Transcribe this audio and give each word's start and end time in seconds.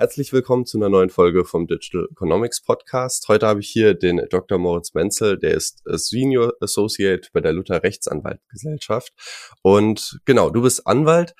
Herzlich 0.00 0.32
willkommen 0.32 0.64
zu 0.64 0.78
einer 0.78 0.88
neuen 0.88 1.10
Folge 1.10 1.44
vom 1.44 1.66
Digital 1.66 2.06
Economics 2.12 2.60
Podcast. 2.60 3.26
Heute 3.26 3.48
habe 3.48 3.58
ich 3.58 3.68
hier 3.68 3.94
den 3.94 4.24
Dr. 4.30 4.56
Moritz 4.56 4.94
Menzel, 4.94 5.36
der 5.36 5.54
ist 5.54 5.82
Senior 5.86 6.52
Associate 6.60 7.28
bei 7.32 7.40
der 7.40 7.52
Luther 7.52 7.82
Rechtsanwaltgesellschaft. 7.82 9.12
Und 9.60 10.20
genau, 10.24 10.50
du 10.50 10.62
bist 10.62 10.86
Anwalt. 10.86 11.34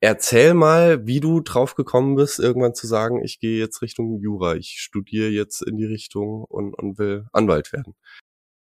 Erzähl 0.00 0.54
mal, 0.54 1.06
wie 1.06 1.20
du 1.20 1.38
drauf 1.38 1.76
gekommen 1.76 2.16
bist, 2.16 2.40
irgendwann 2.40 2.74
zu 2.74 2.88
sagen, 2.88 3.22
ich 3.22 3.38
gehe 3.38 3.60
jetzt 3.60 3.80
Richtung 3.80 4.18
Jura, 4.18 4.56
ich 4.56 4.80
studiere 4.80 5.28
jetzt 5.28 5.62
in 5.62 5.76
die 5.76 5.86
Richtung 5.86 6.42
und, 6.46 6.74
und 6.74 6.98
will 6.98 7.26
Anwalt 7.32 7.72
werden. 7.72 7.94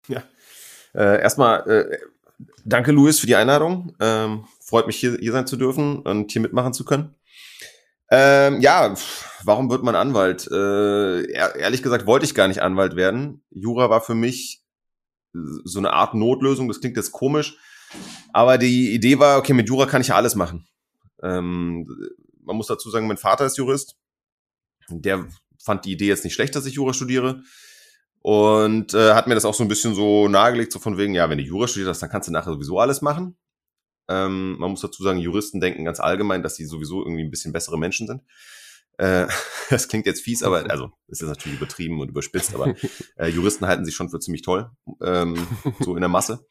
Ja, 0.07 0.21
äh, 0.93 1.23
erstmal 1.23 1.67
äh, 1.67 1.97
danke, 2.65 2.91
Luis, 2.91 3.19
für 3.19 3.25
die 3.25 3.35
Einladung. 3.35 3.95
Ähm, 3.99 4.45
freut 4.63 4.85
mich, 4.85 4.97
hier, 4.97 5.17
hier 5.19 5.31
sein 5.31 5.47
zu 5.47 5.57
dürfen 5.57 6.03
und 6.03 6.31
hier 6.31 6.43
mitmachen 6.43 6.73
zu 6.73 6.85
können. 6.85 7.15
Ähm, 8.11 8.59
ja, 8.61 8.95
warum 9.43 9.69
wird 9.69 9.83
man 9.83 9.95
Anwalt? 9.95 10.47
Äh, 10.51 11.31
ehrlich 11.31 11.83
gesagt 11.83 12.07
wollte 12.07 12.25
ich 12.25 12.33
gar 12.33 12.47
nicht 12.47 12.61
Anwalt 12.61 12.95
werden. 12.95 13.43
Jura 13.51 13.89
war 13.89 14.01
für 14.01 14.15
mich 14.15 14.63
so 15.33 15.79
eine 15.79 15.93
Art 15.93 16.15
Notlösung. 16.15 16.67
Das 16.67 16.79
klingt 16.79 16.97
jetzt 16.97 17.11
komisch, 17.11 17.57
aber 18.33 18.57
die 18.57 18.93
Idee 18.93 19.19
war, 19.19 19.37
okay, 19.37 19.53
mit 19.53 19.69
Jura 19.69 19.85
kann 19.85 20.01
ich 20.01 20.07
ja 20.07 20.15
alles 20.15 20.35
machen. 20.35 20.67
Ähm, 21.21 21.87
man 22.43 22.55
muss 22.55 22.67
dazu 22.67 22.89
sagen, 22.89 23.07
mein 23.07 23.17
Vater 23.17 23.45
ist 23.45 23.57
Jurist. 23.57 23.95
Der 24.89 25.27
fand 25.61 25.85
die 25.85 25.91
Idee 25.91 26.07
jetzt 26.07 26.23
nicht 26.23 26.33
schlecht, 26.33 26.55
dass 26.55 26.65
ich 26.65 26.75
Jura 26.75 26.93
studiere. 26.93 27.43
Und 28.21 28.93
äh, 28.93 29.13
hat 29.13 29.27
mir 29.27 29.35
das 29.35 29.45
auch 29.45 29.53
so 29.53 29.63
ein 29.63 29.69
bisschen 29.69 29.93
so 29.93 30.27
nahegelegt, 30.27 30.71
so 30.73 30.79
von 30.79 30.97
wegen, 30.97 31.13
ja, 31.13 31.29
wenn 31.29 31.37
du 31.37 31.43
Jura 31.43 31.67
studierst, 31.67 32.01
dann 32.01 32.09
kannst 32.09 32.27
du 32.27 32.33
nachher 32.33 32.51
sowieso 32.51 32.79
alles 32.79 33.01
machen. 33.01 33.37
Ähm, 34.09 34.57
man 34.57 34.71
muss 34.71 34.81
dazu 34.81 35.03
sagen, 35.03 35.19
Juristen 35.19 35.61
denken 35.61 35.85
ganz 35.85 35.99
allgemein, 35.99 36.41
dass 36.41 36.55
sie 36.55 36.65
sowieso 36.65 37.01
irgendwie 37.03 37.23
ein 37.23 37.29
bisschen 37.29 37.53
bessere 37.53 37.77
Menschen 37.77 38.07
sind. 38.07 38.23
Äh, 38.97 39.27
das 39.69 39.87
klingt 39.87 40.07
jetzt 40.07 40.21
fies, 40.21 40.41
aber 40.41 40.69
also 40.69 40.91
es 41.07 41.21
ist 41.21 41.29
natürlich 41.29 41.59
übertrieben 41.59 42.01
und 42.01 42.09
überspitzt, 42.09 42.55
aber 42.55 42.73
äh, 43.17 43.27
Juristen 43.27 43.67
halten 43.67 43.85
sich 43.85 43.95
schon 43.95 44.09
für 44.09 44.19
ziemlich 44.19 44.41
toll, 44.41 44.71
ähm, 45.01 45.47
so 45.79 45.95
in 45.95 46.01
der 46.01 46.09
Masse. 46.09 46.47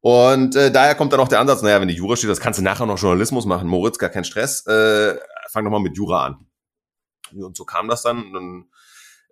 Und 0.00 0.56
äh, 0.56 0.72
daher 0.72 0.94
kommt 0.94 1.12
dann 1.12 1.20
auch 1.20 1.28
der 1.28 1.40
Ansatz, 1.40 1.60
naja, 1.60 1.78
wenn 1.78 1.88
du 1.88 1.94
Jura 1.94 2.16
steht, 2.16 2.30
das 2.30 2.40
kannst 2.40 2.58
du 2.58 2.64
nachher 2.64 2.86
noch 2.86 2.98
Journalismus 2.98 3.44
machen. 3.44 3.68
Moritz, 3.68 3.98
gar 3.98 4.10
kein 4.10 4.24
Stress, 4.24 4.66
äh, 4.66 5.18
fang 5.50 5.64
doch 5.64 5.70
mal 5.70 5.80
mit 5.80 5.96
Jura 5.96 6.24
an. 6.24 6.46
Und 7.34 7.56
so 7.56 7.64
kam 7.64 7.88
das 7.88 8.02
dann. 8.02 8.34
Und, 8.34 8.70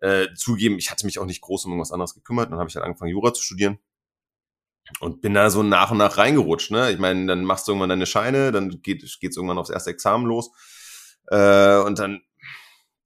äh, 0.00 0.28
zugeben, 0.34 0.78
ich 0.78 0.90
hatte 0.90 1.06
mich 1.06 1.18
auch 1.20 1.26
nicht 1.26 1.40
groß 1.40 1.64
um 1.64 1.72
irgendwas 1.72 1.92
anderes 1.92 2.14
gekümmert. 2.14 2.50
Dann 2.50 2.58
habe 2.58 2.68
ich 2.68 2.74
halt 2.74 2.84
angefangen, 2.84 3.12
Jura 3.12 3.32
zu 3.32 3.42
studieren 3.42 3.78
und 5.00 5.20
bin 5.20 5.34
da 5.34 5.50
so 5.50 5.62
nach 5.62 5.90
und 5.90 5.98
nach 5.98 6.18
reingerutscht. 6.18 6.70
Ne? 6.70 6.90
Ich 6.90 6.98
meine, 6.98 7.26
dann 7.26 7.44
machst 7.44 7.66
du 7.66 7.72
irgendwann 7.72 7.88
deine 7.88 8.06
Scheine, 8.06 8.52
dann 8.52 8.82
geht 8.82 9.02
es 9.02 9.18
irgendwann 9.22 9.58
aufs 9.58 9.70
erste 9.70 9.90
Examen 9.90 10.26
los 10.26 10.50
äh, 11.28 11.78
und 11.78 11.98
dann 11.98 12.22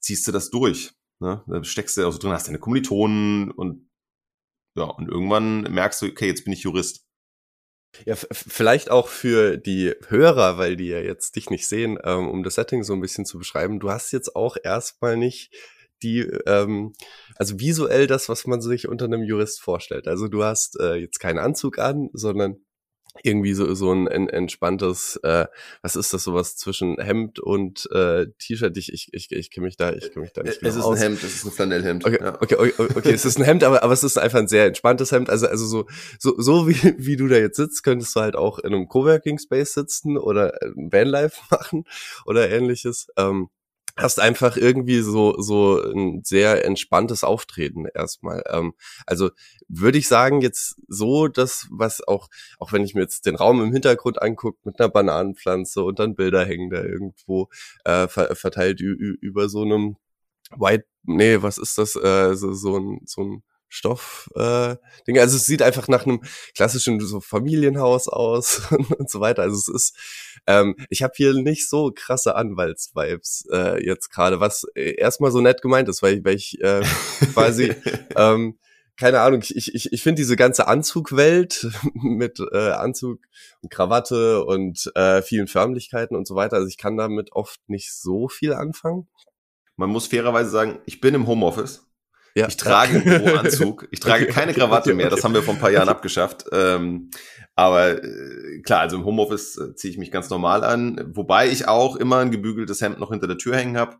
ziehst 0.00 0.26
du 0.26 0.32
das 0.32 0.50
durch. 0.50 0.92
Ne? 1.20 1.42
Da 1.46 1.64
steckst 1.64 1.96
du 1.96 2.06
auch 2.06 2.12
so 2.12 2.18
drin, 2.18 2.32
hast 2.32 2.48
deine 2.48 2.58
Kommilitonen 2.58 3.50
und 3.50 3.88
ja, 4.76 4.84
und 4.84 5.08
irgendwann 5.08 5.62
merkst 5.62 6.02
du, 6.02 6.06
okay, 6.06 6.26
jetzt 6.26 6.44
bin 6.44 6.52
ich 6.52 6.62
Jurist. 6.62 7.06
Ja, 8.04 8.14
vielleicht 8.14 8.90
auch 8.90 9.08
für 9.08 9.56
die 9.56 9.94
Hörer, 10.08 10.58
weil 10.58 10.76
die 10.76 10.88
ja 10.88 11.00
jetzt 11.00 11.34
dich 11.34 11.48
nicht 11.48 11.66
sehen, 11.66 11.98
ähm, 12.04 12.28
um 12.28 12.42
das 12.42 12.56
Setting 12.56 12.82
so 12.82 12.92
ein 12.92 13.00
bisschen 13.00 13.24
zu 13.24 13.38
beschreiben. 13.38 13.80
Du 13.80 13.90
hast 13.90 14.12
jetzt 14.12 14.36
auch 14.36 14.58
erstmal 14.62 15.16
nicht 15.16 15.54
die, 16.02 16.20
ähm, 16.46 16.92
also 17.36 17.58
visuell 17.58 18.06
das, 18.06 18.28
was 18.28 18.46
man 18.46 18.60
sich 18.60 18.88
unter 18.88 19.06
einem 19.06 19.22
Jurist 19.22 19.60
vorstellt. 19.60 20.08
Also 20.08 20.28
du 20.28 20.44
hast 20.44 20.78
äh, 20.80 20.94
jetzt 20.94 21.20
keinen 21.20 21.38
Anzug 21.38 21.78
an, 21.78 22.10
sondern 22.12 22.56
irgendwie 23.22 23.54
so 23.54 23.74
so 23.74 23.92
ein 23.92 24.06
en, 24.06 24.28
entspanntes, 24.28 25.18
äh, 25.22 25.46
was 25.82 25.96
ist 25.96 26.12
das 26.12 26.24
sowas 26.24 26.56
zwischen 26.56 26.98
Hemd 27.00 27.38
und 27.38 27.88
äh, 27.92 28.26
T-Shirt? 28.38 28.76
Ich 28.76 28.92
ich 28.92 29.08
ich, 29.12 29.32
ich 29.32 29.50
kenne 29.50 29.66
mich 29.66 29.76
da, 29.76 29.92
ich 29.92 30.12
kenne 30.12 30.22
mich 30.22 30.32
da 30.32 30.42
nicht. 30.42 30.62
Es 30.62 30.74
genau 30.74 30.92
ist 30.92 31.00
ein 31.00 31.02
Hemd, 31.02 31.22
es 31.22 31.34
ist 31.36 31.44
ein 31.44 31.52
Flanellhemd. 31.52 32.04
Okay, 32.04 32.18
ja. 32.20 32.34
okay, 32.40 32.54
okay, 32.56 32.88
okay, 32.94 33.12
es 33.12 33.24
ist 33.24 33.38
ein 33.38 33.44
Hemd, 33.44 33.64
aber 33.64 33.82
aber 33.82 33.92
es 33.92 34.04
ist 34.04 34.18
einfach 34.18 34.38
ein 34.38 34.48
sehr 34.48 34.66
entspanntes 34.66 35.12
Hemd. 35.12 35.30
Also 35.30 35.46
also 35.46 35.66
so 35.66 35.86
so 36.18 36.34
so 36.38 36.68
wie 36.68 36.94
wie 36.98 37.16
du 37.16 37.28
da 37.28 37.36
jetzt 37.36 37.56
sitzt, 37.56 37.82
könntest 37.82 38.14
du 38.16 38.20
halt 38.20 38.36
auch 38.36 38.58
in 38.58 38.74
einem 38.74 38.88
Coworking 38.88 39.38
Space 39.38 39.74
sitzen 39.74 40.18
oder 40.18 40.58
Vanlife 40.74 41.40
machen 41.50 41.84
oder 42.26 42.50
ähnliches. 42.50 43.08
Ähm, 43.16 43.48
hast 43.96 44.20
einfach 44.20 44.56
irgendwie 44.56 45.00
so 45.00 45.40
so 45.40 45.80
ein 45.80 46.22
sehr 46.24 46.64
entspanntes 46.64 47.24
Auftreten 47.24 47.86
erstmal. 47.94 48.42
Ähm, 48.48 48.74
also 49.06 49.30
würde 49.68 49.98
ich 49.98 50.08
sagen 50.08 50.40
jetzt 50.42 50.76
so, 50.88 51.28
dass 51.28 51.66
was 51.70 52.06
auch 52.06 52.28
auch 52.58 52.72
wenn 52.72 52.84
ich 52.84 52.94
mir 52.94 53.02
jetzt 53.02 53.26
den 53.26 53.36
Raum 53.36 53.62
im 53.62 53.72
Hintergrund 53.72 54.20
angucke 54.20 54.58
mit 54.64 54.78
einer 54.80 54.90
Bananenpflanze 54.90 55.82
und 55.82 55.98
dann 55.98 56.14
Bilder 56.14 56.44
hängen 56.44 56.70
da 56.70 56.82
irgendwo 56.82 57.48
äh, 57.84 58.06
verteilt 58.08 58.80
über 58.80 59.48
so 59.48 59.62
einem 59.62 59.96
White, 60.56 60.86
nee, 61.04 61.42
was 61.42 61.58
ist 61.58 61.78
das? 61.78 61.96
Äh, 61.96 62.34
so, 62.36 62.52
so 62.52 62.78
ein 62.78 63.00
so 63.06 63.22
ein 63.22 63.42
Stoff 63.68 64.30
äh, 64.34 64.76
Dinge. 65.06 65.20
Also 65.20 65.36
es 65.36 65.46
sieht 65.46 65.62
einfach 65.62 65.88
nach 65.88 66.06
einem 66.06 66.22
klassischen 66.54 67.00
so 67.00 67.20
Familienhaus 67.20 68.08
aus 68.08 68.62
und 68.98 69.10
so 69.10 69.20
weiter. 69.20 69.42
Also 69.42 69.56
es 69.56 69.68
ist, 69.68 69.96
ähm, 70.46 70.76
ich 70.88 71.02
habe 71.02 71.14
hier 71.16 71.34
nicht 71.34 71.68
so 71.68 71.92
krasse 71.94 72.36
Anwaltsvibes 72.36 73.46
äh, 73.52 73.84
jetzt 73.84 74.10
gerade, 74.10 74.40
was 74.40 74.64
äh, 74.74 74.94
erstmal 74.96 75.30
so 75.30 75.40
nett 75.40 75.62
gemeint 75.62 75.88
ist, 75.88 76.02
weil 76.02 76.18
ich, 76.18 76.24
weil 76.24 76.36
ich 76.36 76.60
äh, 76.62 76.82
quasi 77.32 77.74
ähm, 78.16 78.58
keine 78.98 79.20
Ahnung, 79.20 79.42
ich, 79.42 79.74
ich, 79.74 79.92
ich 79.92 80.02
finde 80.02 80.20
diese 80.20 80.36
ganze 80.36 80.68
Anzugwelt 80.68 81.68
mit 81.94 82.40
äh, 82.52 82.70
Anzug 82.70 83.20
und 83.60 83.70
Krawatte 83.70 84.44
und 84.44 84.90
äh, 84.94 85.22
vielen 85.22 85.48
Förmlichkeiten 85.48 86.16
und 86.16 86.26
so 86.26 86.34
weiter, 86.34 86.56
also 86.56 86.68
ich 86.68 86.78
kann 86.78 86.96
damit 86.96 87.32
oft 87.32 87.60
nicht 87.68 87.92
so 87.92 88.28
viel 88.28 88.54
anfangen. 88.54 89.06
Man 89.76 89.90
muss 89.90 90.06
fairerweise 90.06 90.48
sagen, 90.48 90.78
ich 90.86 91.00
bin 91.02 91.14
im 91.14 91.26
Homeoffice. 91.26 91.85
Ja. 92.36 92.48
Ich 92.48 92.58
trage 92.58 93.00
einen 93.00 93.38
Anzug. 93.38 93.88
Ich 93.90 93.98
trage 93.98 94.24
okay, 94.24 94.32
keine 94.32 94.52
Krawatte 94.52 94.90
okay, 94.90 94.96
mehr. 94.96 95.08
Das 95.08 95.24
haben 95.24 95.32
wir 95.32 95.42
vor 95.42 95.54
ein 95.54 95.60
paar 95.60 95.70
Jahren 95.70 95.88
abgeschafft. 95.88 96.44
Ähm, 96.52 97.10
aber 97.54 98.04
äh, 98.04 98.60
klar, 98.60 98.80
also 98.80 98.96
im 98.96 99.06
Homeoffice 99.06 99.56
äh, 99.56 99.74
ziehe 99.74 99.90
ich 99.90 99.96
mich 99.96 100.10
ganz 100.10 100.28
normal 100.28 100.62
an. 100.62 101.02
Wobei 101.14 101.48
ich 101.48 101.66
auch 101.66 101.96
immer 101.96 102.18
ein 102.18 102.30
gebügeltes 102.30 102.82
Hemd 102.82 102.98
noch 103.00 103.10
hinter 103.10 103.26
der 103.26 103.38
Tür 103.38 103.56
hängen 103.56 103.78
habe. 103.78 103.96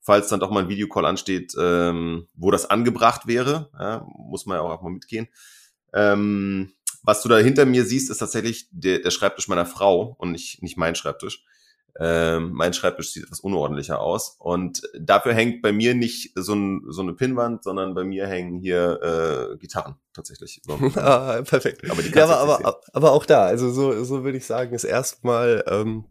Falls 0.00 0.28
dann 0.28 0.40
doch 0.40 0.50
mal 0.50 0.62
ein 0.62 0.70
Videocall 0.70 1.04
ansteht, 1.04 1.52
ähm, 1.60 2.26
wo 2.32 2.50
das 2.50 2.64
angebracht 2.70 3.26
wäre. 3.26 3.68
Ja, 3.78 4.06
muss 4.16 4.46
man 4.46 4.56
ja 4.56 4.62
auch 4.62 4.80
mal 4.80 4.90
mitgehen. 4.90 5.28
Ähm, 5.92 6.72
was 7.02 7.20
du 7.20 7.28
da 7.28 7.36
hinter 7.36 7.66
mir 7.66 7.84
siehst, 7.84 8.10
ist 8.10 8.18
tatsächlich 8.18 8.66
der, 8.70 9.00
der 9.00 9.10
Schreibtisch 9.10 9.46
meiner 9.46 9.66
Frau 9.66 10.16
und 10.18 10.32
nicht, 10.32 10.62
nicht 10.62 10.78
mein 10.78 10.94
Schreibtisch. 10.94 11.44
Ähm, 12.00 12.50
mein 12.52 12.72
Schreibtisch 12.72 13.12
sieht 13.12 13.24
etwas 13.24 13.40
unordentlicher 13.40 14.00
aus. 14.00 14.36
Und 14.38 14.82
dafür 14.98 15.32
hängt 15.34 15.62
bei 15.62 15.72
mir 15.72 15.94
nicht 15.94 16.32
so, 16.34 16.54
ein, 16.54 16.82
so 16.88 17.02
eine 17.02 17.14
Pinnwand, 17.14 17.62
sondern 17.62 17.94
bei 17.94 18.04
mir 18.04 18.26
hängen 18.26 18.58
hier 18.58 19.52
äh, 19.52 19.56
Gitarren 19.58 19.96
tatsächlich. 20.12 20.60
ah, 20.96 21.42
perfekt. 21.42 21.88
Aber, 21.90 22.02
die 22.02 22.10
ja, 22.10 22.24
aber, 22.24 22.58
aber, 22.58 22.80
aber 22.92 23.12
auch 23.12 23.26
da, 23.26 23.44
also 23.44 23.70
so, 23.70 24.04
so 24.04 24.24
würde 24.24 24.38
ich 24.38 24.46
sagen, 24.46 24.74
ist 24.74 24.84
erstmal 24.84 25.64
ähm, 25.68 26.04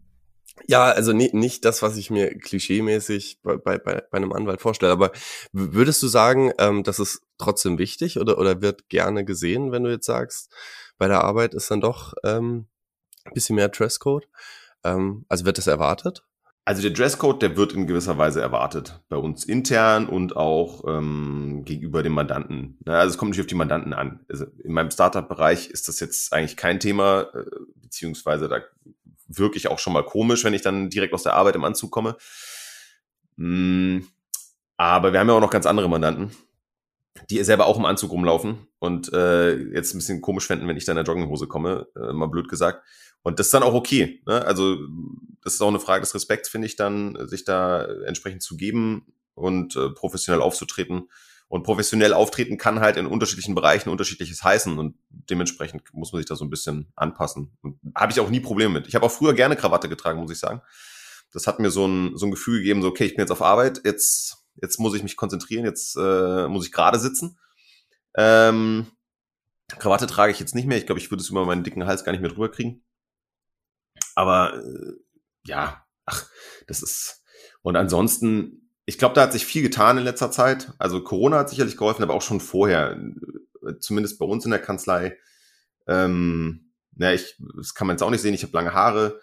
ja, 0.66 0.84
also 0.92 1.12
nicht, 1.12 1.34
nicht 1.34 1.64
das, 1.64 1.82
was 1.82 1.96
ich 1.96 2.10
mir 2.10 2.38
klischeemäßig 2.38 3.40
bei, 3.42 3.56
bei, 3.56 3.78
bei 3.78 4.04
einem 4.12 4.32
Anwalt 4.32 4.60
vorstelle, 4.60 4.92
aber 4.92 5.10
würdest 5.52 6.02
du 6.02 6.08
sagen, 6.08 6.52
ähm, 6.58 6.84
das 6.84 7.00
ist 7.00 7.22
trotzdem 7.38 7.78
wichtig 7.78 8.18
oder, 8.18 8.38
oder 8.38 8.62
wird 8.62 8.88
gerne 8.88 9.24
gesehen, 9.24 9.72
wenn 9.72 9.84
du 9.84 9.90
jetzt 9.90 10.06
sagst, 10.06 10.52
bei 10.96 11.08
der 11.08 11.24
Arbeit 11.24 11.54
ist 11.54 11.70
dann 11.70 11.80
doch 11.80 12.14
ähm, 12.22 12.68
ein 13.24 13.32
bisschen 13.34 13.56
mehr 13.56 13.68
Dresscode? 13.68 14.28
Ähm, 14.84 15.24
also 15.28 15.44
wird 15.44 15.58
das 15.58 15.66
erwartet? 15.66 16.24
Also 16.66 16.80
der 16.80 16.92
Dresscode, 16.92 17.42
der 17.42 17.56
wird 17.58 17.74
in 17.74 17.86
gewisser 17.86 18.16
Weise 18.16 18.40
erwartet. 18.40 19.02
Bei 19.10 19.16
uns 19.16 19.44
intern 19.44 20.06
und 20.06 20.34
auch 20.34 20.84
ähm, 20.86 21.62
gegenüber 21.66 22.02
dem 22.02 22.14
Mandanten. 22.14 22.78
Also 22.86 23.12
es 23.12 23.18
kommt 23.18 23.32
nicht 23.32 23.40
auf 23.40 23.46
die 23.46 23.54
Mandanten 23.54 23.92
an. 23.92 24.24
Also 24.30 24.46
in 24.62 24.72
meinem 24.72 24.90
Startup-Bereich 24.90 25.68
ist 25.68 25.88
das 25.88 26.00
jetzt 26.00 26.32
eigentlich 26.32 26.56
kein 26.56 26.80
Thema, 26.80 27.26
äh, 27.34 27.44
beziehungsweise 27.76 28.48
da 28.48 28.60
wirke 29.28 29.58
ich 29.58 29.68
auch 29.68 29.78
schon 29.78 29.92
mal 29.92 30.04
komisch, 30.04 30.44
wenn 30.44 30.54
ich 30.54 30.62
dann 30.62 30.88
direkt 30.88 31.12
aus 31.12 31.22
der 31.22 31.34
Arbeit 31.34 31.54
im 31.54 31.64
Anzug 31.64 31.90
komme. 31.90 32.16
Mm, 33.36 34.00
aber 34.78 35.12
wir 35.12 35.20
haben 35.20 35.28
ja 35.28 35.34
auch 35.34 35.40
noch 35.40 35.50
ganz 35.50 35.66
andere 35.66 35.90
Mandanten, 35.90 36.30
die 37.28 37.42
selber 37.44 37.66
auch 37.66 37.78
im 37.78 37.84
Anzug 37.84 38.10
rumlaufen 38.10 38.66
und 38.78 39.12
äh, 39.12 39.54
jetzt 39.54 39.94
ein 39.94 39.98
bisschen 39.98 40.22
komisch 40.22 40.46
fänden, 40.46 40.66
wenn 40.66 40.76
ich 40.76 40.84
da 40.84 40.92
in 40.92 40.96
der 40.96 41.04
Jogginghose 41.04 41.46
komme, 41.46 41.88
äh, 41.96 42.12
mal 42.12 42.28
blöd 42.28 42.48
gesagt. 42.48 42.84
Und 43.24 43.38
das 43.38 43.48
ist 43.48 43.54
dann 43.54 43.62
auch 43.62 43.74
okay. 43.74 44.22
Ne? 44.26 44.44
Also 44.44 44.78
das 45.42 45.54
ist 45.54 45.60
auch 45.60 45.68
eine 45.68 45.80
Frage 45.80 46.02
des 46.02 46.14
Respekts, 46.14 46.48
finde 46.48 46.66
ich 46.66 46.76
dann, 46.76 47.26
sich 47.26 47.44
da 47.44 47.84
entsprechend 48.04 48.42
zu 48.42 48.56
geben 48.56 49.12
und 49.34 49.74
äh, 49.76 49.90
professionell 49.90 50.40
aufzutreten. 50.40 51.08
Und 51.48 51.62
professionell 51.62 52.12
auftreten 52.12 52.58
kann 52.58 52.80
halt 52.80 52.96
in 52.96 53.06
unterschiedlichen 53.06 53.54
Bereichen 53.54 53.88
unterschiedliches 53.88 54.42
heißen 54.42 54.78
und 54.78 54.96
dementsprechend 55.08 55.82
muss 55.92 56.12
man 56.12 56.20
sich 56.20 56.26
da 56.26 56.36
so 56.36 56.44
ein 56.44 56.50
bisschen 56.50 56.92
anpassen. 56.96 57.56
Und 57.62 57.78
habe 57.94 58.12
ich 58.12 58.20
auch 58.20 58.30
nie 58.30 58.40
Probleme 58.40 58.74
mit. 58.74 58.88
Ich 58.88 58.94
habe 58.94 59.06
auch 59.06 59.10
früher 59.10 59.34
gerne 59.34 59.56
Krawatte 59.56 59.88
getragen, 59.88 60.20
muss 60.20 60.32
ich 60.32 60.38
sagen. 60.38 60.62
Das 61.32 61.46
hat 61.46 61.60
mir 61.60 61.70
so 61.70 61.86
ein, 61.86 62.16
so 62.16 62.26
ein 62.26 62.30
Gefühl 62.30 62.58
gegeben, 62.58 62.82
so 62.82 62.88
okay, 62.88 63.04
ich 63.04 63.14
bin 63.14 63.22
jetzt 63.22 63.30
auf 63.30 63.42
Arbeit, 63.42 63.82
jetzt, 63.84 64.44
jetzt 64.60 64.78
muss 64.78 64.94
ich 64.94 65.02
mich 65.02 65.16
konzentrieren, 65.16 65.64
jetzt 65.64 65.96
äh, 65.96 66.46
muss 66.48 66.66
ich 66.66 66.72
gerade 66.72 66.98
sitzen. 66.98 67.38
Ähm, 68.16 68.86
Krawatte 69.68 70.06
trage 70.06 70.32
ich 70.32 70.40
jetzt 70.40 70.54
nicht 70.54 70.66
mehr. 70.66 70.78
Ich 70.78 70.86
glaube, 70.86 71.00
ich 71.00 71.10
würde 71.10 71.22
es 71.22 71.30
über 71.30 71.44
meinen 71.46 71.64
dicken 71.64 71.86
Hals 71.86 72.04
gar 72.04 72.12
nicht 72.12 72.20
mehr 72.20 72.30
drüber 72.30 72.50
kriegen. 72.50 72.82
Aber 74.14 74.62
äh, 74.62 74.92
ja, 75.46 75.84
ach, 76.06 76.28
das 76.66 76.82
ist. 76.82 77.22
Und 77.62 77.76
ansonsten, 77.76 78.70
ich 78.86 78.98
glaube, 78.98 79.14
da 79.14 79.22
hat 79.22 79.32
sich 79.32 79.46
viel 79.46 79.62
getan 79.62 79.98
in 79.98 80.04
letzter 80.04 80.30
Zeit. 80.30 80.72
Also 80.78 81.02
Corona 81.02 81.38
hat 81.38 81.50
sicherlich 81.50 81.76
geholfen, 81.76 82.02
aber 82.02 82.14
auch 82.14 82.22
schon 82.22 82.40
vorher, 82.40 82.98
zumindest 83.80 84.18
bei 84.18 84.26
uns 84.26 84.44
in 84.44 84.50
der 84.50 84.60
Kanzlei. 84.60 85.16
Ähm, 85.86 86.72
na, 86.96 87.12
ich, 87.12 87.36
das 87.56 87.74
kann 87.74 87.86
man 87.86 87.94
jetzt 87.94 88.02
auch 88.02 88.10
nicht 88.10 88.20
sehen. 88.20 88.34
Ich 88.34 88.42
habe 88.42 88.52
lange 88.52 88.74
Haare. 88.74 89.20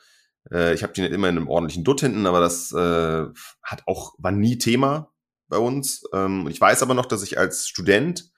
Äh, 0.52 0.74
ich 0.74 0.84
habe 0.84 0.94
die 0.94 1.02
nicht 1.02 1.14
immer 1.14 1.30
in 1.30 1.38
einem 1.38 1.48
ordentlichen 1.48 1.84
Dutt 1.84 2.02
hinten, 2.02 2.26
aber 2.26 2.40
das 2.40 2.72
äh, 2.72 3.26
hat 3.64 3.84
auch 3.86 4.16
war 4.18 4.32
nie 4.32 4.58
Thema 4.58 5.12
bei 5.48 5.58
uns. 5.58 6.04
Ähm, 6.14 6.48
ich 6.50 6.60
weiß 6.60 6.82
aber 6.82 6.94
noch, 6.94 7.06
dass 7.06 7.24
ich 7.24 7.38
als 7.38 7.68
Student 7.68 8.32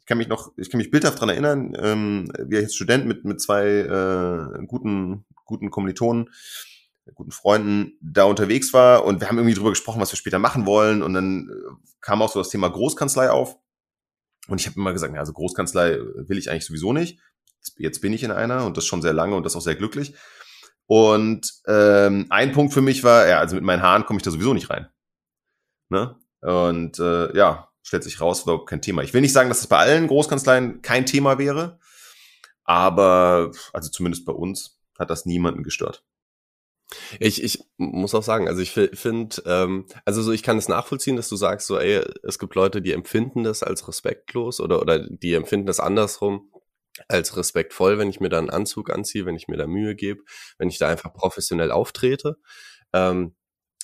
ich 0.00 0.06
kann 0.06 0.18
mich 0.18 0.28
noch, 0.28 0.50
ich 0.56 0.70
kann 0.70 0.78
mich 0.78 0.90
bildhaft 0.90 1.20
dran 1.20 1.28
erinnern, 1.28 1.76
ähm, 1.78 2.32
wie 2.46 2.56
ich 2.56 2.64
als 2.64 2.74
Student 2.74 3.06
mit, 3.06 3.24
mit 3.24 3.40
zwei 3.40 3.64
äh, 3.64 4.66
guten, 4.66 5.24
guten 5.50 5.70
Kommilitonen 5.70 6.30
guten 7.14 7.32
Freunden 7.32 7.98
da 8.00 8.24
unterwegs 8.24 8.72
war 8.72 9.04
und 9.04 9.20
wir 9.20 9.28
haben 9.28 9.38
irgendwie 9.38 9.54
drüber 9.54 9.70
gesprochen, 9.70 10.00
was 10.00 10.12
wir 10.12 10.16
später 10.16 10.38
machen 10.38 10.66
wollen 10.66 11.02
und 11.02 11.14
dann 11.14 11.48
äh, 11.48 11.88
kam 12.00 12.22
auch 12.22 12.30
so 12.30 12.40
das 12.40 12.50
Thema 12.50 12.68
Großkanzlei 12.68 13.30
auf 13.30 13.58
und 14.48 14.60
ich 14.60 14.66
habe 14.66 14.76
immer 14.76 14.92
gesagt, 14.92 15.14
ja, 15.14 15.20
also 15.20 15.32
Großkanzlei 15.32 15.98
will 16.00 16.38
ich 16.38 16.50
eigentlich 16.50 16.66
sowieso 16.66 16.92
nicht. 16.92 17.20
Jetzt 17.76 18.00
bin 18.00 18.12
ich 18.12 18.22
in 18.22 18.30
einer 18.30 18.64
und 18.64 18.76
das 18.76 18.86
schon 18.86 19.02
sehr 19.02 19.12
lange 19.12 19.36
und 19.36 19.44
das 19.44 19.54
auch 19.54 19.60
sehr 19.60 19.74
glücklich. 19.74 20.14
Und 20.86 21.52
ähm, 21.66 22.26
ein 22.30 22.52
Punkt 22.52 22.72
für 22.72 22.80
mich 22.80 23.04
war, 23.04 23.28
ja, 23.28 23.38
also 23.38 23.54
mit 23.54 23.64
meinen 23.64 23.82
Haaren 23.82 24.04
komme 24.06 24.16
ich 24.16 24.24
da 24.24 24.30
sowieso 24.30 24.54
nicht 24.54 24.70
rein. 24.70 24.88
Ne? 25.88 26.16
Und 26.40 26.98
äh, 26.98 27.36
ja, 27.36 27.68
stellt 27.82 28.02
sich 28.02 28.20
raus, 28.20 28.46
war 28.46 28.64
kein 28.64 28.82
Thema. 28.82 29.02
Ich 29.02 29.14
will 29.14 29.20
nicht 29.20 29.32
sagen, 29.32 29.50
dass 29.50 29.58
das 29.60 29.68
bei 29.68 29.78
allen 29.78 30.08
Großkanzleien 30.08 30.82
kein 30.82 31.06
Thema 31.06 31.38
wäre, 31.38 31.78
aber 32.64 33.52
also 33.72 33.90
zumindest 33.90 34.24
bei 34.24 34.32
uns 34.32 34.79
hat 35.00 35.10
das 35.10 35.26
niemanden 35.26 35.64
gestört. 35.64 36.04
Ich, 37.20 37.42
ich 37.42 37.64
muss 37.76 38.14
auch 38.14 38.22
sagen, 38.22 38.48
also 38.48 38.60
ich 38.60 38.72
finde, 38.72 39.42
ähm, 39.46 39.86
also 40.04 40.22
so 40.22 40.32
ich 40.32 40.42
kann 40.42 40.58
es 40.58 40.68
nachvollziehen, 40.68 41.16
dass 41.16 41.28
du 41.28 41.36
sagst, 41.36 41.66
so, 41.66 41.78
ey, 41.78 42.04
es 42.22 42.38
gibt 42.38 42.54
Leute, 42.54 42.82
die 42.82 42.92
empfinden 42.92 43.44
das 43.44 43.62
als 43.62 43.86
respektlos 43.86 44.60
oder, 44.60 44.80
oder 44.80 44.98
die 44.98 45.34
empfinden 45.34 45.66
das 45.66 45.80
andersrum 45.80 46.50
als 47.08 47.36
respektvoll, 47.36 47.98
wenn 47.98 48.10
ich 48.10 48.20
mir 48.20 48.28
da 48.28 48.38
einen 48.38 48.50
Anzug 48.50 48.90
anziehe, 48.90 49.24
wenn 49.24 49.36
ich 49.36 49.48
mir 49.48 49.56
da 49.56 49.66
Mühe 49.66 49.94
gebe, 49.94 50.22
wenn 50.58 50.68
ich 50.68 50.78
da 50.78 50.88
einfach 50.88 51.12
professionell 51.12 51.70
auftrete. 51.70 52.36
Ähm, 52.92 53.34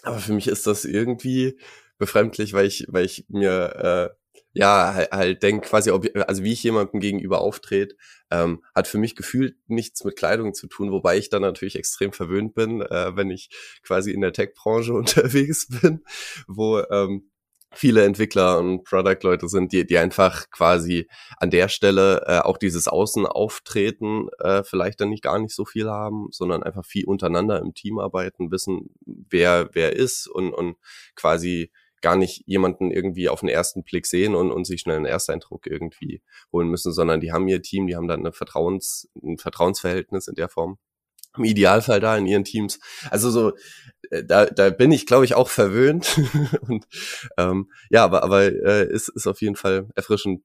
aber 0.03 0.19
für 0.19 0.33
mich 0.33 0.49
ist 0.49 0.67
das 0.67 0.85
irgendwie 0.85 1.59
befremdlich, 1.99 2.53
weil 2.53 2.67
ich, 2.67 2.87
weil 2.89 3.05
ich 3.05 3.27
mir 3.29 4.11
äh, 4.11 4.26
ja, 4.57 4.95
halt, 4.95 5.11
halt 5.13 5.43
denk 5.43 5.65
quasi, 5.65 5.91
ob, 5.91 6.07
also 6.27 6.43
wie 6.43 6.53
ich 6.55 6.63
jemandem 6.63 7.01
gegenüber 7.01 7.41
auftrete, 7.43 7.95
ähm, 8.31 8.65
hat 8.75 8.89
für 8.89 8.97
mich 8.99 9.15
gefühlt 9.15 9.55
nichts 9.67 10.03
mit 10.03 10.17
Kleidung 10.17 10.55
zu 10.55 10.67
tun, 10.67 10.91
wobei 10.93 11.19
ich 11.19 11.29
dann 11.29 11.43
natürlich 11.43 11.77
extrem 11.77 12.13
verwöhnt 12.13 12.55
bin, 12.55 12.81
äh, 12.81 13.15
wenn 13.15 13.31
ich 13.31 13.51
quasi 13.83 14.13
in 14.13 14.23
der 14.23 14.33
Tech-Branche 14.33 14.93
unterwegs 14.95 15.69
bin, 15.69 16.03
wo 16.49 16.81
ähm, 16.91 17.31
viele 17.75 18.05
Entwickler 18.05 18.59
und 18.59 18.85
Product-Leute 18.85 19.49
sind, 19.49 19.73
die, 19.73 19.87
die 19.87 19.99
einfach 19.99 20.49
quasi 20.51 21.07
an 21.37 21.51
der 21.51 21.69
Stelle 21.69 22.25
äh, 22.27 22.39
auch 22.39 22.57
dieses 22.57 22.89
Außenauftreten 22.89 24.29
äh, 24.39 24.63
vielleicht 24.65 25.03
dann 25.03 25.11
nicht 25.11 25.23
gar 25.23 25.39
nicht 25.39 25.55
so 25.55 25.67
viel 25.67 25.91
haben, 25.91 26.29
sondern 26.31 26.63
einfach 26.63 26.87
viel 26.87 27.05
untereinander 27.05 27.59
im 27.61 27.75
Team 27.75 27.99
arbeiten, 27.99 28.51
wissen, 28.51 28.95
wer 29.05 29.69
wer 29.75 29.95
ist 29.95 30.27
und, 30.29 30.55
und 30.55 30.77
quasi 31.15 31.71
gar 32.03 32.17
nicht 32.17 32.43
jemanden 32.47 32.91
irgendwie 32.91 33.29
auf 33.29 33.41
den 33.41 33.49
ersten 33.49 33.83
Blick 33.83 34.07
sehen 34.07 34.35
und, 34.35 34.51
und 34.51 34.65
sich 34.65 34.81
schnell 34.81 34.97
einen 34.97 35.07
Ersteindruck 35.07 35.67
irgendwie 35.67 36.23
holen 36.53 36.69
müssen, 36.69 36.93
sondern 36.93 37.21
die 37.21 37.33
haben 37.33 37.49
ihr 37.49 37.63
Team, 37.63 37.87
die 37.87 37.97
haben 37.97 38.09
dann 38.09 38.21
eine 38.21 38.33
Vertrauens, 38.33 39.09
ein 39.23 39.39
Vertrauensverhältnis 39.39 40.29
in 40.29 40.35
der 40.35 40.49
Form. 40.49 40.79
Im 41.37 41.45
Idealfall 41.45 42.01
da 42.01 42.17
in 42.17 42.27
ihren 42.27 42.45
Teams. 42.45 42.79
Also 43.11 43.31
so, 43.31 43.53
äh, 44.11 44.25
da, 44.25 44.47
da 44.47 44.71
bin 44.71 44.91
ich, 44.91 45.07
glaube 45.07 45.27
ich, 45.27 45.35
auch 45.35 45.49
verwöhnt. 45.49 46.19
und 46.63 46.87
ähm, 47.37 47.71
ja, 47.91 48.05
aber, 48.05 48.23
aber 48.23 48.45
äh, 48.45 48.91
ist, 48.91 49.09
ist 49.09 49.27
auf 49.27 49.41
jeden 49.43 49.57
Fall 49.57 49.89
erfrischend. 49.95 50.43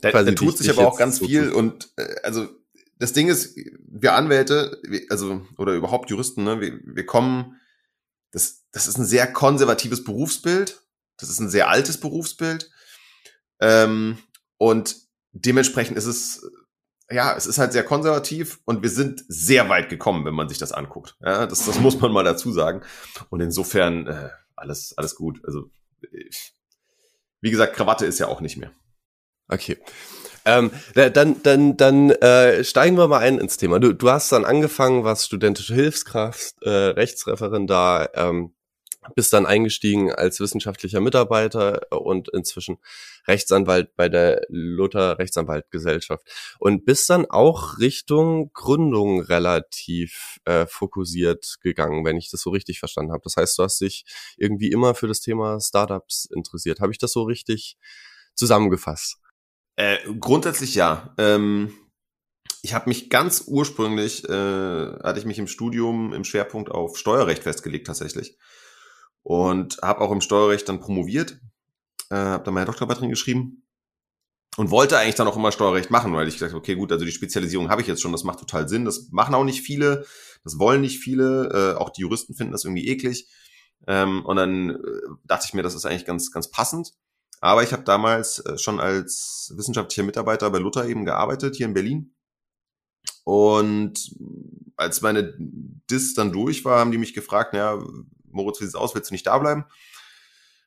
Da, 0.00 0.10
da 0.10 0.32
tut 0.32 0.58
sich 0.58 0.70
aber 0.70 0.88
auch 0.88 0.98
ganz 0.98 1.18
so 1.18 1.26
viel 1.26 1.52
und 1.52 1.92
äh, 1.96 2.06
also 2.24 2.48
das 2.98 3.12
Ding 3.12 3.28
ist, 3.28 3.56
wir 3.86 4.14
Anwälte, 4.14 4.80
also 5.10 5.42
oder 5.58 5.74
überhaupt 5.74 6.10
Juristen, 6.10 6.44
ne, 6.44 6.60
wir, 6.60 6.80
wir 6.84 7.06
kommen 7.06 7.60
das, 8.34 8.64
das 8.72 8.88
ist 8.88 8.98
ein 8.98 9.04
sehr 9.04 9.32
konservatives 9.32 10.02
Berufsbild. 10.02 10.82
Das 11.18 11.30
ist 11.30 11.38
ein 11.38 11.48
sehr 11.48 11.68
altes 11.68 12.00
Berufsbild. 12.00 12.68
Ähm, 13.60 14.18
und 14.58 14.96
dementsprechend 15.30 15.96
ist 15.96 16.06
es, 16.06 16.50
ja, 17.08 17.36
es 17.36 17.46
ist 17.46 17.58
halt 17.58 17.72
sehr 17.72 17.84
konservativ 17.84 18.58
und 18.64 18.82
wir 18.82 18.90
sind 18.90 19.24
sehr 19.28 19.68
weit 19.68 19.88
gekommen, 19.88 20.24
wenn 20.24 20.34
man 20.34 20.48
sich 20.48 20.58
das 20.58 20.72
anguckt. 20.72 21.16
Ja, 21.20 21.46
das, 21.46 21.64
das 21.64 21.78
muss 21.78 22.00
man 22.00 22.10
mal 22.10 22.24
dazu 22.24 22.50
sagen. 22.50 22.82
Und 23.30 23.40
insofern 23.40 24.08
äh, 24.08 24.30
alles, 24.56 24.94
alles 24.98 25.14
gut. 25.14 25.40
Also, 25.44 25.70
ich, 26.10 26.54
wie 27.40 27.52
gesagt, 27.52 27.76
Krawatte 27.76 28.04
ist 28.04 28.18
ja 28.18 28.26
auch 28.26 28.40
nicht 28.40 28.56
mehr. 28.56 28.72
Okay. 29.46 29.78
Ähm, 30.44 30.70
dann 30.94 31.42
dann, 31.42 31.76
dann 31.76 32.10
äh, 32.10 32.64
steigen 32.64 32.96
wir 32.98 33.08
mal 33.08 33.18
ein 33.20 33.38
ins 33.38 33.56
Thema. 33.56 33.78
Du, 33.80 33.94
du 33.94 34.10
hast 34.10 34.30
dann 34.32 34.44
angefangen, 34.44 35.04
was 35.04 35.24
studentische 35.26 35.74
Hilfskraft, 35.74 36.54
äh, 36.62 36.70
Rechtsreferendar, 36.70 38.10
ähm, 38.14 38.54
bist 39.14 39.32
dann 39.32 39.46
eingestiegen 39.46 40.12
als 40.12 40.40
wissenschaftlicher 40.40 41.00
Mitarbeiter 41.00 41.92
und 41.92 42.28
inzwischen 42.30 42.78
Rechtsanwalt 43.26 43.94
bei 43.96 44.08
der 44.08 44.42
Luther 44.48 45.18
Rechtsanwaltgesellschaft 45.18 46.26
und 46.58 46.84
bist 46.84 47.08
dann 47.10 47.26
auch 47.26 47.78
Richtung 47.78 48.50
Gründung 48.54 49.20
relativ 49.20 50.40
äh, 50.44 50.66
fokussiert 50.66 51.56
gegangen, 51.62 52.04
wenn 52.04 52.16
ich 52.16 52.30
das 52.30 52.40
so 52.40 52.50
richtig 52.50 52.78
verstanden 52.78 53.12
habe. 53.12 53.22
Das 53.24 53.36
heißt, 53.36 53.58
du 53.58 53.62
hast 53.64 53.80
dich 53.80 54.04
irgendwie 54.36 54.70
immer 54.70 54.94
für 54.94 55.08
das 55.08 55.20
Thema 55.20 55.60
Startups 55.60 56.26
interessiert. 56.34 56.80
Habe 56.80 56.92
ich 56.92 56.98
das 56.98 57.12
so 57.12 57.22
richtig 57.24 57.76
zusammengefasst? 58.34 59.18
Äh, 59.76 59.98
grundsätzlich 60.20 60.74
ja. 60.74 61.14
Ähm, 61.18 61.72
ich 62.62 62.74
habe 62.74 62.88
mich 62.88 63.10
ganz 63.10 63.44
ursprünglich, 63.46 64.28
äh, 64.28 64.32
hatte 65.02 65.18
ich 65.18 65.26
mich 65.26 65.38
im 65.38 65.48
Studium 65.48 66.12
im 66.12 66.24
Schwerpunkt 66.24 66.70
auf 66.70 66.96
Steuerrecht 66.96 67.42
festgelegt 67.42 67.86
tatsächlich. 67.86 68.38
Und 69.22 69.78
habe 69.82 70.00
auch 70.00 70.10
im 70.10 70.20
Steuerrecht 70.20 70.68
dann 70.68 70.80
promoviert, 70.80 71.38
äh, 72.10 72.16
habe 72.16 72.44
dann 72.44 72.54
meine 72.54 72.66
Doktorarbeit 72.66 73.00
drin 73.00 73.10
geschrieben 73.10 73.64
und 74.56 74.70
wollte 74.70 74.98
eigentlich 74.98 75.14
dann 75.14 75.26
auch 75.26 75.36
immer 75.36 75.52
Steuerrecht 75.52 75.90
machen, 75.90 76.12
weil 76.14 76.28
ich 76.28 76.38
dachte, 76.38 76.54
okay, 76.54 76.74
gut, 76.74 76.92
also 76.92 77.04
die 77.04 77.12
Spezialisierung 77.12 77.70
habe 77.70 77.82
ich 77.82 77.88
jetzt 77.88 78.02
schon, 78.02 78.12
das 78.12 78.24
macht 78.24 78.38
total 78.38 78.68
Sinn. 78.68 78.84
Das 78.84 79.08
machen 79.10 79.34
auch 79.34 79.44
nicht 79.44 79.62
viele, 79.62 80.06
das 80.44 80.58
wollen 80.58 80.80
nicht 80.80 81.00
viele, 81.00 81.74
äh, 81.76 81.80
auch 81.80 81.90
die 81.90 82.02
Juristen 82.02 82.34
finden 82.34 82.52
das 82.52 82.64
irgendwie 82.64 82.88
eklig. 82.88 83.28
Ähm, 83.86 84.24
und 84.24 84.36
dann 84.36 84.70
äh, 84.70 84.76
dachte 85.24 85.46
ich 85.48 85.54
mir, 85.54 85.62
das 85.62 85.74
ist 85.74 85.84
eigentlich 85.86 86.06
ganz, 86.06 86.30
ganz 86.30 86.50
passend. 86.50 86.92
Aber 87.44 87.62
ich 87.62 87.74
habe 87.74 87.82
damals 87.82 88.38
äh, 88.38 88.56
schon 88.56 88.80
als 88.80 89.52
wissenschaftlicher 89.54 90.02
Mitarbeiter 90.02 90.48
bei 90.48 90.56
Luther 90.56 90.86
eben 90.86 91.04
gearbeitet, 91.04 91.56
hier 91.56 91.66
in 91.66 91.74
Berlin. 91.74 92.14
Und 93.24 94.16
als 94.78 95.02
meine 95.02 95.34
Dis 95.38 96.14
dann 96.14 96.32
durch 96.32 96.64
war, 96.64 96.80
haben 96.80 96.90
die 96.90 96.96
mich 96.96 97.12
gefragt, 97.12 97.52
naja, 97.52 97.84
Moritz, 98.30 98.60
wie 98.60 98.64
sieht's 98.64 98.74
aus, 98.74 98.94
willst 98.94 99.10
du 99.10 99.14
nicht 99.14 99.26
da 99.26 99.36
bleiben? 99.36 99.66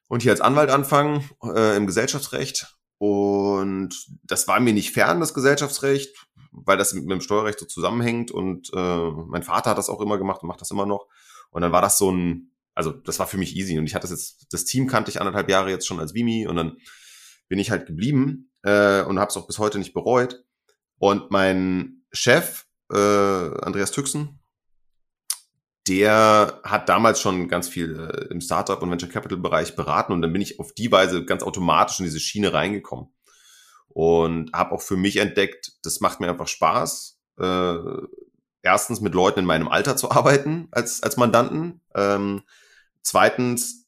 Und 0.08 0.22
hier 0.22 0.32
als 0.32 0.40
Anwalt 0.40 0.70
anfangen 0.70 1.28
äh, 1.42 1.76
im 1.76 1.88
Gesellschaftsrecht. 1.88 2.78
Und 3.00 3.96
das 4.22 4.48
war 4.48 4.60
mir 4.60 4.74
nicht 4.74 4.94
fern, 4.94 5.20
das 5.20 5.34
Gesellschaftsrecht, 5.34 6.28
weil 6.52 6.78
das 6.78 6.94
mit 6.94 7.10
dem 7.10 7.22
Steuerrecht 7.22 7.60
so 7.60 7.66
zusammenhängt. 7.66 8.30
Und 8.30 8.70
äh, 8.76 9.10
mein 9.26 9.42
Vater 9.42 9.72
hat 9.72 9.80
das 9.80 9.90
auch 9.90 10.00
immer 10.00 10.20
gemacht 10.20 10.44
und 10.44 10.48
macht 10.48 10.62
das 10.62 10.70
immer 10.70 10.86
noch. 10.86 11.08
Und 11.50 11.64
dann 11.64 11.72
war 11.72 11.82
das 11.82 11.98
so 11.98 12.12
ein, 12.12 12.52
also 12.78 12.92
das 12.92 13.18
war 13.18 13.26
für 13.26 13.40
mich 13.40 13.56
easy. 13.56 13.78
Und 13.80 13.88
ich 13.88 13.96
hatte 13.96 14.08
das 14.08 14.12
jetzt, 14.12 14.54
das 14.54 14.64
Team 14.64 14.88
kannte 14.88 15.10
ich 15.10 15.20
anderthalb 15.20 15.50
Jahre 15.50 15.72
jetzt 15.72 15.88
schon 15.88 16.00
als 16.00 16.14
Vimi 16.14 16.48
und 16.48 16.56
dann 16.56 16.78
bin 17.48 17.58
ich 17.60 17.72
halt 17.72 17.88
geblieben 17.88 18.52
äh, 18.64 19.02
und 19.02 19.20
habe 19.20 19.30
es 19.30 19.38
auch 19.38 19.48
bis 19.48 19.58
heute 19.58 19.80
nicht 19.80 19.94
bereut. 19.94 20.44
Und 21.00 21.32
mein 21.32 22.04
Chef, 22.12 22.66
äh, 22.92 22.96
Andreas 22.96 23.92
Tüxen, 23.92 24.40
der 25.88 26.60
hat 26.64 26.88
damals 26.88 27.20
schon 27.20 27.48
ganz 27.48 27.68
viel 27.68 28.00
äh, 28.00 28.32
im 28.32 28.42
Startup 28.42 28.82
und 28.82 28.92
Venture 28.92 29.10
Capital 29.10 29.40
Bereich 29.40 29.76
beraten 29.76 30.14
und 30.14 30.22
dann 30.22 30.34
bin 30.34 30.42
ich 30.42 30.60
auf 30.60 30.74
die 30.74 30.92
Weise 30.92 31.26
ganz 31.26 31.44
automatisch 31.44 32.00
in 32.00 32.06
diese 32.06 32.20
Schiene 32.20 32.54
reingekommen 32.54 33.08
und 33.88 34.54
habe 34.54 34.74
auch 34.74 34.82
für 34.82 34.98
mich 34.98 35.18
entdeckt, 35.18 35.72
das 35.84 36.00
macht 36.00 36.20
mir 36.20 36.30
einfach 36.30 36.48
Spaß. 36.48 37.20
Äh, 37.40 37.78
erstens 38.62 39.02
mit 39.02 39.16
Leuten 39.16 39.40
in 39.40 39.46
meinem 39.46 39.68
Alter 39.68 39.96
zu 39.96 40.12
arbeiten 40.12 40.68
als 40.72 41.02
als 41.02 41.18
Mandanten. 41.18 41.82
Ähm, 41.96 42.44
Zweitens 43.02 43.88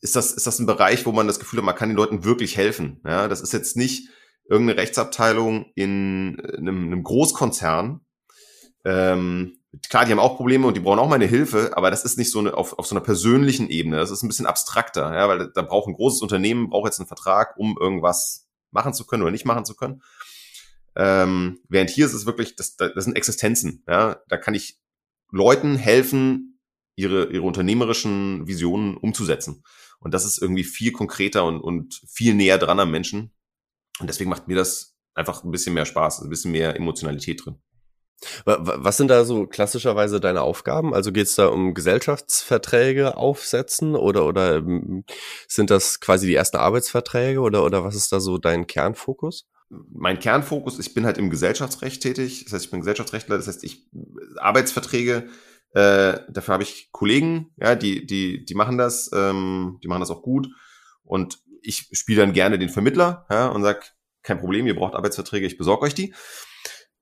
ist 0.00 0.16
das, 0.16 0.32
ist 0.32 0.46
das 0.46 0.58
ein 0.58 0.66
Bereich, 0.66 1.06
wo 1.06 1.12
man 1.12 1.26
das 1.26 1.40
Gefühl 1.40 1.58
hat, 1.58 1.64
man 1.64 1.74
kann 1.74 1.88
den 1.88 1.96
Leuten 1.96 2.24
wirklich 2.24 2.56
helfen. 2.56 3.00
Ja, 3.04 3.28
das 3.28 3.40
ist 3.40 3.52
jetzt 3.52 3.76
nicht 3.76 4.08
irgendeine 4.48 4.80
Rechtsabteilung 4.80 5.72
in 5.74 6.40
einem, 6.56 6.86
einem 6.86 7.02
Großkonzern. 7.02 8.00
Ähm, 8.84 9.58
klar, 9.88 10.04
die 10.04 10.12
haben 10.12 10.20
auch 10.20 10.36
Probleme 10.36 10.66
und 10.66 10.76
die 10.76 10.80
brauchen 10.80 11.00
auch 11.00 11.08
meine 11.08 11.26
Hilfe, 11.26 11.76
aber 11.76 11.90
das 11.90 12.04
ist 12.04 12.18
nicht 12.18 12.30
so 12.30 12.38
eine, 12.38 12.54
auf, 12.54 12.78
auf 12.78 12.86
so 12.86 12.94
einer 12.94 13.04
persönlichen 13.04 13.68
Ebene. 13.68 13.96
Das 13.96 14.10
ist 14.10 14.22
ein 14.22 14.28
bisschen 14.28 14.46
abstrakter, 14.46 15.12
ja, 15.14 15.28
weil 15.28 15.50
da 15.52 15.62
braucht 15.62 15.88
ein 15.88 15.94
großes 15.94 16.22
Unternehmen, 16.22 16.70
braucht 16.70 16.86
jetzt 16.86 17.00
einen 17.00 17.08
Vertrag, 17.08 17.56
um 17.56 17.76
irgendwas 17.80 18.46
machen 18.70 18.94
zu 18.94 19.06
können 19.06 19.22
oder 19.22 19.32
nicht 19.32 19.44
machen 19.44 19.64
zu 19.64 19.74
können. 19.74 20.02
Ähm, 20.94 21.60
während 21.68 21.90
hier 21.90 22.06
ist 22.06 22.14
es 22.14 22.26
wirklich, 22.26 22.56
das, 22.56 22.76
das 22.76 23.04
sind 23.04 23.16
Existenzen, 23.16 23.82
ja, 23.88 24.20
da 24.28 24.36
kann 24.36 24.54
ich 24.54 24.78
Leuten 25.30 25.76
helfen, 25.76 26.55
ihre, 26.96 27.30
ihre 27.30 27.42
unternehmerischen 27.42 28.46
Visionen 28.48 28.96
umzusetzen. 28.96 29.62
Und 30.00 30.12
das 30.14 30.24
ist 30.24 30.40
irgendwie 30.40 30.64
viel 30.64 30.92
konkreter 30.92 31.44
und, 31.44 31.60
und 31.60 32.00
viel 32.08 32.34
näher 32.34 32.58
dran 32.58 32.80
am 32.80 32.90
Menschen. 32.90 33.32
Und 34.00 34.08
deswegen 34.08 34.30
macht 34.30 34.48
mir 34.48 34.56
das 34.56 34.96
einfach 35.14 35.44
ein 35.44 35.50
bisschen 35.50 35.74
mehr 35.74 35.86
Spaß, 35.86 36.22
ein 36.22 36.30
bisschen 36.30 36.52
mehr 36.52 36.76
Emotionalität 36.76 37.44
drin. 37.44 37.58
Was 38.46 38.96
sind 38.96 39.08
da 39.08 39.26
so 39.26 39.46
klassischerweise 39.46 40.20
deine 40.20 40.40
Aufgaben? 40.40 40.94
Also 40.94 41.12
geht 41.12 41.26
es 41.26 41.34
da 41.34 41.48
um 41.48 41.74
Gesellschaftsverträge 41.74 43.16
aufsetzen 43.16 43.94
oder, 43.94 44.24
oder 44.24 44.56
ähm, 44.56 45.04
sind 45.48 45.68
das 45.70 46.00
quasi 46.00 46.26
die 46.26 46.34
ersten 46.34 46.56
Arbeitsverträge 46.56 47.40
oder, 47.40 47.62
oder 47.62 47.84
was 47.84 47.94
ist 47.94 48.12
da 48.12 48.20
so 48.20 48.38
dein 48.38 48.66
Kernfokus? 48.66 49.46
Mein 49.68 50.18
Kernfokus, 50.18 50.78
ich 50.78 50.94
bin 50.94 51.04
halt 51.04 51.18
im 51.18 51.28
Gesellschaftsrecht 51.28 52.02
tätig, 52.02 52.44
das 52.44 52.54
heißt, 52.54 52.64
ich 52.66 52.70
bin 52.70 52.80
Gesellschaftsrechtler, 52.80 53.36
das 53.36 53.48
heißt, 53.48 53.64
ich 53.64 53.90
Arbeitsverträge, 54.36 55.28
äh, 55.76 56.24
dafür 56.30 56.54
habe 56.54 56.62
ich 56.62 56.88
Kollegen, 56.90 57.52
ja, 57.58 57.74
die, 57.74 58.06
die, 58.06 58.46
die 58.46 58.54
machen 58.54 58.78
das, 58.78 59.10
ähm, 59.12 59.78
die 59.84 59.88
machen 59.88 60.00
das 60.00 60.10
auch 60.10 60.22
gut. 60.22 60.48
Und 61.04 61.38
ich 61.60 61.90
spiele 61.92 62.22
dann 62.22 62.32
gerne 62.32 62.58
den 62.58 62.70
Vermittler 62.70 63.26
ja, 63.30 63.48
und 63.48 63.62
sag, 63.62 63.94
kein 64.22 64.40
Problem, 64.40 64.66
ihr 64.66 64.74
braucht 64.74 64.94
Arbeitsverträge, 64.94 65.46
ich 65.46 65.58
besorge 65.58 65.82
euch 65.82 65.94
die. 65.94 66.14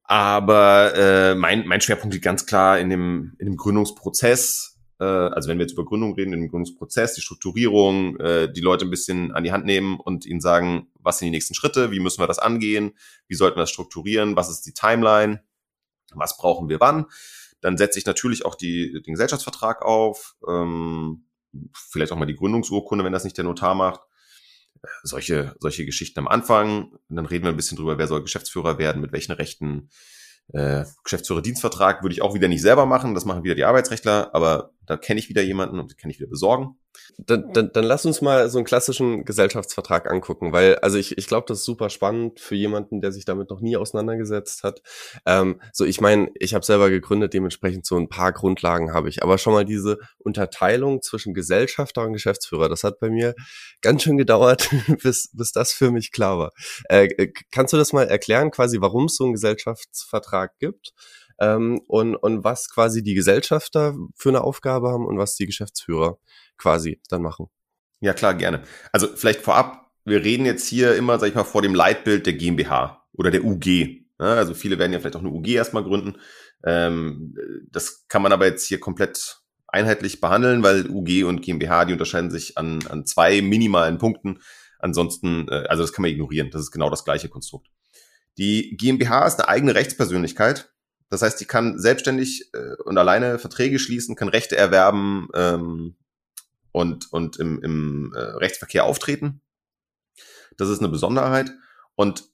Aber 0.02 0.92
äh, 0.96 1.34
mein, 1.36 1.68
mein 1.68 1.80
Schwerpunkt 1.80 2.14
liegt 2.14 2.24
ganz 2.24 2.46
klar 2.46 2.80
in 2.80 2.90
dem, 2.90 3.36
in 3.38 3.46
dem 3.46 3.56
Gründungsprozess. 3.56 4.80
Äh, 4.98 5.04
also 5.04 5.48
wenn 5.48 5.58
wir 5.58 5.66
jetzt 5.66 5.74
über 5.74 5.84
Gründung 5.84 6.14
reden, 6.14 6.32
in 6.32 6.40
dem 6.40 6.50
Gründungsprozess, 6.50 7.14
die 7.14 7.20
Strukturierung, 7.20 8.18
äh, 8.18 8.52
die 8.52 8.60
Leute 8.60 8.86
ein 8.86 8.90
bisschen 8.90 9.30
an 9.30 9.44
die 9.44 9.52
Hand 9.52 9.66
nehmen 9.66 10.00
und 10.00 10.26
ihnen 10.26 10.40
sagen, 10.40 10.88
was 10.94 11.20
sind 11.20 11.26
die 11.26 11.30
nächsten 11.30 11.54
Schritte, 11.54 11.92
wie 11.92 12.00
müssen 12.00 12.20
wir 12.20 12.26
das 12.26 12.40
angehen, 12.40 12.98
wie 13.28 13.36
sollten 13.36 13.56
wir 13.56 13.62
das 13.62 13.70
strukturieren, 13.70 14.34
was 14.34 14.50
ist 14.50 14.62
die 14.66 14.74
Timeline, 14.74 15.44
was 16.12 16.36
brauchen 16.36 16.68
wir 16.68 16.80
wann. 16.80 17.06
Dann 17.64 17.78
setze 17.78 17.98
ich 17.98 18.04
natürlich 18.04 18.44
auch 18.44 18.56
die, 18.56 19.00
den 19.00 19.14
Gesellschaftsvertrag 19.14 19.80
auf, 19.82 20.34
ähm, 20.46 21.26
vielleicht 21.72 22.12
auch 22.12 22.16
mal 22.16 22.26
die 22.26 22.36
Gründungsurkunde, 22.36 23.04
wenn 23.04 23.12
das 23.12 23.24
nicht 23.24 23.38
der 23.38 23.44
Notar 23.44 23.74
macht 23.74 24.00
solche, 25.02 25.54
solche 25.60 25.86
Geschichten 25.86 26.18
am 26.20 26.28
Anfang. 26.28 26.92
Und 27.08 27.16
dann 27.16 27.26
reden 27.26 27.44
wir 27.44 27.50
ein 27.50 27.56
bisschen 27.56 27.78
drüber, 27.78 27.98
wer 27.98 28.06
soll 28.06 28.22
Geschäftsführer 28.22 28.78
werden, 28.78 29.00
mit 29.00 29.12
welchen 29.12 29.32
Rechten. 29.32 29.88
Äh, 30.52 30.84
Geschäftsführer-Dienstvertrag 31.04 32.02
würde 32.02 32.12
ich 32.12 32.20
auch 32.20 32.34
wieder 32.34 32.48
nicht 32.48 32.60
selber 32.60 32.84
machen, 32.84 33.14
das 33.14 33.24
machen 33.24 33.44
wieder 33.44 33.54
die 33.54 33.64
Arbeitsrechtler, 33.64 34.34
aber 34.34 34.73
da 34.86 34.96
kenne 34.96 35.20
ich 35.20 35.28
wieder 35.28 35.42
jemanden 35.42 35.78
und 35.78 35.96
kann 35.98 36.10
ich 36.10 36.18
wieder 36.18 36.28
besorgen. 36.28 36.76
Dann, 37.18 37.52
dann, 37.52 37.72
dann 37.72 37.84
lass 37.84 38.06
uns 38.06 38.20
mal 38.20 38.48
so 38.48 38.58
einen 38.58 38.64
klassischen 38.64 39.24
Gesellschaftsvertrag 39.24 40.10
angucken, 40.10 40.52
weil, 40.52 40.76
also 40.76 40.96
ich, 40.96 41.18
ich 41.18 41.26
glaube, 41.26 41.46
das 41.48 41.58
ist 41.58 41.64
super 41.64 41.90
spannend 41.90 42.38
für 42.40 42.54
jemanden, 42.54 43.00
der 43.00 43.12
sich 43.12 43.24
damit 43.24 43.50
noch 43.50 43.60
nie 43.60 43.76
auseinandergesetzt 43.76 44.62
hat. 44.62 44.80
Ähm, 45.26 45.60
so, 45.72 45.84
ich 45.84 46.00
meine, 46.00 46.30
ich 46.34 46.54
habe 46.54 46.64
selber 46.64 46.90
gegründet, 46.90 47.34
dementsprechend 47.34 47.84
so 47.84 47.96
ein 47.96 48.08
paar 48.08 48.32
Grundlagen 48.32 48.92
habe 48.92 49.08
ich, 49.08 49.22
aber 49.22 49.38
schon 49.38 49.52
mal 49.52 49.64
diese 49.64 49.98
Unterteilung 50.18 51.02
zwischen 51.02 51.34
Gesellschafter 51.34 52.02
und 52.04 52.12
Geschäftsführer, 52.12 52.68
das 52.68 52.84
hat 52.84 53.00
bei 53.00 53.10
mir 53.10 53.34
ganz 53.80 54.02
schön 54.02 54.16
gedauert, 54.16 54.68
bis, 55.02 55.30
bis 55.32 55.52
das 55.52 55.72
für 55.72 55.90
mich 55.90 56.12
klar 56.12 56.38
war. 56.38 56.52
Äh, 56.88 57.28
kannst 57.50 57.72
du 57.72 57.76
das 57.76 57.92
mal 57.92 58.06
erklären, 58.06 58.50
quasi, 58.50 58.80
warum 58.80 59.06
es 59.06 59.16
so 59.16 59.24
einen 59.24 59.34
Gesellschaftsvertrag 59.34 60.52
gibt? 60.58 60.92
Ähm, 61.40 61.80
und, 61.86 62.16
und 62.16 62.44
was 62.44 62.70
quasi 62.70 63.02
die 63.02 63.14
Gesellschafter 63.14 63.94
für 64.14 64.28
eine 64.28 64.42
Aufgabe 64.42 64.90
haben 64.90 65.06
und 65.06 65.18
was 65.18 65.36
die 65.36 65.46
Geschäftsführer 65.46 66.18
quasi 66.56 67.00
dann 67.08 67.22
machen. 67.22 67.48
Ja, 68.00 68.12
klar, 68.12 68.34
gerne. 68.34 68.62
Also 68.92 69.08
vielleicht 69.14 69.40
vorab, 69.40 69.90
wir 70.04 70.22
reden 70.22 70.46
jetzt 70.46 70.68
hier 70.68 70.94
immer, 70.96 71.18
sag 71.18 71.28
ich 71.28 71.34
mal, 71.34 71.44
vor 71.44 71.62
dem 71.62 71.74
Leitbild 71.74 72.26
der 72.26 72.34
GmbH 72.34 73.06
oder 73.12 73.30
der 73.30 73.44
UG. 73.44 74.04
Also 74.18 74.54
viele 74.54 74.78
werden 74.78 74.92
ja 74.92 75.00
vielleicht 75.00 75.16
auch 75.16 75.20
eine 75.20 75.30
UG 75.30 75.48
erstmal 75.48 75.84
gründen. 75.84 76.18
Ähm, 76.64 77.34
das 77.70 78.06
kann 78.08 78.22
man 78.22 78.32
aber 78.32 78.46
jetzt 78.46 78.66
hier 78.66 78.80
komplett 78.80 79.40
einheitlich 79.66 80.20
behandeln, 80.20 80.62
weil 80.62 80.88
UG 80.88 81.24
und 81.24 81.42
GmbH, 81.42 81.84
die 81.84 81.92
unterscheiden 81.92 82.30
sich 82.30 82.56
an, 82.56 82.86
an 82.88 83.06
zwei 83.06 83.42
minimalen 83.42 83.98
Punkten. 83.98 84.40
Ansonsten, 84.78 85.48
äh, 85.48 85.66
also 85.68 85.82
das 85.82 85.92
kann 85.92 86.02
man 86.02 86.10
ignorieren. 86.10 86.50
Das 86.50 86.62
ist 86.62 86.70
genau 86.70 86.90
das 86.90 87.04
gleiche 87.04 87.28
Konstrukt. 87.28 87.68
Die 88.38 88.76
GmbH 88.76 89.26
ist 89.26 89.40
eine 89.40 89.48
eigene 89.48 89.74
Rechtspersönlichkeit. 89.74 90.73
Das 91.14 91.22
heißt, 91.22 91.40
die 91.40 91.44
kann 91.44 91.78
selbstständig 91.78 92.52
äh, 92.54 92.74
und 92.82 92.98
alleine 92.98 93.38
Verträge 93.38 93.78
schließen, 93.78 94.16
kann 94.16 94.28
Rechte 94.28 94.56
erwerben 94.56 95.28
ähm, 95.32 95.94
und, 96.72 97.12
und 97.12 97.36
im, 97.36 97.62
im 97.62 98.12
äh, 98.16 98.18
Rechtsverkehr 98.18 98.84
auftreten. 98.84 99.40
Das 100.56 100.68
ist 100.68 100.80
eine 100.80 100.88
Besonderheit. 100.88 101.52
Und 101.94 102.24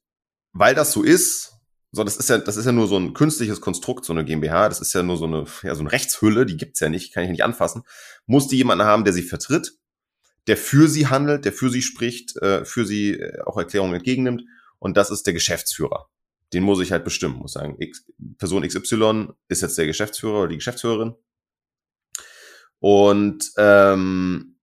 weil 0.53 0.75
das 0.75 0.93
so 0.93 1.03
ist, 1.03 1.53
so, 1.93 2.05
das 2.05 2.17
ist 2.17 2.31
ja, 2.31 2.39
das 2.39 2.57
ist 2.57 2.65
ja 2.65 2.73
nur 2.73 2.87
so 2.87 2.97
ein 2.97 3.13
künstliches 3.13 3.61
Konstrukt, 3.61 4.07
so 4.07 4.15
eine 4.15 4.25
GmbH, 4.25 4.71
das 4.71 4.81
ist 4.81 4.95
ja 4.95 5.03
nur 5.03 5.19
so 5.19 5.27
eine, 5.27 5.45
ja, 5.63 5.75
so 5.75 5.81
eine 5.81 5.93
Rechtshülle, 5.93 6.47
die 6.47 6.57
gibt's 6.57 6.81
ja 6.81 6.89
nicht, 6.89 7.13
kann 7.13 7.25
ich 7.25 7.31
nicht 7.31 7.45
anfassen, 7.45 7.83
muss 8.25 8.49
die 8.49 8.57
jemanden 8.57 8.87
haben, 8.87 9.05
der 9.05 9.13
sie 9.13 9.23
vertritt, 9.23 9.75
der 10.47 10.57
für 10.57 10.89
sie 10.89 11.09
handelt, 11.09 11.45
der 11.45 11.53
für 11.53 11.69
sie 11.69 11.83
spricht, 11.83 12.39
äh, 12.39 12.65
für 12.65 12.87
sie 12.87 13.13
äh, 13.13 13.43
auch 13.43 13.59
Erklärungen 13.59 13.97
entgegennimmt, 13.97 14.43
und 14.79 14.97
das 14.97 15.11
ist 15.11 15.27
der 15.27 15.35
Geschäftsführer 15.35 16.09
den 16.53 16.65
muss 16.65 16.81
ich 16.81 16.93
halt 16.93 17.05
bestimmen, 17.05 17.37
muss 17.37 17.53
sagen, 17.53 17.77
X, 17.79 18.07
Person 18.39 18.67
XY 18.67 19.29
ist 19.49 19.63
jetzt 19.63 19.79
der 19.79 19.87
Geschäftsführer 19.87 20.41
oder 20.41 20.49
die 20.49 20.57
Geschäftsführerin. 20.57 21.15
Und 22.81 23.53
ähm, 23.57 24.59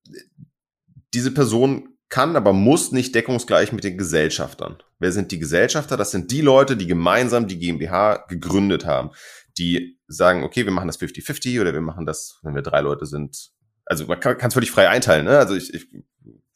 diese 1.14 1.32
Person 1.32 1.98
kann, 2.10 2.36
aber 2.36 2.54
muss 2.54 2.92
nicht 2.92 3.16
deckungsgleich 3.16 3.72
mit 3.72 3.84
den 3.84 3.98
Gesellschaftern. 3.98 4.78
Wer 5.00 5.12
sind 5.12 5.32
die 5.32 5.40
Gesellschafter? 5.40 5.98
Das 5.98 6.12
sind 6.12 6.32
die 6.32 6.42
Leute, 6.42 6.78
die 6.78 6.88
gemeinsam 6.88 7.48
die 7.48 7.60
GmbH 7.60 8.26
gegründet 8.28 8.86
haben, 8.86 9.12
die 9.58 10.00
sagen, 10.08 10.44
okay, 10.44 10.66
wir 10.66 10.72
machen 10.72 10.88
das 10.88 11.00
50-50 11.00 11.62
oder 11.62 11.74
wir 11.74 11.82
machen 11.82 12.06
das, 12.06 12.40
wenn 12.44 12.56
wir 12.56 12.62
drei 12.62 12.82
Leute 12.82 13.06
sind. 13.06 13.52
Also 13.86 14.06
man 14.06 14.20
kann 14.20 14.38
es 14.42 14.54
völlig 14.54 14.72
frei 14.72 14.90
einteilen, 14.90 15.26
ne? 15.26 15.38
also 15.38 15.56
ich, 15.56 15.74
ich 15.74 15.88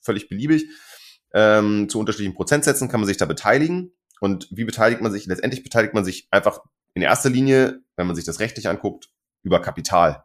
völlig 0.01 0.29
beliebig. 0.29 0.65
Ähm, 1.33 1.87
zu 1.87 1.99
unterschiedlichen 1.99 2.35
Prozentsätzen 2.35 2.89
kann 2.89 2.99
man 2.99 3.07
sich 3.07 3.17
da 3.17 3.25
beteiligen 3.25 3.93
und 4.21 4.47
wie 4.51 4.65
beteiligt 4.65 5.01
man 5.01 5.11
sich? 5.11 5.25
Letztendlich 5.25 5.63
beteiligt 5.63 5.95
man 5.95 6.05
sich 6.05 6.27
einfach 6.29 6.61
in 6.93 7.01
erster 7.01 7.31
Linie, 7.31 7.81
wenn 7.95 8.05
man 8.05 8.15
sich 8.15 8.23
das 8.23 8.39
rechtlich 8.39 8.69
anguckt, 8.69 9.09
über 9.41 9.59
Kapital. 9.59 10.23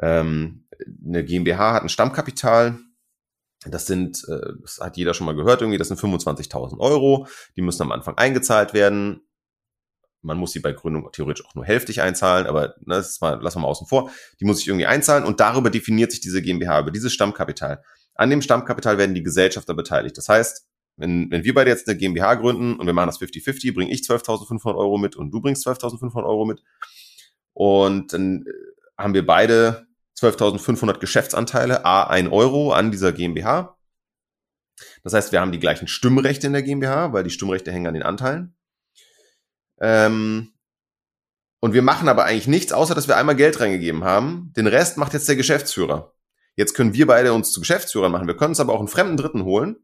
Ähm, 0.00 0.68
eine 1.04 1.24
GmbH 1.24 1.72
hat 1.72 1.82
ein 1.82 1.88
Stammkapital. 1.88 2.78
Das 3.66 3.86
sind, 3.86 4.22
äh, 4.28 4.52
das 4.62 4.78
hat 4.80 4.96
jeder 4.96 5.12
schon 5.12 5.26
mal 5.26 5.34
gehört 5.34 5.60
irgendwie, 5.60 5.78
das 5.78 5.88
sind 5.88 5.98
25.000 5.98 6.78
Euro. 6.78 7.26
Die 7.56 7.62
müssen 7.62 7.82
am 7.82 7.90
Anfang 7.90 8.16
eingezahlt 8.16 8.74
werden. 8.74 9.26
Man 10.22 10.38
muss 10.38 10.52
sie 10.52 10.60
bei 10.60 10.72
Gründung 10.72 11.10
theoretisch 11.10 11.44
auch 11.44 11.56
nur 11.56 11.64
hälftig 11.64 12.00
einzahlen, 12.00 12.46
aber 12.46 12.76
ne, 12.78 12.94
das 12.94 13.10
ist 13.10 13.20
mal, 13.20 13.42
lassen 13.42 13.56
wir 13.56 13.62
mal 13.62 13.68
außen 13.68 13.88
vor. 13.88 14.12
Die 14.38 14.44
muss 14.44 14.60
ich 14.60 14.68
irgendwie 14.68 14.86
einzahlen 14.86 15.24
und 15.24 15.40
darüber 15.40 15.68
definiert 15.68 16.12
sich 16.12 16.20
diese 16.20 16.42
GmbH, 16.42 16.78
über 16.78 16.92
dieses 16.92 17.12
Stammkapital. 17.12 17.82
An 18.14 18.30
dem 18.30 18.40
Stammkapital 18.40 18.98
werden 18.98 19.16
die 19.16 19.24
Gesellschafter 19.24 19.74
beteiligt. 19.74 20.16
Das 20.16 20.28
heißt, 20.28 20.68
wenn, 20.96 21.30
wenn 21.30 21.44
wir 21.44 21.54
beide 21.54 21.70
jetzt 21.70 21.88
eine 21.88 21.96
GmbH 21.96 22.34
gründen 22.34 22.76
und 22.78 22.86
wir 22.86 22.92
machen 22.92 23.08
das 23.08 23.20
50-50, 23.20 23.74
bringe 23.74 23.90
ich 23.90 24.02
12.500 24.02 24.76
Euro 24.76 24.98
mit 24.98 25.16
und 25.16 25.30
du 25.30 25.40
bringst 25.40 25.66
12.500 25.66 26.24
Euro 26.24 26.44
mit. 26.44 26.62
Und 27.52 28.12
dann 28.12 28.44
äh, 28.46 29.02
haben 29.02 29.14
wir 29.14 29.26
beide 29.26 29.86
12.500 30.18 30.98
Geschäftsanteile, 30.98 31.84
a 31.84 32.04
1 32.04 32.30
Euro 32.30 32.72
an 32.72 32.92
dieser 32.92 33.12
GmbH. 33.12 33.76
Das 35.02 35.12
heißt, 35.12 35.32
wir 35.32 35.40
haben 35.40 35.52
die 35.52 35.58
gleichen 35.58 35.88
Stimmrechte 35.88 36.46
in 36.46 36.52
der 36.52 36.62
GmbH, 36.62 37.12
weil 37.12 37.24
die 37.24 37.30
Stimmrechte 37.30 37.72
hängen 37.72 37.88
an 37.88 37.94
den 37.94 38.02
Anteilen. 38.02 38.56
Ähm, 39.80 40.52
und 41.60 41.74
wir 41.74 41.82
machen 41.82 42.08
aber 42.08 42.24
eigentlich 42.24 42.46
nichts, 42.46 42.72
außer 42.72 42.94
dass 42.94 43.08
wir 43.08 43.16
einmal 43.16 43.36
Geld 43.36 43.58
reingegeben 43.58 44.04
haben. 44.04 44.52
Den 44.56 44.66
Rest 44.66 44.96
macht 44.96 45.14
jetzt 45.14 45.28
der 45.28 45.36
Geschäftsführer. 45.36 46.14
Jetzt 46.56 46.74
können 46.74 46.94
wir 46.94 47.06
beide 47.06 47.32
uns 47.32 47.50
zu 47.52 47.60
Geschäftsführern 47.60 48.12
machen. 48.12 48.28
Wir 48.28 48.36
können 48.36 48.50
uns 48.50 48.60
aber 48.60 48.72
auch 48.72 48.78
einen 48.78 48.88
fremden 48.88 49.16
Dritten 49.16 49.44
holen 49.44 49.83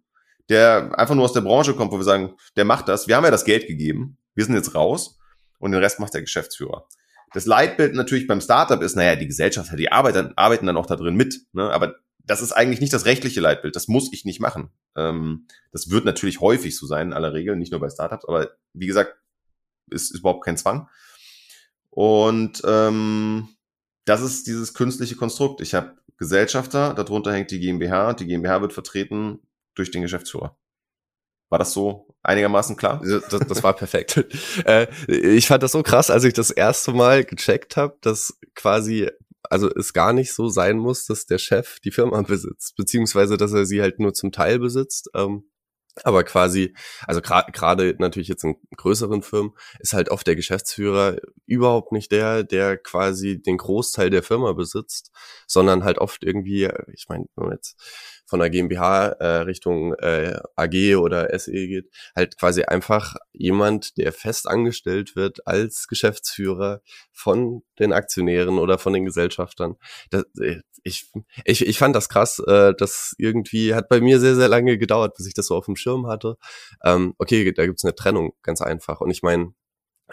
der 0.51 0.99
einfach 0.99 1.15
nur 1.15 1.25
aus 1.25 1.33
der 1.33 1.41
Branche 1.41 1.75
kommt, 1.75 1.93
wo 1.93 1.99
wir 1.99 2.05
sagen, 2.05 2.35
der 2.57 2.65
macht 2.65 2.89
das. 2.89 3.09
Wir 3.09 3.17
haben 3.17 3.25
ja 3.25 3.31
das 3.31 3.45
Geld 3.45 3.67
gegeben. 3.67 4.19
Wir 4.35 4.45
sind 4.45 4.55
jetzt 4.55 4.75
raus 4.75 5.19
und 5.59 5.73
den 5.73 5.81
Rest 5.81 6.01
macht 6.01 6.13
der 6.13 6.21
Geschäftsführer. 6.21 6.87
Das 7.33 7.47
Leitbild 7.47 7.95
natürlich 7.95 8.27
beim 8.27 8.41
Startup 8.41 8.83
ist, 8.83 8.97
naja, 8.97 9.15
die 9.15 9.29
Gesellschafter, 9.29 9.77
die 9.77 9.93
arbeiten, 9.93 10.33
arbeiten 10.37 10.67
dann 10.67 10.77
auch 10.77 10.87
da 10.87 10.97
drin 10.97 11.15
mit. 11.15 11.47
Ne? 11.53 11.71
Aber 11.71 11.95
das 12.19 12.43
ist 12.43 12.53
eigentlich 12.53 12.81
nicht 12.81 12.93
das 12.93 13.07
rechtliche 13.07 13.41
Leitbild. 13.41 13.77
Das 13.77 13.87
muss 13.87 14.13
ich 14.13 14.25
nicht 14.25 14.41
machen. 14.41 14.71
Ähm, 14.97 15.47
das 15.73 15.91
wird 15.91 16.05
natürlich 16.05 16.41
häufig 16.41 16.77
so 16.77 16.87
sein, 16.87 17.09
in 17.09 17.13
aller 17.13 17.33
Regel, 17.33 17.55
nicht 17.57 17.71
nur 17.71 17.81
bei 17.81 17.89
Startups, 17.89 18.25
aber 18.27 18.51
wie 18.73 18.87
gesagt, 18.87 19.17
ist, 19.89 20.11
ist 20.13 20.21
überhaupt 20.21 20.45
kein 20.45 20.57
Zwang. 20.57 20.89
Und 21.91 22.63
ähm, 22.65 23.49
das 24.05 24.23
ist 24.23 24.49
dieses 24.49 24.75
künstliche 24.75 25.17
Konstrukt. 25.17 25.61
Ich 25.61 25.75
habe 25.75 25.97
Gesellschafter, 26.17 26.95
darunter 26.95 27.33
hängt 27.33 27.51
die 27.51 27.61
GmbH, 27.61 28.15
die 28.15 28.27
GmbH 28.27 28.61
wird 28.61 28.73
vertreten 28.73 29.41
durch 29.81 29.91
den 29.91 30.03
Geschäftsführer. 30.03 30.57
War 31.49 31.59
das 31.59 31.73
so 31.73 32.15
einigermaßen 32.23 32.77
klar? 32.77 33.03
Das, 33.05 33.41
das 33.41 33.63
war 33.65 33.75
perfekt. 33.75 34.25
äh, 34.67 34.87
ich 35.09 35.49
fand 35.49 35.63
das 35.65 35.73
so 35.73 35.83
krass, 35.83 36.11
als 36.11 36.23
ich 36.23 36.33
das 36.33 36.53
erste 36.53 36.93
Mal 36.93 37.25
gecheckt 37.25 37.77
habe, 37.77 37.99
dass 38.03 38.39
quasi, 38.55 39.11
also 39.43 39.69
es 39.69 39.93
gar 39.93 40.13
nicht 40.13 40.33
so 40.33 40.49
sein 40.49 40.79
muss, 40.79 41.07
dass 41.07 41.27
der 41.27 41.39
Chef 41.39 41.81
die 41.81 41.91
Firma 41.91 42.23
besitzt, 42.29 42.77
beziehungsweise 42.77 43.37
dass 43.37 43.53
er 43.53 43.67
sie 43.67 43.83
halt 43.83 43.99
nur 43.99 44.15
zum 44.15 44.31
Teil 44.31 44.61
besitzt. 44.61 45.11
Ähm, 45.15 45.51
Aber 46.05 46.23
quasi, 46.23 46.73
also 47.07 47.21
gerade 47.21 47.51
grad, 47.51 47.81
natürlich 47.99 48.29
jetzt 48.29 48.45
in 48.45 48.55
größeren 48.77 49.23
Firmen, 49.23 49.53
ist 49.81 49.93
halt 49.93 50.09
oft 50.11 50.27
der 50.27 50.37
Geschäftsführer 50.37 51.17
überhaupt 51.47 51.91
nicht 51.91 52.13
der, 52.13 52.45
der 52.45 52.79
quasi 52.79 53.43
den 53.43 53.57
Großteil 53.57 54.09
der 54.11 54.23
Firma 54.23 54.53
besitzt, 54.53 55.11
sondern 55.49 55.83
halt 55.83 55.99
oft 55.99 56.23
irgendwie, 56.23 56.71
ich 56.95 57.07
meine, 57.09 57.27
jetzt 57.51 57.77
von 58.31 58.39
der 58.39 58.49
GmbH 58.49 59.09
äh, 59.09 59.27
Richtung 59.43 59.95
äh, 59.95 60.39
AG 60.55 60.97
oder 60.97 61.37
SE 61.39 61.53
geht, 61.53 61.91
halt 62.15 62.39
quasi 62.39 62.63
einfach 62.63 63.17
jemand, 63.33 63.99
der 63.99 64.13
fest 64.13 64.49
angestellt 64.49 65.17
wird 65.17 65.47
als 65.49 65.89
Geschäftsführer 65.89 66.81
von 67.13 67.63
den 67.81 67.93
Aktionären 67.93 68.59
oder 68.59 68.79
von 68.79 68.93
den 68.93 69.05
Gesellschaftern. 69.05 69.75
Das, 70.11 70.25
äh, 70.41 70.61
ich, 70.85 71.11
ich, 71.45 71.67
ich 71.67 71.79
fand 71.79 71.97
das 71.97 72.09
krass. 72.09 72.39
Äh, 72.39 72.73
das 72.79 73.15
irgendwie 73.19 73.75
hat 73.75 73.89
bei 73.89 74.01
mir 74.01 74.21
sehr, 74.21 74.37
sehr 74.37 74.49
lange 74.49 74.79
gedauert, 74.79 75.17
bis 75.17 75.27
ich 75.27 75.35
das 75.35 75.47
so 75.47 75.57
auf 75.57 75.67
dem 75.67 75.77
Schirm 75.77 76.07
hatte. 76.07 76.37
Ähm, 76.85 77.15
okay, 77.19 77.53
da 77.53 77.67
gibt's 77.67 77.85
eine 77.85 77.97
Trennung, 77.97 78.33
ganz 78.43 78.63
einfach. 78.63 79.01
Und 79.01 79.11
ich 79.11 79.23
meine, 79.23 79.53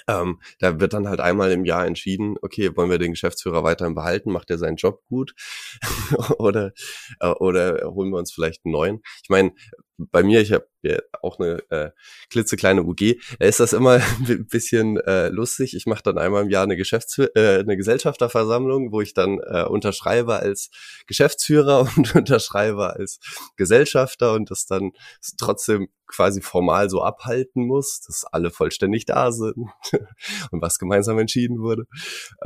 ähm, 0.07 0.39
da 0.59 0.79
wird 0.79 0.93
dann 0.93 1.07
halt 1.07 1.19
einmal 1.19 1.51
im 1.51 1.65
Jahr 1.65 1.85
entschieden, 1.85 2.35
okay, 2.41 2.75
wollen 2.75 2.89
wir 2.89 2.99
den 2.99 3.11
Geschäftsführer 3.11 3.63
weiterhin 3.63 3.95
behalten, 3.95 4.31
macht 4.31 4.49
er 4.49 4.57
seinen 4.57 4.77
Job 4.77 5.01
gut 5.07 5.33
oder, 6.37 6.71
äh, 7.19 7.29
oder 7.29 7.91
holen 7.91 8.11
wir 8.11 8.17
uns 8.17 8.31
vielleicht 8.31 8.65
einen 8.65 8.73
neuen. 8.73 9.01
Ich 9.23 9.29
meine, 9.29 9.53
bei 9.97 10.23
mir, 10.23 10.41
ich 10.41 10.51
habe 10.51 10.67
ja 10.83 10.99
auch 11.21 11.39
eine 11.39 11.59
äh, 11.69 11.91
klitzekleine 12.29 12.83
UG, 12.83 13.15
ist 13.39 13.59
das 13.59 13.73
immer 13.73 13.99
ein 14.27 14.47
bisschen 14.47 14.97
äh, 14.97 15.29
lustig. 15.29 15.75
Ich 15.75 15.85
mache 15.85 16.03
dann 16.03 16.17
einmal 16.17 16.43
im 16.43 16.49
Jahr 16.49 16.63
eine, 16.63 16.77
Geschäfts 16.77 17.17
äh, 17.17 17.31
eine 17.35 17.77
Gesellschafterversammlung, 17.77 18.91
wo 18.91 19.01
ich 19.01 19.13
dann 19.13 19.39
äh, 19.39 19.63
unterschreibe 19.63 20.35
als 20.35 20.69
Geschäftsführer 21.07 21.89
und 21.97 22.15
unterschreibe 22.15 22.93
als 22.93 23.19
Gesellschafter 23.55 24.33
und 24.33 24.51
das 24.51 24.65
dann 24.65 24.91
trotzdem 25.37 25.89
quasi 26.05 26.41
formal 26.41 26.89
so 26.89 27.01
abhalten 27.01 27.65
muss, 27.65 28.01
dass 28.01 28.23
alle 28.23 28.51
vollständig 28.51 29.05
da 29.05 29.31
sind 29.31 29.69
und 30.51 30.61
was 30.61 30.79
gemeinsam 30.79 31.19
entschieden 31.19 31.59
wurde. 31.59 31.85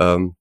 Ähm, 0.00 0.36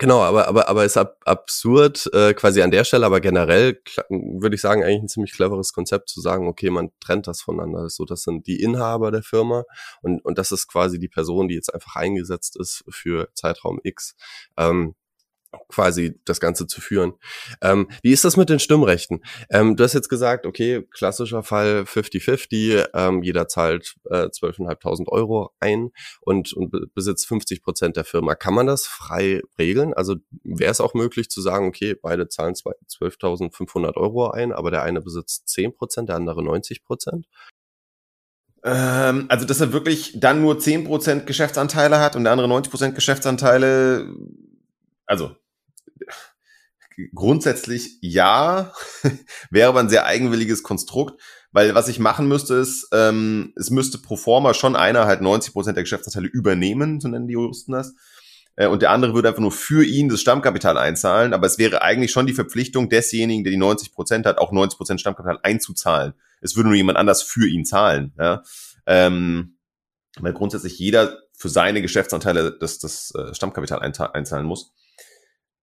Genau, 0.00 0.22
aber 0.22 0.48
aber 0.48 0.66
aber 0.70 0.86
ist 0.86 0.96
ab, 0.96 1.18
absurd 1.26 2.08
äh, 2.14 2.32
quasi 2.32 2.62
an 2.62 2.70
der 2.70 2.84
Stelle, 2.84 3.04
aber 3.04 3.20
generell 3.20 3.82
würde 4.08 4.54
ich 4.54 4.62
sagen 4.62 4.82
eigentlich 4.82 5.02
ein 5.02 5.08
ziemlich 5.08 5.32
cleveres 5.34 5.74
Konzept 5.74 6.08
zu 6.08 6.22
sagen, 6.22 6.48
okay, 6.48 6.70
man 6.70 6.90
trennt 7.00 7.26
das 7.26 7.42
voneinander. 7.42 7.90
So, 7.90 8.06
das 8.06 8.22
sind 8.22 8.46
die 8.46 8.62
Inhaber 8.62 9.10
der 9.10 9.22
Firma 9.22 9.64
und 10.00 10.24
und 10.24 10.38
das 10.38 10.52
ist 10.52 10.68
quasi 10.68 10.98
die 10.98 11.08
Person, 11.08 11.48
die 11.48 11.54
jetzt 11.54 11.74
einfach 11.74 11.96
eingesetzt 11.96 12.58
ist 12.58 12.82
für 12.88 13.28
Zeitraum 13.34 13.78
X. 13.82 14.16
Ähm, 14.56 14.94
quasi 15.68 16.20
das 16.24 16.40
Ganze 16.40 16.66
zu 16.66 16.80
führen. 16.80 17.14
Ähm, 17.60 17.88
wie 18.02 18.12
ist 18.12 18.24
das 18.24 18.36
mit 18.36 18.48
den 18.48 18.58
Stimmrechten? 18.58 19.22
Ähm, 19.50 19.76
du 19.76 19.84
hast 19.84 19.94
jetzt 19.94 20.08
gesagt, 20.08 20.46
okay, 20.46 20.86
klassischer 20.90 21.42
Fall 21.42 21.84
50-50, 21.86 22.88
ähm, 22.94 23.22
jeder 23.22 23.48
zahlt 23.48 23.94
äh, 24.10 24.26
12.500 24.26 25.08
Euro 25.08 25.50
ein 25.58 25.90
und, 26.20 26.52
und 26.52 26.94
besitzt 26.94 27.26
50 27.26 27.62
Prozent 27.62 27.96
der 27.96 28.04
Firma. 28.04 28.34
Kann 28.34 28.54
man 28.54 28.66
das 28.66 28.86
frei 28.86 29.42
regeln? 29.58 29.94
Also 29.94 30.16
wäre 30.44 30.70
es 30.70 30.80
auch 30.80 30.94
möglich 30.94 31.30
zu 31.30 31.40
sagen, 31.40 31.66
okay, 31.66 31.94
beide 32.00 32.28
zahlen 32.28 32.54
12.500 32.54 33.96
Euro 33.96 34.30
ein, 34.30 34.52
aber 34.52 34.70
der 34.70 34.82
eine 34.82 35.00
besitzt 35.00 35.48
10 35.48 35.74
Prozent, 35.74 36.08
der 36.08 36.16
andere 36.16 36.44
90 36.44 36.84
Prozent? 36.84 37.26
Ähm, 38.62 39.24
also, 39.28 39.46
dass 39.46 39.60
er 39.60 39.72
wirklich 39.72 40.20
dann 40.20 40.42
nur 40.42 40.58
10 40.58 40.84
Prozent 40.84 41.26
Geschäftsanteile 41.26 41.98
hat 41.98 42.14
und 42.14 42.24
der 42.24 42.32
andere 42.32 42.48
90 42.48 42.70
Prozent 42.70 42.94
Geschäftsanteile 42.94 44.06
also 45.10 45.34
grundsätzlich 47.14 47.98
ja, 48.00 48.72
wäre 49.50 49.68
aber 49.68 49.80
ein 49.80 49.88
sehr 49.88 50.06
eigenwilliges 50.06 50.62
Konstrukt, 50.62 51.20
weil 51.52 51.74
was 51.74 51.88
ich 51.88 51.98
machen 51.98 52.28
müsste 52.28 52.54
ist, 52.54 52.88
ähm, 52.92 53.52
es 53.56 53.70
müsste 53.70 53.98
pro 53.98 54.16
forma 54.16 54.54
schon 54.54 54.76
einer 54.76 55.06
halt 55.06 55.20
90 55.20 55.52
Prozent 55.52 55.76
der 55.76 55.84
Geschäftsanteile 55.84 56.28
übernehmen, 56.28 57.00
so 57.00 57.08
nennen 57.08 57.26
die 57.26 57.34
Juristen 57.34 57.72
das. 57.72 57.94
Äh, 58.56 58.66
und 58.66 58.82
der 58.82 58.90
andere 58.90 59.14
würde 59.14 59.28
einfach 59.28 59.40
nur 59.40 59.52
für 59.52 59.84
ihn 59.84 60.08
das 60.08 60.20
Stammkapital 60.20 60.78
einzahlen, 60.78 61.32
aber 61.32 61.46
es 61.46 61.58
wäre 61.58 61.82
eigentlich 61.82 62.12
schon 62.12 62.26
die 62.26 62.34
Verpflichtung 62.34 62.88
desjenigen, 62.88 63.44
der 63.44 63.52
die 63.52 63.56
90 63.56 63.92
Prozent 63.92 64.26
hat, 64.26 64.38
auch 64.38 64.52
90 64.52 64.76
Prozent 64.76 65.00
Stammkapital 65.00 65.40
einzuzahlen. 65.42 66.14
Es 66.40 66.56
würde 66.56 66.68
nur 66.68 66.76
jemand 66.76 66.98
anders 66.98 67.22
für 67.22 67.46
ihn 67.46 67.64
zahlen. 67.64 68.12
Ja? 68.18 68.42
Ähm, 68.86 69.56
weil 70.18 70.32
grundsätzlich 70.32 70.78
jeder 70.78 71.18
für 71.32 71.48
seine 71.48 71.82
Geschäftsanteile 71.82 72.56
das, 72.58 72.78
das 72.78 73.14
äh, 73.14 73.34
Stammkapital 73.34 73.80
einzahlen 73.80 74.46
muss. 74.46 74.72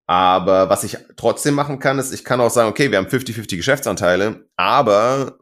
Aber 0.07 0.69
was 0.69 0.85
ich 0.85 0.97
trotzdem 1.17 1.53
machen 1.53 1.79
kann, 1.79 1.99
ist, 1.99 2.13
ich 2.13 2.23
kann 2.23 2.39
auch 2.39 2.49
sagen, 2.49 2.69
okay, 2.69 2.89
wir 2.89 2.97
haben 2.97 3.07
50-50 3.07 3.57
Geschäftsanteile, 3.57 4.47
aber 4.55 5.37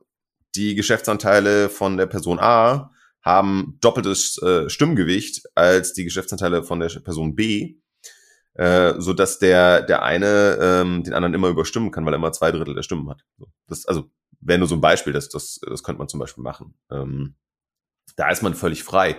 die 0.55 0.73
Geschäftsanteile 0.73 1.69
von 1.69 1.97
der 1.97 2.07
Person 2.07 2.39
A 2.39 2.91
haben 3.21 3.77
doppeltes 3.79 4.41
äh, 4.41 4.67
Stimmgewicht 4.69 5.43
als 5.53 5.93
die 5.93 6.03
Geschäftsanteile 6.03 6.63
von 6.63 6.79
der 6.79 6.89
Person 6.99 7.35
B, 7.35 7.75
äh, 8.55 8.93
so 8.97 9.13
dass 9.13 9.37
der 9.37 9.83
der 9.83 10.01
eine 10.01 10.57
ähm, 10.59 11.03
den 11.03 11.13
anderen 11.13 11.35
immer 11.35 11.49
überstimmen 11.49 11.91
kann, 11.91 12.05
weil 12.05 12.13
er 12.13 12.17
immer 12.17 12.31
zwei 12.31 12.51
Drittel 12.51 12.73
der 12.73 12.83
Stimmen 12.83 13.09
hat. 13.09 13.23
Das 13.67 13.85
also 13.85 14.09
wäre 14.41 14.59
nur 14.59 14.67
so 14.67 14.75
ein 14.75 14.81
Beispiel, 14.81 15.13
das 15.13 15.29
das 15.29 15.59
das 15.67 15.83
könnte 15.83 15.99
man 15.99 16.07
zum 16.07 16.19
Beispiel 16.19 16.43
machen. 16.43 16.75
Ähm, 16.91 17.35
da 18.15 18.29
ist 18.31 18.41
man 18.41 18.55
völlig 18.55 18.83
frei. 18.83 19.17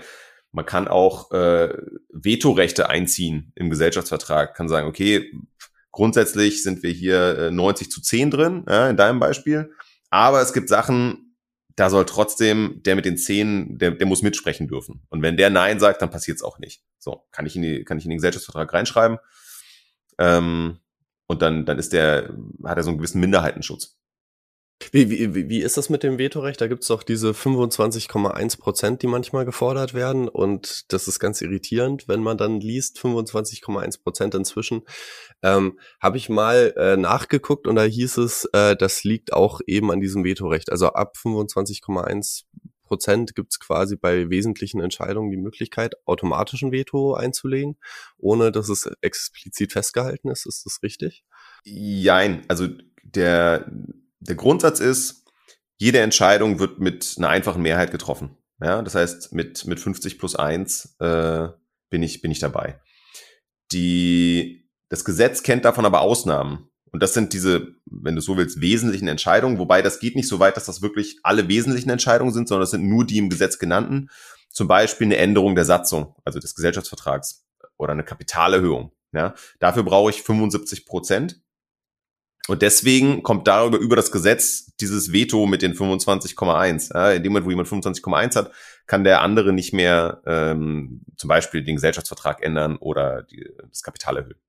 Man 0.57 0.65
kann 0.65 0.89
auch 0.89 1.33
äh, 1.33 1.69
Vetorechte 2.09 2.89
einziehen 2.89 3.53
im 3.57 3.69
Gesellschaftsvertrag, 3.69 4.55
kann 4.55 4.71
sagen, 4.71 4.89
okay, 4.89 5.31
grundsätzlich 5.93 6.63
sind 6.63 6.83
wir 6.83 6.91
hier 6.91 7.39
äh, 7.39 7.51
90 7.51 7.91
zu 7.91 8.01
10 8.01 8.31
drin, 8.31 8.65
ja, 8.67 8.89
in 8.89 8.97
deinem 8.97 9.21
Beispiel, 9.21 9.71
aber 10.09 10.41
es 10.41 10.55
gibt 10.55 10.71
Sachen, 10.71 11.37
da 11.77 11.91
soll 11.91 12.07
trotzdem 12.07 12.81
der 12.87 12.97
mit 12.97 13.05
den 13.05 13.19
10, 13.19 13.77
der, 13.77 13.91
der 13.91 14.07
muss 14.07 14.23
mitsprechen 14.23 14.67
dürfen. 14.67 15.03
Und 15.11 15.21
wenn 15.21 15.37
der 15.37 15.51
Nein 15.51 15.79
sagt, 15.79 16.01
dann 16.01 16.09
passiert 16.11 16.39
es 16.39 16.43
auch 16.43 16.59
nicht. 16.59 16.83
So, 16.99 17.27
kann 17.33 17.45
ich 17.45 17.55
in, 17.55 17.61
die, 17.61 17.85
kann 17.85 17.99
ich 17.99 18.05
in 18.05 18.11
den 18.11 18.17
Gesellschaftsvertrag 18.17 18.73
reinschreiben. 18.73 19.19
Ähm, 20.17 20.79
und 21.27 21.43
dann, 21.43 21.67
dann 21.67 21.79
ist 21.79 21.93
der, 21.93 22.35
hat 22.65 22.79
er 22.79 22.83
so 22.83 22.89
einen 22.89 22.97
gewissen 22.97 23.21
Minderheitenschutz. 23.21 23.99
Wie, 24.93 25.11
wie, 25.11 25.49
wie 25.49 25.61
ist 25.61 25.79
das 25.79 25.89
mit 25.89 26.03
dem 26.03 26.19
Vetorecht? 26.19 26.61
Da 26.61 26.69
gibt 26.69 26.83
es 26.83 26.89
doch 26.89 27.03
diese 27.03 27.31
25,1 27.31 28.59
Prozent, 28.59 29.03
die 29.03 29.07
manchmal 29.07 29.45
gefordert 29.45 29.95
werden. 29.95 30.29
Und 30.29 30.93
das 30.93 31.09
ist 31.09 31.19
ganz 31.19 31.41
irritierend, 31.41 32.09
wenn 32.09 32.23
man 32.23 32.37
dann 32.37 32.61
liest, 32.61 32.99
25,1 32.99 34.03
Prozent 34.03 34.35
inzwischen. 34.35 34.83
Ähm, 35.43 35.79
Habe 36.01 36.19
ich 36.19 36.29
mal 36.29 36.75
äh, 36.77 36.97
nachgeguckt 36.97 37.67
und 37.67 37.77
da 37.77 37.85
hieß 37.85 38.19
es, 38.19 38.45
äh, 38.53 38.77
das 38.77 39.03
liegt 39.03 39.33
auch 39.33 39.61
eben 39.67 39.91
an 39.91 40.01
diesem 40.01 40.25
Vetorecht. 40.25 40.71
Also 40.71 40.89
ab 40.89 41.15
25,1 41.17 42.45
Prozent 42.83 43.35
gibt 43.35 43.53
es 43.53 43.59
quasi 43.59 43.97
bei 43.97 44.31
wesentlichen 44.31 44.81
Entscheidungen 44.81 45.31
die 45.31 45.37
Möglichkeit, 45.37 45.95
automatischen 46.05 46.71
Veto 46.71 47.15
einzulegen, 47.15 47.77
ohne 48.19 48.53
dass 48.53 48.69
es 48.69 48.89
explizit 49.01 49.73
festgehalten 49.73 50.29
ist. 50.29 50.47
Ist 50.47 50.65
das 50.67 50.83
richtig? 50.83 51.25
Jein, 51.65 52.45
also 52.49 52.69
der 53.03 53.71
der 54.21 54.37
Grundsatz 54.37 54.81
ist, 54.81 55.25
jede 55.79 56.01
Entscheidung 56.01 56.59
wird 56.59 56.79
mit 56.79 57.15
einer 57.19 57.29
einfachen 57.29 57.63
Mehrheit 57.63 57.91
getroffen. 57.91 58.37
Ja, 58.63 58.83
das 58.83 58.95
heißt, 58.95 59.35
mit, 59.35 59.67
mit 59.67 59.79
50 59.81 60.19
plus 60.19 60.35
1 60.35 60.97
äh, 61.01 61.49
bin, 61.91 62.03
ich, 62.03 62.23
bin 62.23 62.31
ich 62.31 62.39
dabei. 62.39 62.81
Die, 63.73 64.71
das 64.89 65.05
Gesetz 65.05 65.43
kennt 65.43 65.65
davon 65.65 65.85
aber 65.85 66.01
Ausnahmen. 66.01 66.71
Und 66.93 67.03
das 67.03 67.13
sind 67.13 67.35
diese, 67.35 67.75
wenn 67.85 68.15
du 68.15 68.23
so 68.23 68.39
willst, 68.39 68.61
wesentlichen 68.61 69.09
Entscheidungen, 69.09 69.59
wobei 69.59 69.83
das 69.83 70.01
geht 70.01 70.17
nicht 70.17 70.29
so 70.29 70.39
weit, 70.39 70.57
dass 70.57 70.65
das 70.65 70.81
wirklich 70.81 71.19
alle 71.23 71.49
wesentlichen 71.49 71.91
Entscheidungen 71.91 72.33
sind, 72.33 72.49
sondern 72.49 72.63
das 72.63 72.71
sind 72.71 72.89
nur 72.89 73.05
die 73.05 73.19
im 73.19 73.29
Gesetz 73.29 73.59
genannten. 73.59 74.09
Zum 74.49 74.69
Beispiel 74.69 75.07
eine 75.07 75.19
Änderung 75.19 75.55
der 75.55 75.67
Satzung, 75.67 76.15
also 76.25 76.39
des 76.39 76.55
Gesellschaftsvertrags 76.55 77.45
oder 77.77 77.93
eine 77.93 78.05
Kapitalerhöhung. 78.05 78.93
Ja, 79.13 79.35
dafür 79.59 79.83
brauche 79.83 80.11
ich 80.11 80.23
75 80.23 80.87
Prozent. 80.87 81.41
Und 82.49 82.63
deswegen 82.63 83.23
kommt 83.23 83.49
darüber 83.49 83.79
über 83.79 83.97
das 83.97 84.13
Gesetz 84.13 84.73
dieses 84.81 85.13
Veto 85.13 85.47
mit 85.47 85.63
den 85.63 85.75
25,1. 85.75 86.95
Ja, 86.95 87.13
in 87.13 87.23
dem 87.23 87.33
Moment, 87.33 87.47
wo 87.47 87.51
jemand 87.51 87.69
25,1 87.69 88.37
hat, 88.37 88.53
kann 88.87 89.05
der 89.05 89.21
andere 89.23 89.53
nicht 89.53 89.73
mehr 89.73 90.23
ähm, 90.27 91.03
zum 91.17 91.29
Beispiel 91.29 91.65
den 91.65 91.77
Gesellschaftsvertrag 91.77 92.43
ändern 92.43 92.77
oder 92.77 93.23
die, 93.23 93.51
das 93.69 93.83
Kapital 93.83 94.19
erhöhen. 94.19 94.41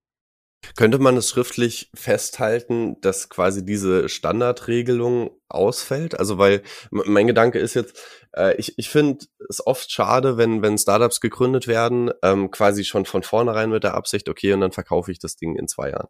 Könnte 0.76 1.00
man 1.00 1.16
es 1.18 1.30
schriftlich 1.30 1.90
festhalten, 1.96 3.00
dass 3.02 3.30
quasi 3.30 3.64
diese 3.66 4.10
Standardregelung 4.10 5.32
ausfällt? 5.48 6.20
Also 6.20 6.38
weil 6.38 6.62
mein 6.92 7.28
Gedanke 7.28 7.60
ist 7.60 7.74
jetzt, 7.74 7.98
äh, 8.36 8.56
ich, 8.58 8.78
ich 8.78 8.90
finde 8.90 9.26
es 9.50 9.66
oft 9.66 9.92
schade, 9.92 10.38
wenn, 10.38 10.62
wenn 10.62 10.78
Startups 10.78 11.22
gegründet 11.22 11.68
werden, 11.68 12.12
ähm, 12.22 12.52
quasi 12.52 12.84
schon 12.84 13.06
von 13.06 13.24
vornherein 13.24 13.70
mit 13.70 13.84
der 13.84 13.94
Absicht, 13.94 14.30
okay, 14.30 14.54
und 14.54 14.62
dann 14.62 14.72
verkaufe 14.72 15.12
ich 15.12 15.20
das 15.20 15.36
Ding 15.36 15.56
in 15.56 15.68
zwei 15.68 15.92
Jahren. 15.92 16.10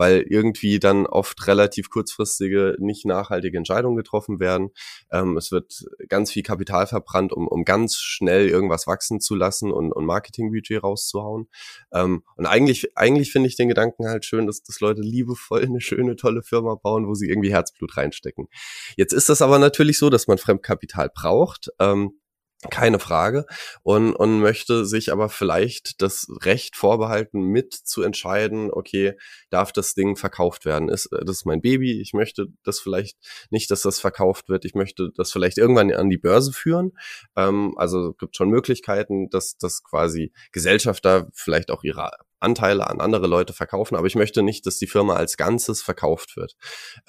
Weil 0.00 0.24
irgendwie 0.26 0.78
dann 0.78 1.06
oft 1.06 1.46
relativ 1.46 1.90
kurzfristige, 1.90 2.74
nicht 2.78 3.04
nachhaltige 3.04 3.58
Entscheidungen 3.58 3.98
getroffen 3.98 4.40
werden. 4.40 4.70
Ähm, 5.12 5.36
es 5.36 5.52
wird 5.52 5.84
ganz 6.08 6.32
viel 6.32 6.42
Kapital 6.42 6.86
verbrannt, 6.86 7.34
um, 7.34 7.46
um 7.46 7.66
ganz 7.66 7.96
schnell 7.96 8.48
irgendwas 8.48 8.86
wachsen 8.86 9.20
zu 9.20 9.34
lassen 9.34 9.70
und, 9.70 9.92
und 9.92 10.06
Marketingbudget 10.06 10.82
rauszuhauen. 10.82 11.48
Ähm, 11.92 12.22
und 12.36 12.46
eigentlich, 12.46 12.96
eigentlich 12.96 13.30
finde 13.30 13.48
ich 13.48 13.56
den 13.56 13.68
Gedanken 13.68 14.08
halt 14.08 14.24
schön, 14.24 14.46
dass, 14.46 14.62
dass 14.62 14.80
Leute 14.80 15.02
liebevoll 15.02 15.62
eine 15.66 15.82
schöne, 15.82 16.16
tolle 16.16 16.42
Firma 16.42 16.76
bauen, 16.76 17.06
wo 17.06 17.12
sie 17.12 17.28
irgendwie 17.28 17.52
Herzblut 17.52 17.94
reinstecken. 17.98 18.48
Jetzt 18.96 19.12
ist 19.12 19.28
das 19.28 19.42
aber 19.42 19.58
natürlich 19.58 19.98
so, 19.98 20.08
dass 20.08 20.26
man 20.26 20.38
Fremdkapital 20.38 21.10
braucht. 21.14 21.68
Ähm, 21.78 22.19
keine 22.68 22.98
Frage. 22.98 23.46
Und, 23.82 24.14
und 24.14 24.40
möchte 24.40 24.84
sich 24.84 25.12
aber 25.12 25.28
vielleicht 25.28 26.02
das 26.02 26.26
Recht 26.42 26.76
vorbehalten, 26.76 27.40
mit 27.40 27.72
zu 27.72 28.02
entscheiden, 28.02 28.70
okay, 28.70 29.14
darf 29.48 29.72
das 29.72 29.94
Ding 29.94 30.16
verkauft 30.16 30.66
werden? 30.66 30.88
Ist 30.88 31.06
äh, 31.06 31.24
das 31.24 31.38
ist 31.38 31.46
mein 31.46 31.62
Baby? 31.62 32.00
Ich 32.00 32.12
möchte 32.12 32.48
das 32.62 32.80
vielleicht 32.80 33.16
nicht, 33.50 33.70
dass 33.70 33.82
das 33.82 33.98
verkauft 34.00 34.48
wird. 34.48 34.64
Ich 34.64 34.74
möchte 34.74 35.10
das 35.14 35.32
vielleicht 35.32 35.58
irgendwann 35.58 35.92
an 35.92 36.10
die 36.10 36.18
Börse 36.18 36.52
führen. 36.52 36.92
Ähm, 37.36 37.74
also 37.76 38.12
gibt 38.14 38.36
schon 38.36 38.50
Möglichkeiten, 38.50 39.30
dass, 39.30 39.56
dass 39.56 39.82
quasi 39.82 40.32
Gesellschafter 40.52 41.28
vielleicht 41.32 41.70
auch 41.70 41.82
ihre 41.82 42.10
Anteile 42.40 42.88
an 42.88 43.00
andere 43.00 43.26
Leute 43.26 43.52
verkaufen, 43.52 43.96
aber 43.96 44.06
ich 44.06 44.14
möchte 44.14 44.42
nicht, 44.42 44.66
dass 44.66 44.78
die 44.78 44.86
Firma 44.86 45.14
als 45.14 45.36
Ganzes 45.36 45.82
verkauft 45.82 46.36
wird. 46.36 46.54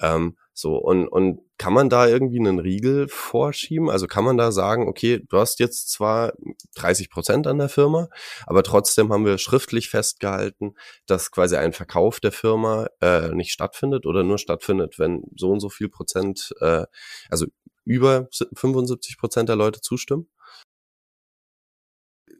Ähm, 0.00 0.36
so, 0.54 0.76
und, 0.76 1.08
und 1.08 1.40
kann 1.56 1.72
man 1.72 1.88
da 1.88 2.06
irgendwie 2.06 2.38
einen 2.38 2.58
Riegel 2.58 3.08
vorschieben? 3.08 3.88
Also 3.88 4.06
kann 4.06 4.24
man 4.24 4.36
da 4.36 4.52
sagen, 4.52 4.86
okay, 4.86 5.24
du 5.28 5.38
hast 5.38 5.60
jetzt 5.60 5.90
zwar 5.90 6.34
30 6.76 7.08
Prozent 7.08 7.46
an 7.46 7.58
der 7.58 7.70
Firma, 7.70 8.08
aber 8.46 8.62
trotzdem 8.62 9.12
haben 9.12 9.24
wir 9.24 9.38
schriftlich 9.38 9.88
festgehalten, 9.88 10.74
dass 11.06 11.30
quasi 11.30 11.56
ein 11.56 11.72
Verkauf 11.72 12.20
der 12.20 12.32
Firma 12.32 12.88
äh, 13.00 13.28
nicht 13.28 13.52
stattfindet 13.52 14.04
oder 14.04 14.24
nur 14.24 14.38
stattfindet, 14.38 14.98
wenn 14.98 15.22
so 15.36 15.50
und 15.50 15.60
so 15.60 15.70
viel 15.70 15.88
Prozent, 15.88 16.54
äh, 16.60 16.84
also 17.30 17.46
über 17.84 18.28
75 18.54 19.18
Prozent 19.18 19.48
der 19.48 19.56
Leute 19.56 19.80
zustimmen? 19.80 20.28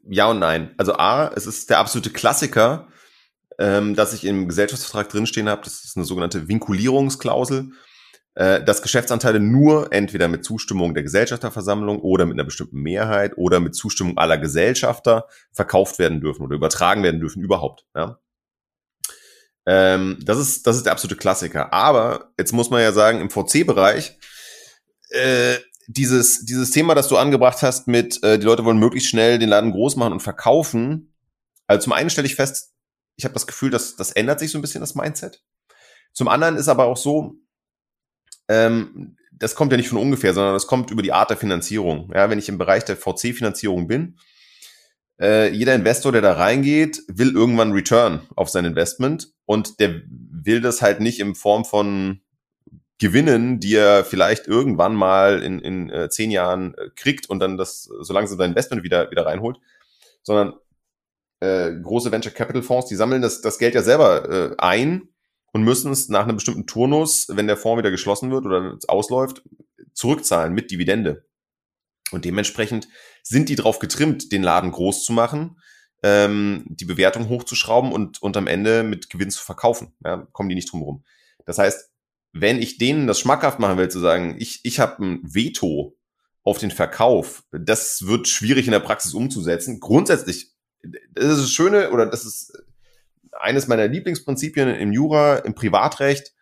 Ja 0.08 0.26
und 0.30 0.38
nein. 0.38 0.74
Also 0.76 0.94
A, 0.94 1.28
es 1.34 1.46
ist 1.46 1.70
der 1.70 1.78
absolute 1.78 2.10
Klassiker, 2.10 2.88
ähm, 3.58 3.94
dass 3.94 4.14
ich 4.14 4.24
im 4.24 4.48
Gesellschaftsvertrag 4.48 5.08
drinstehen 5.08 5.48
habe, 5.48 5.62
das 5.64 5.84
ist 5.84 5.96
eine 5.96 6.04
sogenannte 6.04 6.48
Vinkulierungsklausel, 6.48 7.70
äh, 8.34 8.62
dass 8.64 8.82
Geschäftsanteile 8.82 9.40
nur 9.40 9.92
entweder 9.92 10.28
mit 10.28 10.44
Zustimmung 10.44 10.94
der 10.94 11.02
Gesellschafterversammlung 11.02 12.00
oder 12.00 12.24
mit 12.24 12.34
einer 12.34 12.44
bestimmten 12.44 12.80
Mehrheit 12.80 13.36
oder 13.36 13.60
mit 13.60 13.74
Zustimmung 13.74 14.16
aller 14.18 14.38
Gesellschafter 14.38 15.26
verkauft 15.52 15.98
werden 15.98 16.20
dürfen 16.20 16.42
oder 16.42 16.56
übertragen 16.56 17.02
werden 17.02 17.20
dürfen 17.20 17.42
überhaupt. 17.42 17.84
Ja? 17.94 18.18
Ähm, 19.66 20.18
das, 20.22 20.38
ist, 20.38 20.66
das 20.66 20.76
ist 20.76 20.86
der 20.86 20.92
absolute 20.92 21.16
Klassiker. 21.16 21.72
Aber 21.72 22.32
jetzt 22.38 22.52
muss 22.52 22.70
man 22.70 22.80
ja 22.80 22.92
sagen, 22.92 23.20
im 23.20 23.30
VC-Bereich 23.30 24.18
äh, 25.10 25.56
dieses, 25.92 26.44
dieses 26.44 26.70
Thema, 26.70 26.94
das 26.94 27.09
du 27.09 27.16
angebracht 27.16 27.62
hast 27.62 27.87
mit, 27.87 28.22
äh, 28.22 28.38
die 28.38 28.46
Leute 28.46 28.64
wollen 28.64 28.78
möglichst 28.78 29.09
schnell 29.09 29.38
den 29.38 29.48
Laden 29.48 29.72
groß 29.72 29.96
machen 29.96 30.12
und 30.12 30.20
verkaufen. 30.20 31.14
Also 31.66 31.85
zum 31.85 31.92
einen 31.92 32.11
stelle 32.11 32.26
ich 32.26 32.35
fest, 32.35 32.72
ich 33.16 33.24
habe 33.24 33.35
das 33.35 33.46
Gefühl, 33.46 33.70
dass 33.70 33.96
das 33.96 34.12
ändert 34.12 34.40
sich 34.40 34.50
so 34.50 34.59
ein 34.59 34.62
bisschen 34.62 34.81
das 34.81 34.94
Mindset. 34.94 35.42
Zum 36.12 36.28
anderen 36.28 36.57
ist 36.57 36.68
aber 36.68 36.87
auch 36.87 36.96
so, 36.96 37.35
ähm, 38.48 39.16
das 39.33 39.55
kommt 39.55 39.72
ja 39.72 39.76
nicht 39.76 39.88
von 39.88 39.98
ungefähr, 39.98 40.35
sondern 40.35 40.55
das 40.55 40.66
kommt 40.66 40.90
über 40.90 41.02
die 41.02 41.12
Art 41.12 41.31
der 41.31 41.37
Finanzierung. 41.37 42.11
Ja, 42.14 42.31
wenn 42.31 42.38
ich 42.38 42.48
im 42.48 42.59
Bereich 42.59 42.85
der 42.85 42.96
VC-Finanzierung 42.96 43.87
bin, 43.87 44.18
äh, 45.20 45.50
jeder 45.50 45.74
Investor, 45.74 46.12
der 46.12 46.22
da 46.22 46.33
reingeht, 46.33 47.02
will 47.09 47.33
irgendwann 47.33 47.72
Return 47.72 48.26
auf 48.35 48.48
sein 48.48 48.64
Investment 48.64 49.33
und 49.44 49.78
der 49.81 50.02
will 50.09 50.61
das 50.61 50.81
halt 50.81 51.00
nicht 51.00 51.20
in 51.20 51.35
Form 51.35 51.64
von 51.64 52.21
Gewinnen, 53.02 53.58
die 53.58 53.74
er 53.74 54.04
vielleicht 54.04 54.46
irgendwann 54.46 54.94
mal 54.94 55.42
in, 55.42 55.58
in 55.58 55.90
äh, 55.90 56.08
zehn 56.08 56.30
Jahren 56.30 56.74
äh, 56.74 56.88
kriegt 56.94 57.28
und 57.28 57.40
dann 57.40 57.56
das 57.56 57.82
so 57.82 58.12
langsam 58.12 58.38
sein 58.38 58.50
Investment 58.50 58.84
wieder, 58.84 59.10
wieder 59.10 59.26
reinholt, 59.26 59.58
sondern 60.22 60.54
äh, 61.40 61.72
große 61.82 62.12
Venture 62.12 62.32
Capital 62.32 62.62
Fonds, 62.62 62.88
die 62.88 62.94
sammeln 62.94 63.20
das, 63.20 63.40
das 63.40 63.58
Geld 63.58 63.74
ja 63.74 63.82
selber 63.82 64.30
äh, 64.30 64.54
ein 64.58 65.08
und 65.52 65.64
müssen 65.64 65.90
es 65.90 66.10
nach 66.10 66.22
einem 66.22 66.36
bestimmten 66.36 66.68
Turnus, 66.68 67.26
wenn 67.28 67.48
der 67.48 67.56
Fonds 67.56 67.80
wieder 67.80 67.90
geschlossen 67.90 68.30
wird 68.30 68.46
oder 68.46 68.78
ausläuft, 68.86 69.42
zurückzahlen 69.94 70.54
mit 70.54 70.70
Dividende. 70.70 71.24
Und 72.12 72.24
dementsprechend 72.24 72.86
sind 73.24 73.48
die 73.48 73.56
drauf 73.56 73.80
getrimmt, 73.80 74.30
den 74.30 74.44
Laden 74.44 74.70
groß 74.70 75.04
zu 75.04 75.12
machen, 75.12 75.60
ähm, 76.04 76.66
die 76.68 76.84
Bewertung 76.84 77.28
hochzuschrauben 77.28 77.90
und, 77.90 78.22
und 78.22 78.36
am 78.36 78.46
Ende 78.46 78.84
mit 78.84 79.10
Gewinn 79.10 79.30
zu 79.30 79.42
verkaufen. 79.42 79.92
Ja, 80.04 80.28
kommen 80.30 80.48
die 80.48 80.54
nicht 80.54 80.70
drum 80.70 80.80
herum. 80.80 81.04
Das 81.46 81.58
heißt, 81.58 81.91
wenn 82.33 82.61
ich 82.61 82.79
denen 82.79 83.07
das 83.07 83.21
schmackhaft 83.21 83.59
machen 83.59 83.79
will, 83.79 83.88
zu 83.88 84.01
sagen, 84.01 84.37
ich, 84.38 84.61
ich 84.64 84.81
habe 84.81 85.05
ein 85.05 85.21
Veto 85.23 85.97
auf 86.42 86.59
den 86.59 86.71
Verkauf, 86.71 87.45
das 87.53 88.07
wird 88.07 88.27
schwierig 88.27 88.66
in 88.66 88.73
der 88.73 88.81
Praxis 88.81 89.14
umzusetzen. 89.14 89.81
Grundsätzlich, 89.81 90.53
das 90.83 91.27
ist 91.27 91.42
das 91.42 91.53
Schöne 91.53 91.90
oder 91.90 92.07
das 92.07 92.25
ist 92.25 92.53
eines 93.33 93.68
meiner 93.68 93.87
Lieblingsprinzipien 93.87 94.68
im 94.68 94.92
Jura, 94.92 95.37
im 95.37 95.55
Privatrecht. 95.55 96.35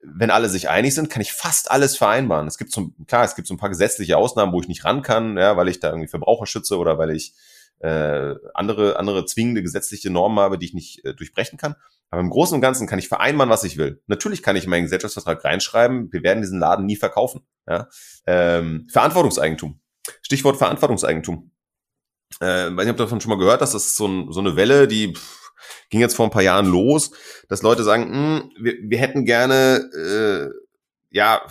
Wenn 0.00 0.30
alle 0.30 0.48
sich 0.48 0.68
einig 0.68 0.94
sind, 0.94 1.10
kann 1.10 1.22
ich 1.22 1.32
fast 1.32 1.70
alles 1.70 1.96
vereinbaren. 1.96 2.48
Es 2.48 2.58
gibt 2.58 2.72
so, 2.72 2.90
klar, 3.06 3.24
es 3.24 3.36
gibt 3.36 3.46
so 3.46 3.54
ein 3.54 3.58
paar 3.58 3.68
gesetzliche 3.68 4.16
Ausnahmen, 4.16 4.52
wo 4.52 4.60
ich 4.60 4.68
nicht 4.68 4.84
ran 4.84 5.02
kann, 5.02 5.36
ja, 5.36 5.56
weil 5.56 5.68
ich 5.68 5.78
da 5.78 5.90
irgendwie 5.90 6.08
Verbraucher 6.08 6.46
schütze 6.46 6.76
oder 6.76 6.98
weil 6.98 7.10
ich 7.10 7.34
äh, 7.82 8.34
andere, 8.54 8.98
andere 8.98 9.24
zwingende 9.26 9.62
gesetzliche 9.62 10.10
Normen 10.10 10.38
habe, 10.38 10.58
die 10.58 10.66
ich 10.66 10.74
nicht 10.74 11.04
äh, 11.04 11.14
durchbrechen 11.14 11.58
kann. 11.58 11.74
Aber 12.10 12.20
im 12.20 12.30
Großen 12.30 12.54
und 12.54 12.60
Ganzen 12.60 12.86
kann 12.86 12.98
ich 12.98 13.08
vereinbaren, 13.08 13.50
was 13.50 13.64
ich 13.64 13.76
will. 13.76 14.02
Natürlich 14.06 14.42
kann 14.42 14.54
ich 14.54 14.64
in 14.64 14.70
meinen 14.70 14.84
Gesellschaftsvertrag 14.84 15.44
reinschreiben, 15.44 16.12
wir 16.12 16.22
werden 16.22 16.42
diesen 16.42 16.60
Laden 16.60 16.86
nie 16.86 16.96
verkaufen. 16.96 17.42
Ja? 17.68 17.88
Ähm, 18.26 18.86
Verantwortungseigentum. 18.90 19.80
Stichwort 20.22 20.56
Verantwortungseigentum. 20.58 21.50
Äh, 22.40 22.76
weiß 22.76 22.84
nicht, 22.84 22.90
ob 22.90 22.96
davon 22.96 23.20
schon 23.20 23.30
mal 23.30 23.38
gehört 23.38 23.60
hast, 23.60 23.74
das 23.74 23.86
ist 23.86 23.96
so, 23.96 24.06
ein, 24.06 24.32
so 24.32 24.40
eine 24.40 24.56
Welle, 24.56 24.86
die 24.86 25.14
pff, 25.14 25.52
ging 25.90 26.00
jetzt 26.00 26.14
vor 26.14 26.26
ein 26.26 26.30
paar 26.30 26.42
Jahren 26.42 26.66
los, 26.66 27.12
dass 27.48 27.62
Leute 27.62 27.82
sagen, 27.82 28.10
mh, 28.10 28.40
hm, 28.40 28.50
wir, 28.60 28.74
wir 28.80 28.98
hätten 28.98 29.24
gerne 29.24 29.90
äh, 29.94 30.50
ja 31.10 31.42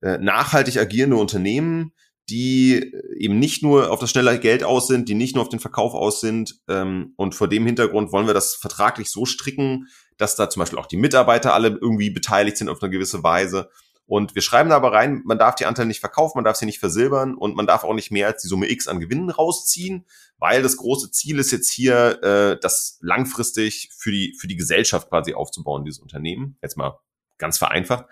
äh, 0.00 0.18
nachhaltig 0.18 0.78
agierende 0.78 1.16
Unternehmen, 1.16 1.92
die 2.28 2.92
eben 3.16 3.38
nicht 3.38 3.62
nur 3.62 3.90
auf 3.90 4.00
das 4.00 4.10
schnelle 4.10 4.38
Geld 4.38 4.62
aus 4.62 4.86
sind, 4.86 5.08
die 5.08 5.14
nicht 5.14 5.34
nur 5.34 5.42
auf 5.42 5.48
den 5.48 5.60
Verkauf 5.60 5.94
aus 5.94 6.20
sind. 6.20 6.60
Ähm, 6.68 7.14
und 7.16 7.34
vor 7.34 7.48
dem 7.48 7.64
Hintergrund 7.64 8.12
wollen 8.12 8.26
wir 8.26 8.34
das 8.34 8.54
vertraglich 8.54 9.10
so 9.10 9.24
stricken, 9.24 9.88
dass 10.18 10.36
da 10.36 10.50
zum 10.50 10.60
Beispiel 10.60 10.78
auch 10.78 10.86
die 10.86 10.96
Mitarbeiter 10.96 11.54
alle 11.54 11.68
irgendwie 11.80 12.10
beteiligt 12.10 12.56
sind 12.58 12.68
auf 12.68 12.82
eine 12.82 12.90
gewisse 12.90 13.22
Weise. 13.22 13.70
Und 14.04 14.34
wir 14.34 14.42
schreiben 14.42 14.70
da 14.70 14.76
aber 14.76 14.92
rein, 14.92 15.22
man 15.24 15.38
darf 15.38 15.54
die 15.54 15.66
Anteile 15.66 15.88
nicht 15.88 16.00
verkaufen, 16.00 16.38
man 16.38 16.44
darf 16.44 16.56
sie 16.56 16.64
nicht 16.64 16.78
versilbern 16.78 17.34
und 17.34 17.54
man 17.56 17.66
darf 17.66 17.84
auch 17.84 17.92
nicht 17.92 18.10
mehr 18.10 18.26
als 18.26 18.40
die 18.40 18.48
Summe 18.48 18.70
X 18.70 18.88
an 18.88 19.00
Gewinnen 19.00 19.28
rausziehen, 19.28 20.06
weil 20.38 20.62
das 20.62 20.78
große 20.78 21.10
Ziel 21.10 21.38
ist 21.38 21.50
jetzt 21.50 21.70
hier, 21.70 22.22
äh, 22.22 22.58
das 22.58 22.98
langfristig 23.02 23.90
für 23.94 24.10
die, 24.10 24.34
für 24.38 24.48
die 24.48 24.56
Gesellschaft 24.56 25.10
quasi 25.10 25.34
aufzubauen, 25.34 25.84
dieses 25.84 26.00
Unternehmen. 26.00 26.56
Jetzt 26.62 26.78
mal 26.78 26.98
ganz 27.36 27.58
vereinfacht. 27.58 28.06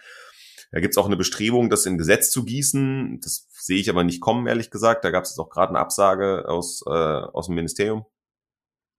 Da 0.73 0.81
gibt 0.81 0.95
es 0.95 0.99
auch 0.99 1.07
eine 1.07 1.17
Bestrebung, 1.17 1.71
das 1.71 1.87
in 1.87 1.99
Gesetz 1.99 2.31
zu 2.31 2.45
gießen. 2.45 3.21
Das 3.23 3.49
sehe 3.51 3.79
ich 3.79 3.89
aber 3.89 4.05
nicht 4.05 4.21
kommen, 4.21 4.47
ehrlich 4.47 4.71
gesagt. 4.71 5.05
Da 5.05 5.11
gab 5.11 5.25
es 5.25 5.31
jetzt 5.31 5.39
auch 5.39 5.51
gerade 5.51 5.71
eine 5.71 5.79
Absage 5.79 6.45
aus, 6.49 6.83
äh, 6.87 6.91
aus 6.91 7.47
dem 7.47 7.55
Ministerium, 7.55 8.05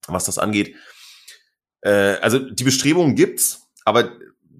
was 0.07 0.25
das 0.25 0.37
angeht. 0.37 0.75
Äh, 1.81 2.17
also 2.21 2.39
die 2.39 2.63
Bestrebungen 2.63 3.15
gibt's, 3.15 3.67
aber 3.85 4.11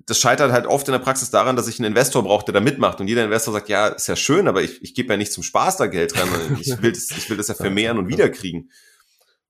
das 0.08 0.20
scheitert 0.20 0.54
halt 0.54 0.66
oft 0.68 0.88
in 0.88 0.94
der 0.94 1.00
Praxis 1.00 1.32
daran, 1.32 1.58
dass 1.58 1.68
ich 1.68 1.80
einen 1.80 1.90
Investor 1.90 2.24
brauche, 2.24 2.46
der 2.46 2.54
da 2.54 2.60
mitmacht. 2.62 3.02
Und 3.02 3.08
jeder 3.08 3.26
Investor 3.26 3.54
sagt, 3.54 3.68
ja, 3.68 3.88
ist 3.88 4.08
ja 4.08 4.16
schön, 4.16 4.48
aber 4.48 4.62
ich, 4.62 4.82
ich 4.82 4.96
gebe 4.96 5.12
ja 5.12 5.18
nicht 5.18 5.34
zum 5.34 5.44
Spaß 5.44 5.78
da 5.78 5.88
Geld 5.88 6.18
rein. 6.18 6.58
Ich 6.62 6.82
will 6.82 6.94
das, 6.94 7.12
ich 7.12 7.30
will 7.30 7.38
das 7.38 7.50
ja 7.50 7.54
vermehren 7.56 7.98
und 7.98 8.08
wiederkriegen. 8.08 8.72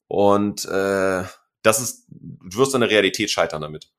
Und 0.08 0.66
äh, 0.66 1.24
das 1.62 1.80
ist, 1.80 2.06
du 2.10 2.58
wirst 2.58 2.74
an 2.74 2.82
der 2.82 2.90
Realität 2.90 3.30
scheitern 3.30 3.62
damit. 3.62 3.92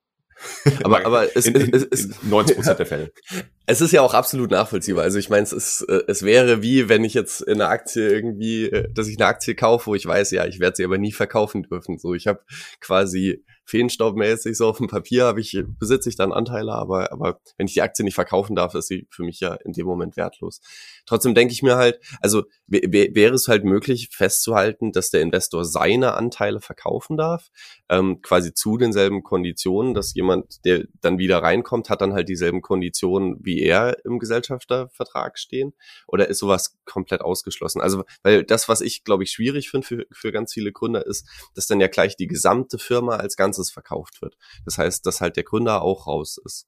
aber, 0.83 1.05
aber 1.05 1.35
es, 1.35 1.45
in, 1.45 1.55
in, 1.55 1.73
es, 1.73 1.87
es, 1.89 2.23
90 2.23 2.55
Prozent 2.55 2.79
der 2.79 2.85
Fälle. 2.85 3.11
Es 3.65 3.81
ist 3.81 3.91
ja 3.91 4.01
auch 4.01 4.15
absolut 4.15 4.49
nachvollziehbar. 4.49 5.03
Also 5.03 5.19
ich 5.19 5.29
meine, 5.29 5.43
es 5.43 5.53
ist, 5.53 5.81
äh, 5.87 6.01
es 6.07 6.23
wäre 6.23 6.63
wie, 6.63 6.89
wenn 6.89 7.03
ich 7.03 7.13
jetzt 7.13 7.41
in 7.41 7.61
einer 7.61 7.69
Aktie 7.69 8.09
irgendwie, 8.09 8.65
äh, 8.65 8.91
dass 8.91 9.07
ich 9.07 9.19
eine 9.19 9.27
Aktie 9.27 9.53
kaufe, 9.53 9.85
wo 9.85 9.95
ich 9.95 10.07
weiß, 10.07 10.31
ja, 10.31 10.47
ich 10.47 10.59
werde 10.59 10.75
sie 10.75 10.83
aber 10.83 10.97
nie 10.97 11.11
verkaufen 11.11 11.61
dürfen. 11.61 11.99
So, 11.99 12.15
ich 12.15 12.25
habe 12.25 12.41
quasi 12.81 13.43
feenstaubmäßig 13.69 14.57
so 14.57 14.67
auf 14.67 14.77
dem 14.77 14.87
Papier 14.87 15.25
habe 15.25 15.39
ich, 15.41 15.63
besitze 15.79 16.09
ich 16.09 16.15
dann 16.15 16.33
Anteile, 16.33 16.73
aber, 16.73 17.11
aber 17.11 17.39
wenn 17.57 17.67
ich 17.67 17.73
die 17.73 17.81
Aktie 17.81 18.03
nicht 18.03 18.15
verkaufen 18.15 18.55
darf, 18.55 18.73
ist 18.73 18.87
sie 18.87 19.07
für 19.11 19.23
mich 19.23 19.39
ja 19.39 19.53
in 19.53 19.73
dem 19.73 19.85
Moment 19.85 20.17
wertlos. 20.17 20.59
Trotzdem 21.05 21.35
denke 21.35 21.53
ich 21.53 21.61
mir 21.61 21.75
halt, 21.75 21.99
also 22.19 22.43
wäre 22.67 23.35
es 23.35 23.47
halt 23.47 23.65
möglich 23.65 24.09
festzuhalten, 24.11 24.91
dass 24.91 25.11
der 25.11 25.21
Investor 25.21 25.65
seine 25.65 26.15
Anteile 26.15 26.61
verkaufen 26.61 27.15
darf, 27.15 27.49
ähm, 27.89 28.21
quasi 28.21 28.53
zu 28.53 28.77
denselben 28.77 29.23
Konditionen, 29.23 29.93
dass 29.93 30.13
jemand, 30.15 30.65
der 30.65 30.85
dann 31.01 31.19
wieder 31.19 31.43
reinkommt, 31.43 31.89
hat 31.89 32.01
dann 32.01 32.13
halt 32.13 32.27
dieselben 32.27 32.61
Konditionen, 32.61 33.37
wie 33.41 33.61
er 33.61 34.03
im 34.03 34.19
Gesellschaftervertrag 34.19 35.37
stehen? 35.37 35.73
Oder 36.07 36.27
ist 36.27 36.39
sowas 36.39 36.77
komplett 36.85 37.21
ausgeschlossen? 37.21 37.81
Also, 37.81 38.03
weil 38.23 38.43
das, 38.43 38.67
was 38.67 38.81
ich, 38.81 39.03
glaube 39.03 39.23
ich, 39.23 39.31
schwierig 39.31 39.69
finde 39.69 39.85
für, 39.85 40.05
für 40.11 40.31
ganz 40.31 40.53
viele 40.53 40.71
Gründer, 40.71 41.05
ist, 41.05 41.27
dass 41.55 41.67
dann 41.67 41.79
ja 41.79 41.87
gleich 41.87 42.15
die 42.15 42.27
gesamte 42.27 42.79
Firma 42.79 43.17
als 43.17 43.35
Ganzes 43.35 43.58
Ganzes 43.59 43.71
verkauft 43.71 44.21
wird. 44.21 44.37
Das 44.65 44.77
heißt, 44.77 45.05
dass 45.05 45.21
halt 45.21 45.35
der 45.35 45.43
Gründer 45.43 45.81
auch 45.81 46.07
raus 46.07 46.39
ist. 46.43 46.67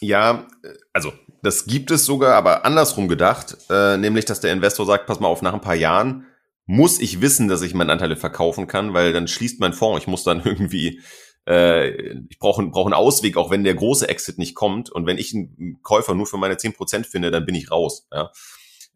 Ja, 0.00 0.46
also 0.92 1.12
das 1.42 1.64
gibt 1.64 1.90
es 1.90 2.04
sogar, 2.04 2.34
aber 2.34 2.64
andersrum 2.64 3.08
gedacht, 3.08 3.56
äh, 3.70 3.96
nämlich 3.96 4.26
dass 4.26 4.40
der 4.40 4.52
Investor 4.52 4.84
sagt, 4.84 5.06
pass 5.06 5.20
mal 5.20 5.28
auf, 5.28 5.42
nach 5.42 5.54
ein 5.54 5.60
paar 5.60 5.74
Jahren 5.74 6.26
muss 6.66 6.98
ich 6.98 7.20
wissen, 7.20 7.48
dass 7.48 7.62
ich 7.62 7.74
meine 7.74 7.92
Anteile 7.92 8.16
verkaufen 8.16 8.66
kann, 8.66 8.92
weil 8.92 9.12
dann 9.12 9.28
schließt 9.28 9.60
mein 9.60 9.72
Fonds. 9.72 10.02
Ich 10.02 10.08
muss 10.08 10.24
dann 10.24 10.40
irgendwie 10.44 11.00
äh, 11.46 12.18
ich 12.28 12.38
brauche 12.38 12.66
brauch 12.66 12.86
einen 12.86 12.94
Ausweg, 12.94 13.36
auch 13.36 13.50
wenn 13.50 13.64
der 13.64 13.74
große 13.74 14.08
Exit 14.08 14.36
nicht 14.36 14.54
kommt. 14.54 14.90
Und 14.90 15.06
wenn 15.06 15.16
ich 15.16 15.32
einen 15.32 15.78
Käufer 15.82 16.14
nur 16.14 16.26
für 16.26 16.38
meine 16.38 16.56
zehn 16.56 16.72
Prozent 16.72 17.06
finde, 17.06 17.30
dann 17.30 17.46
bin 17.46 17.54
ich 17.54 17.70
raus. 17.70 18.06
Ja? 18.12 18.32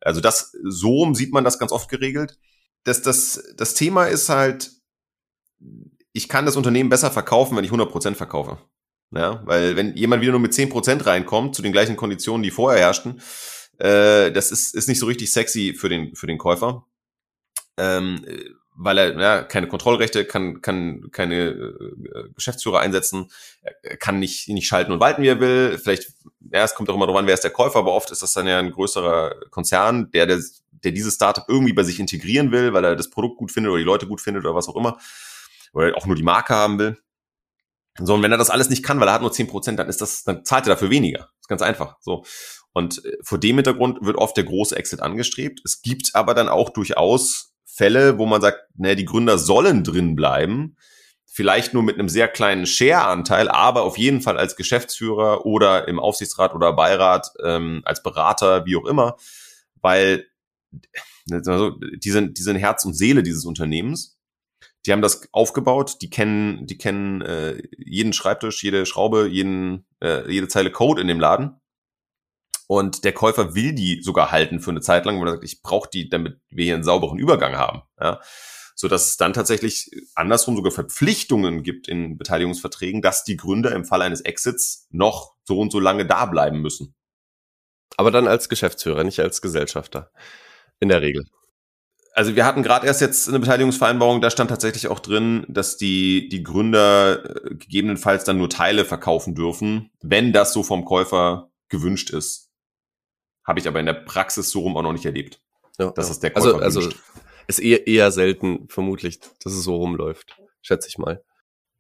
Also 0.01 0.21
das, 0.21 0.53
so 0.65 1.15
sieht 1.15 1.33
man 1.33 1.45
das 1.45 1.59
ganz 1.59 1.73
oft 1.73 1.89
geregelt. 1.89 2.39
Das, 2.85 3.03
das, 3.03 3.43
das 3.57 3.75
Thema 3.75 4.07
ist 4.07 4.29
halt, 4.29 4.71
ich 6.13 6.29
kann 6.29 6.47
das 6.47 6.57
Unternehmen 6.57 6.91
besser 6.91 7.11
verkaufen, 7.11 7.57
wenn 7.57 7.65
ich 7.65 7.71
100 7.71 7.91
Prozent 7.91 8.17
verkaufe. 8.17 8.59
Ja, 9.13 9.43
weil 9.45 9.77
wenn 9.77 9.97
jemand 9.97 10.23
wieder 10.23 10.33
nur 10.33 10.41
mit 10.41 10.53
10% 10.53 11.05
reinkommt, 11.05 11.57
zu 11.57 11.63
den 11.63 11.73
gleichen 11.73 11.97
Konditionen, 11.97 12.43
die 12.43 12.53
vorher 12.53 12.81
herrschten, 12.81 13.21
äh, 13.79 14.31
das 14.31 14.53
ist, 14.53 14.75
ist 14.75 14.89
nicht 14.89 15.01
so 15.01 15.07
richtig 15.07 15.33
sexy 15.33 15.75
für 15.77 15.89
den, 15.89 16.15
für 16.15 16.29
den 16.29 16.39
Käufer. 16.39 16.87
Ähm, 17.77 18.25
weil 18.83 18.99
er 18.99 19.21
ja, 19.21 19.43
keine 19.43 19.69
Kontrollrechte, 19.69 20.25
kann, 20.25 20.63
kann 20.63 21.11
keine 21.11 21.49
äh, 21.49 22.29
Geschäftsführer 22.35 22.81
einsetzen, 22.81 23.31
kann 23.99 24.19
nicht, 24.19 24.49
nicht 24.49 24.67
schalten 24.67 24.93
und 24.93 25.01
walten, 25.01 25.23
wie 25.23 25.29
er 25.29 25.41
will. 25.41 25.79
Vielleicht, 25.79 26.15
ja, 26.51 26.65
es 26.65 26.75
kommt 26.75 26.89
auch 26.89 26.95
immer 26.95 27.07
darauf 27.07 27.21
an, 27.21 27.27
wer 27.27 27.35
ist 27.35 27.45
der 27.45 27.51
Käufer, 27.51 27.81
aber 27.81 27.93
oft 27.93 28.11
ist 28.11 28.23
das 28.23 28.33
dann 28.33 28.47
ja 28.47 28.59
ein 28.59 28.71
größerer 28.71 29.35
Konzern, 29.51 30.11
der, 30.13 30.27
der, 30.27 30.41
der 30.71 30.93
dieses 30.93 31.15
Startup 31.15 31.45
irgendwie 31.49 31.73
bei 31.73 31.83
sich 31.83 32.01
integrieren 32.01 32.53
will, 32.53 32.73
weil 32.73 32.85
er 32.85 32.97
das 32.97 33.11
Produkt 33.11 33.39
gut 33.39 33.51
findet 33.53 33.71
oder 33.71 33.79
die 33.79 33.85
Leute 33.85 34.07
gut 34.07 34.21
findet 34.21 34.45
oder 34.45 34.55
was 34.55 34.69
auch 34.69 34.77
immer. 34.77 34.99
Oder 35.73 35.97
auch 35.97 36.07
nur 36.07 36.17
die 36.17 36.23
Marke 36.23 36.55
haben 36.55 36.79
will. 36.79 36.99
So, 37.99 38.15
und 38.15 38.23
wenn 38.23 38.33
er 38.33 38.39
das 38.39 38.51
alles 38.51 38.71
nicht 38.71 38.85
kann, 38.85 39.01
weil 39.01 39.09
er 39.09 39.15
hat 39.15 39.23
nur 39.23 39.33
zehn 39.33 39.47
Prozent, 39.47 39.79
dann 39.79 39.89
ist 39.89 40.01
das, 40.01 40.25
dann 40.25 40.45
zahlt 40.45 40.67
er 40.67 40.75
dafür 40.75 40.91
weniger. 40.91 41.19
Das 41.19 41.41
ist 41.43 41.49
ganz 41.49 41.63
einfach. 41.63 41.97
So. 42.01 42.25
Und 42.73 43.05
äh, 43.05 43.17
vor 43.23 43.39
dem 43.39 43.57
Hintergrund 43.57 43.99
wird 44.03 44.17
oft 44.17 44.37
der 44.37 44.45
große 44.45 44.77
Exit 44.77 45.01
angestrebt. 45.01 45.61
Es 45.65 45.83
gibt 45.83 46.15
aber 46.15 46.35
dann 46.35 46.49
auch 46.49 46.71
durchaus 46.71 47.55
Fälle, 47.67 48.19
wo 48.19 48.27
man 48.27 48.41
sagt, 48.41 48.63
ne, 48.77 48.97
die 48.97 49.05
Gründer 49.05 49.39
sollen 49.39 49.85
drin 49.85 50.17
bleiben, 50.17 50.77
vielleicht 51.25 51.73
nur 51.73 51.83
mit 51.83 51.99
einem 51.99 52.09
sehr 52.09 52.29
kleinen 52.29 52.67
Share-Anteil, 52.67 53.49
aber 53.49 53.83
auf 53.83 53.97
jeden 53.97 54.21
Fall 54.21 54.37
als 54.37 54.57
Geschäftsführer 54.57 55.47
oder 55.47 55.89
im 55.89 56.01
Aufsichtsrat 56.01 56.55
oder 56.55 56.73
Beirat, 56.73 57.33
ähm, 57.45 57.83
als 57.85 58.03
Berater, 58.03 58.67
wie 58.67 58.77
auch 58.77 58.85
immer, 58.85 59.17
weil 59.81 60.27
also, 61.31 61.79
die, 61.81 62.11
sind, 62.11 62.39
die 62.39 62.43
sind 62.43 62.57
Herz 62.57 62.85
und 62.85 62.95
Seele 62.95 63.23
dieses 63.23 63.45
Unternehmens. 63.45 64.20
Die 64.87 64.93
haben 64.93 65.03
das 65.03 65.29
aufgebaut, 65.33 65.99
die 66.01 66.09
kennen, 66.09 66.67
die 66.67 66.79
kennen 66.79 67.21
äh, 67.21 67.63
jeden 67.77 68.13
Schreibtisch, 68.13 68.63
jede 68.63 68.87
Schraube, 68.87 69.27
jeden, 69.27 69.87
äh, 70.01 70.31
jede 70.31 70.49
Zeile 70.49 70.71
Code 70.71 71.03
in 71.03 71.09
dem 71.09 71.21
Laden. 71.21 71.61
Und 72.67 73.05
der 73.05 73.13
Käufer 73.13 73.55
will 73.55 73.75
die 73.75 74.01
sogar 74.01 74.31
halten 74.31 74.61
für 74.61 74.71
eine 74.71 74.81
Zeit 74.81 75.05
lang, 75.05 75.21
weil 75.21 75.27
er 75.27 75.33
sagt, 75.33 75.45
ich 75.45 75.61
brauche 75.61 75.91
die, 75.93 76.09
damit 76.09 76.41
wir 76.51 76.65
hier 76.65 76.75
einen 76.75 76.85
sauberen 76.85 77.19
Übergang 77.19 77.57
haben. 77.57 77.83
Ja? 78.01 78.21
So 78.77 78.89
dass 78.89 79.09
es 79.09 79.17
dann 79.17 79.33
tatsächlich 79.33 79.91
andersrum 80.15 80.57
sogar 80.57 80.73
Verpflichtungen 80.73 81.63
gibt 81.63 81.89
in 81.89 82.17
Beteiligungsverträgen, 82.17 83.03
dass 83.03 83.25
die 83.25 83.37
Gründer 83.37 83.73
im 83.73 83.85
Fall 83.85 84.03
eines 84.03 84.21
Exits 84.21 84.87
noch 84.91 85.35
so 85.43 85.59
und 85.59 85.73
so 85.73 85.81
lange 85.81 86.07
da 86.07 86.27
bleiben 86.27 86.61
müssen. 86.61 86.95
Aber 87.97 88.11
dann 88.11 88.29
als 88.29 88.49
Geschäftsführer, 88.49 89.05
nicht 89.05 89.21
als 89.21 89.43
Gesellschafter. 89.43 90.11
In 90.79 90.89
der 90.89 91.03
Regel. 91.03 91.27
Also 92.13 92.35
wir 92.35 92.45
hatten 92.45 92.63
gerade 92.63 92.87
erst 92.87 93.01
jetzt 93.01 93.29
eine 93.29 93.39
Beteiligungsvereinbarung, 93.39 94.21
da 94.21 94.31
stand 94.31 94.51
tatsächlich 94.51 94.89
auch 94.89 94.99
drin, 94.99 95.47
dass 95.49 95.77
die, 95.77 96.29
die 96.29 96.43
Gründer 96.43 97.25
äh, 97.25 97.55
gegebenenfalls 97.55 98.25
dann 98.25 98.39
nur 98.39 98.51
Teile 98.51 98.85
verkaufen 98.85 99.35
dürfen, 99.35 99.91
wenn 100.03 100.33
das 100.33 100.53
so 100.53 100.63
vom 100.63 100.85
Käufer 100.85 101.51
gewünscht 101.69 102.11
ist. 102.11 102.51
Habe 103.45 103.61
ich 103.61 103.69
aber 103.69 103.81
in 103.81 103.87
der 103.87 103.95
Praxis 103.95 104.51
so 104.51 104.61
rum 104.61 104.77
auch 104.77 104.83
noch 104.83 104.93
nicht 104.93 105.07
erlebt. 105.07 105.41
Ja, 105.79 105.91
dass 105.93 106.07
ja. 106.07 106.13
es 106.13 106.21
der 106.21 106.31
Käufer 106.31 106.63
Also, 106.63 106.81
also 106.81 106.91
ist 107.47 107.59
eher, 107.59 107.87
eher 107.87 108.11
selten 108.13 108.69
vermutlich, 108.69 109.21
dass 109.43 109.53
es 109.53 109.65
so 109.65 109.77
rumläuft, 109.77 110.37
schätze 110.63 110.89
ich 110.89 110.99
mal. 110.99 111.23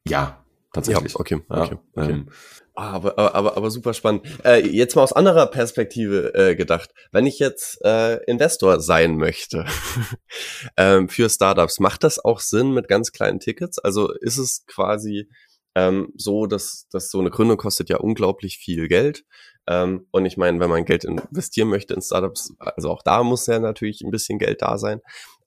Ja, 0.06 0.44
tatsächlich. 0.72 1.12
Ja, 1.12 1.20
okay, 1.20 1.34
okay. 1.34 1.44
Ja, 1.50 1.62
okay. 1.62 1.78
Ähm, 1.96 2.28
ah, 2.28 2.32
aber, 2.80 3.18
aber, 3.18 3.34
aber, 3.34 3.56
aber 3.56 3.70
super 3.70 3.94
spannend. 3.94 4.26
Äh, 4.44 4.66
jetzt 4.66 4.96
mal 4.96 5.02
aus 5.02 5.12
anderer 5.12 5.46
Perspektive 5.46 6.34
äh, 6.34 6.54
gedacht. 6.54 6.90
Wenn 7.12 7.26
ich 7.26 7.38
jetzt 7.38 7.84
äh, 7.84 8.16
Investor 8.24 8.80
sein 8.80 9.16
möchte 9.16 9.66
ähm, 10.76 11.08
für 11.08 11.28
Startups, 11.28 11.80
macht 11.80 12.04
das 12.04 12.24
auch 12.24 12.40
Sinn 12.40 12.72
mit 12.72 12.88
ganz 12.88 13.12
kleinen 13.12 13.40
Tickets? 13.40 13.78
Also 13.78 14.12
ist 14.12 14.38
es 14.38 14.64
quasi 14.66 15.28
ähm, 15.74 16.12
so, 16.16 16.46
dass, 16.46 16.86
dass 16.90 17.10
so 17.10 17.20
eine 17.20 17.30
Gründung 17.30 17.56
kostet 17.56 17.88
ja 17.88 17.98
unglaublich 17.98 18.58
viel 18.58 18.88
Geld. 18.88 19.24
Ähm, 19.66 20.06
und 20.10 20.26
ich 20.26 20.36
meine, 20.36 20.58
wenn 20.60 20.70
man 20.70 20.84
Geld 20.84 21.04
investieren 21.04 21.68
möchte 21.68 21.94
in 21.94 22.02
Startups, 22.02 22.54
also 22.58 22.90
auch 22.90 23.02
da 23.02 23.22
muss 23.22 23.46
ja 23.46 23.58
natürlich 23.58 24.00
ein 24.02 24.10
bisschen 24.10 24.38
Geld 24.38 24.62
da 24.62 24.78
sein. 24.78 25.00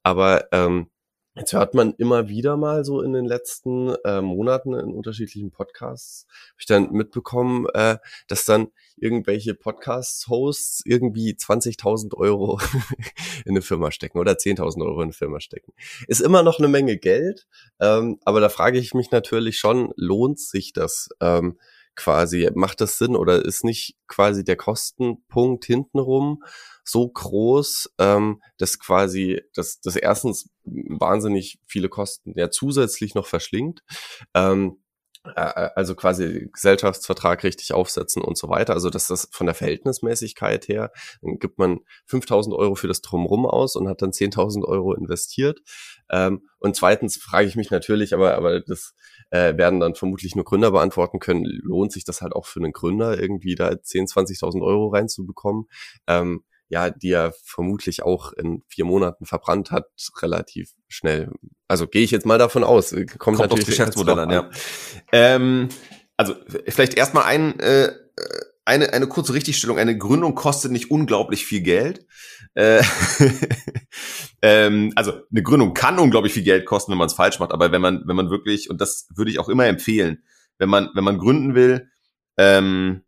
Aber 0.04 0.48
ähm, 0.52 0.90
Jetzt 1.36 1.54
hört 1.54 1.74
man 1.74 1.96
immer 1.98 2.30
wieder 2.30 2.58
mal 2.58 2.86
so 2.86 3.02
in 3.02 3.12
den 3.12 3.26
letzten 3.26 3.96
äh, 4.06 4.22
Monaten 4.22 4.76
in 4.76 4.94
unterschiedlichen 4.94 5.50
Podcasts, 5.50 6.28
habe 6.30 6.60
ich 6.60 6.68
dann 6.68 6.92
mitbekommen, 6.92 7.66
äh, 7.74 7.98
dass 8.28 8.46
dann 8.46 8.68
irgendwelche 8.98 9.56
Podcast-Hosts 9.56 10.84
irgendwie 10.86 11.34
20.000 11.34 12.14
Euro 12.16 12.60
in 13.46 13.54
eine 13.54 13.64
Firma 13.64 13.92
stecken 13.92 14.20
oder 14.20 14.34
10.000 14.34 14.86
Euro 14.86 14.98
in 14.98 15.06
eine 15.06 15.14
Firma 15.14 15.40
stecken. 15.40 15.74
Ist 16.08 16.22
immer 16.22 16.44
noch 16.44 16.60
eine 16.60 16.68
Menge 16.68 16.98
Geld, 16.98 17.48
ähm, 17.80 18.20
aber 18.26 18.40
da 18.40 18.50
frage 18.50 18.78
ich 18.78 18.94
mich 18.94 19.10
natürlich 19.10 19.58
schon, 19.58 19.92
lohnt 19.96 20.40
sich 20.40 20.72
das? 20.72 21.10
Ähm, 21.20 21.58
quasi. 21.96 22.50
Macht 22.56 22.82
das 22.82 22.98
Sinn 22.98 23.16
oder 23.16 23.44
ist 23.44 23.64
nicht 23.64 23.96
quasi 24.08 24.44
der 24.44 24.56
Kostenpunkt 24.56 25.66
hintenrum 25.66 26.44
so 26.84 27.08
groß, 27.08 27.94
ähm, 28.00 28.42
dass 28.58 28.80
quasi 28.80 29.42
das, 29.54 29.80
das 29.80 29.96
erstens 29.96 30.50
wahnsinnig 30.64 31.60
viele 31.66 31.90
Kosten 31.90 32.34
ja 32.36 32.50
zusätzlich 32.52 33.16
noch 33.16 33.28
verschlingt. 33.28 33.84
Ähm, 34.34 34.78
äh, 34.78 34.83
also 35.24 35.96
quasi 35.96 36.50
Gesellschaftsvertrag 36.52 37.44
richtig 37.44 37.74
aufsetzen 37.74 38.22
und 38.22 38.38
so 38.38 38.50
weiter. 38.50 38.74
Also 38.74 38.90
dass 38.90 39.08
das 39.08 39.30
von 39.32 39.46
der 39.48 39.56
Verhältnismäßigkeit 39.56 40.68
her, 40.68 40.92
dann 41.22 41.40
gibt 41.40 41.58
man 41.58 41.80
5000 42.08 42.54
Euro 42.56 42.76
für 42.76 42.88
das 42.88 43.02
Drumrum 43.02 43.46
aus 43.46 43.76
und 43.76 43.88
hat 43.88 44.02
dann 44.02 44.12
10.000 44.12 44.66
Euro 44.66 44.94
investiert. 44.94 45.62
Ähm, 46.10 46.42
und 46.60 46.76
zweitens 46.76 47.18
frage 47.18 47.48
ich 47.48 47.56
mich 47.56 47.72
natürlich, 47.72 48.14
aber, 48.14 48.36
aber 48.36 48.60
das 48.60 48.94
äh, 49.30 49.58
werden 49.58 49.80
dann 49.80 49.96
vermutlich 49.96 50.36
nur 50.36 50.46
Gründer 50.46 50.72
beantworten 50.72 51.20
können, 51.20 51.46
lohnt 51.46 51.94
sich 51.94 52.04
das 52.04 52.22
halt 52.22 52.34
auch 52.34 52.46
für 52.46 52.60
einen 52.60 52.74
Gründer 52.74 53.20
irgendwie 53.20 53.56
da 53.56 53.70
10.000, 53.70 54.28
20.000 54.42 54.62
Euro 54.62 54.90
reinzubekommen? 54.90 55.66
Ähm, 56.08 56.44
ja, 56.74 56.90
die 56.90 57.12
er 57.12 57.34
vermutlich 57.44 58.02
auch 58.02 58.34
in 58.34 58.64
vier 58.68 58.84
Monaten 58.84 59.28
verbrannt 59.28 59.70
hat, 59.70 59.86
relativ 60.24 60.72
schnell. 60.88 61.32
Also 61.68 61.86
gehe 61.86 62.02
ich 62.02 62.10
jetzt 62.10 62.26
mal 62.26 62.40
davon 62.40 62.64
aus. 62.64 62.90
Kommt, 62.90 63.20
Kommt 63.20 63.40
natürlich 63.40 63.68
Geschäftsmodell 63.68 64.18
an, 64.18 64.32
ja. 64.32 64.50
Ähm, 65.12 65.70
also 66.18 66.36
vielleicht 66.68 66.96
erstmal 66.96 67.26
ein, 67.26 67.60
äh, 67.60 67.92
eine, 68.66 68.92
eine 68.92 69.08
kurze 69.08 69.36
Richtigstellung. 69.36 69.78
Eine 69.78 69.96
Gründung 69.96 70.34
kostet 70.34 70.72
nicht 70.72 70.90
unglaublich 70.90 71.46
viel 71.46 71.62
Geld. 71.62 72.08
Äh, 72.56 72.82
ähm, 74.42 74.92
also 74.96 75.14
eine 75.32 75.44
Gründung 75.44 75.76
kann 75.76 76.00
unglaublich 76.00 76.34
viel 76.34 76.44
Geld 76.44 76.66
kosten, 76.66 76.92
wenn 76.92 76.98
man 76.98 77.08
es 77.08 77.14
falsch 77.14 77.40
macht. 77.40 77.52
Aber 77.52 77.72
wenn 77.72 77.82
man, 77.82 78.02
wenn 78.08 78.16
man 78.16 78.32
wirklich, 78.32 78.72
und 78.72 78.82
das 78.82 79.08
würde 79.16 79.30
ich 79.30 79.38
auch 79.38 79.50
immer 79.50 79.68
empfehlen, 79.68 80.24
wenn 80.58 80.70
man, 80.70 80.90
wenn 80.96 81.04
man 81.04 81.20
gründen 81.20 81.54
will, 81.54 81.92
ähm, 82.38 83.04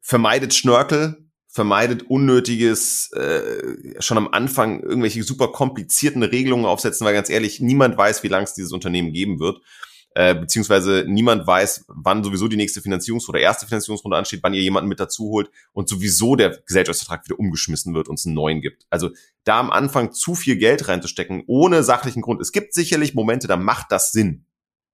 vermeidet 0.00 0.54
Schnörkel, 0.54 1.21
vermeidet 1.52 2.04
unnötiges, 2.04 3.12
äh, 3.12 4.00
schon 4.00 4.16
am 4.16 4.28
Anfang 4.28 4.80
irgendwelche 4.80 5.22
super 5.22 5.48
komplizierten 5.48 6.22
Regelungen 6.22 6.64
aufsetzen, 6.64 7.04
weil 7.04 7.12
ganz 7.12 7.28
ehrlich, 7.28 7.60
niemand 7.60 7.96
weiß, 7.98 8.22
wie 8.22 8.28
lange 8.28 8.44
es 8.44 8.54
dieses 8.54 8.72
Unternehmen 8.72 9.12
geben 9.12 9.38
wird. 9.38 9.60
Äh, 10.14 10.34
beziehungsweise 10.34 11.04
niemand 11.06 11.46
weiß, 11.46 11.86
wann 11.88 12.24
sowieso 12.24 12.48
die 12.48 12.56
nächste 12.56 12.80
Finanzierungsrunde, 12.80 13.40
erste 13.40 13.66
Finanzierungsrunde 13.66 14.16
ansteht, 14.16 14.40
wann 14.42 14.54
ihr 14.54 14.62
jemanden 14.62 14.88
mit 14.88 15.00
dazu 15.00 15.24
holt 15.24 15.50
und 15.72 15.88
sowieso 15.88 16.36
der 16.36 16.58
Gesellschaftsvertrag 16.66 17.24
wieder 17.26 17.38
umgeschmissen 17.38 17.94
wird 17.94 18.08
und 18.08 18.18
es 18.18 18.26
einen 18.26 18.34
neuen 18.34 18.62
gibt. 18.62 18.86
Also 18.88 19.10
da 19.44 19.60
am 19.60 19.70
Anfang 19.70 20.12
zu 20.12 20.34
viel 20.34 20.56
Geld 20.56 20.88
reinzustecken, 20.88 21.44
ohne 21.46 21.82
sachlichen 21.82 22.22
Grund. 22.22 22.40
Es 22.40 22.52
gibt 22.52 22.72
sicherlich 22.74 23.14
Momente, 23.14 23.46
da 23.46 23.56
macht 23.56 23.86
das 23.90 24.12
Sinn. 24.12 24.46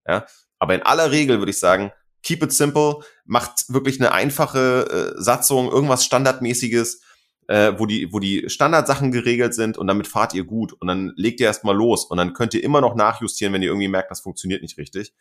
Ja? 0.07 0.27
Aber 0.59 0.75
in 0.75 0.83
aller 0.83 1.13
Regel 1.13 1.39
würde 1.39 1.51
ich 1.51 1.59
sagen, 1.59 1.93
keep 2.29 2.43
it 2.43 2.53
simple, 2.53 2.99
macht 3.25 3.73
wirklich 3.73 3.99
eine 3.99 4.13
einfache 4.13 5.15
äh, 5.17 5.21
Satzung, 5.21 5.71
irgendwas 5.71 6.05
Standardmäßiges, 6.05 7.01
äh, 7.47 7.73
wo 7.79 7.87
die, 7.87 8.13
wo 8.13 8.19
die 8.19 8.51
Standardsachen 8.51 9.13
geregelt 9.13 9.55
sind 9.55 9.79
und 9.79 9.87
damit 9.87 10.07
fahrt 10.07 10.35
ihr 10.35 10.45
gut 10.45 10.75
und 10.75 10.89
dann 10.89 11.15
legt 11.17 11.41
ihr 11.41 11.47
erstmal 11.47 11.75
los 11.75 12.05
und 12.05 12.19
dann 12.19 12.35
könnt 12.35 12.53
ihr 12.53 12.63
immer 12.63 12.83
noch 12.83 12.95
nachjustieren, 12.95 13.55
wenn 13.55 13.63
ihr 13.63 13.69
irgendwie 13.69 13.89
merkt, 13.89 14.11
das 14.11 14.21
funktioniert 14.21 14.61
nicht 14.61 14.77
richtig, 14.77 15.15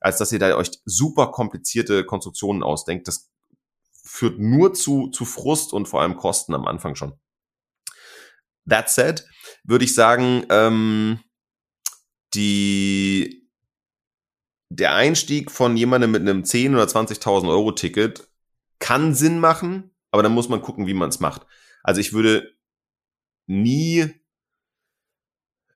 als 0.00 0.16
dass 0.16 0.32
ihr 0.32 0.38
da 0.38 0.56
euch 0.56 0.70
super 0.86 1.26
komplizierte 1.32 2.06
Konstruktionen 2.06 2.62
ausdenkt. 2.62 3.08
Das 3.08 3.30
führt 4.02 4.38
nur 4.38 4.72
zu, 4.72 5.08
zu 5.08 5.26
Frust 5.26 5.74
und 5.74 5.86
vor 5.86 6.00
allem 6.00 6.16
Kosten 6.16 6.54
am 6.54 6.66
Anfang 6.66 6.94
schon. 6.94 7.12
That 8.66 8.88
said, 8.88 9.26
würde 9.64 9.84
ich 9.84 9.94
sagen, 9.94 10.46
ähm, 10.48 11.20
die 12.32 13.43
der 14.76 14.94
Einstieg 14.94 15.50
von 15.50 15.76
jemandem 15.76 16.10
mit 16.10 16.22
einem 16.22 16.44
10 16.44 16.74
oder 16.74 16.84
20.000 16.84 17.48
Euro 17.48 17.72
Ticket 17.72 18.28
kann 18.78 19.14
Sinn 19.14 19.38
machen, 19.38 19.90
aber 20.10 20.22
dann 20.22 20.32
muss 20.32 20.48
man 20.48 20.62
gucken, 20.62 20.86
wie 20.86 20.94
man 20.94 21.08
es 21.08 21.20
macht. 21.20 21.46
Also 21.82 22.00
ich 22.00 22.12
würde 22.12 22.52
nie, 23.46 24.08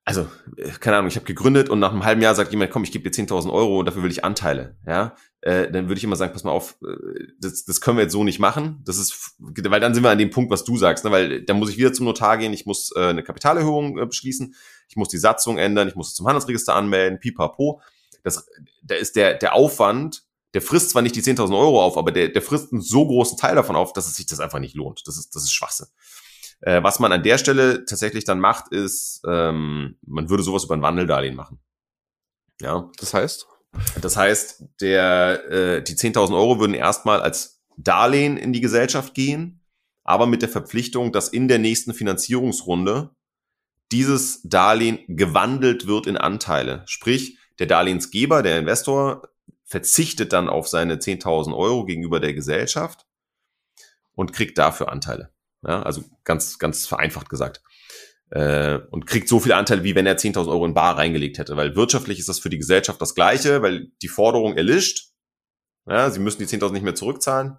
also, 0.04 0.26
äh, 0.56 0.70
keine 0.80 0.96
Ahnung, 0.96 1.08
ich 1.08 1.16
habe 1.16 1.26
gegründet 1.26 1.68
und 1.68 1.78
nach 1.78 1.92
einem 1.92 2.04
halben 2.04 2.22
Jahr 2.22 2.34
sagt 2.34 2.50
jemand, 2.50 2.70
komm, 2.70 2.82
ich 2.84 2.92
gebe 2.92 3.08
dir 3.08 3.22
10.000 3.22 3.52
Euro 3.52 3.78
und 3.78 3.86
dafür 3.86 4.02
will 4.02 4.10
ich 4.10 4.24
Anteile, 4.24 4.76
ja, 4.86 5.14
äh, 5.42 5.70
dann 5.70 5.88
würde 5.88 5.98
ich 5.98 6.04
immer 6.04 6.16
sagen, 6.16 6.32
pass 6.32 6.44
mal 6.44 6.50
auf, 6.50 6.76
äh, 6.82 7.26
das, 7.40 7.64
das 7.64 7.80
können 7.80 7.98
wir 7.98 8.02
jetzt 8.02 8.12
so 8.12 8.24
nicht 8.24 8.40
machen. 8.40 8.82
Das 8.84 8.98
ist, 8.98 9.36
weil 9.38 9.80
dann 9.80 9.94
sind 9.94 10.02
wir 10.02 10.10
an 10.10 10.18
dem 10.18 10.30
Punkt, 10.30 10.50
was 10.50 10.64
du 10.64 10.76
sagst, 10.76 11.04
ne? 11.04 11.12
weil 11.12 11.44
dann 11.44 11.58
muss 11.58 11.70
ich 11.70 11.78
wieder 11.78 11.92
zum 11.92 12.06
Notar 12.06 12.38
gehen, 12.38 12.52
ich 12.52 12.66
muss 12.66 12.90
äh, 12.96 13.06
eine 13.06 13.22
Kapitalerhöhung 13.22 13.98
äh, 13.98 14.06
beschließen, 14.06 14.54
ich 14.88 14.96
muss 14.96 15.08
die 15.08 15.18
Satzung 15.18 15.58
ändern, 15.58 15.86
ich 15.86 15.94
muss 15.94 16.08
es 16.08 16.14
zum 16.14 16.26
Handelsregister 16.26 16.74
anmelden, 16.74 17.20
pipapo. 17.20 17.80
Das, 18.24 18.48
da 18.82 18.94
ist 18.94 19.16
der, 19.16 19.34
der 19.34 19.54
Aufwand, 19.54 20.24
der 20.54 20.62
frisst 20.62 20.90
zwar 20.90 21.02
nicht 21.02 21.14
die 21.14 21.22
10.000 21.22 21.58
Euro 21.58 21.82
auf, 21.82 21.96
aber 21.96 22.10
der, 22.10 22.28
der 22.28 22.42
frisst 22.42 22.72
einen 22.72 22.80
so 22.80 23.06
großen 23.06 23.36
Teil 23.38 23.54
davon 23.54 23.76
auf, 23.76 23.92
dass 23.92 24.06
es 24.06 24.16
sich 24.16 24.26
das 24.26 24.40
einfach 24.40 24.58
nicht 24.58 24.74
lohnt. 24.74 25.02
Das 25.06 25.18
ist, 25.18 25.34
das 25.34 25.44
ist 25.44 25.52
Schwachsinn. 25.52 25.86
Äh, 26.60 26.82
was 26.82 26.98
man 26.98 27.12
an 27.12 27.22
der 27.22 27.38
Stelle 27.38 27.84
tatsächlich 27.84 28.24
dann 28.24 28.40
macht, 28.40 28.72
ist, 28.72 29.20
ähm, 29.28 29.96
man 30.06 30.30
würde 30.30 30.42
sowas 30.42 30.64
über 30.64 30.74
ein 30.74 30.82
Wandeldarlehen 30.82 31.36
machen. 31.36 31.60
Ja. 32.60 32.90
Das 32.98 33.14
heißt? 33.14 33.46
Das 34.00 34.16
heißt, 34.16 34.64
der, 34.80 35.44
äh, 35.50 35.82
die 35.82 35.94
10.000 35.94 36.34
Euro 36.34 36.58
würden 36.58 36.74
erstmal 36.74 37.20
als 37.20 37.62
Darlehen 37.76 38.36
in 38.36 38.52
die 38.52 38.60
Gesellschaft 38.60 39.14
gehen, 39.14 39.64
aber 40.02 40.26
mit 40.26 40.42
der 40.42 40.48
Verpflichtung, 40.48 41.12
dass 41.12 41.28
in 41.28 41.48
der 41.48 41.58
nächsten 41.58 41.94
Finanzierungsrunde 41.94 43.14
dieses 43.92 44.42
Darlehen 44.42 44.98
gewandelt 45.08 45.86
wird 45.86 46.06
in 46.06 46.16
Anteile. 46.16 46.82
Sprich, 46.86 47.37
der 47.58 47.66
Darlehensgeber, 47.66 48.42
der 48.42 48.58
Investor, 48.58 49.28
verzichtet 49.64 50.32
dann 50.32 50.48
auf 50.48 50.68
seine 50.68 50.96
10.000 50.96 51.54
Euro 51.56 51.84
gegenüber 51.84 52.20
der 52.20 52.32
Gesellschaft 52.32 53.06
und 54.14 54.32
kriegt 54.32 54.58
dafür 54.58 54.90
Anteile. 54.90 55.30
Ja, 55.62 55.82
also 55.82 56.04
ganz, 56.24 56.58
ganz 56.58 56.86
vereinfacht 56.86 57.28
gesagt. 57.28 57.62
Äh, 58.30 58.78
und 58.90 59.06
kriegt 59.06 59.28
so 59.28 59.40
viel 59.40 59.52
Anteil, 59.52 59.84
wie 59.84 59.94
wenn 59.94 60.06
er 60.06 60.18
10.000 60.18 60.48
Euro 60.48 60.66
in 60.66 60.74
Bar 60.74 60.98
reingelegt 60.98 61.38
hätte. 61.38 61.56
Weil 61.56 61.76
wirtschaftlich 61.76 62.18
ist 62.18 62.28
das 62.28 62.38
für 62.38 62.50
die 62.50 62.58
Gesellschaft 62.58 63.00
das 63.00 63.14
Gleiche, 63.14 63.62
weil 63.62 63.90
die 64.02 64.08
Forderung 64.08 64.56
erlischt. 64.56 65.12
Ja, 65.86 66.10
sie 66.10 66.20
müssen 66.20 66.38
die 66.38 66.46
10.000 66.46 66.72
nicht 66.72 66.82
mehr 66.82 66.94
zurückzahlen. 66.94 67.58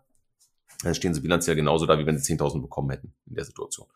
Dann 0.84 0.96
stehen 0.96 1.14
sie 1.14 1.22
bilanziell 1.22 1.56
genauso 1.56 1.86
da, 1.86 1.98
wie 1.98 2.06
wenn 2.06 2.18
sie 2.18 2.34
10.000 2.36 2.62
bekommen 2.62 2.92
hätten 2.92 3.14
in 3.28 3.36
der 3.36 3.46
Situation. 3.46 3.88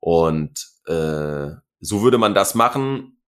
Und 0.00 0.66
äh, 0.86 1.50
so 1.80 2.02
würde 2.02 2.18
man 2.18 2.34
das 2.34 2.54
machen. 2.54 3.21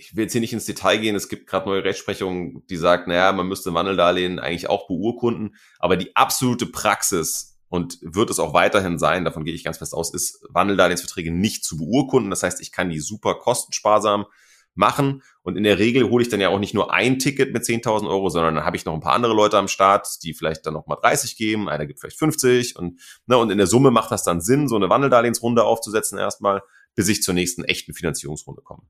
Ich 0.00 0.16
will 0.16 0.24
jetzt 0.24 0.32
hier 0.32 0.40
nicht 0.40 0.52
ins 0.52 0.64
Detail 0.64 0.98
gehen. 0.98 1.14
Es 1.14 1.28
gibt 1.28 1.46
gerade 1.46 1.68
neue 1.68 1.84
Rechtsprechungen, 1.84 2.66
die 2.68 2.76
sagt, 2.76 3.06
naja, 3.06 3.32
man 3.32 3.48
müsste 3.48 3.74
Wandeldarlehen 3.74 4.38
eigentlich 4.38 4.68
auch 4.68 4.86
beurkunden. 4.86 5.56
Aber 5.78 5.96
die 5.96 6.16
absolute 6.16 6.66
Praxis 6.66 7.58
und 7.68 7.98
wird 8.02 8.30
es 8.30 8.40
auch 8.40 8.52
weiterhin 8.52 8.98
sein, 8.98 9.24
davon 9.24 9.44
gehe 9.44 9.54
ich 9.54 9.62
ganz 9.62 9.78
fest 9.78 9.94
aus, 9.94 10.12
ist 10.12 10.44
Wandeldarlehensverträge 10.48 11.30
nicht 11.30 11.64
zu 11.64 11.76
beurkunden. 11.76 12.30
Das 12.30 12.42
heißt, 12.42 12.60
ich 12.60 12.72
kann 12.72 12.90
die 12.90 12.98
super 12.98 13.36
kostensparsam 13.36 14.26
machen 14.74 15.22
und 15.42 15.56
in 15.56 15.64
der 15.64 15.78
Regel 15.78 16.08
hole 16.08 16.22
ich 16.22 16.28
dann 16.28 16.40
ja 16.40 16.48
auch 16.48 16.58
nicht 16.58 16.74
nur 16.74 16.92
ein 16.92 17.18
Ticket 17.18 17.52
mit 17.52 17.62
10.000 17.62 18.08
Euro, 18.08 18.28
sondern 18.28 18.56
dann 18.56 18.64
habe 18.64 18.76
ich 18.76 18.84
noch 18.84 18.94
ein 18.94 19.00
paar 19.00 19.14
andere 19.14 19.34
Leute 19.34 19.58
am 19.58 19.68
Start, 19.68 20.08
die 20.22 20.32
vielleicht 20.34 20.66
dann 20.66 20.74
noch 20.74 20.86
mal 20.86 20.96
30 20.96 21.36
geben, 21.36 21.68
einer 21.68 21.86
gibt 21.86 22.00
vielleicht 22.00 22.18
50 22.18 22.76
und, 22.76 23.00
ne, 23.26 23.36
und 23.36 23.50
in 23.50 23.58
der 23.58 23.66
Summe 23.66 23.90
macht 23.90 24.10
das 24.10 24.24
dann 24.24 24.40
Sinn, 24.40 24.68
so 24.68 24.76
eine 24.76 24.88
Wandeldarlehensrunde 24.88 25.64
aufzusetzen 25.64 26.18
erstmal, 26.18 26.62
bis 26.94 27.08
ich 27.08 27.22
zur 27.22 27.34
nächsten 27.34 27.64
echten 27.64 27.94
Finanzierungsrunde 27.94 28.62
komme. 28.62 28.82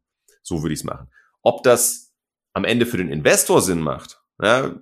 So 0.43 0.63
würde 0.63 0.75
ich 0.75 0.81
es 0.81 0.85
machen. 0.85 1.09
Ob 1.43 1.63
das 1.63 2.13
am 2.53 2.65
Ende 2.65 2.87
für 2.87 2.97
den 2.97 3.11
Investor 3.11 3.63
Sinn 3.63 3.81
macht, 3.81 4.21
ja, 4.43 4.75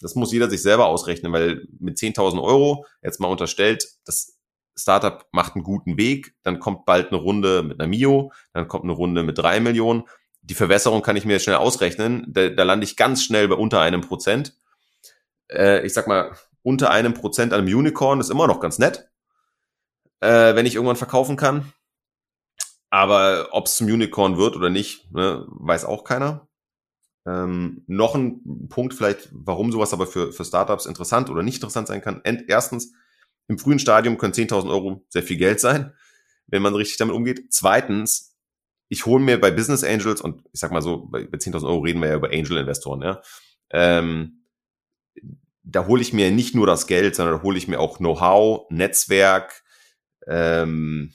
das 0.00 0.14
muss 0.14 0.32
jeder 0.32 0.48
sich 0.48 0.62
selber 0.62 0.86
ausrechnen, 0.86 1.32
weil 1.32 1.66
mit 1.78 1.98
10.000 1.98 2.42
Euro, 2.42 2.86
jetzt 3.02 3.20
mal 3.20 3.28
unterstellt, 3.28 3.88
das 4.04 4.38
Startup 4.76 5.26
macht 5.32 5.54
einen 5.54 5.64
guten 5.64 5.96
Weg, 5.96 6.34
dann 6.42 6.60
kommt 6.60 6.86
bald 6.86 7.08
eine 7.08 7.20
Runde 7.20 7.62
mit 7.62 7.80
einer 7.80 7.88
Mio, 7.88 8.32
dann 8.52 8.68
kommt 8.68 8.84
eine 8.84 8.92
Runde 8.92 9.22
mit 9.24 9.38
drei 9.38 9.60
Millionen. 9.60 10.04
Die 10.40 10.54
Verwässerung 10.54 11.02
kann 11.02 11.16
ich 11.16 11.24
mir 11.24 11.40
schnell 11.40 11.56
ausrechnen. 11.56 12.24
Da, 12.28 12.48
da 12.48 12.62
lande 12.62 12.84
ich 12.84 12.96
ganz 12.96 13.24
schnell 13.24 13.48
bei 13.48 13.56
unter 13.56 13.80
einem 13.80 14.02
Prozent. 14.02 14.56
Äh, 15.50 15.84
ich 15.84 15.92
sag 15.92 16.06
mal, 16.06 16.32
unter 16.62 16.90
einem 16.90 17.14
Prozent 17.14 17.52
an 17.52 17.60
einem 17.60 17.76
Unicorn 17.76 18.20
ist 18.20 18.30
immer 18.30 18.46
noch 18.46 18.60
ganz 18.60 18.78
nett, 18.78 19.10
äh, 20.20 20.54
wenn 20.54 20.66
ich 20.66 20.76
irgendwann 20.76 20.96
verkaufen 20.96 21.36
kann. 21.36 21.72
Aber 22.90 23.48
ob 23.52 23.66
es 23.66 23.76
zum 23.76 23.86
Unicorn 23.86 24.38
wird 24.38 24.56
oder 24.56 24.70
nicht, 24.70 25.12
ne, 25.12 25.44
weiß 25.48 25.84
auch 25.84 26.04
keiner. 26.04 26.48
Ähm, 27.26 27.84
noch 27.86 28.14
ein 28.14 28.68
Punkt 28.68 28.94
vielleicht, 28.94 29.28
warum 29.32 29.70
sowas 29.70 29.92
aber 29.92 30.06
für, 30.06 30.32
für 30.32 30.44
Startups 30.44 30.86
interessant 30.86 31.28
oder 31.28 31.42
nicht 31.42 31.56
interessant 31.56 31.88
sein 31.88 32.00
kann. 32.00 32.22
erstens, 32.46 32.94
im 33.48 33.58
frühen 33.58 33.78
Stadium 33.78 34.18
können 34.18 34.32
10.000 34.32 34.70
Euro 34.70 35.04
sehr 35.08 35.22
viel 35.22 35.36
Geld 35.36 35.60
sein, 35.60 35.92
wenn 36.46 36.62
man 36.62 36.74
richtig 36.74 36.98
damit 36.98 37.14
umgeht. 37.14 37.46
Zweitens, 37.50 38.36
ich 38.88 39.04
hole 39.04 39.22
mir 39.22 39.40
bei 39.40 39.50
Business 39.50 39.84
Angels 39.84 40.20
und 40.20 40.42
ich 40.52 40.60
sag 40.60 40.72
mal 40.72 40.82
so, 40.82 41.06
bei, 41.06 41.24
bei 41.24 41.38
10.000 41.38 41.66
Euro 41.66 41.80
reden 41.80 42.00
wir 42.00 42.08
ja 42.08 42.16
über 42.16 42.30
Angel-Investoren, 42.30 43.02
ja. 43.02 43.20
Ähm, 43.70 44.44
da 45.62 45.86
hole 45.86 46.00
ich 46.00 46.14
mir 46.14 46.30
nicht 46.30 46.54
nur 46.54 46.66
das 46.66 46.86
Geld, 46.86 47.14
sondern 47.14 47.36
da 47.36 47.42
hole 47.42 47.58
ich 47.58 47.68
mir 47.68 47.80
auch 47.80 47.98
Know-how, 47.98 48.70
Netzwerk, 48.70 49.62
ähm, 50.26 51.12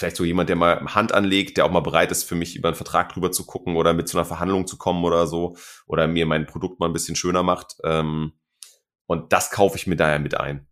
vielleicht 0.00 0.16
so 0.16 0.24
jemand, 0.24 0.48
der 0.48 0.56
mal 0.56 0.84
Hand 0.94 1.12
anlegt, 1.12 1.56
der 1.56 1.66
auch 1.66 1.70
mal 1.70 1.80
bereit 1.80 2.10
ist, 2.10 2.24
für 2.24 2.34
mich 2.34 2.56
über 2.56 2.68
einen 2.68 2.74
Vertrag 2.74 3.12
drüber 3.12 3.30
zu 3.30 3.46
gucken 3.46 3.76
oder 3.76 3.92
mit 3.92 4.08
zu 4.08 4.18
einer 4.18 4.24
Verhandlung 4.24 4.66
zu 4.66 4.78
kommen 4.78 5.04
oder 5.04 5.26
so 5.26 5.56
oder 5.86 6.08
mir 6.08 6.26
mein 6.26 6.46
Produkt 6.46 6.80
mal 6.80 6.86
ein 6.86 6.92
bisschen 6.92 7.16
schöner 7.16 7.42
macht. 7.42 7.76
Ähm, 7.84 8.32
und 9.06 9.32
das 9.32 9.50
kaufe 9.50 9.76
ich 9.76 9.86
mir 9.86 9.96
daher 9.96 10.18
mit 10.18 10.34
ein. 10.38 10.66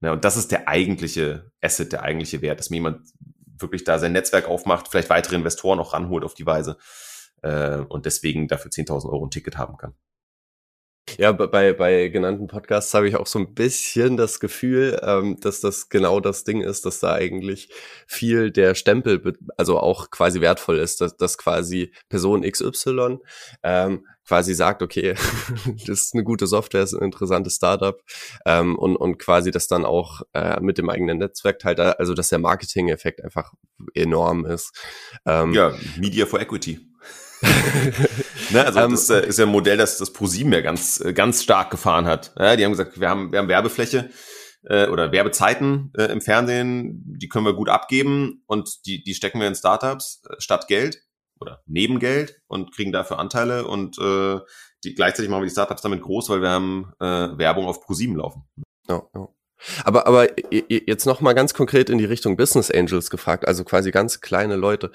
Ja, 0.00 0.12
und 0.12 0.24
das 0.24 0.36
ist 0.36 0.50
der 0.50 0.68
eigentliche 0.68 1.52
Asset, 1.62 1.92
der 1.92 2.02
eigentliche 2.02 2.42
Wert, 2.42 2.58
dass 2.58 2.68
mir 2.68 2.76
jemand 2.76 3.06
wirklich 3.56 3.84
da 3.84 3.98
sein 3.98 4.12
Netzwerk 4.12 4.48
aufmacht, 4.48 4.88
vielleicht 4.88 5.08
weitere 5.08 5.36
Investoren 5.36 5.78
auch 5.78 5.94
ranholt 5.94 6.24
auf 6.24 6.34
die 6.34 6.44
Weise 6.44 6.76
äh, 7.42 7.76
und 7.76 8.06
deswegen 8.06 8.48
dafür 8.48 8.72
10.000 8.72 9.08
Euro 9.08 9.24
ein 9.24 9.30
Ticket 9.30 9.56
haben 9.56 9.76
kann. 9.76 9.94
Ja, 11.18 11.32
bei, 11.32 11.72
bei 11.72 12.08
genannten 12.08 12.46
Podcasts 12.46 12.92
habe 12.94 13.08
ich 13.08 13.16
auch 13.16 13.26
so 13.26 13.38
ein 13.38 13.54
bisschen 13.54 14.16
das 14.16 14.40
Gefühl, 14.40 15.00
ähm, 15.02 15.38
dass 15.40 15.60
das 15.60 15.88
genau 15.88 16.18
das 16.18 16.44
Ding 16.44 16.60
ist, 16.62 16.86
dass 16.86 17.00
da 17.00 17.12
eigentlich 17.12 17.68
viel 18.06 18.50
der 18.50 18.74
Stempel, 18.74 19.36
also 19.56 19.78
auch 19.78 20.10
quasi 20.10 20.40
wertvoll 20.40 20.78
ist, 20.78 21.00
dass, 21.00 21.16
dass 21.16 21.38
quasi 21.38 21.92
Person 22.08 22.42
XY 22.42 23.18
ähm, 23.62 24.06
quasi 24.26 24.54
sagt, 24.54 24.82
okay, 24.82 25.14
das 25.86 25.88
ist 25.88 26.14
eine 26.14 26.24
gute 26.24 26.46
Software, 26.46 26.82
ist 26.82 26.94
ein 26.94 27.04
interessantes 27.04 27.56
Startup 27.56 28.00
ähm, 28.46 28.76
und, 28.76 28.96
und 28.96 29.18
quasi 29.18 29.50
das 29.50 29.68
dann 29.68 29.84
auch 29.84 30.22
äh, 30.32 30.60
mit 30.60 30.78
dem 30.78 30.88
eigenen 30.88 31.18
Netzwerk 31.18 31.58
teilt, 31.58 31.78
also 31.80 32.14
dass 32.14 32.30
der 32.30 32.38
Marketing-Effekt 32.38 33.22
einfach 33.22 33.52
enorm 33.92 34.46
ist. 34.46 34.72
Ähm, 35.26 35.52
ja, 35.52 35.74
Media 35.96 36.26
for 36.26 36.40
Equity. 36.40 36.80
Ne, 38.50 38.64
also 38.64 38.80
um, 38.80 38.90
das 38.92 39.10
äh, 39.10 39.26
ist 39.26 39.38
ja 39.38 39.46
ein 39.46 39.52
Modell, 39.52 39.76
das 39.76 39.98
das 39.98 40.12
ProSieben 40.12 40.52
ja 40.52 40.60
ganz, 40.60 41.00
äh, 41.00 41.12
ganz 41.12 41.42
stark 41.42 41.70
gefahren 41.70 42.06
hat. 42.06 42.34
Ja, 42.38 42.56
die 42.56 42.64
haben 42.64 42.72
gesagt, 42.72 43.00
wir 43.00 43.08
haben, 43.08 43.32
wir 43.32 43.38
haben 43.38 43.48
Werbefläche 43.48 44.10
äh, 44.64 44.88
oder 44.88 45.12
Werbezeiten 45.12 45.92
äh, 45.96 46.04
im 46.04 46.20
Fernsehen, 46.20 47.02
die 47.06 47.28
können 47.28 47.46
wir 47.46 47.54
gut 47.54 47.68
abgeben 47.68 48.42
und 48.46 48.86
die, 48.86 49.02
die 49.02 49.14
stecken 49.14 49.40
wir 49.40 49.48
in 49.48 49.54
Startups 49.54 50.22
äh, 50.28 50.34
statt 50.38 50.68
Geld 50.68 51.02
oder 51.40 51.62
neben 51.66 51.98
Geld 51.98 52.40
und 52.46 52.74
kriegen 52.74 52.92
dafür 52.92 53.18
Anteile 53.18 53.66
und 53.66 53.98
äh, 53.98 54.40
die, 54.84 54.94
gleichzeitig 54.94 55.30
machen 55.30 55.42
wir 55.42 55.48
die 55.48 55.52
Startups 55.52 55.82
damit 55.82 56.02
groß, 56.02 56.28
weil 56.30 56.42
wir 56.42 56.50
haben 56.50 56.92
äh, 57.00 57.38
Werbung 57.38 57.66
auf 57.66 57.80
ProSieben 57.84 58.16
laufen. 58.16 58.44
Ja, 58.88 59.02
ja. 59.14 59.28
Aber, 59.84 60.06
aber 60.06 60.28
jetzt 60.50 61.06
noch 61.06 61.20
mal 61.20 61.32
ganz 61.32 61.54
konkret 61.54 61.90
in 61.90 61.98
die 61.98 62.04
Richtung 62.04 62.36
Business 62.36 62.70
Angels 62.70 63.10
gefragt, 63.10 63.46
also 63.46 63.64
quasi 63.64 63.90
ganz 63.90 64.20
kleine 64.20 64.56
Leute 64.56 64.90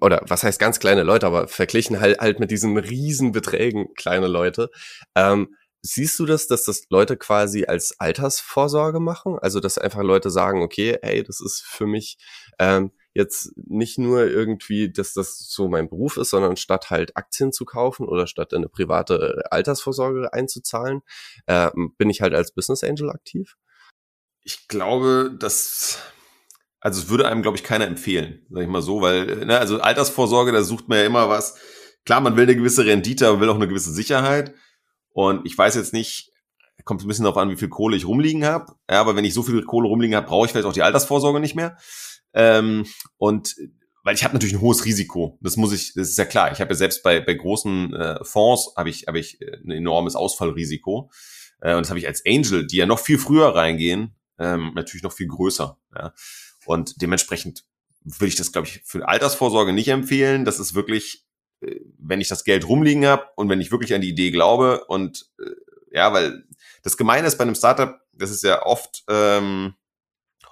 oder 0.00 0.22
was 0.26 0.42
heißt 0.42 0.58
ganz 0.58 0.80
kleine 0.80 1.02
Leute, 1.02 1.26
aber 1.26 1.48
verglichen 1.48 2.00
halt, 2.00 2.20
halt 2.20 2.40
mit 2.40 2.50
diesen 2.50 2.76
riesen 2.76 3.32
Beträgen 3.32 3.94
kleine 3.94 4.26
Leute. 4.26 4.70
Ähm, 5.14 5.54
siehst 5.82 6.18
du 6.18 6.26
das, 6.26 6.46
dass 6.46 6.64
das 6.64 6.84
Leute 6.90 7.16
quasi 7.16 7.64
als 7.64 7.98
Altersvorsorge 7.98 9.00
machen? 9.00 9.38
Also 9.40 9.60
dass 9.60 9.78
einfach 9.78 10.02
Leute 10.02 10.30
sagen, 10.30 10.62
okay, 10.62 10.98
hey, 11.02 11.22
das 11.22 11.40
ist 11.40 11.62
für 11.62 11.86
mich 11.86 12.18
ähm, 12.58 12.92
jetzt 13.14 13.52
nicht 13.56 13.98
nur 13.98 14.26
irgendwie, 14.26 14.92
dass 14.92 15.14
das 15.14 15.38
so 15.38 15.68
mein 15.68 15.88
Beruf 15.88 16.16
ist, 16.16 16.30
sondern 16.30 16.56
statt 16.56 16.90
halt 16.90 17.16
Aktien 17.16 17.52
zu 17.52 17.64
kaufen 17.64 18.06
oder 18.06 18.26
statt 18.26 18.54
eine 18.54 18.68
private 18.68 19.42
Altersvorsorge 19.50 20.32
einzuzahlen, 20.32 21.00
äh, 21.46 21.70
bin 21.98 22.10
ich 22.10 22.20
halt 22.20 22.34
als 22.34 22.52
Business 22.52 22.84
Angel 22.84 23.10
aktiv? 23.10 23.56
Ich 24.42 24.68
glaube, 24.68 25.34
dass 25.38 25.98
also 26.80 27.02
es 27.02 27.08
würde 27.10 27.28
einem, 27.28 27.42
glaube 27.42 27.58
ich, 27.58 27.62
keiner 27.62 27.86
empfehlen, 27.86 28.46
sag 28.50 28.62
ich 28.62 28.68
mal 28.68 28.80
so, 28.82 29.02
weil, 29.02 29.44
ne, 29.44 29.58
also 29.58 29.80
Altersvorsorge, 29.80 30.50
da 30.50 30.62
sucht 30.62 30.88
man 30.88 30.98
ja 30.98 31.04
immer 31.04 31.28
was. 31.28 31.56
Klar, 32.06 32.22
man 32.22 32.36
will 32.36 32.44
eine 32.44 32.56
gewisse 32.56 32.86
Rendite, 32.86 33.28
aber 33.28 33.40
will 33.40 33.50
auch 33.50 33.56
eine 33.56 33.68
gewisse 33.68 33.92
Sicherheit. 33.92 34.54
Und 35.12 35.44
ich 35.44 35.56
weiß 35.56 35.74
jetzt 35.74 35.92
nicht, 35.92 36.32
kommt 36.84 37.02
ein 37.02 37.08
bisschen 37.08 37.24
darauf 37.24 37.36
an, 37.36 37.50
wie 37.50 37.56
viel 37.56 37.68
Kohle 37.68 37.96
ich 37.96 38.06
rumliegen 38.06 38.44
habe. 38.44 38.72
Ja, 38.90 39.00
aber 39.00 39.14
wenn 39.14 39.26
ich 39.26 39.34
so 39.34 39.42
viel 39.42 39.62
Kohle 39.62 39.88
rumliegen 39.88 40.16
habe, 40.16 40.26
brauche 40.26 40.46
ich 40.46 40.52
vielleicht 40.52 40.66
auch 40.66 40.72
die 40.72 40.82
Altersvorsorge 40.82 41.38
nicht 41.38 41.54
mehr. 41.54 41.76
Ähm, 42.32 42.86
und 43.18 43.54
weil 44.02 44.14
ich 44.14 44.24
habe 44.24 44.32
natürlich 44.32 44.54
ein 44.54 44.62
hohes 44.62 44.86
Risiko. 44.86 45.38
Das 45.42 45.58
muss 45.58 45.74
ich, 45.74 45.92
das 45.92 46.08
ist 46.08 46.16
ja 46.16 46.24
klar. 46.24 46.50
Ich 46.52 46.60
habe 46.62 46.70
ja 46.70 46.76
selbst 46.76 47.02
bei, 47.02 47.20
bei 47.20 47.34
großen 47.34 47.92
äh, 47.92 48.24
Fonds 48.24 48.72
habe 48.76 48.88
ich, 48.88 49.06
habe 49.06 49.18
ich 49.18 49.38
ein 49.42 49.70
enormes 49.70 50.16
Ausfallrisiko. 50.16 51.10
Äh, 51.60 51.74
und 51.74 51.82
das 51.82 51.90
habe 51.90 51.98
ich 51.98 52.06
als 52.06 52.22
Angel, 52.26 52.66
die 52.66 52.76
ja 52.76 52.86
noch 52.86 52.98
viel 52.98 53.18
früher 53.18 53.54
reingehen, 53.54 54.16
ähm, 54.40 54.72
natürlich 54.74 55.04
noch 55.04 55.12
viel 55.12 55.28
größer. 55.28 55.78
Ja. 55.94 56.12
Und 56.64 57.00
dementsprechend 57.00 57.64
würde 58.02 58.28
ich 58.28 58.36
das, 58.36 58.50
glaube 58.50 58.66
ich, 58.66 58.82
für 58.84 59.06
Altersvorsorge 59.06 59.72
nicht 59.72 59.88
empfehlen. 59.88 60.44
Das 60.44 60.58
ist 60.58 60.74
wirklich, 60.74 61.26
äh, 61.60 61.80
wenn 61.98 62.20
ich 62.20 62.28
das 62.28 62.44
Geld 62.44 62.66
rumliegen 62.66 63.06
habe 63.06 63.28
und 63.36 63.48
wenn 63.48 63.60
ich 63.60 63.70
wirklich 63.70 63.94
an 63.94 64.00
die 64.00 64.08
Idee 64.08 64.30
glaube 64.30 64.84
und 64.86 65.30
äh, 65.38 65.50
ja, 65.92 66.12
weil 66.12 66.44
das 66.82 66.96
Gemeine 66.96 67.26
ist 67.26 67.36
bei 67.36 67.42
einem 67.42 67.54
Startup, 67.54 68.00
das 68.12 68.30
ist 68.30 68.42
ja 68.42 68.64
oft 68.64 69.04
ähm, 69.08 69.74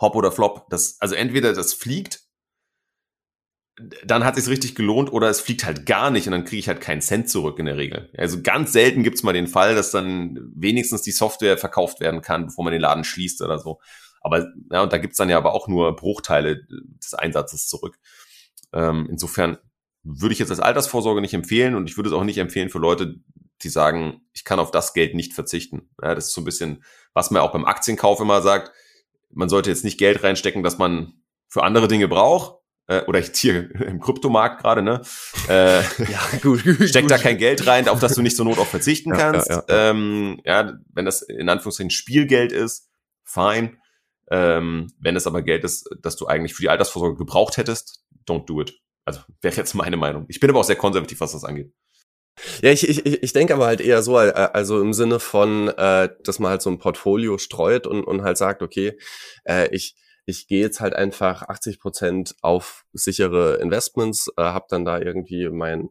Hop 0.01 0.15
oder 0.15 0.31
Flop. 0.31 0.69
Das, 0.69 1.01
also 1.01 1.15
entweder 1.15 1.53
das 1.53 1.73
fliegt, 1.73 2.28
dann 4.05 4.25
hat 4.25 4.37
es 4.37 4.49
richtig 4.49 4.75
gelohnt 4.75 5.13
oder 5.13 5.29
es 5.29 5.41
fliegt 5.41 5.65
halt 5.65 5.87
gar 5.87 6.11
nicht 6.11 6.27
und 6.27 6.33
dann 6.33 6.45
kriege 6.45 6.59
ich 6.59 6.69
halt 6.69 6.81
keinen 6.81 7.01
Cent 7.01 7.29
zurück 7.29 7.59
in 7.59 7.67
der 7.67 7.77
Regel. 7.77 8.11
Also 8.17 8.43
ganz 8.43 8.73
selten 8.73 9.03
gibt's 9.03 9.23
mal 9.23 9.33
den 9.33 9.47
Fall, 9.47 9.75
dass 9.75 9.91
dann 9.91 10.39
wenigstens 10.55 11.03
die 11.03 11.13
Software 11.13 11.59
verkauft 11.59 12.01
werden 12.01 12.21
kann, 12.21 12.47
bevor 12.47 12.65
man 12.65 12.73
den 12.73 12.83
Laden 12.83 13.05
schließt 13.05 13.43
oder 13.43 13.59
so. 13.59 13.81
Aber 14.21 14.49
ja, 14.71 14.83
und 14.83 14.93
da 14.93 14.99
gibt's 14.99 15.17
dann 15.17 15.31
ja 15.31 15.37
aber 15.37 15.53
auch 15.55 15.69
nur 15.69 15.95
Bruchteile 15.95 16.67
des 17.03 17.15
Einsatzes 17.15 17.69
zurück. 17.69 17.99
Ähm, 18.73 19.07
insofern 19.11 19.59
würde 20.03 20.33
ich 20.33 20.39
jetzt 20.39 20.51
als 20.51 20.61
Altersvorsorge 20.61 21.21
nicht 21.21 21.35
empfehlen 21.35 21.75
und 21.75 21.89
ich 21.89 21.97
würde 21.97 22.09
es 22.09 22.15
auch 22.15 22.25
nicht 22.25 22.39
empfehlen 22.39 22.71
für 22.71 22.79
Leute, 22.79 23.17
die 23.63 23.69
sagen, 23.69 24.23
ich 24.33 24.45
kann 24.45 24.59
auf 24.59 24.71
das 24.71 24.93
Geld 24.93 25.15
nicht 25.15 25.35
verzichten. 25.35 25.91
Ja, 26.03 26.15
das 26.15 26.29
ist 26.29 26.35
so 26.35 26.41
ein 26.41 26.45
bisschen, 26.45 26.85
was 27.13 27.31
man 27.31 27.43
auch 27.43 27.53
beim 27.53 27.65
Aktienkauf 27.65 28.21
immer 28.21 28.43
sagt. 28.43 28.73
Man 29.31 29.49
sollte 29.49 29.71
jetzt 29.71 29.85
nicht 29.85 29.99
Geld 29.99 30.23
reinstecken, 30.23 30.63
das 30.63 30.79
man 30.79 31.15
für 31.49 31.63
andere 31.63 31.89
Dinge 31.89 32.09
braucht. 32.09 32.58
Äh, 32.89 33.03
oder 33.05 33.21
jetzt 33.21 33.37
hier 33.39 33.71
im 33.87 34.01
Kryptomarkt 34.01 34.63
gerade, 34.63 34.83
ne? 34.83 35.03
Äh, 35.49 35.81
ja, 36.11 36.21
gut, 36.43 36.65
gut, 36.65 36.89
steck 36.89 37.03
gut. 37.03 37.11
da 37.11 37.19
kein 37.19 37.39
Geld 37.39 37.67
rein, 37.67 37.89
auf 37.89 38.01
das 38.01 38.15
du 38.15 38.23
nicht 38.23 38.37
zur 38.37 38.47
Not 38.47 38.59
auch 38.59 38.67
verzichten 38.67 39.13
kannst. 39.13 39.49
Ja, 39.49 39.63
ja, 39.69 39.75
ja. 39.75 39.91
Ähm, 39.91 40.41
ja, 40.45 40.79
wenn 40.93 41.05
das 41.05 41.23
in 41.23 41.49
Anführungszeichen 41.49 41.91
Spielgeld 41.91 42.51
ist, 42.51 42.89
fein. 43.25 43.79
Ähm, 44.31 44.89
wenn 44.99 45.17
es 45.17 45.27
aber 45.27 45.43
Geld 45.43 45.65
ist, 45.65 45.89
das 46.03 46.17
du 46.17 46.27
eigentlich 46.27 46.55
für 46.55 46.63
die 46.63 46.69
Altersvorsorge 46.69 47.17
gebraucht 47.17 47.57
hättest, 47.57 48.05
don't 48.27 48.47
do 48.47 48.61
it. 48.61 48.75
Also 49.05 49.21
wäre 49.41 49.57
jetzt 49.57 49.75
meine 49.75 49.97
Meinung. 49.97 50.27
Ich 50.29 50.41
bin 50.41 50.51
aber 50.51 50.61
auch 50.61 50.65
sehr 50.65 50.77
konservativ, 50.77 51.21
was 51.21 51.33
das 51.33 51.45
angeht. 51.45 51.73
Ja, 52.63 52.71
ich, 52.71 52.89
ich, 52.89 53.23
ich 53.23 53.33
denke 53.33 53.55
aber 53.55 53.67
halt 53.67 53.81
eher 53.81 54.03
so, 54.03 54.17
also 54.17 54.81
im 54.81 54.93
Sinne 54.93 55.19
von, 55.19 55.69
äh, 55.69 56.11
dass 56.23 56.39
man 56.39 56.51
halt 56.51 56.63
so 56.63 56.71
ein 56.71 56.79
Portfolio 56.79 57.39
streut 57.39 57.87
und, 57.87 58.05
und 58.05 58.23
halt 58.23 58.39
sagt, 58.39 58.63
okay, 58.63 58.99
äh, 59.45 59.75
ich, 59.75 59.97
ich 60.29 60.47
gehe 60.47 60.61
jetzt 60.61 60.81
halt 60.81 60.95
einfach 60.95 61.49
80 61.49 61.81
Prozent 61.81 62.37
auf 62.43 62.85
sichere 62.93 63.57
Investments, 63.63 64.31
äh, 64.37 64.43
habe 64.43 64.67
dann 64.69 64.85
da 64.85 65.01
irgendwie 65.01 65.49
mein 65.49 65.89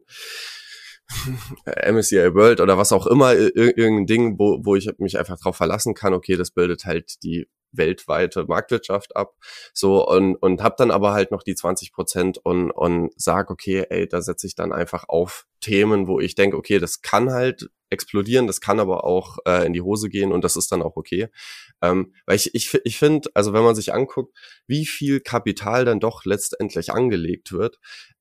MSCI 1.90 2.34
World 2.34 2.60
oder 2.60 2.78
was 2.78 2.92
auch 2.92 3.08
immer, 3.08 3.34
irgendein 3.34 4.06
Ding, 4.06 4.38
wo, 4.38 4.60
wo 4.64 4.76
ich 4.76 4.88
mich 4.98 5.18
einfach 5.18 5.40
drauf 5.40 5.56
verlassen 5.56 5.94
kann, 5.94 6.14
okay, 6.14 6.36
das 6.36 6.52
bildet 6.52 6.84
halt 6.84 7.22
die 7.24 7.48
weltweite 7.72 8.44
Marktwirtschaft 8.44 9.16
ab. 9.16 9.34
So 9.74 10.06
und, 10.06 10.36
und 10.36 10.62
habe 10.62 10.76
dann 10.78 10.92
aber 10.92 11.12
halt 11.12 11.32
noch 11.32 11.42
die 11.42 11.56
20 11.56 11.92
Prozent 11.92 12.38
und, 12.38 12.70
und 12.70 13.10
sag, 13.16 13.50
okay, 13.50 13.86
ey, 13.90 14.06
da 14.06 14.22
setze 14.22 14.46
ich 14.46 14.54
dann 14.54 14.72
einfach 14.72 15.08
auf 15.08 15.46
Themen, 15.60 16.06
wo 16.06 16.20
ich 16.20 16.36
denke, 16.36 16.56
okay, 16.56 16.78
das 16.78 17.02
kann 17.02 17.32
halt 17.32 17.70
explodieren, 17.90 18.46
das 18.46 18.60
kann 18.60 18.80
aber 18.80 19.04
auch 19.04 19.38
äh, 19.46 19.66
in 19.66 19.72
die 19.72 19.82
Hose 19.82 20.08
gehen 20.08 20.32
und 20.32 20.44
das 20.44 20.56
ist 20.56 20.70
dann 20.72 20.82
auch 20.82 20.96
okay. 20.96 21.28
Ähm, 21.82 22.12
weil 22.26 22.36
ich, 22.36 22.54
ich, 22.54 22.74
ich 22.84 22.98
finde, 22.98 23.30
also 23.34 23.52
wenn 23.52 23.62
man 23.62 23.74
sich 23.74 23.92
anguckt, 23.92 24.36
wie 24.66 24.86
viel 24.86 25.20
Kapital 25.20 25.84
dann 25.84 26.00
doch 26.00 26.24
letztendlich 26.24 26.92
angelegt 26.92 27.52
wird, 27.52 27.78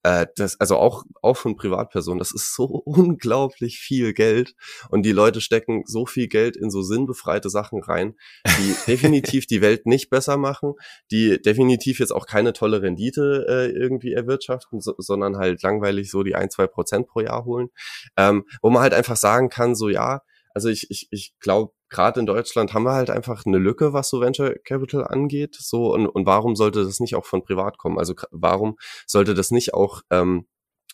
äh, 0.07 0.27
das, 0.35 0.59
also 0.59 0.77
auch, 0.77 1.03
auch 1.21 1.35
von 1.35 1.55
Privatpersonen, 1.55 2.19
das 2.19 2.31
ist 2.31 2.55
so 2.55 2.65
unglaublich 2.85 3.79
viel 3.79 4.13
Geld 4.13 4.55
und 4.89 5.03
die 5.03 5.11
Leute 5.11 5.41
stecken 5.41 5.83
so 5.85 6.05
viel 6.05 6.27
Geld 6.27 6.55
in 6.55 6.69
so 6.69 6.81
sinnbefreite 6.81 7.49
Sachen 7.49 7.83
rein, 7.83 8.15
die 8.45 8.75
definitiv 8.87 9.47
die 9.47 9.61
Welt 9.61 9.85
nicht 9.85 10.09
besser 10.09 10.37
machen, 10.37 10.73
die 11.11 11.41
definitiv 11.41 11.99
jetzt 11.99 12.11
auch 12.11 12.25
keine 12.25 12.53
tolle 12.53 12.81
Rendite 12.81 13.45
äh, 13.49 13.71
irgendwie 13.71 14.13
erwirtschaften, 14.13 14.79
so, 14.79 14.93
sondern 14.97 15.37
halt 15.37 15.61
langweilig 15.61 16.09
so 16.09 16.23
die 16.23 16.35
ein, 16.35 16.49
zwei 16.49 16.67
Prozent 16.67 17.07
pro 17.07 17.19
Jahr 17.19 17.43
holen, 17.45 17.69
ähm, 18.15 18.45
wo 18.61 18.69
man 18.69 18.83
halt 18.83 18.93
einfach 18.93 19.17
sagen 19.17 19.49
kann, 19.49 19.56
so 19.75 19.89
ja, 19.89 20.21
also 20.53 20.69
ich, 20.69 20.89
ich, 20.89 21.07
ich 21.11 21.33
glaube, 21.39 21.73
gerade 21.89 22.19
in 22.19 22.25
Deutschland 22.25 22.73
haben 22.73 22.83
wir 22.83 22.93
halt 22.93 23.11
einfach 23.11 23.45
eine 23.45 23.59
Lücke, 23.59 23.93
was 23.93 24.09
so 24.09 24.21
Venture 24.21 24.55
Capital 24.63 25.05
angeht. 25.05 25.55
So, 25.59 25.93
und, 25.93 26.07
und 26.07 26.25
warum 26.25 26.55
sollte 26.55 26.83
das 26.83 26.99
nicht 26.99 27.15
auch 27.15 27.25
von 27.25 27.43
privat 27.43 27.77
kommen? 27.77 27.99
Also 27.99 28.15
warum 28.31 28.77
sollte 29.05 29.35
das 29.35 29.51
nicht 29.51 29.75
auch 29.75 30.01
ähm, 30.09 30.47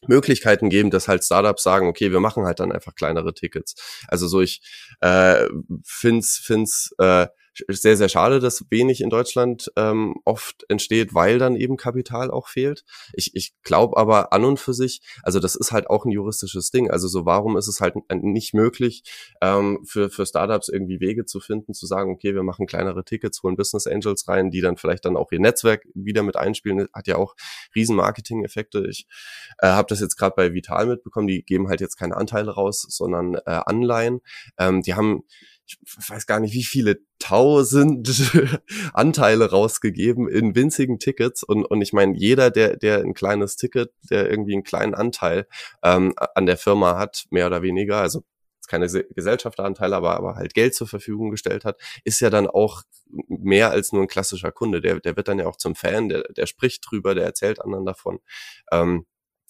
Möglichkeiten 0.08 0.70
geben, 0.70 0.92
dass 0.92 1.08
halt 1.08 1.24
Startups 1.24 1.64
sagen, 1.64 1.88
okay, 1.88 2.12
wir 2.12 2.20
machen 2.20 2.46
halt 2.46 2.60
dann 2.60 2.72
einfach 2.72 2.94
kleinere 2.96 3.34
Tickets. 3.34 4.04
Also 4.10 4.28
so 4.28 4.42
ich 4.42 4.62
äh, 5.00 5.48
find's, 5.86 6.38
find's 6.38 6.94
äh, 6.98 7.28
sehr, 7.68 7.98
sehr 7.98 8.10
schade, 8.10 8.40
dass 8.40 8.66
wenig 8.70 9.02
in 9.02 9.10
Deutschland 9.10 9.72
ähm, 9.76 10.16
oft 10.26 10.66
entsteht, 10.70 11.14
weil 11.14 11.40
dann 11.40 11.56
eben 11.56 11.78
Kapital 11.78 12.32
auch 12.32 12.48
fehlt. 12.48 12.84
Ich, 13.14 13.36
ich 13.36 13.54
glaube 13.64 13.98
aber 13.98 14.34
an 14.34 14.46
und 14.46 14.60
für 14.60 14.74
sich, 14.74 15.02
also 15.24 15.40
das 15.40 15.56
ist 15.56 15.72
halt 15.72 15.90
auch 15.90 16.06
ein 16.06 16.12
juristisches 16.12 16.72
Ding. 16.72 16.90
Also 16.90 17.08
so, 17.08 17.26
warum 17.26 17.58
ist 17.58 17.68
es 17.68 17.80
halt 17.82 17.96
nicht 18.12 18.54
möglich, 18.54 19.04
ähm, 19.42 19.80
für, 19.86 20.10
für 20.10 20.26
Startups 20.26 20.70
irgendwie 20.70 21.00
Wege 21.00 21.26
zu 21.26 21.40
finden, 21.40 21.74
zu 21.74 21.86
sagen, 21.86 22.12
okay, 22.12 22.34
wir 22.34 22.44
machen 22.44 22.66
kleinere 22.66 23.04
Tickets, 23.04 23.44
holen 23.44 23.56
Business 23.56 23.88
Angels 23.88 24.28
rein, 24.28 24.50
die 24.50 24.62
dann 24.62 24.78
vielleicht 24.78 25.06
dann 25.06 25.18
auch 25.18 25.32
ihr 25.32 25.40
Netzwerk 25.40 25.86
wieder 25.94 26.24
mit 26.24 26.36
einspielen. 26.36 26.88
Hat 26.94 27.08
ja 27.08 27.18
auch 27.18 27.36
riesen 27.76 27.96
Marketing-Effekte. 27.96 28.88
Ich 28.90 29.08
äh, 29.60 29.68
habe 29.68 29.88
das 29.90 30.00
jetzt 30.00 30.18
gerade 30.18 30.34
bei 30.36 30.54
Vital 30.54 30.88
mitbekommen, 30.88 31.28
die 31.28 31.44
geben 31.44 31.68
halt 31.68 31.82
jetzt 31.82 31.98
keine 31.98 32.18
Anteile 32.18 32.52
raus, 32.52 32.86
sondern 32.90 33.36
äh, 33.36 33.62
Anleihen. 33.66 34.22
Ähm, 34.58 34.82
die 34.82 34.96
haben 34.96 35.24
ich 35.66 35.78
weiß 36.10 36.26
gar 36.26 36.40
nicht, 36.40 36.54
wie 36.54 36.64
viele 36.64 37.00
tausend 37.20 38.32
Anteile 38.94 39.50
rausgegeben 39.50 40.28
in 40.28 40.56
winzigen 40.56 41.00
Tickets. 41.00 41.44
Und, 41.44 41.66
und 41.66 41.82
ich 41.82 41.94
meine, 41.94 42.16
jeder, 42.18 42.52
der, 42.52 42.78
der 42.78 43.00
ein 43.00 43.14
kleines 43.14 43.56
Ticket, 43.56 43.92
der 44.10 44.30
irgendwie 44.30 44.54
einen 44.54 44.64
kleinen 44.64 44.94
Anteil 44.94 45.48
ähm, 45.84 46.14
an 46.36 46.46
der 46.46 46.58
Firma 46.58 46.98
hat, 46.98 47.26
mehr 47.30 47.48
oder 47.48 47.62
weniger, 47.62 47.98
also 47.98 48.24
keine 48.68 48.88
Gesellschafteranteile, 48.88 49.96
aber, 49.96 50.16
aber 50.16 50.36
halt 50.36 50.54
Geld 50.54 50.74
zur 50.74 50.88
Verfügung 50.88 51.32
gestellt 51.32 51.66
hat, 51.66 51.80
ist 52.04 52.22
ja 52.22 52.30
dann 52.30 52.48
auch 52.48 52.84
mehr 53.28 53.72
als 53.72 53.92
nur 53.92 54.02
ein 54.02 54.08
klassischer 54.08 54.52
Kunde. 54.52 54.82
Der, 54.82 55.00
der 55.00 55.16
wird 55.16 55.28
dann 55.28 55.40
ja 55.40 55.46
auch 55.46 55.58
zum 55.58 55.76
Fan, 55.76 56.10
der, 56.10 56.24
der 56.24 56.46
spricht 56.46 56.84
drüber, 56.90 57.14
der 57.14 57.26
erzählt 57.26 57.62
anderen 57.62 57.86
davon. 57.86 58.20
Ähm, 58.72 59.06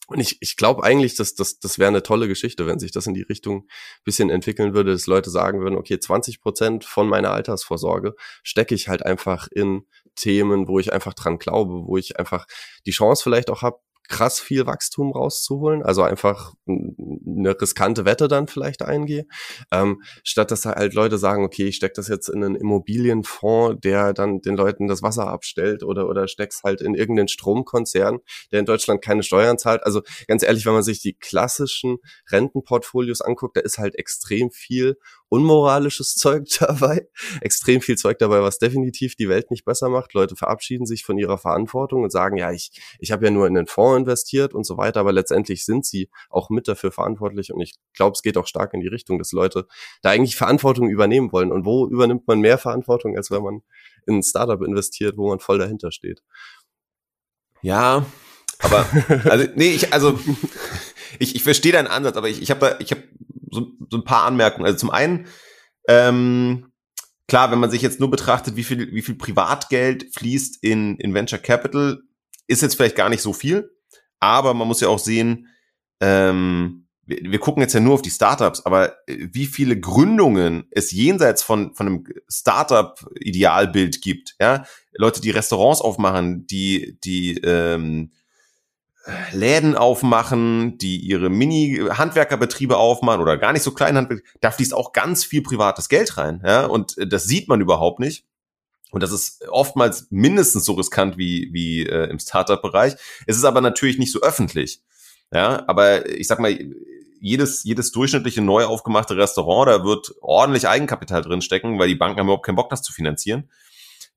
und 0.07 0.19
ich, 0.19 0.37
ich 0.41 0.57
glaube 0.57 0.83
eigentlich, 0.83 1.15
dass 1.15 1.33
das, 1.35 1.59
das 1.59 1.79
wäre 1.79 1.87
eine 1.87 2.03
tolle 2.03 2.27
Geschichte, 2.27 2.67
wenn 2.67 2.79
sich 2.79 2.91
das 2.91 3.07
in 3.07 3.13
die 3.13 3.21
Richtung 3.21 3.67
bisschen 4.03 4.29
entwickeln 4.29 4.73
würde, 4.73 4.91
dass 4.91 5.07
Leute 5.07 5.29
sagen 5.29 5.61
würden, 5.61 5.77
okay, 5.77 5.99
20 5.99 6.41
Prozent 6.41 6.85
von 6.85 7.07
meiner 7.07 7.31
Altersvorsorge 7.31 8.15
stecke 8.43 8.75
ich 8.75 8.89
halt 8.89 9.05
einfach 9.05 9.47
in 9.49 9.85
Themen, 10.15 10.67
wo 10.67 10.79
ich 10.79 10.91
einfach 10.93 11.13
dran 11.13 11.39
glaube, 11.39 11.85
wo 11.85 11.97
ich 11.97 12.19
einfach 12.19 12.45
die 12.85 12.91
Chance 12.91 13.23
vielleicht 13.23 13.49
auch 13.49 13.61
habe, 13.61 13.79
krass 14.09 14.39
viel 14.39 14.65
Wachstum 14.65 15.11
rauszuholen, 15.11 15.83
also 15.83 16.03
einfach 16.03 16.53
eine 16.67 17.55
riskante 17.59 18.05
Wette 18.05 18.27
dann 18.27 18.47
vielleicht 18.47 18.81
eingehe, 18.81 19.25
ähm, 19.71 20.01
statt 20.23 20.51
dass 20.51 20.65
halt 20.65 20.93
Leute 20.93 21.17
sagen, 21.17 21.43
okay, 21.43 21.67
ich 21.67 21.75
stecke 21.77 21.93
das 21.95 22.07
jetzt 22.07 22.29
in 22.29 22.43
einen 22.43 22.55
Immobilienfonds, 22.55 23.79
der 23.81 24.13
dann 24.13 24.41
den 24.41 24.55
Leuten 24.55 24.87
das 24.87 25.01
Wasser 25.01 25.27
abstellt 25.27 25.83
oder 25.83 26.07
oder 26.07 26.27
steck's 26.27 26.61
halt 26.63 26.81
in 26.81 26.95
irgendeinen 26.95 27.27
Stromkonzern, 27.27 28.19
der 28.51 28.59
in 28.59 28.65
Deutschland 28.65 29.01
keine 29.01 29.23
Steuern 29.23 29.57
zahlt. 29.57 29.83
Also 29.83 30.01
ganz 30.27 30.43
ehrlich, 30.43 30.65
wenn 30.65 30.73
man 30.73 30.83
sich 30.83 31.01
die 31.01 31.13
klassischen 31.13 31.97
Rentenportfolios 32.29 33.21
anguckt, 33.21 33.57
da 33.57 33.61
ist 33.61 33.77
halt 33.77 33.95
extrem 33.95 34.51
viel 34.51 34.97
unmoralisches 35.33 36.13
Zeug 36.15 36.47
dabei, 36.59 37.07
extrem 37.41 37.81
viel 37.81 37.97
Zeug 37.97 38.19
dabei, 38.19 38.41
was 38.41 38.59
definitiv 38.59 39.15
die 39.15 39.29
Welt 39.29 39.49
nicht 39.49 39.65
besser 39.65 39.89
macht. 39.89 40.13
Leute 40.13 40.35
verabschieden 40.35 40.85
sich 40.85 41.03
von 41.03 41.17
ihrer 41.17 41.39
Verantwortung 41.39 42.03
und 42.03 42.11
sagen, 42.11 42.37
ja, 42.37 42.51
ich, 42.51 42.71
ich 42.99 43.11
habe 43.11 43.25
ja 43.25 43.31
nur 43.31 43.47
in 43.47 43.55
den 43.55 43.65
Fonds 43.65 43.99
investiert 43.99 44.53
und 44.53 44.63
so 44.63 44.77
weiter, 44.77 44.99
aber 44.99 45.11
letztendlich 45.11 45.65
sind 45.65 45.85
sie 45.85 46.09
auch 46.29 46.49
mit 46.49 46.67
dafür 46.67 46.91
verantwortlich 46.91 47.51
und 47.51 47.61
ich 47.61 47.73
glaube, 47.93 48.13
es 48.13 48.21
geht 48.21 48.37
auch 48.37 48.47
stark 48.47 48.73
in 48.73 48.81
die 48.81 48.87
Richtung, 48.87 49.17
dass 49.17 49.31
Leute 49.31 49.65
da 50.03 50.11
eigentlich 50.11 50.35
Verantwortung 50.35 50.89
übernehmen 50.89 51.31
wollen. 51.31 51.51
Und 51.51 51.65
wo 51.65 51.87
übernimmt 51.87 52.27
man 52.27 52.39
mehr 52.39 52.57
Verantwortung, 52.59 53.17
als 53.17 53.31
wenn 53.31 53.41
man 53.41 53.61
in 54.05 54.17
ein 54.17 54.23
Startup 54.23 54.61
investiert, 54.61 55.17
wo 55.17 55.29
man 55.29 55.39
voll 55.39 55.57
dahinter 55.57 55.91
steht? 55.91 56.21
Ja, 57.61 58.05
aber 58.59 58.85
also 59.25 59.47
nee, 59.55 59.71
ich 59.71 59.93
also 59.93 60.19
ich, 61.19 61.35
ich 61.35 61.43
verstehe 61.43 61.71
deinen 61.71 61.87
Ansatz, 61.87 62.17
aber 62.17 62.29
ich, 62.29 62.41
ich 62.41 62.49
habe 62.51 62.59
da 62.59 62.75
ich 62.79 62.91
habe 62.91 63.03
so, 63.51 63.71
so 63.89 63.97
ein 63.97 64.03
paar 64.03 64.25
Anmerkungen. 64.25 64.65
Also 64.65 64.77
zum 64.77 64.89
einen, 64.89 65.27
ähm, 65.87 66.71
klar, 67.27 67.51
wenn 67.51 67.59
man 67.59 67.71
sich 67.71 67.81
jetzt 67.81 67.99
nur 67.99 68.09
betrachtet, 68.09 68.55
wie 68.55 68.63
viel, 68.63 68.91
wie 68.93 69.01
viel 69.01 69.15
Privatgeld 69.15 70.13
fließt 70.13 70.63
in, 70.63 70.97
in 70.97 71.13
Venture 71.13 71.39
Capital, 71.39 72.01
ist 72.47 72.61
jetzt 72.61 72.75
vielleicht 72.75 72.95
gar 72.95 73.09
nicht 73.09 73.21
so 73.21 73.33
viel. 73.33 73.71
Aber 74.19 74.53
man 74.53 74.67
muss 74.67 74.81
ja 74.81 74.87
auch 74.87 74.99
sehen, 74.99 75.47
ähm, 75.99 76.87
wir, 77.05 77.19
wir 77.23 77.39
gucken 77.39 77.61
jetzt 77.61 77.73
ja 77.73 77.79
nur 77.79 77.95
auf 77.95 78.01
die 78.01 78.09
Startups, 78.09 78.65
aber 78.65 78.93
äh, 79.07 79.27
wie 79.31 79.45
viele 79.45 79.79
Gründungen 79.79 80.67
es 80.71 80.91
jenseits 80.91 81.43
von, 81.43 81.73
von 81.75 81.87
einem 81.87 82.05
Startup-Idealbild 82.29 84.01
gibt, 84.01 84.35
ja, 84.39 84.65
Leute, 84.93 85.21
die 85.21 85.31
Restaurants 85.31 85.81
aufmachen, 85.81 86.45
die, 86.47 86.99
die 87.03 87.37
ähm, 87.39 88.11
Läden 89.31 89.75
aufmachen, 89.75 90.77
die 90.77 90.97
ihre 90.97 91.29
Mini-Handwerkerbetriebe 91.29 92.77
aufmachen 92.77 93.21
oder 93.21 93.37
gar 93.37 93.51
nicht 93.51 93.63
so 93.63 93.71
kleinen 93.71 93.97
Handwerker, 93.97 94.23
da 94.39 94.51
fließt 94.51 94.73
auch 94.73 94.93
ganz 94.93 95.25
viel 95.25 95.41
privates 95.41 95.89
Geld 95.89 96.17
rein. 96.17 96.41
Ja? 96.45 96.65
Und 96.65 96.97
äh, 96.97 97.07
das 97.07 97.25
sieht 97.25 97.49
man 97.49 97.61
überhaupt 97.61 97.99
nicht. 97.99 98.25
Und 98.91 99.01
das 99.01 99.11
ist 99.11 99.43
oftmals 99.49 100.07
mindestens 100.11 100.65
so 100.65 100.73
riskant 100.73 101.17
wie, 101.17 101.49
wie 101.51 101.85
äh, 101.85 102.09
im 102.09 102.19
Startup-Bereich. 102.19 102.93
Es 103.25 103.35
ist 103.35 103.43
aber 103.43 103.59
natürlich 103.59 103.97
nicht 103.97 104.11
so 104.11 104.21
öffentlich. 104.21 104.81
Ja, 105.33 105.63
aber 105.67 106.07
ich 106.07 106.27
sag 106.27 106.39
mal, 106.39 106.55
jedes, 107.19 107.63
jedes 107.63 107.91
durchschnittliche 107.91 108.41
neu 108.41 108.65
aufgemachte 108.65 109.17
Restaurant, 109.17 109.67
da 109.67 109.83
wird 109.83 110.13
ordentlich 110.21 110.67
Eigenkapital 110.67 111.23
drinstecken, 111.23 111.79
weil 111.79 111.87
die 111.87 111.95
Banken 111.95 112.19
haben 112.19 112.27
überhaupt 112.27 112.45
keinen 112.45 112.57
Bock, 112.57 112.69
das 112.69 112.83
zu 112.83 112.93
finanzieren. 112.93 113.49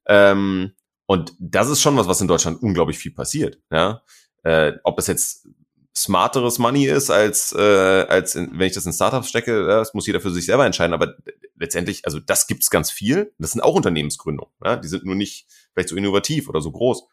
Ähm, 0.06 0.72
und 1.06 1.32
das 1.38 1.70
ist 1.70 1.80
schon 1.80 1.96
was, 1.96 2.08
was 2.08 2.20
in 2.20 2.28
Deutschland 2.28 2.60
unglaublich 2.60 2.98
viel 2.98 3.12
passiert. 3.12 3.58
Ja? 3.70 4.02
Äh, 4.46 4.78
ob 4.84 4.96
es 5.00 5.08
jetzt 5.08 5.48
smarteres 5.96 6.60
Money 6.60 6.86
ist, 6.86 7.10
als, 7.10 7.52
äh, 7.52 8.06
als 8.08 8.36
in, 8.36 8.56
wenn 8.56 8.68
ich 8.68 8.74
das 8.74 8.86
in 8.86 8.92
Startups 8.92 9.28
stecke, 9.28 9.66
das 9.66 9.92
muss 9.92 10.06
jeder 10.06 10.20
für 10.20 10.30
sich 10.30 10.46
selber 10.46 10.64
entscheiden. 10.64 10.94
Aber 10.94 11.16
letztendlich, 11.56 12.04
also 12.04 12.20
das 12.20 12.46
gibt's 12.46 12.70
ganz 12.70 12.92
viel. 12.92 13.34
Das 13.38 13.50
sind 13.50 13.60
auch 13.60 13.74
Unternehmensgründungen. 13.74 14.54
Ja? 14.62 14.76
Die 14.76 14.86
sind 14.86 15.04
nur 15.04 15.16
nicht 15.16 15.48
vielleicht 15.72 15.88
so 15.88 15.96
innovativ 15.96 16.48
oder 16.48 16.60
so 16.60 16.70
groß. 16.70 17.08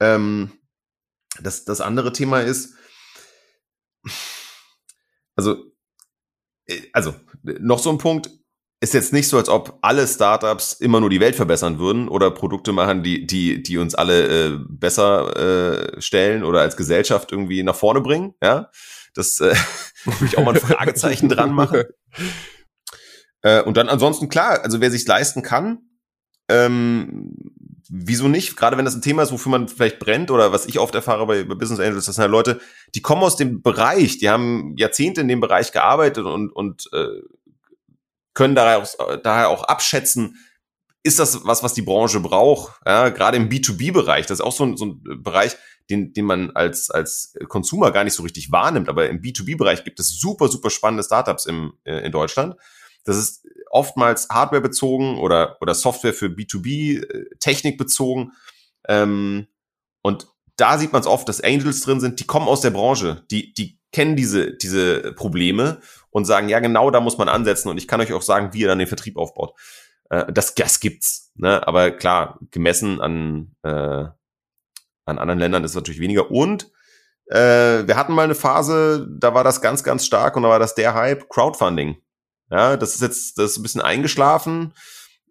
Ähm, 0.00 0.52
das, 1.42 1.66
das 1.66 1.82
andere 1.82 2.14
Thema 2.14 2.40
ist, 2.40 2.72
also, 5.34 5.70
äh, 6.64 6.80
also 6.94 7.14
noch 7.42 7.78
so 7.78 7.90
ein 7.90 7.98
Punkt, 7.98 8.30
ist 8.86 8.94
jetzt 8.94 9.12
nicht 9.12 9.28
so, 9.28 9.36
als 9.36 9.48
ob 9.48 9.78
alle 9.82 10.06
Startups 10.06 10.74
immer 10.74 11.00
nur 11.00 11.10
die 11.10 11.18
Welt 11.18 11.34
verbessern 11.34 11.80
würden 11.80 12.08
oder 12.08 12.30
Produkte 12.30 12.72
machen, 12.72 13.02
die, 13.02 13.26
die, 13.26 13.60
die 13.60 13.78
uns 13.78 13.96
alle 13.96 14.26
äh, 14.26 14.58
besser 14.68 15.96
äh, 15.96 16.00
stellen 16.00 16.44
oder 16.44 16.60
als 16.60 16.76
Gesellschaft 16.76 17.32
irgendwie 17.32 17.64
nach 17.64 17.74
vorne 17.74 18.00
bringen. 18.00 18.34
Ja, 18.40 18.70
das 19.14 19.40
äh, 19.40 19.56
würde 20.04 20.24
ich 20.24 20.38
auch 20.38 20.44
mal 20.44 20.54
ein 20.54 20.60
Fragezeichen 20.60 21.28
dran 21.28 21.52
machen. 21.52 21.84
Äh, 23.42 23.62
und 23.62 23.76
dann 23.76 23.90
ansonsten 23.90 24.30
klar, 24.30 24.64
also 24.64 24.80
wer 24.80 24.90
sich 24.90 25.06
leisten 25.06 25.42
kann, 25.42 25.78
ähm, 26.48 27.36
wieso 27.88 28.28
nicht? 28.28 28.56
Gerade 28.56 28.76
wenn 28.76 28.86
das 28.86 28.94
ein 28.94 29.02
Thema 29.02 29.22
ist, 29.22 29.30
wofür 29.30 29.50
man 29.50 29.68
vielleicht 29.68 29.98
brennt 29.98 30.30
oder 30.30 30.52
was 30.52 30.66
ich 30.66 30.78
oft 30.78 30.94
erfahre 30.94 31.26
bei, 31.26 31.44
bei 31.44 31.54
Business 31.54 31.78
Angels, 31.78 32.06
das 32.06 32.14
sind 32.16 32.22
halt 32.22 32.32
Leute, 32.32 32.60
die 32.94 33.02
kommen 33.02 33.22
aus 33.22 33.36
dem 33.36 33.62
Bereich, 33.62 34.18
die 34.18 34.30
haben 34.30 34.74
Jahrzehnte 34.78 35.20
in 35.20 35.28
dem 35.28 35.40
Bereich 35.40 35.70
gearbeitet 35.70 36.24
und, 36.24 36.50
und 36.50 36.88
äh, 36.92 37.20
können 38.36 38.54
daher 38.54 38.78
auch, 38.78 39.16
daher 39.22 39.48
auch 39.48 39.64
abschätzen, 39.64 40.36
ist 41.02 41.18
das 41.18 41.44
was, 41.44 41.62
was 41.62 41.72
die 41.72 41.82
Branche 41.82 42.20
braucht? 42.20 42.80
Ja, 42.84 43.08
gerade 43.08 43.38
im 43.38 43.48
B2B-Bereich, 43.48 44.26
das 44.26 44.40
ist 44.40 44.44
auch 44.44 44.52
so 44.52 44.64
ein, 44.64 44.76
so 44.76 44.86
ein 44.86 45.22
Bereich, 45.22 45.56
den, 45.88 46.12
den 46.12 46.26
man 46.26 46.50
als, 46.50 46.90
als 46.90 47.34
Consumer 47.48 47.92
gar 47.92 48.04
nicht 48.04 48.14
so 48.14 48.22
richtig 48.22 48.52
wahrnimmt. 48.52 48.88
Aber 48.88 49.08
im 49.08 49.22
B2B-Bereich 49.22 49.84
gibt 49.84 50.00
es 50.00 50.18
super, 50.20 50.48
super 50.48 50.68
spannende 50.68 51.02
Startups 51.02 51.46
im, 51.46 51.72
äh, 51.84 52.04
in 52.04 52.12
Deutschland. 52.12 52.56
Das 53.04 53.16
ist 53.16 53.46
oftmals 53.70 54.28
Hardware 54.28 54.62
bezogen 54.62 55.18
oder, 55.18 55.56
oder 55.62 55.74
Software 55.74 56.12
für 56.12 56.26
B2B, 56.26 57.02
äh, 57.02 57.36
Technik 57.38 57.78
bezogen. 57.78 58.32
Ähm, 58.86 59.46
und 60.02 60.26
da 60.56 60.76
sieht 60.76 60.92
man 60.92 61.00
es 61.00 61.06
oft, 61.06 61.28
dass 61.28 61.40
Angels 61.40 61.80
drin 61.80 62.00
sind, 62.00 62.20
die 62.20 62.26
kommen 62.26 62.48
aus 62.48 62.60
der 62.60 62.70
Branche, 62.70 63.24
die, 63.30 63.54
die 63.54 63.78
kennen 63.96 64.14
diese, 64.14 64.52
diese 64.52 65.14
Probleme 65.14 65.80
und 66.10 66.26
sagen, 66.26 66.50
ja, 66.50 66.60
genau 66.60 66.90
da 66.90 67.00
muss 67.00 67.16
man 67.16 67.30
ansetzen 67.30 67.70
und 67.70 67.78
ich 67.78 67.88
kann 67.88 67.98
euch 68.02 68.12
auch 68.12 68.20
sagen, 68.20 68.50
wie 68.52 68.60
ihr 68.60 68.68
dann 68.68 68.78
den 68.78 68.86
Vertrieb 68.86 69.16
aufbaut. 69.16 69.54
Äh, 70.10 70.30
das, 70.30 70.54
das 70.54 70.80
gibt's. 70.80 71.32
Ne? 71.34 71.66
Aber 71.66 71.92
klar, 71.92 72.38
gemessen 72.50 73.00
an, 73.00 73.56
äh, 73.62 74.04
an 75.06 75.18
anderen 75.18 75.38
Ländern 75.38 75.64
ist 75.64 75.70
es 75.70 75.76
natürlich 75.76 75.98
weniger. 75.98 76.30
Und 76.30 76.70
äh, 77.28 77.86
wir 77.86 77.96
hatten 77.96 78.12
mal 78.12 78.24
eine 78.24 78.34
Phase, 78.34 79.08
da 79.18 79.32
war 79.32 79.44
das 79.44 79.62
ganz, 79.62 79.82
ganz 79.82 80.04
stark 80.04 80.36
und 80.36 80.42
da 80.42 80.50
war 80.50 80.58
das 80.58 80.74
der 80.74 80.92
Hype, 80.92 81.30
Crowdfunding. 81.30 81.96
Ja, 82.50 82.76
das 82.76 82.96
ist 82.96 83.00
jetzt 83.00 83.38
das 83.38 83.52
ist 83.52 83.56
ein 83.56 83.62
bisschen 83.62 83.80
eingeschlafen. 83.80 84.74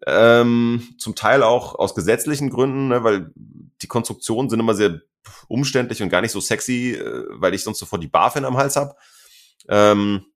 Ähm, 0.08 0.88
zum 0.98 1.14
Teil 1.14 1.44
auch 1.44 1.76
aus 1.76 1.94
gesetzlichen 1.94 2.50
Gründen, 2.50 2.88
ne, 2.88 3.04
weil 3.04 3.30
die 3.80 3.86
Konstruktionen 3.86 4.50
sind 4.50 4.58
immer 4.58 4.74
sehr 4.74 5.02
umständlich 5.48 6.02
und 6.02 6.08
gar 6.08 6.20
nicht 6.20 6.32
so 6.32 6.40
sexy, 6.40 6.92
äh, 6.92 7.24
weil 7.30 7.54
ich 7.54 7.62
sonst 7.62 7.78
sofort 7.78 8.02
die 8.02 8.08
BaFin 8.08 8.44
am 8.44 8.56
Hals 8.56 8.76
hab. 8.76 8.98
Ähm, 9.68 10.26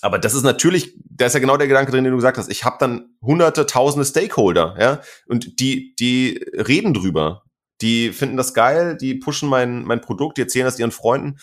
aber 0.00 0.18
das 0.18 0.34
ist 0.34 0.42
natürlich, 0.42 0.94
da 1.04 1.26
ist 1.26 1.34
ja 1.34 1.40
genau 1.40 1.56
der 1.56 1.66
Gedanke 1.66 1.90
drin, 1.90 2.04
den 2.04 2.12
du 2.12 2.18
gesagt 2.18 2.38
hast. 2.38 2.50
Ich 2.50 2.64
habe 2.64 2.76
dann 2.78 3.16
hunderte, 3.20 3.66
tausende 3.66 4.04
Stakeholder, 4.04 4.76
ja, 4.78 5.00
und 5.26 5.60
die, 5.60 5.94
die 5.96 6.44
reden 6.52 6.94
drüber. 6.94 7.44
Die 7.80 8.12
finden 8.12 8.36
das 8.36 8.54
geil, 8.54 8.96
die 8.96 9.14
pushen 9.14 9.48
mein, 9.48 9.84
mein 9.84 10.00
Produkt, 10.00 10.36
die 10.36 10.42
erzählen 10.42 10.64
das 10.64 10.78
ihren 10.78 10.90
Freunden. 10.90 11.38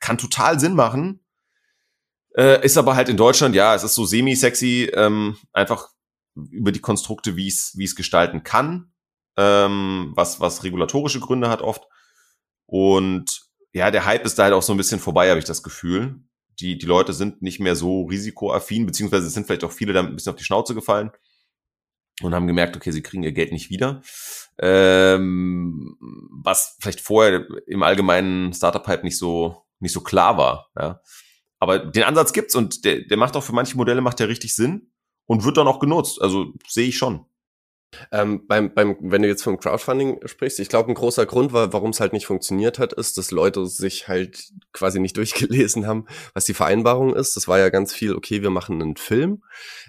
Kann 0.00 0.18
total 0.18 0.58
Sinn 0.58 0.74
machen. 0.74 1.24
Äh, 2.36 2.64
ist 2.64 2.76
aber 2.76 2.96
halt 2.96 3.08
in 3.08 3.16
Deutschland, 3.16 3.54
ja, 3.54 3.74
es 3.74 3.84
ist 3.84 3.94
so 3.94 4.04
semi-sexy, 4.04 4.90
ähm, 4.94 5.36
einfach 5.52 5.90
über 6.34 6.72
die 6.72 6.80
Konstrukte, 6.80 7.36
wie 7.36 7.46
es 7.46 7.72
wie 7.76 7.84
es 7.84 7.94
gestalten 7.94 8.42
kann, 8.42 8.92
ähm, 9.36 10.12
was, 10.14 10.40
was 10.40 10.64
regulatorische 10.64 11.20
Gründe 11.20 11.48
hat 11.48 11.62
oft. 11.62 11.84
Und 12.66 13.42
ja, 13.72 13.90
der 13.90 14.04
Hype 14.04 14.24
ist 14.24 14.38
da 14.38 14.44
halt 14.44 14.54
auch 14.54 14.62
so 14.62 14.72
ein 14.72 14.78
bisschen 14.78 15.00
vorbei, 15.00 15.28
habe 15.30 15.38
ich 15.38 15.44
das 15.44 15.62
Gefühl 15.62 16.20
die, 16.60 16.78
die 16.78 16.86
Leute 16.86 17.12
sind 17.12 17.42
nicht 17.42 17.60
mehr 17.60 17.76
so 17.76 18.04
risikoaffin, 18.04 18.86
beziehungsweise 18.86 19.28
sind 19.28 19.46
vielleicht 19.46 19.64
auch 19.64 19.72
viele 19.72 19.92
da 19.92 20.00
ein 20.00 20.14
bisschen 20.14 20.30
auf 20.30 20.38
die 20.38 20.44
Schnauze 20.44 20.74
gefallen 20.74 21.10
und 22.22 22.34
haben 22.34 22.46
gemerkt, 22.46 22.76
okay, 22.76 22.92
sie 22.92 23.02
kriegen 23.02 23.22
ihr 23.22 23.32
Geld 23.32 23.52
nicht 23.52 23.70
wieder. 23.70 24.02
Ähm, 24.58 25.96
was 26.30 26.76
vielleicht 26.80 27.00
vorher 27.00 27.46
im 27.66 27.82
allgemeinen 27.82 28.52
Startup-Hype 28.52 29.02
nicht 29.02 29.18
so, 29.18 29.64
nicht 29.80 29.92
so 29.92 30.00
klar 30.00 30.38
war. 30.38 30.70
Ja. 30.78 31.00
Aber 31.58 31.78
den 31.78 32.04
Ansatz 32.04 32.32
gibt's 32.32 32.54
und 32.54 32.84
der, 32.84 33.00
der 33.02 33.16
macht 33.16 33.36
auch 33.36 33.42
für 33.42 33.54
manche 33.54 33.76
Modelle 33.76 34.00
macht 34.00 34.20
der 34.20 34.28
richtig 34.28 34.54
Sinn 34.54 34.92
und 35.26 35.44
wird 35.44 35.56
dann 35.56 35.66
auch 35.66 35.80
genutzt. 35.80 36.22
Also 36.22 36.52
sehe 36.68 36.88
ich 36.88 36.96
schon. 36.96 37.26
Ähm, 38.12 38.46
beim, 38.46 38.72
beim, 38.74 38.96
wenn 39.00 39.22
du 39.22 39.28
jetzt 39.28 39.42
vom 39.42 39.58
Crowdfunding 39.58 40.20
sprichst, 40.26 40.60
ich 40.60 40.68
glaube, 40.68 40.90
ein 40.90 40.94
großer 40.94 41.26
Grund 41.26 41.52
war, 41.52 41.72
warum 41.72 41.90
es 41.90 42.00
halt 42.00 42.12
nicht 42.12 42.26
funktioniert 42.26 42.78
hat, 42.78 42.92
ist, 42.92 43.18
dass 43.18 43.30
Leute 43.30 43.66
sich 43.66 44.08
halt 44.08 44.50
quasi 44.72 45.00
nicht 45.00 45.16
durchgelesen 45.16 45.86
haben, 45.86 46.06
was 46.32 46.44
die 46.44 46.54
Vereinbarung 46.54 47.14
ist. 47.14 47.36
Das 47.36 47.48
war 47.48 47.58
ja 47.58 47.68
ganz 47.68 47.92
viel, 47.92 48.14
okay, 48.14 48.42
wir 48.42 48.50
machen 48.50 48.80
einen 48.80 48.96
Film 48.96 49.42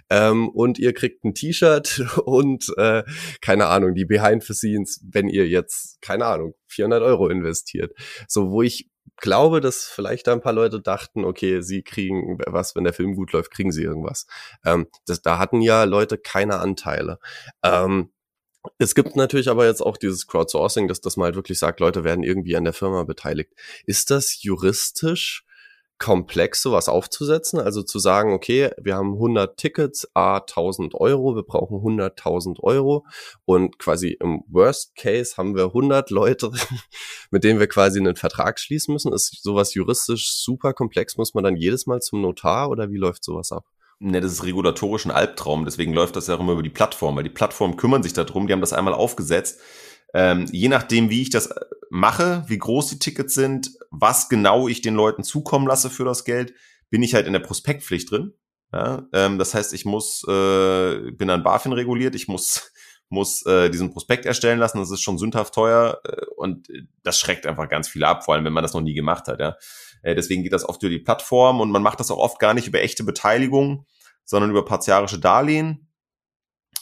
ähm, 0.09 0.49
und 0.49 0.79
ihr 0.79 0.93
kriegt 0.93 1.23
ein 1.23 1.33
T-Shirt 1.33 2.05
und 2.25 2.73
äh, 2.77 3.03
keine 3.41 3.67
Ahnung, 3.67 3.95
die 3.95 4.05
Behind 4.05 4.43
the 4.43 4.53
Scenes, 4.53 5.03
wenn 5.11 5.27
ihr 5.27 5.47
jetzt, 5.47 6.01
keine 6.01 6.25
Ahnung, 6.25 6.53
400 6.67 7.01
Euro 7.03 7.29
investiert. 7.29 7.91
So, 8.27 8.51
wo 8.51 8.61
ich 8.61 8.89
glaube, 9.17 9.61
dass 9.61 9.85
vielleicht 9.85 10.27
da 10.27 10.33
ein 10.33 10.41
paar 10.41 10.53
Leute 10.53 10.81
dachten, 10.81 11.25
okay, 11.25 11.61
sie 11.61 11.83
kriegen 11.83 12.37
was, 12.45 12.75
wenn 12.75 12.83
der 12.83 12.93
Film 12.93 13.15
gut 13.15 13.31
läuft, 13.31 13.51
kriegen 13.51 13.71
sie 13.71 13.83
irgendwas. 13.83 14.27
Ähm, 14.65 14.87
das, 15.05 15.21
da 15.21 15.37
hatten 15.37 15.61
ja 15.61 15.83
Leute 15.83 16.17
keine 16.17 16.59
Anteile. 16.59 17.19
Ähm, 17.63 18.11
es 18.77 18.95
gibt 18.95 19.15
natürlich 19.15 19.49
aber 19.49 19.65
jetzt 19.65 19.81
auch 19.81 19.97
dieses 19.97 20.27
Crowdsourcing, 20.27 20.87
dass, 20.87 21.01
dass 21.01 21.17
man 21.17 21.25
halt 21.25 21.35
wirklich 21.35 21.59
sagt, 21.59 21.79
Leute 21.79 22.03
werden 22.03 22.23
irgendwie 22.23 22.55
an 22.55 22.63
der 22.63 22.73
Firma 22.73 23.03
beteiligt. 23.03 23.53
Ist 23.85 24.11
das 24.11 24.41
juristisch 24.41 25.44
komplex, 25.97 26.61
sowas 26.61 26.89
aufzusetzen. 26.89 27.59
Also 27.59 27.81
zu 27.81 27.99
sagen, 27.99 28.33
okay, 28.33 28.71
wir 28.81 28.95
haben 28.95 29.13
100 29.13 29.57
Tickets, 29.57 30.07
a 30.13 30.37
1000 30.37 30.95
Euro, 30.95 31.35
wir 31.35 31.43
brauchen 31.43 31.77
100.000 31.77 32.59
Euro 32.61 33.05
und 33.45 33.79
quasi 33.79 34.17
im 34.19 34.43
Worst 34.47 34.95
Case 34.95 35.37
haben 35.37 35.55
wir 35.55 35.65
100 35.65 36.09
Leute, 36.09 36.51
mit 37.31 37.43
denen 37.43 37.59
wir 37.59 37.67
quasi 37.67 37.99
einen 37.99 38.15
Vertrag 38.15 38.59
schließen 38.59 38.93
müssen. 38.93 39.13
Ist 39.13 39.41
sowas 39.41 39.73
juristisch 39.73 40.33
super 40.33 40.73
komplex? 40.73 41.17
Muss 41.17 41.33
man 41.33 41.43
dann 41.43 41.55
jedes 41.55 41.85
Mal 41.85 42.01
zum 42.01 42.21
Notar 42.21 42.69
oder 42.69 42.91
wie 42.91 42.97
läuft 42.97 43.23
sowas 43.23 43.51
ab? 43.51 43.65
Ne, 43.99 44.19
das 44.19 44.33
ist 44.33 44.43
regulatorisch 44.43 45.05
ein 45.05 45.11
Albtraum, 45.11 45.63
deswegen 45.63 45.93
läuft 45.93 46.17
das 46.17 46.27
ja 46.27 46.35
auch 46.35 46.41
immer 46.41 46.51
über 46.51 46.63
die 46.63 46.69
Plattform, 46.69 47.15
weil 47.15 47.23
die 47.23 47.29
Plattformen 47.29 47.77
kümmern 47.77 48.03
sich 48.03 48.11
darum, 48.11 48.45
die 48.45 48.51
haben 48.51 48.59
das 48.59 48.73
einmal 48.73 48.93
aufgesetzt 48.93 49.61
ähm, 50.15 50.45
je 50.49 50.69
nachdem, 50.69 51.09
wie 51.09 51.21
ich 51.21 51.29
das 51.29 51.47
äh, 51.47 51.59
mache, 51.89 52.45
wie 52.47 52.57
groß 52.57 52.87
die 52.87 52.99
Tickets 52.99 53.33
sind, 53.33 53.71
was 53.91 54.29
genau 54.29 54.69
ich 54.69 54.81
den 54.81 54.95
Leuten 54.95 55.23
zukommen 55.23 55.67
lasse 55.67 55.89
für 55.89 56.05
das 56.05 56.23
Geld, 56.23 56.53
bin 56.89 57.03
ich 57.03 57.13
halt 57.13 57.27
in 57.27 57.33
der 57.33 57.41
Prospektpflicht 57.41 58.09
drin. 58.09 58.33
Ja, 58.71 59.07
ähm, 59.11 59.37
das 59.37 59.53
heißt, 59.53 59.73
ich 59.73 59.83
muss, 59.83 60.23
äh, 60.27 61.11
bin 61.11 61.29
an 61.29 61.43
BaFin 61.43 61.73
reguliert, 61.73 62.15
ich 62.15 62.29
muss, 62.29 62.71
muss 63.09 63.45
äh, 63.45 63.69
diesen 63.69 63.91
Prospekt 63.91 64.25
erstellen 64.25 64.57
lassen, 64.57 64.79
das 64.79 64.89
ist 64.89 65.01
schon 65.01 65.17
sündhaft 65.17 65.53
teuer 65.53 65.99
äh, 66.05 66.25
und 66.37 66.69
das 67.03 67.19
schreckt 67.19 67.45
einfach 67.45 67.67
ganz 67.67 67.89
viel 67.89 68.05
ab, 68.05 68.23
vor 68.23 68.35
allem 68.35 68.45
wenn 68.45 68.53
man 68.53 68.63
das 68.63 68.73
noch 68.73 68.81
nie 68.81 68.93
gemacht 68.93 69.27
hat. 69.27 69.41
Ja. 69.41 69.57
Äh, 70.01 70.15
deswegen 70.15 70.43
geht 70.43 70.53
das 70.53 70.67
oft 70.67 70.81
über 70.81 70.91
die 70.91 70.99
Plattform 70.99 71.59
und 71.59 71.71
man 71.71 71.83
macht 71.83 71.99
das 71.99 72.09
auch 72.09 72.19
oft 72.19 72.39
gar 72.39 72.53
nicht 72.53 72.67
über 72.67 72.81
echte 72.81 73.03
Beteiligung, 73.03 73.85
sondern 74.23 74.49
über 74.49 74.63
partiarische 74.63 75.19
Darlehen 75.19 75.84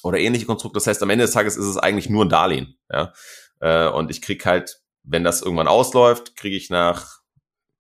oder 0.04 0.20
ähnliche 0.20 0.46
Konstrukte. 0.46 0.78
Das 0.78 0.88
heißt, 0.88 1.02
am 1.02 1.10
Ende 1.10 1.26
des 1.26 1.34
Tages 1.34 1.58
ist 1.58 1.66
es 1.66 1.78
eigentlich 1.78 2.10
nur 2.10 2.26
ein 2.26 2.30
Darlehen. 2.30 2.78
Ja? 2.92 3.14
Äh, 3.60 3.88
und 3.88 4.12
ich 4.12 4.22
krieg 4.22 4.46
halt, 4.46 4.82
wenn 5.04 5.24
das 5.24 5.42
irgendwann 5.42 5.68
ausläuft, 5.68 6.36
kriege 6.36 6.56
ich 6.56 6.70
nach 6.70 7.22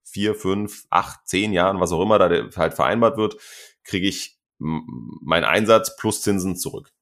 vier, 0.03 0.35
fünf, 0.35 0.85
acht, 0.89 1.27
zehn 1.27 1.53
Jahren, 1.53 1.79
was 1.79 1.91
auch 1.91 2.01
immer 2.01 2.19
da 2.19 2.29
halt 2.55 2.73
vereinbart 2.73 3.17
wird, 3.17 3.37
kriege 3.83 4.07
ich 4.07 4.39
meinen 4.57 5.43
Einsatz 5.43 5.95
plus 5.97 6.21
Zinsen 6.21 6.55
zurück. 6.55 6.93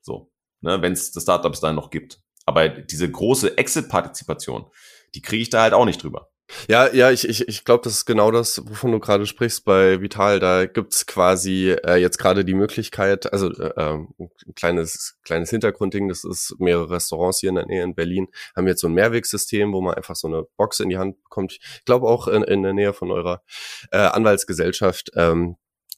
So, 0.00 0.32
ne, 0.60 0.82
wenn 0.82 0.92
es 0.92 1.12
das 1.12 1.22
Startup 1.22 1.52
dahin 1.60 1.76
noch 1.76 1.90
gibt. 1.90 2.20
Aber 2.46 2.68
diese 2.68 3.10
große 3.10 3.56
Exit-Partizipation, 3.56 4.66
die 5.14 5.22
kriege 5.22 5.42
ich 5.42 5.50
da 5.50 5.62
halt 5.62 5.74
auch 5.74 5.84
nicht 5.84 6.02
drüber. 6.02 6.30
Ja, 6.68 6.92
ja, 6.92 7.10
ich, 7.10 7.26
ich, 7.28 7.48
ich 7.48 7.64
glaube, 7.64 7.82
das 7.84 7.94
ist 7.94 8.04
genau 8.04 8.30
das, 8.30 8.60
wovon 8.66 8.92
du 8.92 9.00
gerade 9.00 9.26
sprichst 9.26 9.64
bei 9.64 10.00
Vital. 10.00 10.40
Da 10.40 10.66
gibt's 10.66 11.06
quasi 11.06 11.70
äh, 11.84 11.96
jetzt 11.96 12.18
gerade 12.18 12.44
die 12.44 12.54
Möglichkeit, 12.54 13.32
also 13.32 13.50
äh, 13.50 13.72
ähm, 13.76 14.14
ein 14.18 14.54
kleines, 14.54 15.18
kleines 15.24 15.50
Hintergrundding, 15.50 16.08
das 16.08 16.24
ist 16.24 16.54
mehrere 16.58 16.90
Restaurants 16.90 17.40
hier 17.40 17.48
in 17.48 17.56
der 17.56 17.66
Nähe 17.66 17.82
in 17.82 17.94
Berlin, 17.94 18.28
haben 18.54 18.66
jetzt 18.66 18.82
so 18.82 18.88
ein 18.88 18.94
Mehrwegsystem, 18.94 19.72
wo 19.72 19.80
man 19.80 19.94
einfach 19.94 20.16
so 20.16 20.28
eine 20.28 20.44
Box 20.56 20.80
in 20.80 20.90
die 20.90 20.98
Hand 20.98 21.22
bekommt. 21.24 21.52
Ich 21.60 21.84
glaube 21.86 22.06
auch 22.06 22.28
in, 22.28 22.42
in 22.42 22.62
der 22.62 22.74
Nähe 22.74 22.92
von 22.92 23.10
eurer 23.10 23.42
äh, 23.90 23.96
Anwaltsgesellschaft. 23.98 25.10
Ähm, 25.16 25.56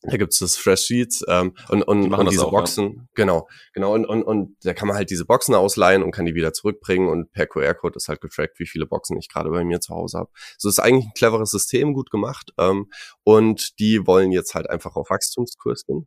da 0.09 0.16
gibt's 0.16 0.38
das 0.38 0.57
Fresh 0.57 0.82
Sheets 0.82 1.24
ähm, 1.28 1.54
und, 1.68 1.82
und, 1.82 2.12
und 2.12 2.30
diese 2.30 2.46
auch, 2.46 2.50
Boxen, 2.50 2.94
ja. 2.96 3.02
genau, 3.14 3.48
genau, 3.74 3.94
und, 3.94 4.07
und, 4.07 4.22
und 4.22 4.57
da 4.62 4.74
kann 4.74 4.88
man 4.88 4.96
halt 4.96 5.11
diese 5.11 5.24
Boxen 5.24 5.54
ausleihen 5.54 6.02
und 6.02 6.12
kann 6.12 6.26
die 6.26 6.34
wieder 6.34 6.52
zurückbringen 6.52 7.09
und 7.09 7.32
per 7.32 7.46
QR-Code 7.46 7.96
ist 7.96 8.09
halt 8.09 8.20
getrackt, 8.20 8.59
wie 8.59 8.66
viele 8.66 8.86
Boxen 8.86 9.18
ich 9.18 9.28
gerade 9.28 9.50
bei 9.50 9.64
mir 9.64 9.80
zu 9.80 9.94
Hause 9.94 10.18
habe. 10.18 10.30
So 10.59 10.68
ist 10.68 10.78
eigentlich 10.78 11.07
ein 11.07 11.14
cleveres 11.14 11.50
System, 11.50 11.94
gut 11.94 12.11
gemacht 12.11 12.52
ähm, 12.59 12.90
und 13.24 13.78
die 13.78 14.07
wollen 14.07 14.32
jetzt 14.32 14.54
halt 14.54 14.70
einfach 14.70 14.96
auf 14.96 15.11
Wachstumskurs 15.11 15.84
gehen. 15.86 16.07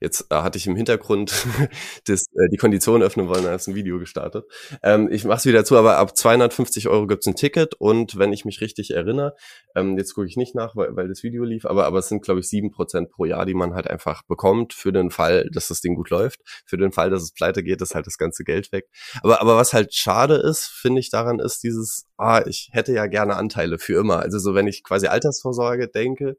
Jetzt 0.00 0.26
äh, 0.30 0.36
hatte 0.36 0.58
ich 0.58 0.66
im 0.66 0.76
Hintergrund 0.76 1.46
das, 2.06 2.26
äh, 2.34 2.48
die 2.50 2.56
Konditionen 2.56 3.02
öffnen 3.02 3.28
wollen, 3.28 3.46
als 3.46 3.66
ein 3.66 3.74
Video 3.74 3.98
gestartet. 3.98 4.44
Ähm, 4.82 5.08
ich 5.10 5.24
mache 5.24 5.38
es 5.38 5.46
wieder 5.46 5.64
zu, 5.64 5.76
aber 5.76 5.98
ab 5.98 6.16
250 6.16 6.88
Euro 6.88 7.06
gibt's 7.06 7.26
ein 7.26 7.34
Ticket 7.34 7.74
und 7.74 8.18
wenn 8.18 8.32
ich 8.32 8.44
mich 8.44 8.60
richtig 8.60 8.92
erinnere, 8.92 9.34
ähm, 9.74 9.96
jetzt 9.98 10.14
gucke 10.14 10.26
ich 10.26 10.36
nicht 10.36 10.54
nach, 10.54 10.76
weil, 10.76 10.94
weil 10.96 11.08
das 11.08 11.22
Video 11.22 11.44
lief, 11.44 11.66
aber, 11.66 11.86
aber 11.86 11.98
es 11.98 12.08
sind, 12.08 12.22
glaube 12.22 12.40
ich, 12.40 12.48
sieben 12.48 12.70
Prozent 12.70 13.10
pro 13.10 13.24
Jahr, 13.24 13.46
die 13.46 13.54
man 13.54 13.74
halt 13.74 13.88
einfach 13.88 14.22
bekommt 14.24 14.72
für 14.72 14.92
den 14.92 15.10
Fall, 15.10 15.48
dass 15.52 15.68
das 15.68 15.80
Ding 15.80 15.94
gut 15.94 16.10
läuft. 16.10 16.40
Für 16.66 16.76
den 16.76 16.92
Fall, 16.92 17.10
dass 17.10 17.22
es 17.22 17.32
pleite 17.32 17.62
geht, 17.62 17.80
ist 17.82 17.94
halt 17.94 18.06
das 18.06 18.18
ganze 18.18 18.44
Geld 18.44 18.72
weg. 18.72 18.88
Aber, 19.22 19.40
aber 19.40 19.56
was 19.56 19.72
halt 19.72 19.94
schade 19.94 20.36
ist, 20.36 20.66
finde 20.66 21.00
ich 21.00 21.10
daran, 21.10 21.38
ist 21.38 21.62
dieses, 21.62 22.06
ah, 22.16 22.42
ich 22.46 22.70
hätte 22.72 22.92
ja 22.92 23.06
gerne 23.06 23.36
Anteile 23.36 23.78
für 23.78 23.98
immer. 24.00 24.20
Also 24.20 24.38
so, 24.38 24.54
wenn 24.54 24.66
ich 24.66 24.82
quasi 24.84 25.06
Altersvorsorge 25.06 25.88
denke, 25.88 26.36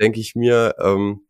denke 0.00 0.20
ich 0.20 0.34
mir, 0.34 0.74
ähm, 0.78 1.26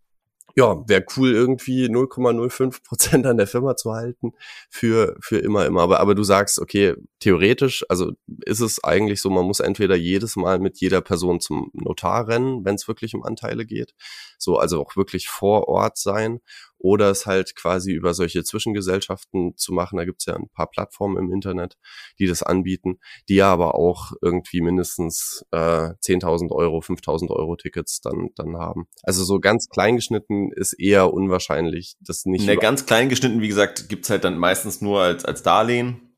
ja, 0.54 0.86
wäre 0.88 1.04
cool, 1.16 1.32
irgendwie 1.32 1.86
0,05 1.86 2.82
Prozent 2.84 3.26
an 3.26 3.36
der 3.36 3.46
Firma 3.46 3.76
zu 3.76 3.92
halten 3.92 4.32
für, 4.70 5.16
für 5.20 5.38
immer, 5.38 5.66
immer. 5.66 5.82
Aber, 5.82 6.00
aber 6.00 6.14
du 6.14 6.22
sagst, 6.22 6.58
okay, 6.58 6.94
theoretisch, 7.20 7.84
also 7.88 8.12
ist 8.44 8.60
es 8.60 8.82
eigentlich 8.84 9.20
so, 9.22 9.30
man 9.30 9.46
muss 9.46 9.60
entweder 9.60 9.96
jedes 9.96 10.36
Mal 10.36 10.58
mit 10.58 10.80
jeder 10.80 11.00
Person 11.00 11.40
zum 11.40 11.70
Notar 11.72 12.28
rennen, 12.28 12.64
wenn 12.64 12.74
es 12.74 12.88
wirklich 12.88 13.14
um 13.14 13.22
Anteile 13.22 13.64
geht. 13.64 13.94
So, 14.38 14.58
also 14.58 14.80
auch 14.80 14.96
wirklich 14.96 15.28
vor 15.28 15.68
Ort 15.68 15.96
sein 15.96 16.40
oder 16.82 17.10
es 17.10 17.26
halt 17.26 17.54
quasi 17.54 17.92
über 17.92 18.12
solche 18.12 18.42
Zwischengesellschaften 18.44 19.56
zu 19.56 19.72
machen. 19.72 19.96
Da 19.96 20.04
gibt's 20.04 20.26
ja 20.26 20.34
ein 20.34 20.48
paar 20.50 20.68
Plattformen 20.68 21.16
im 21.16 21.32
Internet, 21.32 21.76
die 22.18 22.26
das 22.26 22.42
anbieten, 22.42 22.98
die 23.28 23.36
ja 23.36 23.52
aber 23.52 23.76
auch 23.76 24.12
irgendwie 24.20 24.60
mindestens 24.60 25.44
äh, 25.52 25.56
10.000 25.56 26.50
Euro, 26.50 26.80
5.000 26.80 27.30
Euro 27.30 27.56
Tickets 27.56 28.00
dann, 28.00 28.30
dann 28.34 28.56
haben. 28.56 28.88
Also 29.02 29.24
so 29.24 29.38
ganz 29.38 29.68
kleingeschnitten 29.68 30.50
ist 30.52 30.72
eher 30.72 31.12
unwahrscheinlich, 31.12 31.94
das 32.00 32.24
nicht. 32.24 32.48
Der 32.48 32.56
ganz 32.56 32.84
kleingeschnitten, 32.84 33.40
wie 33.40 33.48
gesagt, 33.48 33.88
gibt's 33.88 34.10
halt 34.10 34.24
dann 34.24 34.36
meistens 34.36 34.80
nur 34.80 35.00
als, 35.00 35.24
als 35.24 35.42
Darlehen. 35.42 36.08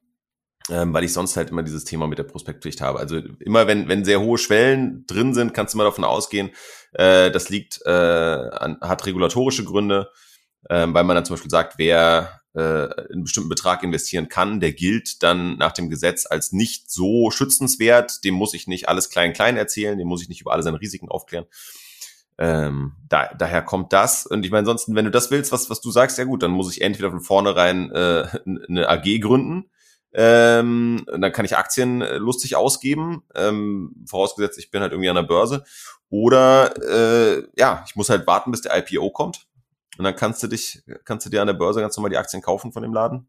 Ähm, 0.71 0.95
weil 0.95 1.05
ich 1.05 1.13
sonst 1.13 1.37
halt 1.37 1.51
immer 1.51 1.63
dieses 1.63 1.85
Thema 1.85 2.07
mit 2.07 2.19
der 2.19 2.23
Prospektpflicht 2.23 2.81
habe. 2.81 2.99
Also 2.99 3.21
immer 3.41 3.67
wenn, 3.67 3.87
wenn 3.87 4.03
sehr 4.03 4.23
hohe 4.23 4.39
Schwellen 4.39 5.05
drin 5.07 5.35
sind, 5.35 5.53
kannst 5.53 5.75
du 5.75 5.79
mal 5.79 5.85
davon 5.85 6.05
ausgehen, 6.05 6.53
äh, 6.95 7.31
das 7.31 7.51
liegt, 7.51 7.81
äh, 7.85 7.91
an, 7.91 8.79
hat 8.81 9.05
regulatorische 9.05 9.65
Gründe 9.65 10.09
ähm, 10.71 10.95
weil 10.95 11.05
man 11.05 11.17
dann 11.17 11.25
zum 11.25 11.35
Beispiel 11.35 11.51
sagt, 11.51 11.79
wer 11.79 12.41
äh, 12.55 12.89
einen 13.13 13.25
bestimmten 13.25 13.49
Betrag 13.49 13.83
investieren 13.83 14.29
kann, 14.29 14.61
der 14.61 14.73
gilt 14.73 15.23
dann 15.23 15.57
nach 15.59 15.73
dem 15.73 15.91
Gesetz 15.91 16.27
als 16.29 16.53
nicht 16.53 16.91
so 16.91 17.31
schützenswert. 17.31 18.25
Dem 18.25 18.35
muss 18.35 18.55
ich 18.55 18.67
nicht 18.67 18.89
alles 18.89 19.11
klein-klein 19.11 19.57
erzählen, 19.57 19.99
dem 19.99 20.09
muss 20.09 20.23
ich 20.23 20.29
nicht 20.29 20.41
über 20.41 20.53
alle 20.53 20.63
seine 20.63 20.81
Risiken 20.81 21.09
aufklären. 21.09 21.47
Ähm, 22.37 22.95
da, 23.09 23.33
daher 23.39 23.63
kommt 23.63 23.93
das. 23.93 24.27
Und 24.27 24.45
ich 24.45 24.51
meine, 24.51 24.61
ansonsten, 24.61 24.95
wenn 24.95 25.05
du 25.05 25.11
das 25.11 25.31
willst, 25.31 25.53
was, 25.53 25.71
was 25.71 25.81
du 25.81 25.91
sagst, 25.91 26.19
ja 26.19 26.25
gut, 26.25 26.43
dann 26.43 26.51
muss 26.51 26.71
ich 26.71 26.81
entweder 26.81 27.11
von 27.11 27.21
vornherein 27.21 27.91
äh, 27.93 28.27
eine 28.69 28.89
AG 28.89 29.21
gründen. 29.21 29.71
Ähm, 30.17 31.05
dann 31.07 31.33
kann 31.33 31.45
ich 31.45 31.57
Aktien 31.57 32.01
äh, 32.01 32.19
lustig 32.19 32.55
ausgeben, 32.55 33.25
ähm, 33.35 34.05
vorausgesetzt, 34.09 34.61
ich 34.61 34.71
bin 34.71 34.81
halt 34.81 34.93
irgendwie 34.93 35.09
an 35.09 35.17
der 35.17 35.25
Börse. 35.25 35.65
Oder 36.09 36.73
äh, 36.89 37.43
ja, 37.57 37.83
ich 37.89 37.97
muss 37.97 38.11
halt 38.11 38.25
warten, 38.29 38.53
bis 38.53 38.61
der 38.61 38.77
IPO 38.77 39.11
kommt. 39.11 39.49
Und 39.99 40.05
dann 40.05 40.17
kannst 40.17 40.43
du 40.43 40.49
dich, 40.49 40.83
kannst 41.05 41.27
du 41.27 41.31
dir 41.31 41.41
an 41.41 41.47
der 41.47 41.55
Börse 41.55 41.81
ganz 41.81 41.97
normal 41.97 42.11
die 42.11 42.17
Aktien 42.17 42.43
kaufen 42.43 42.73
von 42.73 42.83
dem 42.83 42.93
Laden. 42.93 43.29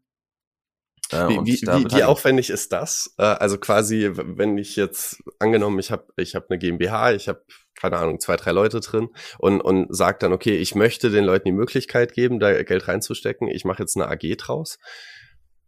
Äh, 1.10 1.28
wie, 1.28 1.36
wie, 1.44 1.62
wie, 1.62 1.96
wie 1.96 2.04
aufwendig 2.04 2.50
ist 2.50 2.72
das? 2.72 3.14
Äh, 3.18 3.22
also 3.22 3.58
quasi, 3.58 4.10
wenn 4.12 4.58
ich 4.58 4.76
jetzt 4.76 5.22
angenommen, 5.38 5.78
ich 5.78 5.90
habe 5.90 6.06
ich 6.16 6.34
hab 6.34 6.50
eine 6.50 6.58
GmbH, 6.58 7.12
ich 7.12 7.28
habe 7.28 7.44
keine 7.74 7.98
Ahnung 7.98 8.18
zwei 8.18 8.36
drei 8.36 8.52
Leute 8.52 8.80
drin 8.80 9.10
und 9.38 9.60
und 9.60 9.94
sag 9.94 10.18
dann, 10.20 10.32
okay, 10.32 10.56
ich 10.56 10.74
möchte 10.74 11.10
den 11.10 11.24
Leuten 11.24 11.44
die 11.44 11.52
Möglichkeit 11.52 12.12
geben, 12.12 12.40
da 12.40 12.62
Geld 12.62 12.88
reinzustecken. 12.88 13.48
Ich 13.48 13.64
mache 13.64 13.82
jetzt 13.82 13.96
eine 13.96 14.08
AG 14.08 14.36
draus. 14.36 14.78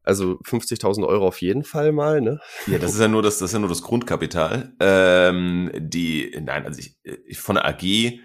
Also 0.02 0.40
50.000 0.46 1.06
Euro 1.06 1.28
auf 1.28 1.42
jeden 1.42 1.64
Fall 1.64 1.92
mal, 1.92 2.22
ne? 2.22 2.40
Ja, 2.66 2.78
das 2.78 2.94
ist 2.94 3.00
ja 3.00 3.08
nur 3.08 3.22
das, 3.22 3.38
das 3.38 3.50
ist 3.50 3.52
ja 3.52 3.58
nur 3.58 3.68
das 3.68 3.82
Grundkapital. 3.82 4.72
Ähm, 4.80 5.70
die, 5.76 6.34
nein, 6.40 6.64
also 6.64 6.80
ich, 6.80 6.96
ich 7.26 7.38
von 7.38 7.56
der 7.56 7.66
AG, 7.66 8.18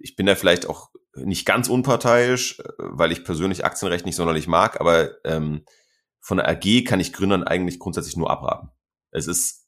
ich 0.00 0.16
bin 0.16 0.26
da 0.26 0.34
vielleicht 0.34 0.66
auch 0.66 0.90
nicht 1.14 1.46
ganz 1.46 1.68
unparteiisch, 1.68 2.60
äh, 2.60 2.64
weil 2.78 3.12
ich 3.12 3.24
persönlich 3.24 3.64
Aktienrecht 3.64 4.06
nicht 4.06 4.16
sonderlich 4.16 4.48
mag, 4.48 4.80
aber 4.80 5.10
ähm, 5.24 5.64
von 6.20 6.36
der 6.36 6.48
AG 6.48 6.84
kann 6.84 7.00
ich 7.00 7.12
Gründern 7.12 7.44
eigentlich 7.44 7.78
grundsätzlich 7.78 8.16
nur 8.16 8.30
abraten. 8.30 8.70
Es 9.10 9.26
ist 9.26 9.66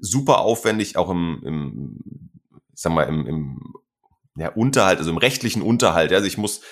super 0.00 0.40
aufwendig, 0.40 0.96
auch 0.96 1.10
im, 1.10 1.42
im 1.44 2.30
ich 2.72 2.80
sag 2.80 2.92
mal, 2.92 3.02
im, 3.04 3.26
im 3.26 3.74
ja, 4.36 4.48
Unterhalt, 4.48 4.98
also 4.98 5.10
im 5.10 5.18
rechtlichen 5.18 5.62
Unterhalt. 5.62 6.12
Also 6.12 6.26
ich 6.26 6.38
muss, 6.38 6.62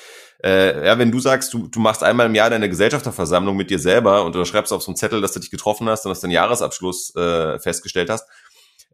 äh, 0.42 0.86
ja, 0.86 0.98
wenn 0.98 1.12
du 1.12 1.20
sagst, 1.20 1.52
du, 1.52 1.68
du 1.68 1.80
machst 1.80 2.02
einmal 2.02 2.26
im 2.26 2.34
Jahr 2.34 2.48
deine 2.48 2.68
Gesellschafterversammlung 2.68 3.56
mit 3.56 3.70
dir 3.70 3.78
selber 3.78 4.24
und 4.24 4.34
du 4.34 4.44
schreibst 4.44 4.72
auf 4.72 4.82
so 4.82 4.90
einen 4.90 4.96
Zettel, 4.96 5.20
dass 5.20 5.32
du 5.32 5.40
dich 5.40 5.50
getroffen 5.50 5.88
hast 5.88 6.06
und 6.06 6.10
dass 6.10 6.20
du 6.20 6.28
den 6.28 6.32
Jahresabschluss 6.32 7.14
äh, 7.16 7.58
festgestellt 7.58 8.08
hast, 8.08 8.26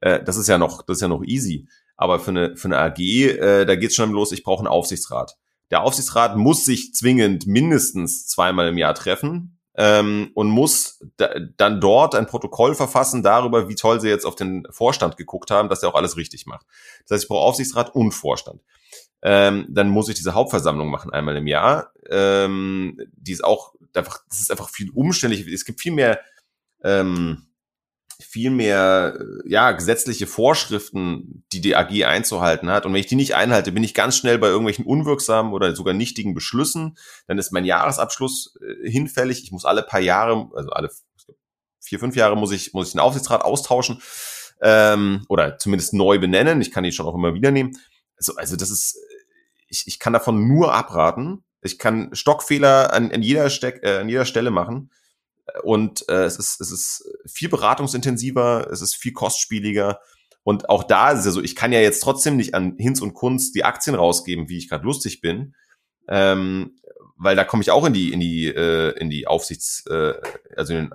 äh, 0.04 0.22
das 0.22 0.36
ist 0.36 0.48
ja 0.48 0.58
noch, 0.58 0.82
das 0.82 0.98
ist 0.98 1.00
ja 1.00 1.08
noch 1.08 1.24
easy. 1.24 1.66
Aber 1.96 2.20
für 2.20 2.30
eine, 2.30 2.56
für 2.56 2.68
eine 2.68 2.78
AG, 2.78 2.98
äh, 2.98 3.64
da 3.64 3.74
geht's 3.74 3.94
schon 3.94 4.12
los, 4.12 4.32
ich 4.32 4.42
brauche 4.44 4.60
einen 4.60 4.68
Aufsichtsrat. 4.68 5.36
Der 5.70 5.82
Aufsichtsrat 5.82 6.36
muss 6.36 6.66
sich 6.66 6.92
zwingend 6.92 7.46
mindestens 7.46 8.26
zweimal 8.26 8.68
im 8.68 8.76
Jahr 8.76 8.94
treffen 8.94 9.58
ähm, 9.76 10.30
und 10.34 10.50
muss 10.50 11.02
da, 11.16 11.30
dann 11.56 11.80
dort 11.80 12.14
ein 12.14 12.26
Protokoll 12.26 12.74
verfassen 12.74 13.22
darüber, 13.22 13.68
wie 13.68 13.76
toll 13.76 13.98
sie 13.98 14.08
jetzt 14.08 14.26
auf 14.26 14.36
den 14.36 14.66
Vorstand 14.70 15.16
geguckt 15.16 15.50
haben, 15.50 15.70
dass 15.70 15.82
er 15.82 15.88
auch 15.88 15.94
alles 15.94 16.18
richtig 16.18 16.44
macht. 16.44 16.66
Das 17.06 17.14
heißt, 17.14 17.24
ich 17.24 17.28
brauche 17.28 17.46
Aufsichtsrat 17.46 17.94
und 17.94 18.12
Vorstand. 18.12 18.60
Ähm, 19.22 19.66
dann 19.70 19.88
muss 19.88 20.10
ich 20.10 20.16
diese 20.16 20.34
Hauptversammlung 20.34 20.90
machen 20.90 21.14
einmal 21.14 21.36
im 21.36 21.46
Jahr. 21.46 21.92
Ähm, 22.10 23.00
die 23.16 23.32
ist 23.32 23.42
auch 23.42 23.74
einfach, 23.94 24.18
das 24.28 24.40
ist 24.40 24.50
einfach 24.50 24.68
viel 24.68 24.90
umständlich. 24.90 25.46
Es 25.46 25.64
gibt 25.64 25.80
viel 25.80 25.92
mehr 25.92 26.20
ähm, 26.82 27.46
viel 28.22 28.50
mehr 28.50 29.18
ja, 29.44 29.72
gesetzliche 29.72 30.26
Vorschriften, 30.26 31.44
die 31.52 31.60
die 31.60 31.76
AG 31.76 32.04
einzuhalten 32.04 32.70
hat. 32.70 32.86
Und 32.86 32.92
wenn 32.92 33.00
ich 33.00 33.06
die 33.06 33.16
nicht 33.16 33.34
einhalte, 33.34 33.72
bin 33.72 33.84
ich 33.84 33.94
ganz 33.94 34.16
schnell 34.16 34.38
bei 34.38 34.48
irgendwelchen 34.48 34.84
unwirksamen 34.84 35.52
oder 35.52 35.74
sogar 35.74 35.94
nichtigen 35.94 36.34
Beschlüssen. 36.34 36.96
Dann 37.26 37.38
ist 37.38 37.52
mein 37.52 37.64
Jahresabschluss 37.64 38.56
äh, 38.60 38.90
hinfällig. 38.90 39.42
Ich 39.42 39.52
muss 39.52 39.64
alle 39.64 39.82
paar 39.82 40.00
Jahre, 40.00 40.48
also 40.54 40.70
alle 40.70 40.90
vier, 41.80 41.98
fünf 41.98 42.16
Jahre 42.16 42.36
muss 42.36 42.52
ich, 42.52 42.72
muss 42.72 42.88
ich 42.88 42.92
den 42.92 43.00
Aufsichtsrat 43.00 43.42
austauschen 43.42 44.00
ähm, 44.62 45.24
oder 45.28 45.58
zumindest 45.58 45.94
neu 45.94 46.18
benennen. 46.18 46.60
Ich 46.60 46.70
kann 46.70 46.84
die 46.84 46.92
schon 46.92 47.06
auch 47.06 47.14
immer 47.14 47.34
wieder 47.34 47.50
nehmen. 47.50 47.76
Also, 48.16 48.34
also 48.36 48.56
das 48.56 48.70
ist, 48.70 48.98
ich, 49.68 49.84
ich 49.86 49.98
kann 49.98 50.12
davon 50.12 50.48
nur 50.48 50.74
abraten. 50.74 51.44
Ich 51.62 51.78
kann 51.78 52.14
Stockfehler 52.14 52.92
an, 52.92 53.10
an, 53.10 53.22
jeder, 53.22 53.50
Steck, 53.50 53.80
äh, 53.82 53.98
an 53.98 54.08
jeder 54.08 54.24
Stelle 54.24 54.50
machen. 54.50 54.90
Und 55.62 56.08
äh, 56.08 56.24
es, 56.24 56.36
ist, 56.36 56.60
es 56.60 56.70
ist 56.70 57.10
viel 57.26 57.48
beratungsintensiver, 57.48 58.68
es 58.70 58.80
ist 58.80 58.96
viel 58.96 59.12
kostspieliger. 59.12 60.00
Und 60.42 60.68
auch 60.68 60.84
da 60.84 61.10
ist 61.10 61.20
es 61.20 61.26
ja 61.26 61.30
so, 61.32 61.42
ich 61.42 61.56
kann 61.56 61.72
ja 61.72 61.80
jetzt 61.80 62.00
trotzdem 62.00 62.36
nicht 62.36 62.54
an 62.54 62.76
Hinz 62.78 63.00
und 63.00 63.14
Kunst 63.14 63.54
die 63.54 63.64
Aktien 63.64 63.96
rausgeben, 63.96 64.48
wie 64.48 64.58
ich 64.58 64.68
gerade 64.68 64.84
lustig 64.84 65.20
bin. 65.20 65.54
Ähm, 66.08 66.76
weil 67.16 67.36
da 67.36 67.44
komme 67.44 67.62
ich 67.62 67.70
auch 67.70 67.84
in 67.86 67.92
die, 67.92 68.12
in 68.12 68.20
die, 68.20 68.46
äh, 68.46 68.90
in 68.98 69.08
die 69.08 69.26
Aufsichts, 69.26 69.86
äh, 69.86 70.14
also 70.56 70.74
in 70.74 70.90
den, 70.90 70.94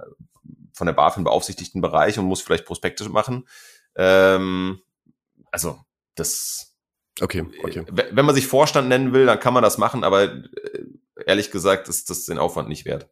von 0.73 0.85
der 0.85 0.93
BaFin 0.93 1.23
beaufsichtigten 1.23 1.81
Bereich 1.81 2.19
und 2.19 2.25
muss 2.25 2.41
vielleicht 2.41 2.65
Prospekte 2.65 3.07
machen. 3.09 3.47
Ähm, 3.95 4.81
also, 5.51 5.79
das. 6.15 6.75
Okay, 7.21 7.45
okay. 7.63 7.85
Wenn 7.89 8.25
man 8.25 8.35
sich 8.35 8.47
Vorstand 8.47 8.87
nennen 8.87 9.13
will, 9.13 9.25
dann 9.25 9.39
kann 9.39 9.53
man 9.53 9.63
das 9.63 9.77
machen, 9.77 10.03
aber 10.03 10.23
äh, 10.23 10.39
ehrlich 11.25 11.51
gesagt 11.51 11.89
ist 11.89 12.09
das 12.09 12.25
den 12.25 12.37
Aufwand 12.37 12.69
nicht 12.69 12.85
wert. 12.85 13.09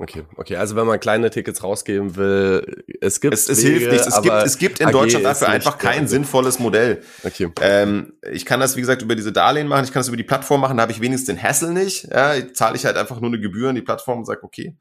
Okay, 0.00 0.24
okay. 0.36 0.54
Also 0.56 0.76
wenn 0.76 0.86
man 0.86 1.00
kleine 1.00 1.28
Tickets 1.28 1.64
rausgeben 1.64 2.14
will, 2.14 2.84
es 3.00 3.20
gibt 3.20 3.34
es, 3.34 3.48
es 3.48 3.64
Wege, 3.64 3.78
hilft 3.78 3.92
nichts. 3.92 4.06
Es 4.06 4.22
gibt 4.22 4.34
es 4.34 4.58
gibt 4.58 4.80
in 4.80 4.86
AG 4.86 4.92
Deutschland 4.92 5.24
dafür 5.24 5.48
einfach 5.48 5.76
kein 5.76 6.02
also. 6.02 6.12
sinnvolles 6.12 6.60
Modell. 6.60 7.02
Okay. 7.24 7.50
Ähm, 7.60 8.12
ich 8.30 8.46
kann 8.46 8.60
das 8.60 8.76
wie 8.76 8.80
gesagt 8.80 9.02
über 9.02 9.16
diese 9.16 9.32
Darlehen 9.32 9.66
machen. 9.66 9.84
Ich 9.84 9.92
kann 9.92 10.00
das 10.00 10.06
über 10.08 10.16
die 10.16 10.22
Plattform 10.22 10.60
machen. 10.60 10.76
Da 10.76 10.82
habe 10.82 10.92
ich 10.92 11.00
wenigstens 11.00 11.34
den 11.34 11.42
Hassel 11.42 11.72
nicht. 11.72 12.04
Ja, 12.12 12.34
zahle 12.52 12.76
ich 12.76 12.84
halt 12.84 12.96
einfach 12.96 13.20
nur 13.20 13.30
eine 13.30 13.40
Gebühr 13.40 13.70
an 13.70 13.74
die 13.74 13.82
Plattform 13.82 14.18
und 14.18 14.24
sage 14.24 14.44
okay. 14.44 14.76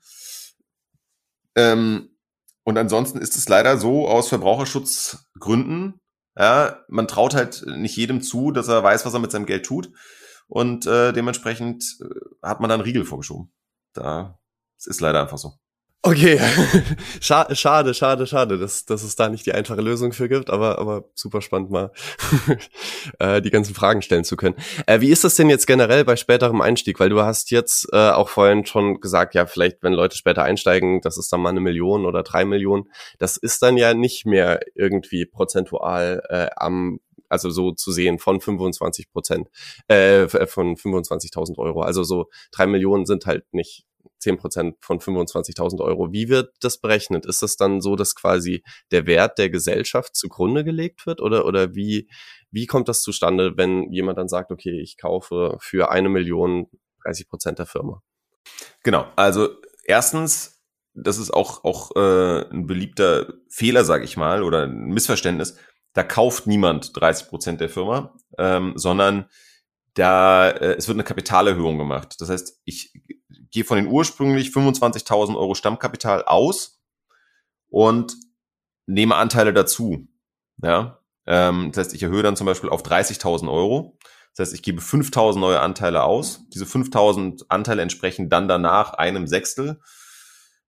Ähm, 1.55 2.11
und 2.63 2.77
ansonsten 2.77 3.17
ist 3.17 3.35
es 3.37 3.49
leider 3.49 3.77
so 3.77 4.07
aus 4.07 4.29
Verbraucherschutzgründen, 4.29 5.99
ja, 6.37 6.83
man 6.89 7.07
traut 7.07 7.33
halt 7.33 7.65
nicht 7.65 7.97
jedem 7.97 8.21
zu, 8.21 8.51
dass 8.51 8.67
er 8.67 8.83
weiß, 8.83 9.05
was 9.05 9.13
er 9.13 9.19
mit 9.19 9.31
seinem 9.31 9.47
Geld 9.47 9.65
tut. 9.65 9.89
Und 10.47 10.85
äh, 10.85 11.11
dementsprechend 11.11 11.97
äh, 12.01 12.47
hat 12.47 12.59
man 12.59 12.69
dann 12.69 12.81
Riegel 12.81 13.05
vorgeschoben. 13.05 13.51
Da, 13.93 14.37
es 14.77 14.87
ist 14.87 15.01
leider 15.01 15.21
einfach 15.21 15.37
so. 15.37 15.53
Okay, 16.03 16.39
schade, 17.21 17.55
schade, 17.93 17.93
schade, 17.93 18.57
dass, 18.57 18.85
dass 18.85 19.03
es 19.03 19.17
da 19.17 19.27
nicht 19.27 19.45
die 19.45 19.51
einfache 19.51 19.81
Lösung 19.81 20.13
für 20.13 20.29
gibt, 20.29 20.49
aber, 20.49 20.77
aber 20.77 21.03
super 21.15 21.41
spannend 21.41 21.69
mal 21.69 21.91
äh, 23.19 23.41
die 23.41 23.49
ganzen 23.49 23.75
Fragen 23.75 24.01
stellen 24.01 24.23
zu 24.23 24.37
können. 24.37 24.55
Äh, 24.85 25.01
wie 25.01 25.09
ist 25.09 25.23
das 25.23 25.35
denn 25.35 25.49
jetzt 25.49 25.67
generell 25.67 26.05
bei 26.05 26.15
späterem 26.15 26.61
Einstieg? 26.61 26.99
Weil 26.99 27.09
du 27.09 27.21
hast 27.23 27.51
jetzt 27.51 27.89
äh, 27.91 28.11
auch 28.11 28.29
vorhin 28.29 28.65
schon 28.65 29.01
gesagt, 29.01 29.33
ja, 29.35 29.47
vielleicht 29.47 29.83
wenn 29.83 29.91
Leute 29.91 30.15
später 30.15 30.43
einsteigen, 30.43 31.01
das 31.01 31.17
ist 31.17 31.33
dann 31.33 31.41
mal 31.41 31.49
eine 31.49 31.59
Million 31.59 32.05
oder 32.05 32.23
drei 32.23 32.45
Millionen. 32.45 32.85
Das 33.17 33.35
ist 33.35 33.61
dann 33.61 33.75
ja 33.75 33.93
nicht 33.93 34.25
mehr 34.25 34.61
irgendwie 34.75 35.25
prozentual 35.25 36.21
äh, 36.29 36.47
am 36.55 36.99
also 37.29 37.49
so 37.49 37.71
zu 37.73 37.91
sehen 37.91 38.19
von 38.19 38.39
25 38.39 39.11
Prozent, 39.11 39.49
äh, 39.89 40.27
von 40.27 40.77
25.000 40.77 41.57
Euro. 41.57 41.81
Also 41.81 42.03
so 42.03 42.27
drei 42.51 42.67
Millionen 42.67 43.05
sind 43.05 43.25
halt 43.25 43.43
nicht 43.51 43.86
10 44.19 44.37
Prozent 44.37 44.75
von 44.81 44.99
25.000 44.99 45.81
Euro. 45.81 46.11
Wie 46.11 46.29
wird 46.29 46.55
das 46.61 46.79
berechnet? 46.79 47.25
Ist 47.25 47.41
das 47.43 47.57
dann 47.57 47.81
so, 47.81 47.95
dass 47.95 48.15
quasi 48.15 48.63
der 48.91 49.05
Wert 49.05 49.37
der 49.37 49.49
Gesellschaft 49.49 50.15
zugrunde 50.15 50.63
gelegt 50.63 51.05
wird? 51.05 51.21
Oder, 51.21 51.45
oder 51.45 51.75
wie, 51.75 52.09
wie 52.51 52.65
kommt 52.65 52.87
das 52.87 53.01
zustande, 53.01 53.57
wenn 53.57 53.91
jemand 53.91 54.17
dann 54.17 54.29
sagt, 54.29 54.51
okay, 54.51 54.79
ich 54.81 54.97
kaufe 54.97 55.57
für 55.59 55.91
eine 55.91 56.09
Million 56.09 56.67
30 57.03 57.29
Prozent 57.29 57.59
der 57.59 57.65
Firma? 57.65 58.01
Genau. 58.83 59.07
Also 59.15 59.49
erstens, 59.83 60.63
das 60.93 61.17
ist 61.17 61.31
auch, 61.31 61.63
auch 61.63 61.95
äh, 61.95 62.49
ein 62.49 62.67
beliebter 62.67 63.33
Fehler, 63.49 63.85
sage 63.85 64.05
ich 64.05 64.17
mal, 64.17 64.43
oder 64.43 64.63
ein 64.63 64.87
Missverständnis. 64.87 65.57
Da 65.93 66.03
kauft 66.03 66.47
niemand 66.47 66.99
30 66.99 67.27
Prozent 67.27 67.61
der 67.61 67.69
Firma, 67.69 68.15
ähm, 68.37 68.73
sondern 68.75 69.29
da 69.93 70.49
äh, 70.49 70.75
es 70.75 70.87
wird 70.87 70.95
eine 70.95 71.03
Kapitalerhöhung 71.03 71.77
gemacht. 71.77 72.15
Das 72.19 72.29
heißt, 72.29 72.61
ich 72.65 72.93
gehe 73.57 73.65
von 73.65 73.77
den 73.77 73.87
ursprünglich 73.87 74.49
25.000 74.49 75.35
Euro 75.35 75.55
Stammkapital 75.55 76.23
aus 76.25 76.79
und 77.69 78.15
nehme 78.85 79.15
Anteile 79.15 79.51
dazu. 79.51 80.07
Ja, 80.61 80.99
ähm, 81.25 81.71
das 81.71 81.87
heißt, 81.87 81.95
ich 81.95 82.03
erhöhe 82.03 82.21
dann 82.21 82.35
zum 82.35 82.45
Beispiel 82.45 82.69
auf 82.69 82.83
30.000 82.83 83.51
Euro. 83.51 83.97
Das 84.35 84.47
heißt, 84.47 84.53
ich 84.53 84.61
gebe 84.61 84.79
5.000 84.79 85.39
neue 85.39 85.59
Anteile 85.59 86.03
aus. 86.03 86.45
Diese 86.49 86.65
5.000 86.65 87.45
Anteile 87.49 87.81
entsprechen 87.81 88.29
dann 88.29 88.47
danach 88.47 88.93
einem 88.93 89.25
Sechstel. 89.25 89.79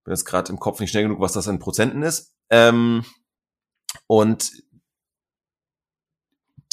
Bin 0.03 0.11
jetzt 0.11 0.25
gerade 0.25 0.51
im 0.51 0.59
Kopf 0.59 0.79
nicht 0.79 0.89
schnell 0.89 1.03
genug, 1.03 1.19
was 1.19 1.33
das 1.33 1.45
in 1.45 1.59
Prozenten 1.59 2.01
ist. 2.01 2.35
Ähm, 2.49 3.05
und 4.07 4.51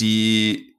die 0.00 0.75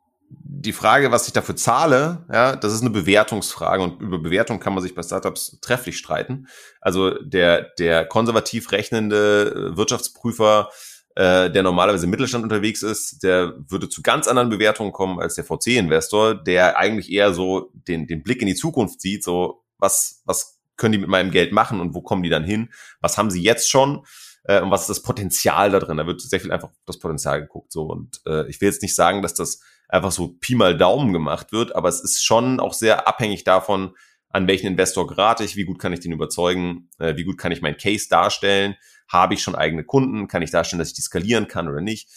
die 0.62 0.74
Frage, 0.74 1.12
was 1.12 1.28
ich 1.28 1.34
dafür 1.34 1.55
zahle, 1.55 2.26
ja, 2.32 2.55
das 2.55 2.74
ist 2.74 2.82
eine 2.82 2.89
Bewertungsfrage 2.89 3.84
und 3.84 4.01
über 4.01 4.20
Bewertung 4.20 4.60
kann 4.60 4.74
man 4.74 4.82
sich 4.82 4.95
bei 4.95 5.03
Startups 5.03 5.60
trefflich 5.62 5.97
streiten. 5.97 6.47
Also 6.82 7.12
der, 7.22 7.74
der 7.78 8.05
konservativ 8.05 8.72
rechnende 8.72 9.72
äh, 9.74 9.78
Wirtschaftsprüfer, 9.78 10.70
äh, 11.16 11.51
der 11.51 11.64
normalerweise 11.64 12.05
im 12.05 12.12
Mittelstand 12.12 12.43
unterwegs 12.43 12.82
ist, 12.82 13.24
der 13.24 13.53
würde 13.68 13.89
zu 13.89 14.01
ganz 14.01 14.28
anderen 14.28 14.49
Bewertungen 14.49 14.91
kommen 14.91 15.20
als 15.20 15.36
der 15.36 15.43
VC-Investor, 15.43 16.36
der 16.36 16.78
eigentlich 16.78 17.12
eher 17.12 17.34
so 17.34 17.72
den, 17.74 18.08
den 18.08 18.24
Blick 18.24 18.41
in 18.41 18.47
die 18.47 18.55
Zukunft 18.55 19.01
sieht, 19.01 19.24
so 19.24 19.64
was, 19.78 20.22
was 20.26 20.60
können 20.76 20.93
die 20.93 20.99
mit 20.99 21.10
meinem 21.10 21.32
Geld 21.32 21.51
machen 21.51 21.80
und 21.80 21.93
wo 21.93 22.01
kommen 22.01 22.24
die 22.24 22.30
dann 22.30 22.43
hin? 22.43 22.72
Was 22.99 23.18
haben 23.18 23.30
sie 23.30 23.41
jetzt 23.41 23.70
schon? 23.70 24.05
Äh, 24.43 24.62
und 24.62 24.72
was 24.72 24.82
ist 24.82 24.89
das 24.89 25.03
Potenzial 25.03 25.72
da 25.72 25.80
drin? 25.80 25.97
Da 25.97 26.08
wird 26.08 26.22
sehr 26.22 26.39
viel 26.39 26.51
einfach 26.51 26.70
das 26.86 26.99
Potenzial 26.99 27.41
geguckt. 27.41 27.72
So 27.72 27.84
und 27.84 28.22
äh, 28.26 28.47
ich 28.49 28.60
will 28.62 28.70
jetzt 28.70 28.82
nicht 28.82 28.95
sagen, 28.95 29.22
dass 29.22 29.34
das 29.34 29.60
einfach 29.88 30.11
so 30.11 30.35
Pi 30.39 30.55
mal 30.55 30.77
Daumen 30.77 31.13
gemacht 31.13 31.51
wird, 31.51 31.75
aber 31.75 31.89
es 31.89 32.01
ist 32.01 32.23
schon 32.23 32.59
auch 32.59 32.73
sehr 32.73 33.07
abhängig 33.07 33.43
davon, 33.43 33.95
an 34.29 34.47
welchen 34.47 34.67
Investor 34.67 35.07
gerate 35.07 35.43
ich, 35.43 35.55
wie 35.55 35.65
gut 35.65 35.79
kann 35.79 35.93
ich 35.93 35.99
den 35.99 36.11
überzeugen, 36.11 36.89
äh, 36.99 37.15
wie 37.15 37.23
gut 37.23 37.38
kann 37.38 37.51
ich 37.51 37.61
mein 37.61 37.77
Case 37.77 38.07
darstellen, 38.09 38.75
habe 39.07 39.33
ich 39.33 39.41
schon 39.41 39.55
eigene 39.55 39.83
Kunden, 39.83 40.27
kann 40.27 40.41
ich 40.41 40.51
darstellen, 40.51 40.79
dass 40.79 40.89
ich 40.89 40.95
die 40.95 41.01
skalieren 41.01 41.47
kann 41.47 41.69
oder 41.69 41.81
nicht, 41.81 42.09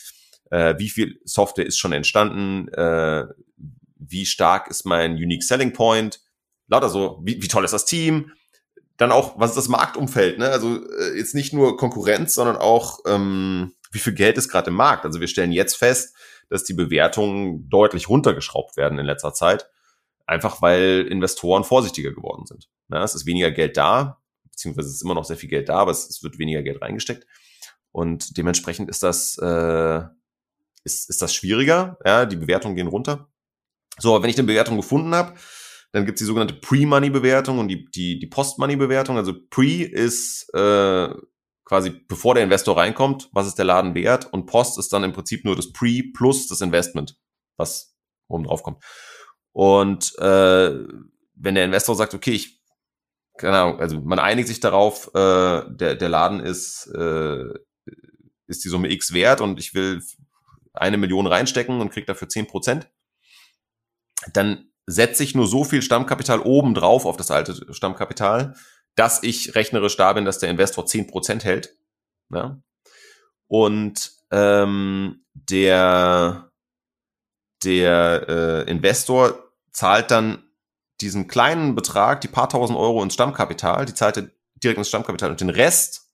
äh, 0.51 0.75
wie 0.79 0.91
viel 0.91 1.21
Software 1.25 1.67
ist 1.67 1.79
schon 1.79 1.93
entstanden, 1.93 2.69
äh, 2.69 3.25
wie 3.97 4.27
stark 4.27 4.69
ist 4.69 4.85
mein 4.85 5.13
Unique 5.13 5.45
Selling 5.45 5.73
Point, 5.73 6.21
lauter 6.67 6.89
so, 6.89 7.21
wie, 7.25 7.41
wie 7.43 7.49
toll 7.49 7.65
ist 7.65 7.75
das 7.75 7.85
Team, 7.85 8.33
dann 8.97 9.13
auch, 9.13 9.39
was 9.39 9.51
ist 9.51 9.57
das 9.57 9.69
Marktumfeld, 9.69 10.39
ne? 10.39 10.51
Also 10.51 10.81
jetzt 11.17 11.35
nicht 11.35 11.55
nur 11.55 11.79
Konkurrenz, 11.79 12.35
sondern 12.35 12.57
auch, 12.57 12.99
ähm, 13.07 13.73
wie 13.93 13.99
viel 13.99 14.13
Geld 14.13 14.37
ist 14.37 14.51
gerade 14.51 14.69
im 14.69 14.77
Markt. 14.77 15.07
Also 15.07 15.21
wir 15.21 15.29
stellen 15.29 15.53
jetzt 15.53 15.77
fest, 15.77 16.15
dass 16.51 16.65
die 16.65 16.75
Bewertungen 16.75 17.69
deutlich 17.71 18.09
runtergeschraubt 18.09 18.77
werden 18.77 18.99
in 18.99 19.07
letzter 19.07 19.33
Zeit. 19.33 19.71
Einfach 20.27 20.61
weil 20.61 21.07
Investoren 21.09 21.65
vorsichtiger 21.65 22.13
geworden 22.13 22.45
sind. 22.47 22.69
Ja, 22.91 23.03
es 23.03 23.15
ist 23.15 23.27
weniger 23.27 23.51
Geld 23.51 23.77
da, 23.77 24.21
beziehungsweise 24.51 24.89
es 24.89 24.97
ist 24.97 25.03
immer 25.03 25.15
noch 25.15 25.25
sehr 25.25 25.37
viel 25.37 25.49
Geld 25.49 25.69
da, 25.69 25.77
aber 25.77 25.93
es, 25.93 26.09
es 26.09 26.23
wird 26.23 26.39
weniger 26.39 26.63
Geld 26.63 26.83
reingesteckt. 26.83 27.27
Und 27.93 28.37
dementsprechend 28.37 28.91
ist 28.91 29.03
das, 29.03 29.39
äh, 29.39 30.03
ist, 30.85 31.09
ist 31.09 31.23
das 31.23 31.35
schwieriger. 31.35 31.99
Ja, 32.05 32.27
die 32.27 32.37
Bewertungen 32.37 32.77
gehen 32.77 32.87
runter. 32.87 33.29
So, 33.99 34.23
wenn 34.23 34.31
ich 34.31 34.39
eine 34.39 34.47
Bewertung 34.47 34.77
gefunden 34.77 35.15
habe, 35.15 35.35
dann 35.93 36.07
gibt 36.07 36.17
es 36.17 36.21
die 36.21 36.27
sogenannte 36.27 36.55
Pre-Money-Bewertung 36.55 37.59
und 37.59 37.69
die, 37.69 37.87
die, 37.91 38.19
die 38.19 38.27
Post-Money-Bewertung. 38.27 39.17
Also 39.17 39.35
Pre 39.51 39.83
ist 39.83 40.49
äh, 40.55 41.09
quasi 41.71 41.91
bevor 42.09 42.35
der 42.35 42.43
Investor 42.43 42.77
reinkommt, 42.77 43.29
was 43.31 43.47
ist 43.47 43.55
der 43.55 43.65
Laden 43.65 43.95
wert 43.95 44.27
und 44.33 44.47
Post 44.47 44.77
ist 44.77 44.93
dann 44.93 45.05
im 45.05 45.13
Prinzip 45.13 45.45
nur 45.45 45.55
das 45.55 45.73
Pre 45.73 46.03
plus 46.13 46.49
das 46.49 46.63
Investment, 46.63 47.17
was 47.57 47.95
oben 48.27 48.43
drauf 48.43 48.65
kommt. 48.65 48.83
Und 49.53 50.19
äh, 50.19 50.79
wenn 51.37 51.55
der 51.55 51.65
Investor 51.65 51.95
sagt, 51.95 52.13
okay, 52.13 52.33
ich, 52.33 52.61
keine 53.39 53.57
Ahnung, 53.57 53.79
also 53.79 54.01
man 54.01 54.19
einigt 54.19 54.49
sich 54.49 54.59
darauf, 54.59 55.15
äh, 55.15 55.63
der, 55.69 55.95
der 55.95 56.09
Laden 56.09 56.41
ist, 56.41 56.91
äh, 56.93 57.45
ist 58.49 58.65
die 58.65 58.69
Summe 58.69 58.91
X 58.91 59.13
wert 59.13 59.41
und 59.41 59.61
ich 59.61 59.73
will 59.73 60.03
eine 60.73 60.97
Million 60.97 61.29
reinstecken 61.29 61.81
und 61.81 61.93
kriege 61.93 62.07
dafür 62.07 62.29
zehn 62.29 62.49
Prozent, 62.49 62.91
dann 64.33 64.73
setze 64.87 65.23
ich 65.23 65.37
nur 65.37 65.47
so 65.47 65.63
viel 65.63 65.83
Stammkapital 65.83 66.41
oben 66.41 66.75
drauf 66.75 67.07
auf 67.07 67.17
das 67.17 67.31
alte 67.31 67.73
Stammkapital, 67.73 68.57
dass 69.01 69.23
ich 69.23 69.55
rechnerisch 69.55 69.97
da 69.97 70.13
bin, 70.13 70.27
dass 70.27 70.41
der 70.41 70.51
Investor 70.51 70.85
zehn 70.85 71.07
Prozent 71.07 71.43
hält. 71.43 71.75
Ja? 72.31 72.61
Und 73.47 74.13
ähm, 74.31 75.25
der, 75.33 76.51
der 77.65 78.27
äh, 78.29 78.71
Investor 78.71 79.43
zahlt 79.73 80.11
dann 80.11 80.45
diesen 81.01 81.29
kleinen 81.29 81.75
Betrag, 81.75 82.21
die 82.21 82.29
paar 82.29 82.51
tausend 82.51 82.79
Euro 82.79 83.03
ins 83.03 83.15
Stammkapital, 83.15 83.87
die 83.87 83.95
zahlt 83.95 84.19
er 84.19 84.31
direkt 84.63 84.77
ins 84.77 84.89
Stammkapital 84.89 85.31
und 85.31 85.41
den 85.41 85.49
Rest, 85.49 86.11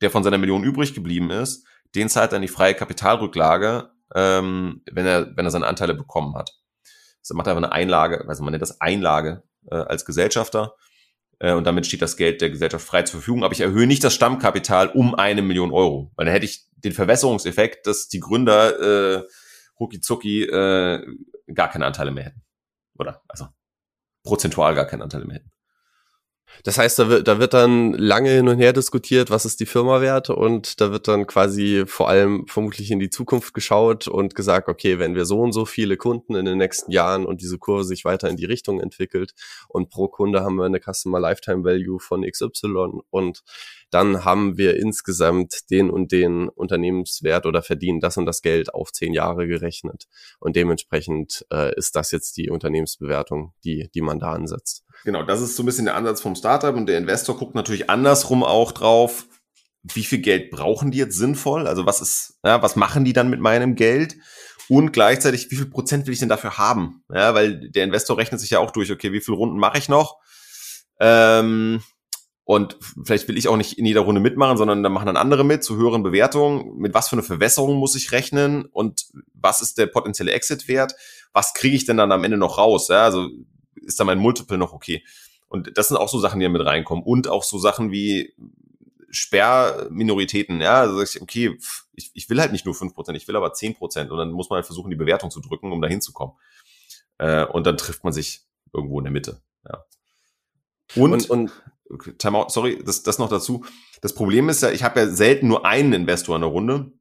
der 0.00 0.10
von 0.10 0.24
seiner 0.24 0.38
Million 0.38 0.64
übrig 0.64 0.94
geblieben 0.94 1.30
ist, 1.30 1.66
den 1.94 2.08
zahlt 2.08 2.32
in 2.32 2.40
die 2.40 2.48
freie 2.48 2.72
Kapitalrücklage, 2.72 3.90
ähm, 4.14 4.80
wenn 4.90 5.04
er, 5.04 5.36
wenn 5.36 5.44
er 5.44 5.50
seine 5.50 5.66
Anteile 5.66 5.92
bekommen 5.92 6.34
hat. 6.34 6.50
Also 7.20 7.34
macht 7.34 7.46
einfach 7.46 7.62
eine 7.62 7.72
Einlage, 7.72 8.26
also 8.26 8.42
man 8.42 8.52
nennt 8.52 8.62
das 8.62 8.80
Einlage 8.80 9.42
äh, 9.70 9.74
als 9.74 10.06
Gesellschafter 10.06 10.74
und 11.50 11.64
damit 11.64 11.86
steht 11.86 12.02
das 12.02 12.16
Geld 12.16 12.40
der 12.40 12.50
Gesellschaft 12.50 12.86
frei 12.86 13.02
zur 13.02 13.18
Verfügung. 13.18 13.42
Aber 13.42 13.52
ich 13.52 13.60
erhöhe 13.60 13.86
nicht 13.86 14.04
das 14.04 14.14
Stammkapital 14.14 14.88
um 14.88 15.14
eine 15.14 15.42
Million 15.42 15.72
Euro, 15.72 16.12
weil 16.14 16.26
dann 16.26 16.34
hätte 16.34 16.44
ich 16.46 16.66
den 16.76 16.92
Verwässerungseffekt, 16.92 17.86
dass 17.86 18.08
die 18.08 18.20
Gründer 18.20 19.18
äh, 19.18 19.26
rucki 19.80 20.00
zucki 20.00 20.44
äh, 20.44 21.04
gar 21.52 21.68
keine 21.68 21.86
Anteile 21.86 22.12
mehr 22.12 22.24
hätten. 22.24 22.42
Oder 22.96 23.22
also 23.28 23.48
prozentual 24.22 24.74
gar 24.74 24.86
keine 24.86 25.02
Anteile 25.02 25.24
mehr 25.24 25.36
hätten. 25.36 25.50
Das 26.64 26.78
heißt, 26.78 26.98
da 26.98 27.08
wird, 27.08 27.28
da 27.28 27.38
wird 27.38 27.54
dann 27.54 27.92
lange 27.94 28.30
hin 28.30 28.48
und 28.48 28.58
her 28.58 28.72
diskutiert, 28.72 29.30
was 29.30 29.44
ist 29.44 29.60
die 29.60 29.66
Firma 29.66 30.00
wert? 30.00 30.30
Und 30.30 30.80
da 30.80 30.92
wird 30.92 31.08
dann 31.08 31.26
quasi 31.26 31.84
vor 31.86 32.08
allem 32.08 32.46
vermutlich 32.46 32.90
in 32.90 32.98
die 32.98 33.10
Zukunft 33.10 33.54
geschaut 33.54 34.06
und 34.08 34.34
gesagt, 34.34 34.68
okay, 34.68 34.98
wenn 34.98 35.14
wir 35.14 35.24
so 35.24 35.40
und 35.40 35.52
so 35.52 35.64
viele 35.64 35.96
Kunden 35.96 36.34
in 36.34 36.44
den 36.44 36.58
nächsten 36.58 36.92
Jahren 36.92 37.26
und 37.26 37.40
diese 37.40 37.58
Kurve 37.58 37.84
sich 37.84 38.04
weiter 38.04 38.28
in 38.28 38.36
die 38.36 38.44
Richtung 38.44 38.80
entwickelt 38.80 39.32
und 39.68 39.90
pro 39.90 40.08
Kunde 40.08 40.42
haben 40.42 40.56
wir 40.56 40.64
eine 40.64 40.80
Customer 40.80 41.20
Lifetime 41.20 41.64
Value 41.64 41.98
von 41.98 42.22
XY 42.22 43.00
und 43.10 43.42
dann 43.92 44.24
haben 44.24 44.56
wir 44.56 44.76
insgesamt 44.76 45.70
den 45.70 45.90
und 45.90 46.12
den 46.12 46.48
Unternehmenswert 46.48 47.44
oder 47.44 47.62
verdienen 47.62 48.00
das 48.00 48.16
und 48.16 48.24
das 48.24 48.40
Geld 48.40 48.74
auf 48.74 48.90
zehn 48.90 49.12
Jahre 49.12 49.46
gerechnet. 49.46 50.06
Und 50.40 50.56
dementsprechend 50.56 51.46
äh, 51.52 51.74
ist 51.76 51.94
das 51.94 52.10
jetzt 52.10 52.38
die 52.38 52.48
Unternehmensbewertung, 52.48 53.52
die, 53.64 53.90
die 53.94 54.00
man 54.00 54.18
da 54.18 54.32
ansetzt. 54.32 54.84
Genau, 55.04 55.22
das 55.22 55.42
ist 55.42 55.56
so 55.56 55.62
ein 55.62 55.66
bisschen 55.66 55.84
der 55.84 55.94
Ansatz 55.94 56.22
vom 56.22 56.34
Startup 56.34 56.74
und 56.74 56.86
der 56.86 56.96
Investor 56.96 57.36
guckt 57.36 57.54
natürlich 57.54 57.90
andersrum 57.90 58.42
auch 58.42 58.72
drauf, 58.72 59.26
wie 59.82 60.04
viel 60.04 60.20
Geld 60.20 60.50
brauchen 60.50 60.90
die 60.90 60.98
jetzt 60.98 61.18
sinnvoll? 61.18 61.66
Also 61.66 61.84
was 61.84 62.00
ist, 62.00 62.38
ja, 62.44 62.62
was 62.62 62.76
machen 62.76 63.04
die 63.04 63.12
dann 63.12 63.28
mit 63.28 63.40
meinem 63.40 63.74
Geld? 63.74 64.16
Und 64.68 64.92
gleichzeitig, 64.92 65.50
wie 65.50 65.56
viel 65.56 65.66
Prozent 65.66 66.06
will 66.06 66.14
ich 66.14 66.20
denn 66.20 66.28
dafür 66.28 66.56
haben? 66.56 67.02
Ja, 67.12 67.34
weil 67.34 67.68
der 67.70 67.84
Investor 67.84 68.16
rechnet 68.16 68.40
sich 68.40 68.50
ja 68.50 68.58
auch 68.60 68.70
durch, 68.70 68.90
okay, 68.90 69.12
wie 69.12 69.20
viele 69.20 69.36
Runden 69.36 69.58
mache 69.58 69.76
ich 69.76 69.88
noch? 69.88 70.18
Ähm, 71.00 71.82
und 72.44 72.76
vielleicht 73.04 73.28
will 73.28 73.38
ich 73.38 73.46
auch 73.46 73.56
nicht 73.56 73.78
in 73.78 73.86
jeder 73.86 74.00
Runde 74.00 74.20
mitmachen, 74.20 74.56
sondern 74.56 74.82
da 74.82 74.88
machen 74.88 75.06
dann 75.06 75.16
andere 75.16 75.44
mit 75.44 75.62
zu 75.62 75.76
höheren 75.76 76.02
Bewertungen. 76.02 76.76
Mit 76.76 76.92
was 76.92 77.08
für 77.08 77.14
eine 77.14 77.22
Verwässerung 77.22 77.76
muss 77.76 77.94
ich 77.94 78.10
rechnen 78.10 78.64
und 78.66 79.06
was 79.32 79.62
ist 79.62 79.78
der 79.78 79.86
potenzielle 79.86 80.32
Exit-Wert? 80.32 80.94
Was 81.32 81.54
kriege 81.54 81.76
ich 81.76 81.86
denn 81.86 81.96
dann 81.96 82.10
am 82.10 82.24
Ende 82.24 82.36
noch 82.36 82.58
raus? 82.58 82.88
Ja, 82.88 83.04
also 83.04 83.28
ist 83.74 84.00
da 84.00 84.04
mein 84.04 84.18
Multiple 84.18 84.58
noch 84.58 84.72
okay? 84.72 85.04
Und 85.48 85.76
das 85.76 85.88
sind 85.88 85.98
auch 85.98 86.08
so 86.08 86.18
Sachen, 86.18 86.40
die 86.40 86.48
mit 86.48 86.64
reinkommen. 86.64 87.04
Und 87.04 87.28
auch 87.28 87.44
so 87.44 87.58
Sachen 87.58 87.92
wie 87.92 88.34
Sperrminoritäten. 89.10 90.60
Ja, 90.60 90.80
also 90.80 90.96
sag 90.96 91.14
ich, 91.14 91.22
okay, 91.22 91.58
ich, 91.94 92.10
ich 92.14 92.30
will 92.30 92.40
halt 92.40 92.52
nicht 92.52 92.64
nur 92.64 92.74
fünf 92.74 92.94
Prozent, 92.94 93.18
ich 93.18 93.28
will 93.28 93.36
aber 93.36 93.52
zehn 93.52 93.74
Prozent. 93.74 94.10
Und 94.10 94.18
dann 94.18 94.32
muss 94.32 94.48
man 94.48 94.56
halt 94.56 94.66
versuchen, 94.66 94.90
die 94.90 94.96
Bewertung 94.96 95.30
zu 95.30 95.40
drücken, 95.40 95.70
um 95.70 95.80
da 95.80 95.88
hinzukommen. 95.88 96.34
Äh, 97.18 97.44
und 97.44 97.66
dann 97.66 97.76
trifft 97.76 98.02
man 98.02 98.12
sich 98.12 98.46
irgendwo 98.72 98.98
in 98.98 99.04
der 99.04 99.12
Mitte. 99.12 99.42
Ja. 99.68 99.84
Und, 100.96 101.12
und, 101.12 101.30
und 101.30 101.52
Timeout, 102.18 102.48
sorry, 102.48 102.82
das, 102.84 103.02
das 103.02 103.18
noch 103.18 103.28
dazu. 103.28 103.64
Das 104.00 104.14
Problem 104.14 104.48
ist 104.48 104.62
ja, 104.62 104.70
ich 104.70 104.82
habe 104.82 105.00
ja 105.00 105.06
selten 105.08 105.48
nur 105.48 105.66
einen 105.66 105.92
Investor 105.92 106.36
in 106.36 106.42
der 106.42 106.50
Runde, 106.50 106.92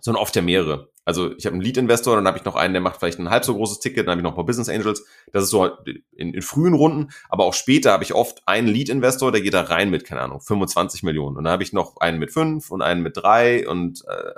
sondern 0.00 0.22
oft 0.22 0.36
ja 0.36 0.42
mehrere. 0.42 0.90
Also 1.06 1.34
ich 1.36 1.44
habe 1.44 1.54
einen 1.54 1.62
Lead-Investor, 1.62 2.16
dann 2.16 2.26
habe 2.26 2.38
ich 2.38 2.44
noch 2.44 2.56
einen, 2.56 2.72
der 2.72 2.80
macht 2.80 2.98
vielleicht 2.98 3.18
ein 3.18 3.28
halb 3.28 3.44
so 3.44 3.54
großes 3.54 3.80
Ticket, 3.80 4.06
dann 4.06 4.12
habe 4.12 4.20
ich 4.20 4.22
noch 4.22 4.32
ein 4.32 4.36
paar 4.36 4.46
Business 4.46 4.70
Angels. 4.70 5.04
Das 5.32 5.44
ist 5.44 5.50
so 5.50 5.66
in, 6.12 6.32
in 6.32 6.42
frühen 6.42 6.72
Runden, 6.72 7.10
aber 7.28 7.44
auch 7.44 7.52
später 7.52 7.92
habe 7.92 8.04
ich 8.04 8.14
oft 8.14 8.42
einen 8.46 8.68
Lead-Investor, 8.68 9.30
der 9.30 9.42
geht 9.42 9.54
da 9.54 9.62
rein 9.62 9.90
mit, 9.90 10.04
keine 10.04 10.22
Ahnung, 10.22 10.40
25 10.40 11.02
Millionen. 11.02 11.36
Und 11.36 11.44
dann 11.44 11.52
habe 11.52 11.62
ich 11.62 11.72
noch 11.72 11.98
einen 11.98 12.18
mit 12.18 12.32
fünf 12.32 12.70
und 12.70 12.80
einen 12.80 13.02
mit 13.02 13.16
drei 13.16 13.68
und 13.68 14.02
äh, 14.08 14.32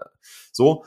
so. 0.50 0.84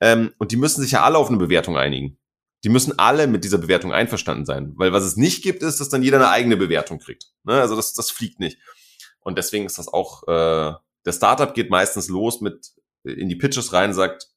Ähm, 0.00 0.32
und 0.38 0.50
die 0.50 0.56
müssen 0.56 0.82
sich 0.82 0.92
ja 0.92 1.04
alle 1.04 1.18
auf 1.18 1.28
eine 1.28 1.36
Bewertung 1.36 1.76
einigen. 1.76 2.18
Die 2.64 2.68
müssen 2.68 2.98
alle 2.98 3.26
mit 3.26 3.44
dieser 3.44 3.58
Bewertung 3.58 3.92
einverstanden 3.92 4.44
sein. 4.44 4.72
Weil 4.76 4.92
was 4.92 5.04
es 5.04 5.16
nicht 5.16 5.42
gibt, 5.42 5.62
ist, 5.62 5.80
dass 5.80 5.88
dann 5.88 6.02
jeder 6.02 6.18
eine 6.18 6.30
eigene 6.30 6.56
Bewertung 6.56 6.98
kriegt. 6.98 7.32
Ne? 7.44 7.60
Also 7.60 7.76
das, 7.76 7.94
das 7.94 8.10
fliegt 8.10 8.38
nicht. 8.38 8.58
Und 9.20 9.38
deswegen 9.38 9.66
ist 9.66 9.78
das 9.78 9.88
auch, 9.88 10.22
äh, 10.28 10.74
der 11.06 11.12
Startup 11.12 11.54
geht 11.54 11.70
meistens 11.70 12.08
los 12.08 12.40
mit 12.40 12.70
in 13.04 13.28
die 13.28 13.36
Pitches 13.36 13.72
rein, 13.72 13.94
sagt, 13.94 14.28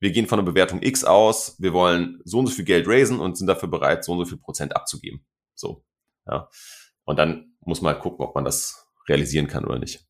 wir 0.00 0.10
gehen 0.10 0.26
von 0.26 0.38
einer 0.38 0.46
Bewertung 0.46 0.82
X 0.82 1.04
aus, 1.04 1.56
wir 1.60 1.72
wollen 1.72 2.20
so 2.24 2.40
und 2.40 2.48
so 2.48 2.52
viel 2.52 2.64
Geld 2.64 2.88
raisen 2.88 3.20
und 3.20 3.38
sind 3.38 3.46
dafür 3.46 3.68
bereit, 3.68 4.04
so 4.04 4.12
und 4.12 4.18
so 4.18 4.24
viel 4.24 4.38
Prozent 4.38 4.74
abzugeben. 4.74 5.24
So. 5.54 5.84
Ja. 6.26 6.48
Und 7.04 7.18
dann 7.18 7.56
muss 7.60 7.80
man 7.80 7.94
halt 7.94 8.02
gucken, 8.02 8.26
ob 8.26 8.34
man 8.34 8.44
das 8.44 8.88
realisieren 9.08 9.46
kann 9.46 9.64
oder 9.64 9.78
nicht. 9.78 10.06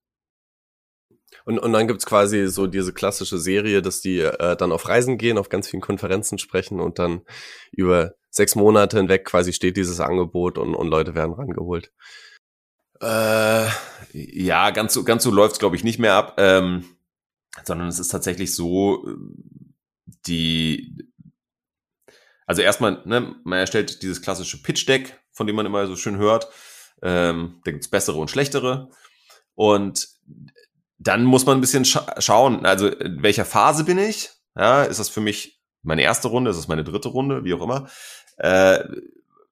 Und, 1.45 1.59
und 1.59 1.73
dann 1.73 1.89
gibt's 1.89 2.07
quasi 2.07 2.47
so 2.49 2.67
diese 2.67 2.93
klassische 2.93 3.39
Serie, 3.39 3.83
dass 3.83 4.01
die 4.01 4.21
äh, 4.21 4.57
dann 4.57 4.73
auf 4.73 4.89
Reisen 4.89 5.19
gehen, 5.19 5.39
auf 5.39 5.49
ganz 5.49 5.69
vielen 5.69 5.81
Konferenzen 5.81 6.39
sprechen 6.39 6.81
und 6.81 6.99
dann 6.99 7.23
über 7.73 8.15
sechs 8.31 8.55
Monate 8.55 8.97
hinweg 8.97 9.25
quasi 9.25 9.53
steht 9.53 9.77
dieses 9.77 10.01
Angebot 10.01 10.59
und, 10.59 10.75
und 10.75 10.89
Leute 10.89 11.15
werden 11.15 11.35
rangeholt. 11.35 11.93
Äh, 13.01 13.67
ja, 14.13 14.71
ganz 14.71 14.95
so, 14.95 15.05
ganz 15.05 15.25
so 15.25 15.31
läuft's 15.31 15.59
glaube 15.59 15.77
ich, 15.77 15.85
nicht 15.85 15.99
mehr 15.99 16.15
ab. 16.15 16.35
Ähm, 16.39 16.85
sondern 17.65 17.89
es 17.89 17.99
ist 17.99 18.09
tatsächlich 18.09 18.55
so, 18.55 19.07
die, 20.27 20.97
also 22.47 22.63
erstmal, 22.63 23.03
ne, 23.05 23.37
man 23.45 23.59
erstellt 23.59 24.03
dieses 24.03 24.23
klassische 24.23 24.63
Pitch-Deck, 24.63 25.19
von 25.33 25.47
dem 25.47 25.57
man 25.57 25.67
immer 25.67 25.87
so 25.87 25.97
schön 25.97 26.17
hört. 26.17 26.49
Ähm, 27.03 27.61
da 27.65 27.73
gibt's 27.73 27.89
bessere 27.89 28.19
und 28.19 28.31
schlechtere. 28.31 28.91
Und 29.55 30.09
dann 31.03 31.25
muss 31.25 31.47
man 31.47 31.59
ein 31.59 31.61
bisschen 31.61 31.85
scha 31.85 32.21
schauen, 32.21 32.65
also 32.65 32.89
in 32.89 33.23
welcher 33.23 33.45
Phase 33.45 33.85
bin 33.85 33.99
ich? 33.99 34.31
Ja, 34.57 34.83
ist 34.83 35.01
das 35.01 35.09
für 35.09 35.21
mich 35.21 35.61
meine 35.83 36.03
erste 36.03 36.29
Runde, 36.29 36.51
ist 36.51 36.59
das 36.59 36.69
meine 36.69 36.85
dritte 36.85 37.09
Runde, 37.09 37.45
wie 37.45 37.55
auch 37.55 37.63
immer? 37.63 37.89
Äh, 38.37 38.85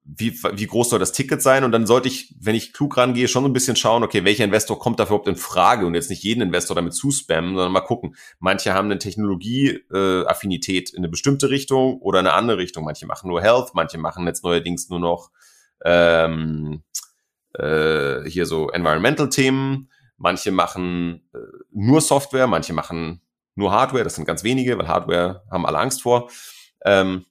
wie, 0.03 0.33
wie 0.53 0.65
groß 0.65 0.89
soll 0.89 0.99
das 0.99 1.11
Ticket 1.11 1.41
sein? 1.41 1.63
Und 1.63 1.71
dann 1.71 1.85
sollte 1.85 2.07
ich, 2.07 2.35
wenn 2.39 2.55
ich 2.55 2.73
klug 2.73 2.97
rangehe, 2.97 3.27
schon 3.27 3.45
ein 3.45 3.53
bisschen 3.53 3.75
schauen, 3.75 4.03
okay, 4.03 4.25
welcher 4.25 4.43
Investor 4.43 4.79
kommt 4.79 4.99
dafür 4.99 5.15
überhaupt 5.15 5.27
in 5.27 5.35
Frage 5.35 5.85
und 5.85 5.93
jetzt 5.93 6.09
nicht 6.09 6.23
jeden 6.23 6.41
Investor 6.41 6.75
damit 6.75 6.93
zuspammen, 6.93 7.55
sondern 7.55 7.71
mal 7.71 7.81
gucken. 7.81 8.15
Manche 8.39 8.73
haben 8.73 8.85
eine 8.85 8.97
Technologie-Affinität 8.97 10.89
äh, 10.89 10.95
in 10.95 11.01
eine 11.01 11.09
bestimmte 11.09 11.49
Richtung 11.49 11.99
oder 12.01 12.19
eine 12.19 12.33
andere 12.33 12.57
Richtung. 12.57 12.83
Manche 12.83 13.05
machen 13.05 13.29
nur 13.29 13.41
Health, 13.41 13.71
manche 13.73 13.97
machen 13.97 14.25
jetzt 14.25 14.43
neuerdings 14.43 14.89
nur 14.89 14.99
noch 14.99 15.31
ähm, 15.85 16.83
äh, 17.53 18.23
hier 18.27 18.45
so 18.45 18.69
Environmental-Themen 18.69 19.89
Manche 20.21 20.51
machen 20.51 21.27
äh, 21.33 21.39
nur 21.71 21.99
Software, 21.99 22.45
manche 22.45 22.73
machen 22.73 23.21
nur 23.55 23.71
Hardware. 23.71 24.03
Das 24.03 24.15
sind 24.15 24.25
ganz 24.25 24.43
wenige, 24.43 24.77
weil 24.77 24.87
Hardware 24.87 25.43
haben 25.49 25.65
alle 25.65 25.79
Angst 25.79 26.03
vor. 26.03 26.29
Ähm, 26.85 27.25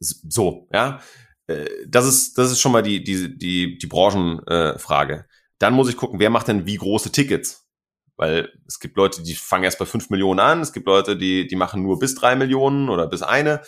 so, 0.00 0.68
ja. 0.72 1.00
Äh, 1.46 1.66
das 1.86 2.06
ist, 2.06 2.38
das 2.38 2.50
ist 2.50 2.60
schon 2.60 2.72
mal 2.72 2.82
die, 2.82 3.04
die, 3.04 3.36
die, 3.36 3.76
die 3.78 3.86
Branchenfrage. 3.86 5.14
Äh, 5.14 5.24
Dann 5.58 5.74
muss 5.74 5.88
ich 5.90 5.96
gucken, 5.96 6.18
wer 6.18 6.30
macht 6.30 6.48
denn 6.48 6.66
wie 6.66 6.76
große 6.76 7.12
Tickets? 7.12 7.68
Weil 8.16 8.50
es 8.66 8.80
gibt 8.80 8.96
Leute, 8.96 9.22
die 9.22 9.34
fangen 9.34 9.64
erst 9.64 9.78
bei 9.78 9.86
fünf 9.86 10.08
Millionen 10.10 10.40
an, 10.40 10.60
es 10.60 10.72
gibt 10.72 10.86
Leute, 10.86 11.16
die, 11.16 11.46
die 11.46 11.56
machen 11.56 11.82
nur 11.82 11.98
bis 11.98 12.14
drei 12.14 12.36
Millionen 12.36 12.88
oder 12.88 13.06
bis 13.06 13.22
eine. 13.22 13.62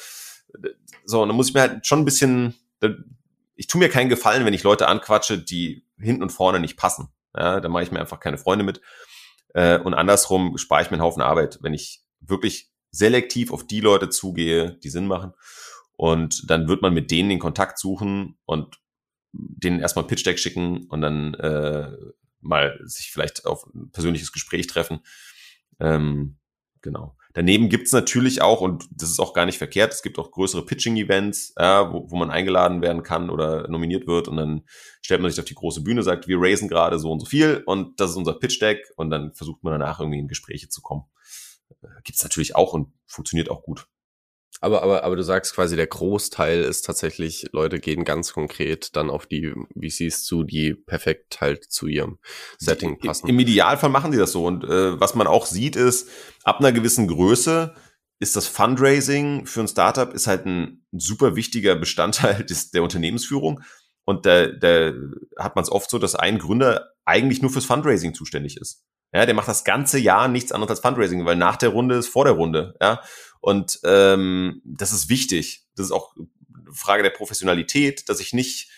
So, 1.04 1.22
und 1.22 1.28
dann 1.28 1.36
muss 1.36 1.48
ich 1.48 1.54
mir 1.54 1.62
halt 1.62 1.86
schon 1.86 2.00
ein 2.00 2.04
bisschen, 2.04 2.54
ich 3.56 3.66
tue 3.66 3.78
mir 3.78 3.88
keinen 3.88 4.08
Gefallen, 4.10 4.44
wenn 4.44 4.54
ich 4.54 4.62
Leute 4.62 4.86
anquatsche, 4.86 5.38
die 5.38 5.86
hinten 5.98 6.22
und 6.22 6.30
vorne 6.30 6.60
nicht 6.60 6.76
passen. 6.76 7.08
Ja, 7.37 7.61
da 7.61 7.68
mache 7.68 7.82
ich 7.82 7.93
mir 7.93 8.01
einfach 8.01 8.20
keine 8.20 8.39
Freunde 8.39 8.64
mit. 8.64 8.80
Äh, 9.55 9.78
und 9.78 9.95
andersrum 9.95 10.59
spare 10.59 10.82
ich 10.82 10.91
mir 10.91 10.97
einen 10.97 11.03
Haufen 11.03 11.22
Arbeit, 11.22 11.59
wenn 11.62 11.74
ich 11.74 12.03
wirklich 12.20 12.70
selektiv 12.91 13.53
auf 13.53 13.66
die 13.66 13.80
Leute 13.80 14.09
zugehe, 14.09 14.78
die 14.82 14.91
Sinn 14.91 15.07
machen. 15.07 15.32
Und 15.97 16.51
dann 16.51 16.68
wird 16.68 16.82
man 16.82 16.95
mit 16.95 17.11
denen 17.11 17.28
den 17.28 17.39
Kontakt 17.39 17.78
suchen 17.78 18.37
und 18.47 18.80
denen 19.32 19.80
erstmal 19.80 20.07
Pitch 20.07 20.24
Deck 20.26 20.39
schicken 20.39 20.87
und 20.89 21.01
dann 21.01 21.35
äh, 21.35 21.91
mal 22.41 22.78
sich 22.85 23.11
vielleicht 23.11 23.47
auf 23.47 23.66
ein 23.74 23.91
persönliches 23.91 24.32
Gespräch 24.32 24.66
treffen. 24.66 25.01
Ähm, 25.80 26.37
genau. 26.82 27.16
Daneben 27.35 27.68
gibt's 27.68 27.91
natürlich 27.91 28.43
auch, 28.43 28.61
und 28.61 28.87
das 28.93 29.11
ist 29.11 29.18
auch 29.18 29.35
gar 29.35 29.45
nicht 29.45 29.59
verkehrt, 29.59 29.93
es 29.93 30.03
gibt 30.03 30.20
auch 30.20 30.30
größere 30.30 30.64
Pitching-Events, 30.64 31.55
ja, 31.59 31.93
wo, 31.93 32.09
wo 32.09 32.16
man 32.16 32.30
eingeladen 32.30 32.80
werden 32.80 33.03
kann 33.03 33.28
oder 33.28 33.68
nominiert 33.68 34.07
wird 34.07 34.28
und 34.28 34.37
dann 34.37 34.62
stellt 35.03 35.20
man 35.20 35.32
sich 35.32 35.41
auf 35.41 35.45
die 35.45 35.55
große 35.55 35.82
Bühne, 35.82 36.05
sagt, 36.05 36.28
wir 36.28 36.39
raisen 36.41 36.68
gerade 36.68 37.01
so 37.01 37.11
und 37.11 37.18
so 37.18 37.26
viel 37.26 37.64
und 37.66 37.99
das 37.99 38.11
ist 38.11 38.16
unser 38.16 38.35
Pitch-Deck 38.35 38.93
und 38.97 39.11
dann 39.11 39.35
versucht 39.35 39.64
man 39.64 39.72
danach 39.72 39.99
irgendwie 39.99 40.20
in 40.20 40.28
Gespräche 40.28 40.68
zu 40.68 40.80
kommen. 40.80 41.03
Äh, 41.82 41.89
gibt's 42.05 42.22
natürlich 42.22 42.55
auch 42.55 42.72
und 42.72 42.93
funktioniert 43.07 43.51
auch 43.51 43.62
gut. 43.62 43.89
Aber, 44.64 44.82
aber, 44.82 45.04
aber 45.04 45.14
du 45.14 45.22
sagst 45.22 45.54
quasi, 45.54 45.76
der 45.76 45.86
Großteil 45.86 46.62
ist 46.62 46.86
tatsächlich, 46.86 47.46
Leute 47.52 47.80
gehen 47.80 48.04
ganz 48.04 48.32
konkret 48.32 48.96
dann 48.96 49.10
auf 49.10 49.26
die 49.26 49.52
VCs 49.78 50.24
zu, 50.24 50.42
die 50.42 50.74
perfekt 50.74 51.42
halt 51.42 51.64
zu 51.64 51.86
ihrem 51.86 52.18
Setting 52.58 52.98
passen. 52.98 53.28
Im 53.28 53.38
Idealfall 53.38 53.90
machen 53.90 54.10
die 54.10 54.16
das 54.16 54.32
so. 54.32 54.46
Und 54.46 54.64
äh, 54.64 54.98
was 54.98 55.14
man 55.14 55.26
auch 55.26 55.44
sieht, 55.44 55.76
ist, 55.76 56.08
ab 56.44 56.60
einer 56.60 56.72
gewissen 56.72 57.08
Größe 57.08 57.74
ist 58.20 58.36
das 58.36 58.46
Fundraising 58.46 59.44
für 59.44 59.60
ein 59.60 59.68
Startup 59.68 60.14
ist 60.14 60.26
halt 60.26 60.46
ein 60.46 60.86
super 60.92 61.36
wichtiger 61.36 61.76
Bestandteil 61.76 62.42
des, 62.48 62.70
der 62.70 62.82
Unternehmensführung. 62.82 63.60
Und 64.06 64.24
da, 64.24 64.46
da 64.46 64.92
hat 65.38 65.56
man 65.56 65.62
es 65.62 65.70
oft 65.70 65.90
so, 65.90 65.98
dass 65.98 66.14
ein 66.14 66.38
Gründer 66.38 66.93
eigentlich 67.05 67.42
nur 67.42 67.50
fürs 67.50 67.66
Fundraising 67.66 68.14
zuständig 68.14 68.57
ist. 68.57 68.84
Ja, 69.12 69.26
der 69.26 69.34
macht 69.34 69.48
das 69.48 69.64
ganze 69.64 69.98
Jahr 69.98 70.26
nichts 70.28 70.50
anderes 70.50 70.70
als 70.70 70.80
Fundraising, 70.80 71.24
weil 71.24 71.36
nach 71.36 71.57
der 71.57 71.68
Runde 71.68 71.96
ist 71.96 72.09
vor 72.09 72.24
der 72.24 72.34
Runde. 72.34 72.74
Ja, 72.80 73.00
und 73.40 73.78
ähm, 73.84 74.61
das 74.64 74.92
ist 74.92 75.09
wichtig. 75.09 75.66
Das 75.76 75.86
ist 75.86 75.92
auch 75.92 76.14
Frage 76.72 77.02
der 77.02 77.11
Professionalität, 77.11 78.09
dass 78.09 78.20
ich 78.20 78.32
nicht 78.32 78.70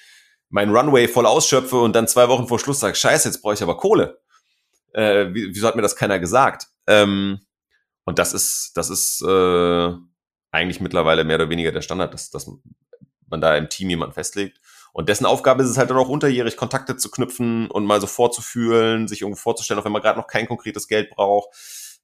mein 0.49 0.70
Runway 0.70 1.09
voll 1.09 1.27
ausschöpfe 1.27 1.77
und 1.77 1.95
dann 1.97 2.09
zwei 2.09 2.29
Wochen 2.29 2.49
vor 2.49 2.59
Schluss 2.59 2.81
sage, 2.81 2.95
scheiße, 2.95 3.29
jetzt 3.29 3.41
brauche 3.41 3.55
ich 3.55 3.62
aber 3.62 3.77
Kohle. 3.77 4.20
Äh, 4.93 5.29
wieso 5.33 5.66
hat 5.66 5.77
mir 5.77 5.83
das 5.83 5.97
keiner 5.97 6.18
gesagt? 6.18 6.68
Ähm, 6.87 7.41
und 8.05 8.18
das 8.18 8.33
ist, 8.33 8.72
das 8.74 8.91
ist 8.91 9.22
äh, 9.22 9.93
eigentlich 10.51 10.81
mittlerweile 10.81 11.24
mehr 11.24 11.37
oder 11.37 11.51
weniger 11.51 11.72
der 11.72 11.83
Standard, 11.83 12.14
dass, 12.14 12.31
dass 12.31 12.47
man 13.29 13.41
da 13.41 13.57
im 13.57 13.68
Team 13.68 13.91
jemanden 13.91 14.14
festlegt. 14.14 14.61
Und 14.97 15.11
dessen 15.11 15.26
Aufgabe 15.26 15.62
ist 15.62 15.68
es 15.68 15.76
halt 15.76 15.90
dann 15.90 15.99
auch 15.99 16.09
unterjährig 16.09 16.57
Kontakte 16.57 16.97
zu 16.97 17.11
knüpfen 17.11 17.70
und 17.70 17.84
mal 17.84 18.01
so 18.01 18.07
vorzufühlen, 18.07 19.09
sich 19.09 19.20
irgendwo 19.20 19.38
vorzustellen, 19.38 19.78
auch 19.78 19.84
wenn 19.84 19.92
man 19.92 20.01
gerade 20.01 20.18
noch 20.18 20.26
kein 20.26 20.49
konkretes 20.49 20.88
Geld 20.88 21.11
braucht 21.11 21.51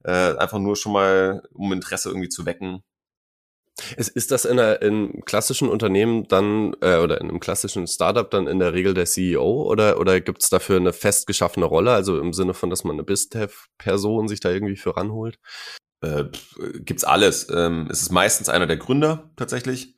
äh, 0.04 0.36
einfach 0.36 0.58
nur 0.58 0.76
schon 0.76 0.92
mal, 0.92 1.42
um 1.52 1.72
Interesse 1.72 2.08
irgendwie 2.08 2.28
zu 2.28 2.46
wecken. 2.46 2.82
Ist, 3.96 4.10
ist 4.10 4.30
das 4.30 4.44
in, 4.44 4.58
einer, 4.58 4.82
in 4.82 5.24
klassischen 5.24 5.68
Unternehmen 5.68 6.28
dann 6.28 6.76
äh, 6.82 6.98
oder 6.98 7.20
in 7.20 7.30
einem 7.30 7.40
klassischen 7.40 7.86
Startup 7.86 8.30
dann 8.30 8.46
in 8.46 8.58
der 8.58 8.74
Regel 8.74 8.92
der 8.92 9.06
CEO 9.06 9.62
oder, 9.62 9.98
oder 9.98 10.20
gibt 10.20 10.42
es 10.42 10.50
dafür 10.50 10.76
eine 10.76 10.92
festgeschaffene 10.92 11.64
Rolle, 11.64 11.92
also 11.92 12.18
im 12.18 12.34
Sinne 12.34 12.52
von, 12.52 12.68
dass 12.68 12.84
man 12.84 12.96
eine 12.96 13.04
BizDev-Person 13.04 14.28
sich 14.28 14.40
da 14.40 14.50
irgendwie 14.50 14.76
für 14.76 14.96
ranholt? 14.96 15.38
Äh, 16.02 16.24
gibt's 16.80 17.04
alles. 17.04 17.48
Ähm, 17.48 17.88
es 17.90 18.02
ist 18.02 18.12
meistens 18.12 18.50
einer 18.50 18.66
der 18.66 18.76
Gründer 18.76 19.30
tatsächlich. 19.36 19.94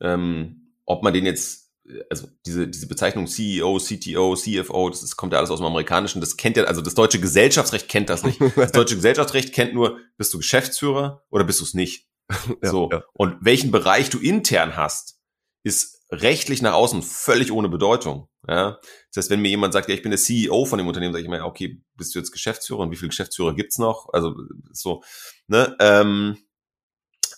Ähm, 0.00 0.74
ob 0.84 1.02
man 1.02 1.12
den 1.12 1.26
jetzt 1.26 1.67
also 2.10 2.28
diese, 2.46 2.68
diese 2.68 2.86
Bezeichnung 2.86 3.26
CEO, 3.26 3.78
CTO, 3.78 4.34
CFO, 4.34 4.90
das, 4.90 5.00
das 5.00 5.16
kommt 5.16 5.32
ja 5.32 5.38
alles 5.38 5.50
aus 5.50 5.58
dem 5.58 5.66
Amerikanischen, 5.66 6.20
das 6.20 6.36
kennt 6.36 6.56
ja, 6.56 6.64
also 6.64 6.80
das 6.80 6.94
deutsche 6.94 7.20
Gesellschaftsrecht 7.20 7.88
kennt 7.88 8.10
das 8.10 8.24
nicht. 8.24 8.40
Das 8.56 8.72
deutsche 8.72 8.96
Gesellschaftsrecht 8.96 9.52
kennt 9.52 9.74
nur, 9.74 9.98
bist 10.16 10.32
du 10.34 10.38
Geschäftsführer 10.38 11.24
oder 11.30 11.44
bist 11.44 11.60
du 11.60 11.64
es 11.64 11.74
nicht? 11.74 12.06
Ja, 12.62 12.70
so. 12.70 12.88
Ja. 12.90 13.02
Und 13.14 13.36
welchen 13.40 13.70
Bereich 13.70 14.10
du 14.10 14.18
intern 14.18 14.76
hast, 14.76 15.18
ist 15.62 16.04
rechtlich 16.10 16.62
nach 16.62 16.74
außen 16.74 17.02
völlig 17.02 17.52
ohne 17.52 17.68
Bedeutung. 17.68 18.28
Ja? 18.46 18.78
Das 19.12 19.24
heißt, 19.24 19.30
wenn 19.30 19.40
mir 19.40 19.48
jemand 19.48 19.72
sagt, 19.72 19.88
ja, 19.88 19.94
ich 19.94 20.02
bin 20.02 20.10
der 20.10 20.18
CEO 20.18 20.64
von 20.64 20.78
dem 20.78 20.86
Unternehmen, 20.88 21.12
sage 21.12 21.24
ich 21.24 21.30
mir, 21.30 21.44
okay, 21.44 21.82
bist 21.94 22.14
du 22.14 22.18
jetzt 22.18 22.32
Geschäftsführer 22.32 22.80
und 22.80 22.90
wie 22.90 22.96
viele 22.96 23.10
Geschäftsführer 23.10 23.54
gibt's 23.54 23.78
noch? 23.78 24.08
Also 24.12 24.34
so, 24.72 25.02
ne? 25.46 25.76
Ähm, 25.80 26.38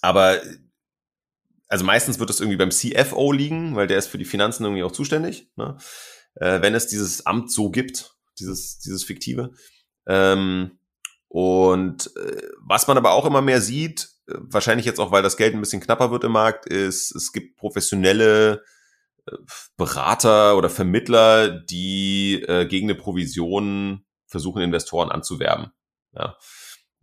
aber 0.02 0.40
also 1.70 1.84
meistens 1.84 2.18
wird 2.18 2.28
das 2.28 2.40
irgendwie 2.40 2.56
beim 2.56 2.72
CFO 2.72 3.32
liegen, 3.32 3.76
weil 3.76 3.86
der 3.86 3.98
ist 3.98 4.08
für 4.08 4.18
die 4.18 4.24
Finanzen 4.24 4.64
irgendwie 4.64 4.82
auch 4.82 4.92
zuständig, 4.92 5.48
ne? 5.56 5.78
äh, 6.34 6.60
wenn 6.60 6.74
es 6.74 6.88
dieses 6.88 7.24
Amt 7.26 7.52
so 7.52 7.70
gibt, 7.70 8.16
dieses, 8.40 8.80
dieses 8.80 9.04
fiktive. 9.04 9.52
Ähm, 10.06 10.78
und 11.28 12.14
äh, 12.16 12.42
was 12.60 12.88
man 12.88 12.98
aber 12.98 13.12
auch 13.12 13.24
immer 13.24 13.40
mehr 13.40 13.60
sieht, 13.60 14.08
äh, 14.26 14.34
wahrscheinlich 14.38 14.84
jetzt 14.84 14.98
auch, 14.98 15.12
weil 15.12 15.22
das 15.22 15.36
Geld 15.36 15.54
ein 15.54 15.60
bisschen 15.60 15.80
knapper 15.80 16.10
wird 16.10 16.24
im 16.24 16.32
Markt, 16.32 16.66
ist, 16.66 17.14
es 17.14 17.30
gibt 17.30 17.56
professionelle 17.56 18.64
äh, 19.26 19.36
Berater 19.76 20.56
oder 20.56 20.70
Vermittler, 20.70 21.50
die 21.50 22.42
äh, 22.48 22.66
gegen 22.66 22.88
eine 22.90 22.98
Provision 22.98 24.04
versuchen, 24.26 24.60
Investoren 24.60 25.12
anzuwerben. 25.12 25.70
Ja. 26.14 26.36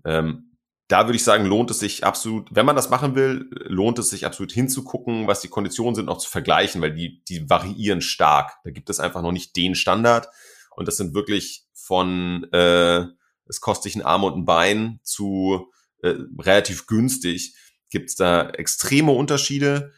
Ähm, 0.04 0.47
da 0.88 1.06
würde 1.06 1.18
ich 1.18 1.24
sagen, 1.24 1.46
lohnt 1.46 1.70
es 1.70 1.80
sich 1.80 2.06
absolut, 2.06 2.48
wenn 2.52 2.66
man 2.66 2.76
das 2.76 2.90
machen 2.90 3.16
will, 3.16 3.50
lohnt 3.66 4.00
es 4.00 4.10
sich 4.10 4.26
absolut 4.26 4.52
hinzugucken, 4.54 5.28
was 5.28 5.42
die 5.42 5.50
Konditionen 5.50 5.96
sind, 5.96 6.08
auch 6.08 6.18
zu 6.18 6.30
vergleichen, 6.30 6.82
weil 6.82 6.94
die, 6.94 7.24
die 7.26 7.50
variieren 7.50 8.02
stark. 8.02 8.54
Da 8.64 8.72
gibt 8.72 8.90
es 8.90 9.00
einfach 9.00 9.22
noch 9.22 9.34
nicht 9.34 9.56
den 9.58 9.76
Standard. 9.76 10.30
Und 10.76 10.88
das 10.88 10.96
sind 10.96 11.14
wirklich 11.14 11.66
von, 11.74 12.48
äh, 12.54 13.06
es 13.48 13.60
kostet 13.60 13.84
sich 13.84 13.96
ein 13.96 14.06
Arm 14.06 14.24
und 14.24 14.38
ein 14.38 14.46
Bein 14.46 15.00
zu 15.04 15.72
äh, 16.02 16.16
relativ 16.40 16.88
günstig, 16.88 17.56
gibt 17.90 18.10
es 18.10 18.16
da 18.16 18.50
extreme 18.50 19.12
Unterschiede. 19.12 19.92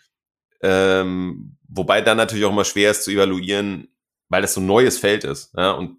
Ähm, 0.61 1.57
wobei 1.67 2.01
dann 2.01 2.17
natürlich 2.17 2.45
auch 2.45 2.51
immer 2.51 2.65
schwer 2.65 2.91
ist 2.91 3.03
zu 3.03 3.11
evaluieren, 3.11 3.89
weil 4.27 4.41
das 4.41 4.55
so 4.55 4.61
ein 4.61 4.65
neues 4.65 4.97
Feld 4.97 5.23
ist. 5.23 5.53
Ja, 5.55 5.71
und 5.71 5.97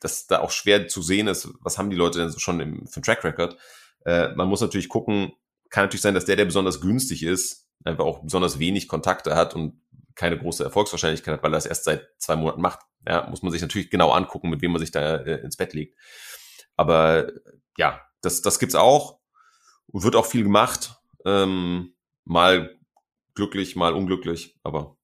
das 0.00 0.26
da 0.26 0.40
auch 0.40 0.50
schwer 0.50 0.88
zu 0.88 1.02
sehen 1.02 1.26
ist, 1.26 1.48
was 1.60 1.78
haben 1.78 1.90
die 1.90 1.96
Leute 1.96 2.18
denn 2.18 2.30
so 2.30 2.38
schon 2.38 2.60
im, 2.60 2.86
für 2.86 2.96
einen 2.96 3.04
Track 3.04 3.24
Record. 3.24 3.56
Äh, 4.04 4.34
man 4.34 4.48
muss 4.48 4.60
natürlich 4.60 4.88
gucken, 4.88 5.32
kann 5.70 5.84
natürlich 5.84 6.02
sein, 6.02 6.14
dass 6.14 6.24
der, 6.24 6.36
der 6.36 6.44
besonders 6.44 6.80
günstig 6.80 7.22
ist, 7.22 7.68
einfach 7.84 8.04
auch 8.04 8.22
besonders 8.22 8.58
wenig 8.58 8.88
Kontakte 8.88 9.34
hat 9.36 9.54
und 9.54 9.80
keine 10.14 10.38
große 10.38 10.64
Erfolgswahrscheinlichkeit 10.64 11.34
hat, 11.34 11.42
weil 11.42 11.52
er 11.52 11.56
das 11.56 11.66
erst 11.66 11.84
seit 11.84 12.08
zwei 12.18 12.36
Monaten 12.36 12.60
macht. 12.60 12.80
Ja, 13.06 13.26
muss 13.30 13.42
man 13.42 13.52
sich 13.52 13.62
natürlich 13.62 13.90
genau 13.90 14.10
angucken, 14.10 14.50
mit 14.50 14.60
wem 14.60 14.72
man 14.72 14.80
sich 14.80 14.90
da 14.90 15.16
äh, 15.16 15.40
ins 15.42 15.56
Bett 15.56 15.72
legt. 15.72 15.98
Aber 16.76 17.30
ja, 17.78 18.00
das, 18.20 18.42
das 18.42 18.58
gibt's 18.58 18.74
auch. 18.74 19.18
Wird 19.92 20.16
auch 20.16 20.26
viel 20.26 20.42
gemacht. 20.42 20.96
Ähm, 21.24 21.94
mal 22.24 22.76
glücklich, 23.34 23.76
mal 23.76 23.94
unglücklich, 23.94 24.58
aber 24.62 24.96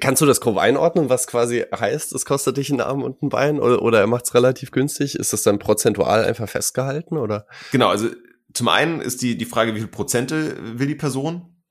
Kannst 0.00 0.20
du 0.20 0.26
das 0.26 0.40
grob 0.40 0.58
einordnen, 0.58 1.08
was 1.08 1.28
quasi 1.28 1.64
heißt, 1.72 2.12
es 2.12 2.24
kostet 2.24 2.56
dich 2.56 2.70
einen 2.70 2.80
Arm 2.80 3.02
und 3.02 3.22
ein 3.22 3.28
Bein 3.28 3.60
oder, 3.60 3.82
oder 3.82 4.00
er 4.00 4.08
macht 4.08 4.24
es 4.24 4.34
relativ 4.34 4.72
günstig? 4.72 5.14
Ist 5.14 5.32
das 5.32 5.42
dann 5.42 5.60
prozentual 5.60 6.24
einfach 6.24 6.48
festgehalten 6.48 7.16
oder? 7.16 7.46
Genau, 7.70 7.88
also 7.88 8.08
zum 8.52 8.68
einen 8.68 9.00
ist 9.00 9.22
die, 9.22 9.38
die 9.38 9.44
Frage, 9.44 9.74
wie 9.74 9.78
viel 9.78 9.88
Prozente 9.88 10.56
will 10.78 10.88
die 10.88 10.96
Person? 10.96 11.62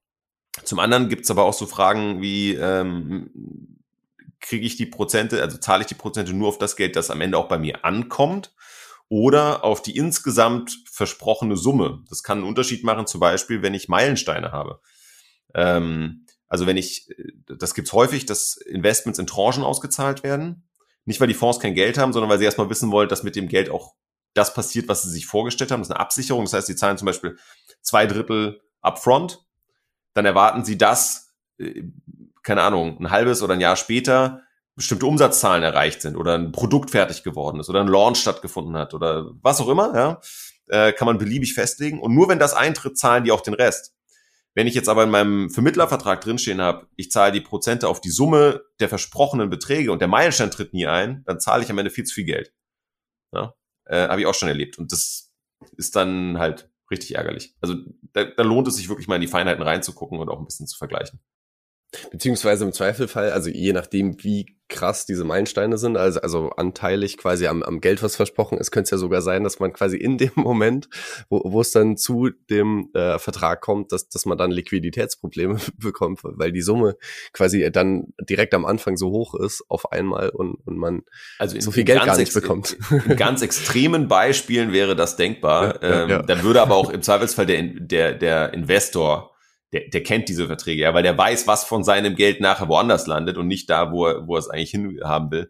Zum 0.63 0.79
anderen 0.79 1.09
gibt 1.09 1.23
es 1.23 1.31
aber 1.31 1.43
auch 1.43 1.53
so 1.53 1.65
Fragen 1.65 2.21
wie, 2.21 2.55
ähm, 2.55 3.79
kriege 4.39 4.65
ich 4.65 4.77
die 4.77 4.85
Prozente, 4.85 5.41
also 5.41 5.57
zahle 5.57 5.81
ich 5.81 5.87
die 5.87 5.95
Prozente 5.95 6.33
nur 6.33 6.47
auf 6.47 6.57
das 6.57 6.75
Geld, 6.75 6.95
das 6.95 7.11
am 7.11 7.21
Ende 7.21 7.37
auch 7.37 7.47
bei 7.47 7.57
mir 7.57 7.83
ankommt 7.83 8.53
oder 9.09 9.63
auf 9.63 9.81
die 9.81 9.97
insgesamt 9.97 10.83
versprochene 10.89 11.57
Summe. 11.57 12.03
Das 12.09 12.23
kann 12.23 12.39
einen 12.39 12.47
Unterschied 12.47 12.83
machen, 12.83 13.07
zum 13.07 13.19
Beispiel, 13.19 13.61
wenn 13.61 13.73
ich 13.73 13.89
Meilensteine 13.89 14.51
habe. 14.51 14.79
Ähm, 15.53 16.25
also 16.49 16.65
wenn 16.65 16.77
ich, 16.77 17.07
das 17.47 17.73
gibt's 17.75 17.93
häufig, 17.93 18.25
dass 18.25 18.57
Investments 18.57 19.19
in 19.19 19.27
Tranchen 19.27 19.63
ausgezahlt 19.63 20.23
werden. 20.23 20.67
Nicht, 21.05 21.21
weil 21.21 21.27
die 21.27 21.33
Fonds 21.33 21.59
kein 21.59 21.75
Geld 21.75 21.97
haben, 21.97 22.11
sondern 22.11 22.29
weil 22.29 22.39
sie 22.39 22.45
erstmal 22.45 22.69
wissen 22.69 22.91
wollen, 22.91 23.07
dass 23.07 23.23
mit 23.23 23.35
dem 23.35 23.47
Geld 23.47 23.69
auch 23.69 23.93
das 24.33 24.53
passiert, 24.53 24.87
was 24.87 25.03
sie 25.03 25.09
sich 25.09 25.25
vorgestellt 25.25 25.71
haben. 25.71 25.81
Das 25.81 25.89
ist 25.89 25.95
eine 25.95 26.01
Absicherung. 26.01 26.45
Das 26.45 26.53
heißt, 26.53 26.67
sie 26.67 26.75
zahlen 26.75 26.97
zum 26.97 27.05
Beispiel 27.05 27.37
zwei 27.81 28.05
Drittel 28.05 28.61
upfront. 28.81 29.45
Dann 30.13 30.25
erwarten 30.25 30.65
sie, 30.65 30.77
dass, 30.77 31.33
äh, 31.57 31.83
keine 32.43 32.63
Ahnung, 32.63 32.99
ein 32.99 33.11
halbes 33.11 33.41
oder 33.41 33.53
ein 33.53 33.61
Jahr 33.61 33.75
später 33.75 34.41
bestimmte 34.75 35.05
Umsatzzahlen 35.05 35.63
erreicht 35.63 36.01
sind 36.01 36.15
oder 36.15 36.35
ein 36.35 36.51
Produkt 36.51 36.91
fertig 36.91 37.23
geworden 37.23 37.59
ist 37.59 37.69
oder 37.69 37.81
ein 37.81 37.87
Launch 37.87 38.17
stattgefunden 38.17 38.75
hat 38.77 38.93
oder 38.93 39.31
was 39.41 39.59
auch 39.59 39.67
immer, 39.67 39.93
ja, 39.93 40.21
äh, 40.67 40.93
kann 40.93 41.05
man 41.05 41.17
beliebig 41.17 41.53
festlegen. 41.53 41.99
Und 41.99 42.15
nur 42.15 42.29
wenn 42.29 42.39
das 42.39 42.53
eintritt, 42.53 42.97
zahlen 42.97 43.23
die 43.23 43.31
auch 43.31 43.41
den 43.41 43.53
Rest. 43.53 43.93
Wenn 44.55 44.67
ich 44.67 44.75
jetzt 44.75 44.89
aber 44.89 45.03
in 45.03 45.11
meinem 45.11 45.49
Vermittlervertrag 45.49 46.21
drinstehen 46.21 46.61
habe, 46.61 46.87
ich 46.95 47.11
zahle 47.11 47.31
die 47.31 47.41
Prozente 47.41 47.87
auf 47.87 48.01
die 48.01 48.09
Summe 48.09 48.63
der 48.79 48.89
versprochenen 48.89 49.49
Beträge 49.49 49.91
und 49.91 49.99
der 49.99 50.07
Meilenstein 50.07 50.51
tritt 50.51 50.73
nie 50.73 50.87
ein, 50.87 51.23
dann 51.25 51.39
zahle 51.39 51.63
ich 51.63 51.69
am 51.69 51.77
Ende 51.77 51.91
viel 51.91 52.03
zu 52.03 52.15
viel 52.15 52.25
Geld. 52.25 52.53
Ja, 53.33 53.53
äh, 53.85 54.07
habe 54.07 54.21
ich 54.21 54.27
auch 54.27 54.33
schon 54.33 54.49
erlebt. 54.49 54.77
Und 54.79 54.91
das 54.91 55.31
ist 55.77 55.95
dann 55.95 56.39
halt 56.39 56.69
richtig 56.89 57.15
ärgerlich. 57.15 57.55
Also 57.61 57.75
da, 58.13 58.25
da 58.25 58.43
lohnt 58.43 58.67
es 58.67 58.75
sich 58.75 58.89
wirklich 58.89 59.07
mal 59.07 59.15
in 59.15 59.21
die 59.21 59.27
Feinheiten 59.27 59.63
reinzugucken 59.63 60.19
und 60.19 60.29
auch 60.29 60.39
ein 60.39 60.45
bisschen 60.45 60.67
zu 60.67 60.77
vergleichen. 60.77 61.19
Beziehungsweise 62.11 62.65
im 62.65 62.73
Zweifelfall, 62.73 63.31
also 63.31 63.49
je 63.49 63.73
nachdem, 63.73 64.23
wie 64.23 64.45
krass 64.69 65.07
diese 65.07 65.23
Meilensteine 65.23 65.77
sind, 65.77 65.97
also, 65.97 66.21
also 66.21 66.49
anteilig 66.51 67.17
quasi 67.17 67.47
am, 67.47 67.63
am 67.63 67.81
Geld, 67.81 68.03
was 68.03 68.15
versprochen 68.15 68.59
ist, 68.59 68.69
könnte 68.69 68.85
es 68.85 68.91
ja 68.91 68.97
sogar 68.97 69.21
sein, 69.21 69.43
dass 69.43 69.59
man 69.59 69.73
quasi 69.73 69.97
in 69.97 70.17
dem 70.17 70.31
Moment, 70.35 70.87
wo, 71.29 71.41
wo 71.43 71.61
es 71.61 71.71
dann 71.71 71.97
zu 71.97 72.29
dem 72.49 72.89
äh, 72.93 73.17
Vertrag 73.17 73.61
kommt, 73.61 73.91
dass, 73.91 74.07
dass 74.07 74.25
man 74.25 74.37
dann 74.37 74.51
Liquiditätsprobleme 74.51 75.57
bekommt, 75.77 76.19
weil 76.23 76.51
die 76.51 76.61
Summe 76.61 76.95
quasi 77.33 77.69
dann 77.71 78.13
direkt 78.21 78.53
am 78.53 78.65
Anfang 78.65 78.95
so 78.95 79.09
hoch 79.09 79.33
ist 79.33 79.63
auf 79.67 79.91
einmal 79.91 80.29
und, 80.29 80.55
und 80.65 80.77
man 80.77 81.01
also 81.39 81.55
in, 81.55 81.61
so 81.61 81.71
viel 81.71 81.83
Geld 81.83 82.05
gar 82.05 82.17
nicht 82.17 82.33
bekommt. 82.33 82.77
In, 82.91 83.11
in, 83.11 83.17
ganz 83.17 83.41
extremen 83.41 84.07
Beispielen 84.07 84.71
wäre 84.71 84.95
das 84.95 85.17
denkbar. 85.17 85.79
Ja, 85.89 86.03
ähm, 86.03 86.09
ja. 86.09 86.21
Dann 86.21 86.43
würde 86.43 86.61
aber 86.61 86.75
auch 86.75 86.89
im 86.89 87.01
Zweifelsfall 87.01 87.45
der, 87.45 87.63
der, 87.63 88.13
der 88.13 88.53
Investor 88.53 89.31
der, 89.71 89.89
der 89.89 90.03
kennt 90.03 90.29
diese 90.29 90.47
Verträge, 90.47 90.83
ja, 90.83 90.93
weil 90.93 91.03
der 91.03 91.17
weiß, 91.17 91.47
was 91.47 91.63
von 91.63 91.83
seinem 91.83 92.15
Geld 92.15 92.41
nachher 92.41 92.67
woanders 92.67 93.07
landet 93.07 93.37
und 93.37 93.47
nicht 93.47 93.69
da, 93.69 93.91
wo 93.91 94.07
er, 94.07 94.27
wo 94.27 94.35
er 94.35 94.39
es 94.39 94.49
eigentlich 94.49 94.71
hinhaben 94.71 95.31
will. 95.31 95.49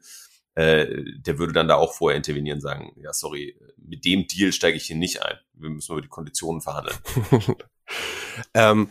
Äh, 0.56 1.06
der 1.20 1.38
würde 1.38 1.54
dann 1.54 1.68
da 1.68 1.76
auch 1.76 1.94
vorher 1.94 2.18
intervenieren 2.18 2.60
sagen, 2.60 2.94
ja, 3.02 3.14
sorry, 3.14 3.56
mit 3.78 4.04
dem 4.04 4.28
Deal 4.28 4.52
steige 4.52 4.78
ich 4.78 4.86
hier 4.86 4.98
nicht 4.98 5.24
ein. 5.24 5.38
Wir 5.54 5.70
müssen 5.70 5.94
über 5.94 6.02
die 6.02 6.10
Konditionen 6.10 6.62
verhandeln. 6.62 6.98
ähm, 8.54 8.90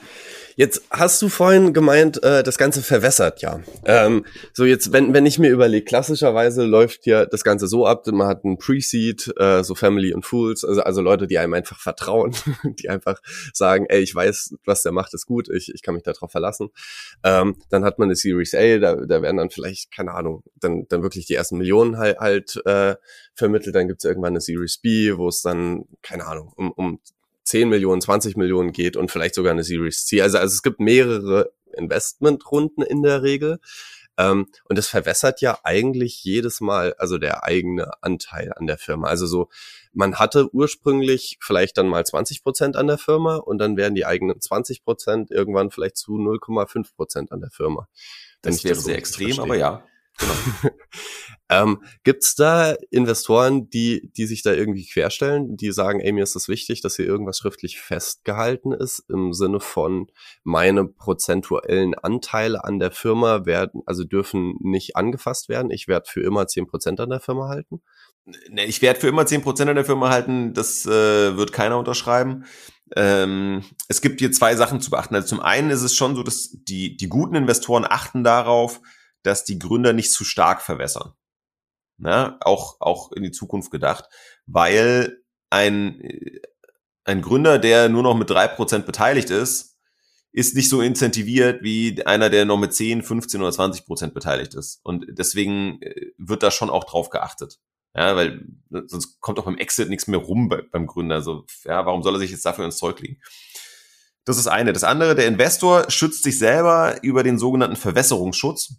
Jetzt 0.59 0.83
hast 0.91 1.23
du 1.23 1.29
vorhin 1.29 1.73
gemeint, 1.73 2.21
äh, 2.25 2.43
das 2.43 2.59
Ganze 2.59 2.83
verwässert 2.83 3.43
ja. 3.43 3.61
Ähm, 3.85 4.27
so 4.53 4.65
jetzt, 4.65 4.93
wenn, 4.93 5.15
wenn 5.15 5.25
ich 5.25 5.39
mir 5.39 5.51
überlege, 5.51 5.85
klassischerweise 5.85 6.65
läuft 6.65 7.07
ja 7.07 7.27
das 7.27 7.45
Ganze 7.45 7.69
so 7.69 7.87
ab, 7.87 8.05
man 8.09 8.27
hat 8.27 8.45
ein 8.45 8.59
Pre-Seed, 8.59 9.35
äh, 9.39 9.63
so 9.63 9.77
Family 9.77 10.13
und 10.13 10.27
Fools, 10.27 10.65
also, 10.65 10.83
also 10.83 11.01
Leute, 11.01 11.29
die 11.29 11.39
einem 11.39 11.55
einfach 11.55 11.79
vertrauen, 11.79 12.35
die 12.65 12.89
einfach 12.89 13.21
sagen, 13.53 13.87
ey, 13.89 14.01
ich 14.01 14.13
weiß, 14.13 14.57
was 14.65 14.83
der 14.83 14.91
macht, 14.91 15.15
ist 15.15 15.27
gut, 15.27 15.49
ich, 15.49 15.73
ich 15.73 15.83
kann 15.83 15.95
mich 15.95 16.03
darauf 16.03 16.33
verlassen. 16.33 16.71
Ähm, 17.23 17.55
dann 17.71 17.85
hat 17.85 18.01
man 18.01 18.09
eine 18.09 18.17
Series 18.17 18.53
A, 18.57 18.79
da, 18.79 18.97
da 18.97 19.23
werden 19.23 19.37
dann 19.37 19.51
vielleicht, 19.51 19.93
keine 19.95 20.13
Ahnung, 20.13 20.43
dann, 20.57 20.87
dann 20.89 21.05
wirklich 21.05 21.27
die 21.27 21.35
ersten 21.35 21.59
Millionen 21.59 21.99
halt, 21.99 22.19
halt 22.19 22.61
äh, 22.67 22.97
vermittelt, 23.37 23.77
dann 23.77 23.87
gibt's 23.87 24.03
irgendwann 24.03 24.33
eine 24.33 24.41
Series 24.41 24.79
B, 24.79 25.17
wo 25.17 25.29
es 25.29 25.41
dann, 25.41 25.85
keine 26.03 26.27
Ahnung, 26.27 26.53
um, 26.57 26.73
um 26.73 27.01
10 27.49 27.69
Millionen, 27.69 28.01
20 28.01 28.37
Millionen 28.37 28.73
geht 28.73 28.97
und 28.97 29.11
vielleicht 29.11 29.35
sogar 29.35 29.53
eine 29.53 29.65
Series 29.65 30.05
C. 30.05 30.21
Also, 30.21 30.39
also 30.39 30.53
es 30.53 30.63
gibt 30.63 30.81
mehrere 30.81 31.53
Investmentrunden 31.73 32.85
in 32.85 33.03
der 33.03 33.23
Regel. 33.23 33.59
Ähm, 34.19 34.49
und 34.65 34.77
das 34.77 34.89
verwässert 34.89 35.41
ja 35.41 35.59
eigentlich 35.63 36.23
jedes 36.25 36.61
Mal, 36.61 36.95
also 36.99 37.17
der 37.17 37.45
eigene 37.45 37.91
Anteil 38.03 38.53
an 38.55 38.67
der 38.67 38.77
Firma. 38.77 39.09
Also 39.09 39.27
so, 39.27 39.49
man 39.93 40.19
hatte 40.19 40.53
ursprünglich 40.53 41.39
vielleicht 41.41 41.79
dann 41.79 41.89
mal 41.89 42.05
20 42.05 42.43
Prozent 42.43 42.77
an 42.77 42.89
der 42.89 42.99
Firma 42.99 43.37
und 43.37 43.59
dann 43.59 43.77
werden 43.77 43.95
die 43.95 44.05
eigenen 44.05 44.41
20 44.41 44.85
Prozent 44.85 45.31
irgendwann 45.31 45.71
vielleicht 45.71 45.97
zu 45.97 46.17
0,5 46.17 46.95
Prozent 46.97 47.33
an 47.33 47.41
der 47.41 47.51
Firma. 47.51 47.89
Das 48.43 48.63
wäre 48.63 48.75
sehr 48.75 48.99
extrem, 48.99 49.27
verstehe. 49.27 49.45
aber 49.45 49.57
ja. 49.57 49.85
Genau. 50.19 50.35
ähm, 51.49 51.83
Gibt 52.05 52.39
da 52.39 52.75
Investoren, 52.91 53.71
die, 53.71 54.11
die 54.17 54.27
sich 54.27 54.43
da 54.43 54.53
irgendwie 54.53 54.87
querstellen, 54.87 55.57
die 55.57 55.73
sagen, 55.73 56.01
ey, 56.01 56.13
mir 56.13 56.23
ist 56.23 56.35
das 56.35 56.49
wichtig, 56.49 56.83
dass 56.83 56.97
hier 56.97 57.07
irgendwas 57.07 57.39
schriftlich 57.39 57.81
festgehalten 57.81 58.73
ist, 58.73 59.05
im 59.09 59.33
Sinne 59.33 59.61
von 59.61 60.09
meine 60.43 60.87
prozentuellen 60.87 61.95
Anteile 61.95 62.65
an 62.65 62.79
der 62.79 62.91
Firma 62.91 63.47
werden, 63.47 63.83
also 63.87 64.05
dürfen 64.05 64.57
nicht 64.61 64.97
angefasst 64.97 65.49
werden. 65.49 65.71
Ich 65.71 65.89
werde 65.89 66.11
für 66.11 66.21
immer 66.21 66.47
zehn 66.49 66.67
Prozent 66.67 67.01
an 67.01 67.11
der 67.11 67.21
Firma 67.21 67.49
halten. 67.49 67.81
Ne, 68.51 68.67
ich 68.67 68.83
werde 68.83 69.01
für 69.01 69.09
immer 69.09 69.27
zehn 69.27 69.43
Prozent 69.43 69.71
an 69.71 69.77
der 69.77 69.85
Firma 69.85 70.11
halten, 70.11 70.53
das 70.53 70.85
äh, 70.85 71.37
wird 71.37 71.53
keiner 71.53 71.79
unterschreiben. 71.79 72.45
Ähm, 72.97 73.65
es 73.89 74.01
gibt 74.01 74.21
hier 74.21 74.33
zwei 74.33 74.57
Sachen 74.57 74.81
zu 74.81 74.91
beachten. 74.91 75.15
Also 75.15 75.29
zum 75.29 75.41
einen 75.41 75.71
ist 75.71 75.83
es 75.83 75.95
schon 75.95 76.17
so, 76.17 76.23
dass 76.23 76.51
die, 76.53 76.97
die 76.97 77.09
guten 77.09 77.35
Investoren 77.35 77.87
achten 77.89 78.25
darauf, 78.25 78.81
dass 79.23 79.45
die 79.45 79.59
Gründer 79.59 79.93
nicht 79.93 80.13
zu 80.13 80.25
stark 80.25 80.63
verwässern. 80.63 81.13
Na, 81.97 82.39
auch, 82.41 82.81
auch 82.81 83.13
in 83.13 83.25
die 83.25 83.33
Zukunft 83.33 83.71
gedacht, 83.71 84.05
weil 84.47 85.23
ein, 85.51 86.01
ein 87.05 87.23
Gründer, 87.23 87.59
der 87.59 87.89
nur 87.89 88.03
noch 88.03 88.17
mit 88.17 88.31
drei 88.31 88.47
Prozent 88.47 88.87
beteiligt 88.87 89.31
ist, 89.31 89.77
ist 90.33 90.55
nicht 90.55 90.69
so 90.69 90.81
incentiviert 90.81 91.63
wie 91.63 92.05
einer, 92.07 92.31
der 92.31 92.45
noch 92.45 92.59
mit 92.59 92.73
10, 92.73 93.03
15 93.03 93.41
oder 93.41 93.51
20 93.51 93.87
Prozent 93.87 94.15
beteiligt 94.15 94.55
ist. 94.55 94.81
Und 94.85 95.07
deswegen 95.11 95.83
äh, 95.83 96.13
wird 96.17 96.43
da 96.43 96.51
schon 96.51 96.71
auch 96.71 96.85
drauf 96.85 97.11
geachtet. 97.11 97.59
Ja, 97.95 98.15
weil 98.15 98.47
äh, 98.73 98.83
sonst 98.87 99.21
kommt 99.21 99.39
auch 99.39 99.47
beim 99.47 99.59
Exit 99.59 99.89
nichts 99.89 100.07
mehr 100.07 100.21
rum 100.21 100.49
bei, 100.49 100.63
beim 100.63 100.87
Gründer. 100.87 101.17
Also, 101.17 101.45
ja, 101.65 101.85
warum 101.87 102.03
soll 102.03 102.15
er 102.15 102.21
sich 102.21 102.31
jetzt 102.31 102.45
dafür 102.45 102.65
ins 102.65 102.77
Zeug 102.77 103.01
legen? 103.01 103.21
Das 104.25 104.39
ist 104.39 104.47
eine. 104.47 104.73
Das 104.73 104.85
andere, 104.85 105.15
der 105.15 105.27
Investor 105.27 105.91
schützt 105.91 106.23
sich 106.23 106.39
selber 106.39 107.03
über 107.03 107.23
den 107.23 107.39
sogenannten 107.39 107.77
Verwässerungsschutz. 107.77 108.75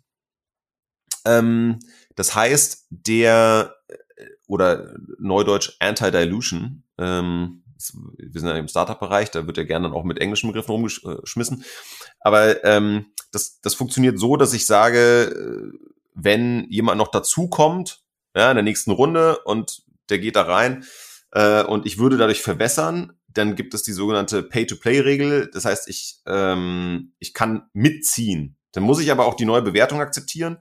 Ähm, 1.26 1.80
das 2.16 2.36
heißt, 2.36 2.88
der 2.90 3.76
äh, 3.88 4.26
oder 4.48 4.94
Neudeutsch 5.18 5.78
Anti-Dilution, 5.80 6.84
ähm, 6.98 7.64
wir 8.18 8.42
sind 8.42 8.50
ja 8.50 8.58
im 8.58 8.68
Startup-Bereich, 8.68 9.32
da 9.32 9.48
wird 9.48 9.58
ja 9.58 9.64
gerne 9.64 9.88
dann 9.88 9.96
auch 9.96 10.04
mit 10.04 10.20
englischen 10.20 10.48
Begriffen 10.48 10.72
rumgeschmissen. 10.72 11.64
Aber 12.20 12.64
ähm, 12.66 13.06
das, 13.32 13.62
das 13.62 13.74
funktioniert 13.74 14.20
so, 14.20 14.36
dass 14.36 14.54
ich 14.54 14.66
sage, 14.66 15.72
äh, 15.74 15.78
wenn 16.14 16.66
jemand 16.70 16.98
noch 16.98 17.10
dazukommt, 17.10 18.04
ja, 18.36 18.52
in 18.52 18.56
der 18.56 18.64
nächsten 18.64 18.92
Runde 18.92 19.40
und 19.46 19.84
der 20.10 20.20
geht 20.20 20.36
da 20.36 20.42
rein 20.42 20.84
äh, 21.32 21.64
und 21.64 21.86
ich 21.86 21.98
würde 21.98 22.18
dadurch 22.18 22.42
verwässern, 22.42 23.14
dann 23.28 23.56
gibt 23.56 23.74
es 23.74 23.84
die 23.84 23.94
sogenannte 23.94 24.44
Pay-to-Play-Regel. 24.44 25.50
Das 25.54 25.66
heißt, 25.66 25.88
ich, 25.88 26.20
ähm, 26.26 27.14
ich 27.20 27.34
kann 27.34 27.70
mitziehen. 27.74 28.58
Dann 28.74 28.84
muss 28.84 29.00
ich 29.00 29.12
aber 29.12 29.26
auch 29.26 29.36
die 29.36 29.46
neue 29.46 29.62
Bewertung 29.62 30.02
akzeptieren 30.02 30.58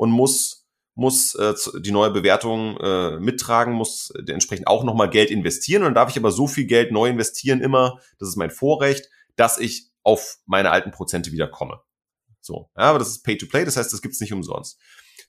und 0.00 0.12
muss 0.12 0.66
muss 0.94 1.34
äh, 1.36 1.54
die 1.78 1.92
neue 1.92 2.10
Bewertung 2.10 2.76
äh, 2.78 3.18
mittragen, 3.20 3.72
muss 3.72 4.12
entsprechend 4.26 4.66
auch 4.66 4.82
nochmal 4.84 5.08
Geld 5.08 5.30
investieren. 5.30 5.82
Und 5.82 5.86
dann 5.86 5.94
darf 5.94 6.10
ich 6.10 6.18
aber 6.18 6.30
so 6.30 6.46
viel 6.46 6.66
Geld 6.66 6.90
neu 6.90 7.08
investieren 7.08 7.60
immer, 7.60 8.00
das 8.18 8.28
ist 8.28 8.36
mein 8.36 8.50
Vorrecht, 8.50 9.08
dass 9.36 9.58
ich 9.58 9.90
auf 10.02 10.38
meine 10.46 10.72
alten 10.72 10.90
Prozente 10.90 11.32
wieder 11.32 11.48
komme. 11.48 11.80
So, 12.40 12.70
ja, 12.76 12.84
aber 12.84 12.98
das 12.98 13.08
ist 13.08 13.22
Pay-to-Play, 13.22 13.64
das 13.64 13.76
heißt, 13.76 13.92
das 13.92 14.02
gibt's 14.02 14.20
nicht 14.20 14.32
umsonst. 14.32 14.78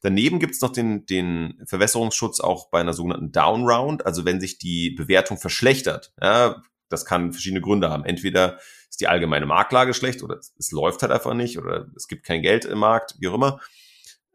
Daneben 0.02 0.40
gibt's 0.40 0.62
noch 0.62 0.72
den, 0.72 1.06
den 1.06 1.62
Verwässerungsschutz 1.66 2.40
auch 2.40 2.70
bei 2.70 2.82
einer 2.82 2.94
sogenannten 2.94 3.32
Down 3.32 3.66
Round, 3.66 4.06
also 4.06 4.26
wenn 4.26 4.42
sich 4.42 4.58
die 4.58 4.90
Bewertung 4.90 5.38
verschlechtert. 5.38 6.12
Ja, 6.20 6.62
das 6.90 7.06
kann 7.06 7.32
verschiedene 7.34 7.62
Gründe 7.62 7.90
haben. 7.90 8.04
Entweder 8.04 8.58
ist 8.90 9.00
die 9.00 9.08
allgemeine 9.08 9.46
Marktlage 9.46 9.94
schlecht 9.94 10.24
oder 10.24 10.38
es, 10.38 10.54
es 10.58 10.72
läuft 10.72 11.02
halt 11.02 11.12
einfach 11.12 11.34
nicht 11.34 11.58
oder 11.58 11.88
es 11.96 12.08
gibt 12.08 12.26
kein 12.26 12.42
Geld 12.42 12.66
im 12.66 12.80
Markt, 12.80 13.16
wie 13.20 13.28
auch 13.28 13.36
immer. 13.36 13.62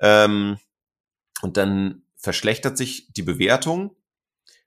Ähm, 0.00 0.58
und 1.42 1.56
dann 1.56 2.02
verschlechtert 2.16 2.76
sich 2.76 3.12
die 3.12 3.22
Bewertung. 3.22 3.94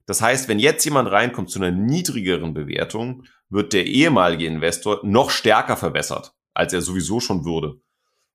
Das 0.06 0.22
heißt, 0.22 0.48
wenn 0.48 0.60
jetzt 0.60 0.86
jemand 0.86 1.12
reinkommt 1.12 1.50
zu 1.50 1.60
einer 1.60 1.72
niedrigeren 1.72 2.54
Bewertung, 2.54 3.26
wird 3.50 3.74
der 3.74 3.86
ehemalige 3.86 4.46
Investor 4.46 5.02
noch 5.04 5.30
stärker 5.30 5.78
verbessert, 5.78 6.34
als 6.54 6.74
er 6.74 6.82
sowieso 6.82 7.20
schon 7.20 7.46
würde. 7.46 7.82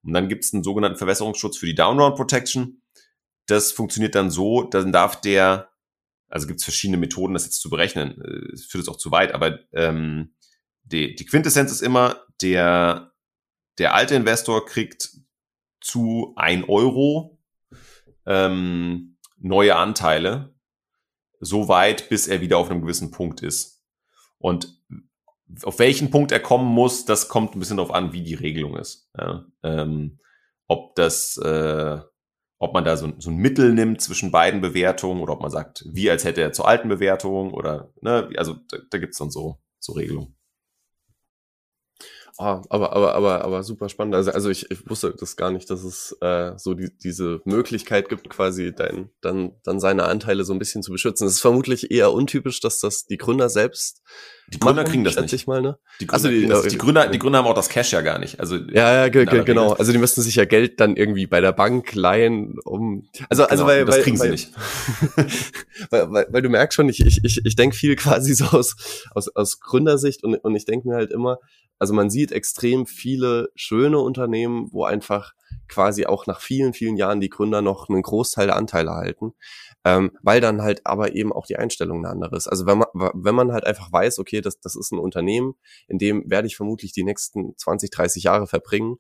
Und 0.03 0.13
dann 0.13 0.29
gibt 0.29 0.45
es 0.45 0.53
einen 0.53 0.63
sogenannten 0.63 0.99
Verwässerungsschutz 0.99 1.57
für 1.57 1.67
die 1.67 1.75
Downround 1.75 2.17
Protection. 2.17 2.83
Das 3.47 3.73
funktioniert 3.73 4.15
dann 4.15 4.31
so, 4.31 4.65
dann 4.65 4.93
darf 4.93 5.21
der, 5.21 5.71
also 6.29 6.47
gibt 6.47 6.61
es 6.61 6.65
verschiedene 6.65 6.99
Methoden, 6.99 7.35
das 7.35 7.45
jetzt 7.45 7.61
zu 7.61 7.71
berechnen, 7.71 8.21
es 8.53 8.67
führt 8.67 8.83
es 8.83 8.89
auch 8.89 8.97
zu 8.97 9.11
weit, 9.11 9.35
aber 9.35 9.61
ähm, 9.73 10.35
die, 10.83 11.15
die 11.15 11.27
Quintessenz 11.27 11.73
ist 11.73 11.83
immer, 11.83 12.21
der, 12.43 13.13
der 13.79 13.95
alte 13.95 14.15
Investor 14.15 14.65
kriegt 14.67 15.11
zu 15.85 16.33
ein 16.37 16.65
Euro 16.65 17.39
ähm, 18.27 19.19
neue 19.39 19.77
Anteile, 19.77 20.55
so 21.41 21.69
weit, 21.69 22.09
bis 22.09 22.27
er 22.27 22.41
wieder 22.41 22.57
auf 22.59 22.71
einem 22.71 22.81
gewissen 22.81 23.11
Punkt 23.11 23.43
ist. 23.43 23.85
Und 24.39 24.83
auf 25.63 25.79
welchen 25.79 26.11
Punkt 26.11 26.33
er 26.33 26.41
kommen 26.41 26.67
muss, 26.67 27.05
das 27.05 27.29
kommt 27.29 27.55
ein 27.55 27.59
bisschen 27.59 27.77
darauf 27.77 27.93
an, 27.93 28.15
wie 28.15 28.23
die 28.23 28.35
Regelung 28.35 28.77
ist. 28.77 29.11
Ja, 29.17 29.45
ähm, 29.63 30.19
ob 30.67 30.95
das, 30.95 31.37
äh, 31.37 31.99
ob 32.59 32.73
man 32.73 32.85
da 32.85 32.97
so, 32.97 33.13
so, 33.19 33.31
ein 33.31 33.37
Mittel 33.37 33.75
nimmt 33.75 34.01
zwischen 34.01 34.31
beiden 34.31 34.63
Bewertungen 34.63 35.21
oder 35.21 35.35
ob 35.35 35.43
man 35.43 35.51
sagt, 35.51 35.85
wie 35.93 36.11
als 36.11 36.25
hätte 36.25 36.41
er 36.41 36.53
zur 36.53 36.67
alten 36.67 36.89
Bewertung 36.89 37.53
oder, 37.53 37.93
ne, 38.01 38.31
also 38.39 38.55
da, 38.71 38.79
da 38.91 38.99
gibt 38.99 39.13
es 39.13 39.19
dann 39.19 39.31
so, 39.31 39.61
so 39.79 39.93
Regelungen. 39.93 40.34
Oh, 42.37 42.61
aber, 42.69 42.93
aber, 42.93 43.15
aber, 43.15 43.45
aber 43.45 43.63
super 43.63 43.89
spannend. 43.89 44.17
Also, 44.17 44.33
also 44.33 44.51
ich, 44.51 44.69
ich 44.69 44.91
wusste 44.91 45.15
das 45.17 45.37
gar 45.37 45.53
nicht, 45.53 45.71
dass 45.71 45.85
es 45.85 46.17
äh, 46.21 46.53
so 46.57 46.75
die, 46.75 46.91
diese 46.97 47.41
Möglichkeit 47.45 48.09
gibt, 48.09 48.29
quasi 48.29 48.75
dein, 48.75 49.11
dann, 49.21 49.53
dann 49.63 49.79
seine 49.79 50.05
Anteile 50.05 50.45
so 50.45 50.53
ein 50.53 50.59
bisschen 50.59 50.83
zu 50.83 50.91
beschützen. 50.91 51.29
Es 51.29 51.35
ist 51.35 51.41
vermutlich 51.41 51.93
eher 51.93 52.13
untypisch, 52.13 52.59
dass 52.61 52.81
das 52.81 53.07
die 53.07 53.19
Gründer 53.19 53.49
selbst 53.49 54.03
die 54.49 54.59
Gründer 54.59 54.83
machen, 54.83 54.91
kriegen 54.91 55.05
das 55.05 55.17
nicht. 55.17 55.33
Ich 55.33 55.47
mal, 55.47 55.63
ne? 55.63 55.79
Die 56.01 56.07
Gründer, 56.07 56.15
also 56.15 56.29
die, 56.29 56.47
das, 56.47 56.67
die, 56.67 56.79
Gründer, 56.79 57.09
die 57.09 57.19
Gründer 57.19 57.39
haben 57.39 57.47
auch 57.47 57.55
das 57.55 57.71
Cash 57.71 57.93
ja 57.93 58.03
gar 58.03 58.19
nicht. 58.19 58.41
Also 58.41 58.57
ja, 58.57 59.07
ja, 59.07 59.09
genau. 59.09 59.73
Also 59.73 59.93
die 59.93 59.99
müssten 59.99 60.21
sich 60.21 60.35
ja 60.35 60.45
Geld 60.45 60.81
dann 60.81 60.97
irgendwie 60.97 61.27
bei 61.27 61.41
der 61.41 61.53
Bank 61.53 61.95
leihen, 61.95 62.59
um. 62.65 63.09
Also, 63.31 63.45
also 63.45 63.65
genau, 63.65 63.67
weil 63.67 63.85
das 63.87 63.97
weil, 63.97 64.03
kriegen 64.03 64.19
weil, 64.19 64.27
sie 64.27 64.31
nicht. 64.33 64.53
weil, 65.91 66.13
weil, 66.13 66.27
weil 66.31 66.43
du 66.43 66.51
merkst 66.51 66.77
schon, 66.77 66.89
ich, 66.91 67.01
ich, 67.01 67.25
ich, 67.25 67.45
ich 67.45 67.57
denke 67.57 67.75
viel 67.75 67.97
quasi 67.97 68.35
so 68.35 68.45
aus, 68.47 68.77
aus, 69.15 69.35
aus 69.35 69.61
Gründersicht 69.61 70.23
und, 70.25 70.35
und 70.37 70.55
ich 70.55 70.67
denke 70.67 70.89
mir 70.89 70.97
halt 70.97 71.11
immer, 71.11 71.39
also 71.79 71.95
man 71.95 72.11
sieht 72.11 72.33
extrem 72.33 72.87
viele 72.87 73.51
schöne 73.55 73.99
Unternehmen, 73.99 74.69
wo 74.73 74.85
einfach 74.85 75.33
quasi 75.69 76.07
auch 76.07 76.27
nach 76.27 76.41
vielen, 76.41 76.73
vielen 76.73 76.97
Jahren 76.97 77.21
die 77.21 77.31
Gründer 77.31 77.63
noch 77.63 77.89
einen 77.89 78.03
Großteil 78.03 78.47
der 78.47 78.57
Anteile 78.57 78.93
halten 78.93 79.35
ähm, 79.85 80.13
weil 80.23 80.41
dann 80.41 80.63
halt 80.63 80.87
aber 80.87 81.15
eben 81.15 81.33
auch 81.33 81.47
die 81.47 81.57
Einstellung 81.57 81.99
eine 81.99 82.09
andere 82.09 82.37
ist. 82.37 82.49
Also 82.49 82.67
wenn 82.67 82.79
man, 82.79 82.89
wenn 82.95 83.35
man 83.35 83.53
halt 83.53 83.65
einfach 83.67 83.93
weiß, 83.93 84.19
okay, 84.19 84.41
das, 84.41 84.59
das 84.61 84.77
ist 84.77 84.93
ein 84.93 84.99
Unternehmen, 84.99 85.55
in 85.89 85.99
dem 85.99 86.29
werde 86.31 86.47
ich 86.47 86.57
vermutlich 86.57 86.93
die 86.93 87.05
nächsten 87.05 87.57
20, 87.57 87.91
30 87.91 88.25
Jahre 88.25 88.47
verbringen, 88.47 88.97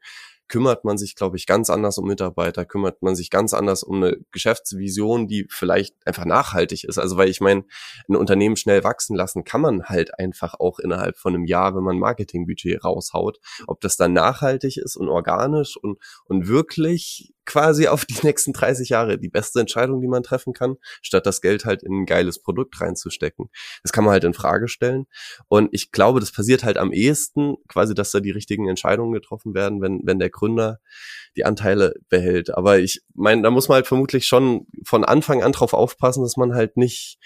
kümmert 0.49 0.84
man 0.84 0.99
sich, 0.99 1.16
glaube 1.16 1.36
ich, 1.36 1.47
ganz 1.47 1.70
anders 1.70 1.99
um 1.99 2.07
Mitarbeiter, 2.07 2.64
kümmert 2.64 3.03
man 3.03 3.16
sich 3.16 3.30
ganz 3.30 3.55
anders 3.55 3.82
um 3.82 4.03
eine 4.03 4.18
Geschäftsvision, 4.30 5.26
die 5.26 5.47
vielleicht 5.51 5.95
einfach 6.07 6.24
nachhaltig 6.24 6.84
ist. 6.84 6.99
Also 6.99 7.16
weil 7.16 7.28
ich 7.28 7.40
meine, 7.40 7.64
ein 8.09 8.16
Unternehmen 8.16 8.57
schnell 8.57 8.84
wachsen 8.84 9.16
lassen 9.16 9.45
kann 9.45 9.61
man 9.61 9.84
halt 9.84 10.18
einfach 10.18 10.55
auch 10.61 10.78
innerhalb 10.78 11.16
von 11.16 11.34
einem 11.34 11.45
Jahr, 11.45 11.74
wenn 11.74 11.82
man 11.82 11.99
Marketingbudget 11.99 12.84
raushaut. 12.84 13.40
Ob 13.66 13.80
das 13.80 13.97
dann 13.97 14.12
nachhaltig 14.12 14.76
ist 14.76 14.97
und 14.97 15.09
organisch 15.09 15.76
und, 15.76 15.99
und 16.26 16.49
wirklich 16.49 17.34
quasi 17.47 17.88
auf 17.88 18.05
die 18.05 18.16
nächsten 18.22 18.53
30 18.53 18.88
Jahre 18.88 19.18
die 19.18 19.28
beste 19.28 19.61
Entscheidung, 19.61 20.01
die 20.01 20.09
man 20.09 20.22
treffen 20.22 20.53
kann, 20.53 20.76
statt 21.03 21.26
das 21.26 21.40
Geld 21.40 21.64
halt 21.64 21.82
in 21.82 22.03
ein 22.03 22.07
geiles 22.07 22.40
Produkt 22.40 22.80
reinzustecken. 22.80 23.51
Das 23.82 23.92
kann 23.92 24.05
man 24.05 24.12
halt 24.12 24.24
in 24.24 24.34
Frage 24.34 24.68
stellen. 24.68 25.07
Und 25.49 25.68
ich 25.72 25.92
glaube, 25.92 26.20
das 26.20 26.32
passiert 26.32 26.64
halt 26.64 26.78
am 26.78 26.92
ehesten, 26.92 27.57
quasi, 27.68 27.95
dass 27.95 28.11
da 28.11 28.20
die 28.20 28.30
richtigen 28.30 28.68
Entscheidungen 28.68 29.12
getroffen 29.12 29.55
werden, 29.55 29.80
wenn, 29.80 30.01
wenn 30.05 30.18
der 30.18 30.30
Gründer 30.30 30.80
die 31.36 31.45
Anteile 31.45 31.95
behält. 32.09 32.51
Aber 32.55 32.78
ich 32.78 33.03
meine, 33.14 33.42
da 33.42 33.51
muss 33.51 33.68
man 33.68 33.76
halt 33.76 33.86
vermutlich 33.86 34.26
schon 34.26 34.66
von 34.84 35.05
Anfang 35.05 35.42
an 35.42 35.53
drauf 35.53 35.74
aufpassen, 35.74 36.22
dass 36.22 36.36
man 36.36 36.55
halt 36.55 36.76
nicht 36.76 37.18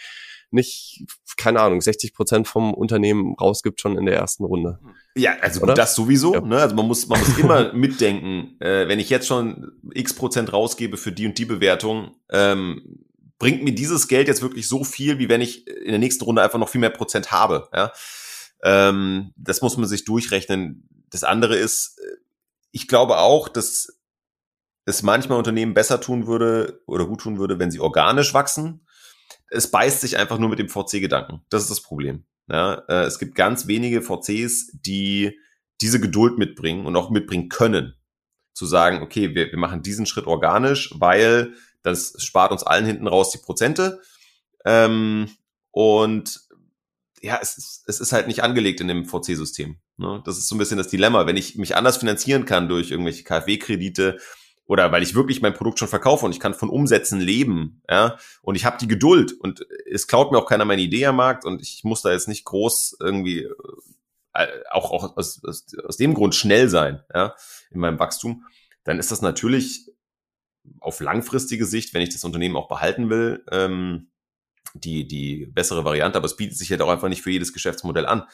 nicht, 0.50 1.04
keine 1.38 1.60
Ahnung, 1.60 1.80
60 1.80 2.12
Prozent 2.12 2.48
vom 2.48 2.74
Unternehmen 2.74 3.34
rausgibt 3.40 3.80
schon 3.80 3.96
in 3.96 4.04
der 4.04 4.16
ersten 4.16 4.44
Runde. 4.44 4.78
Ja, 5.14 5.36
also 5.40 5.62
Oder? 5.62 5.74
das 5.74 5.94
sowieso. 5.94 6.34
Ja. 6.34 6.40
Ne? 6.40 6.58
Also 6.58 6.74
man 6.74 6.86
muss, 6.86 7.06
man 7.06 7.20
muss 7.20 7.38
immer 7.38 7.72
mitdenken, 7.74 8.60
äh, 8.60 8.88
wenn 8.88 8.98
ich 8.98 9.08
jetzt 9.08 9.26
schon 9.26 9.72
x 9.94 10.12
Prozent 10.14 10.52
rausgebe 10.52 10.96
für 10.96 11.12
die 11.12 11.26
und 11.26 11.38
die 11.38 11.46
Bewertung, 11.46 12.16
ähm, 12.30 13.04
bringt 13.38 13.62
mir 13.62 13.72
dieses 13.72 14.08
Geld 14.08 14.28
jetzt 14.28 14.42
wirklich 14.42 14.68
so 14.68 14.84
viel, 14.84 15.18
wie 15.18 15.28
wenn 15.28 15.40
ich 15.40 15.66
in 15.66 15.90
der 15.90 15.98
nächsten 15.98 16.24
Runde 16.24 16.42
einfach 16.42 16.58
noch 16.58 16.68
viel 16.68 16.80
mehr 16.80 16.90
Prozent 16.90 17.30
habe. 17.30 17.68
Ja? 17.72 17.92
Ähm, 18.62 19.32
das 19.36 19.62
muss 19.62 19.76
man 19.76 19.88
sich 19.88 20.04
durchrechnen. 20.04 20.88
Das 21.10 21.24
andere 21.24 21.56
ist, 21.56 21.98
äh, 21.98 22.16
ich 22.72 22.88
glaube 22.88 23.18
auch, 23.18 23.48
dass 23.48 23.96
es 24.84 25.02
manchmal 25.02 25.38
Unternehmen 25.38 25.74
besser 25.74 26.00
tun 26.00 26.26
würde 26.26 26.82
oder 26.86 27.06
gut 27.06 27.20
tun 27.20 27.38
würde, 27.38 27.58
wenn 27.58 27.70
sie 27.70 27.80
organisch 27.80 28.34
wachsen 28.34 28.80
es 29.50 29.70
beißt 29.70 30.00
sich 30.00 30.16
einfach 30.16 30.38
nur 30.38 30.48
mit 30.48 30.58
dem 30.58 30.68
VC-Gedanken. 30.68 31.42
Das 31.48 31.62
ist 31.62 31.70
das 31.70 31.82
Problem. 31.82 32.24
Ja, 32.50 32.82
äh, 32.88 33.04
es 33.04 33.18
gibt 33.18 33.34
ganz 33.34 33.66
wenige 33.66 34.02
VCs, 34.02 34.72
die 34.72 35.38
diese 35.80 36.00
Geduld 36.00 36.38
mitbringen 36.38 36.86
und 36.86 36.96
auch 36.96 37.10
mitbringen 37.10 37.48
können. 37.48 37.94
Zu 38.54 38.66
sagen, 38.66 39.02
okay, 39.02 39.34
wir, 39.34 39.50
wir 39.50 39.58
machen 39.58 39.82
diesen 39.82 40.06
Schritt 40.06 40.26
organisch, 40.26 40.92
weil 40.96 41.54
das 41.82 42.14
spart 42.18 42.50
uns 42.50 42.64
allen 42.64 42.86
hinten 42.86 43.06
raus 43.06 43.30
die 43.30 43.38
Prozente. 43.38 44.00
Ähm, 44.64 45.30
und 45.70 46.40
ja, 47.22 47.38
es 47.40 47.58
ist, 47.58 47.84
es 47.86 48.00
ist 48.00 48.12
halt 48.12 48.26
nicht 48.26 48.42
angelegt 48.42 48.80
in 48.80 48.88
dem 48.88 49.04
VC-System. 49.04 49.78
Ne? 49.96 50.22
Das 50.24 50.38
ist 50.38 50.48
so 50.48 50.54
ein 50.54 50.58
bisschen 50.58 50.78
das 50.78 50.88
Dilemma. 50.88 51.26
Wenn 51.26 51.36
ich 51.36 51.56
mich 51.56 51.76
anders 51.76 51.98
finanzieren 51.98 52.44
kann 52.44 52.68
durch 52.68 52.90
irgendwelche 52.90 53.24
KfW-Kredite, 53.24 54.18
oder 54.68 54.92
weil 54.92 55.02
ich 55.02 55.14
wirklich 55.14 55.40
mein 55.40 55.54
Produkt 55.54 55.78
schon 55.78 55.88
verkaufe 55.88 56.26
und 56.26 56.32
ich 56.32 56.38
kann 56.38 56.54
von 56.54 56.68
Umsätzen 56.68 57.20
leben, 57.20 57.82
ja, 57.90 58.18
und 58.42 58.54
ich 58.54 58.64
habe 58.64 58.78
die 58.78 58.86
Geduld 58.86 59.32
und 59.32 59.66
es 59.90 60.06
klaut 60.06 60.30
mir 60.30 60.38
auch 60.38 60.46
keiner 60.46 60.66
meine 60.66 60.82
Idee 60.82 61.06
am 61.06 61.16
Markt 61.16 61.44
und 61.44 61.62
ich 61.62 61.82
muss 61.82 62.02
da 62.02 62.12
jetzt 62.12 62.28
nicht 62.28 62.44
groß 62.44 62.98
irgendwie 63.00 63.48
äh, 64.34 64.46
auch, 64.70 64.92
auch 64.92 65.16
aus, 65.16 65.42
aus, 65.42 65.66
aus 65.84 65.96
dem 65.96 66.14
Grund 66.14 66.34
schnell 66.34 66.68
sein, 66.68 67.02
ja, 67.12 67.34
in 67.70 67.80
meinem 67.80 67.98
Wachstum, 67.98 68.44
dann 68.84 68.98
ist 68.98 69.10
das 69.10 69.22
natürlich 69.22 69.90
auf 70.80 71.00
langfristige 71.00 71.64
Sicht, 71.64 71.94
wenn 71.94 72.02
ich 72.02 72.10
das 72.10 72.24
Unternehmen 72.24 72.56
auch 72.56 72.68
behalten 72.68 73.08
will, 73.08 73.42
ähm, 73.50 74.10
die, 74.74 75.08
die 75.08 75.46
bessere 75.46 75.86
Variante, 75.86 76.18
aber 76.18 76.26
es 76.26 76.36
bietet 76.36 76.58
sich 76.58 76.70
halt 76.70 76.82
auch 76.82 76.90
einfach 76.90 77.08
nicht 77.08 77.22
für 77.22 77.30
jedes 77.30 77.54
Geschäftsmodell 77.54 78.04
an, 78.04 78.24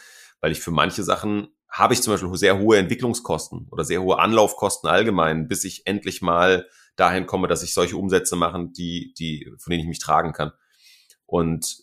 weil 0.44 0.52
ich 0.52 0.60
für 0.60 0.72
manche 0.72 1.02
Sachen 1.02 1.48
habe 1.70 1.94
ich 1.94 2.02
zum 2.02 2.12
Beispiel 2.12 2.28
sehr 2.36 2.58
hohe 2.58 2.76
Entwicklungskosten 2.76 3.66
oder 3.70 3.82
sehr 3.82 4.02
hohe 4.02 4.18
Anlaufkosten 4.18 4.90
allgemein, 4.90 5.48
bis 5.48 5.64
ich 5.64 5.86
endlich 5.86 6.20
mal 6.20 6.68
dahin 6.96 7.24
komme, 7.24 7.48
dass 7.48 7.62
ich 7.62 7.72
solche 7.72 7.96
Umsätze 7.96 8.36
mache, 8.36 8.68
die, 8.76 9.14
die, 9.18 9.50
von 9.56 9.70
denen 9.70 9.80
ich 9.80 9.88
mich 9.88 10.00
tragen 10.00 10.34
kann. 10.34 10.52
Und 11.24 11.78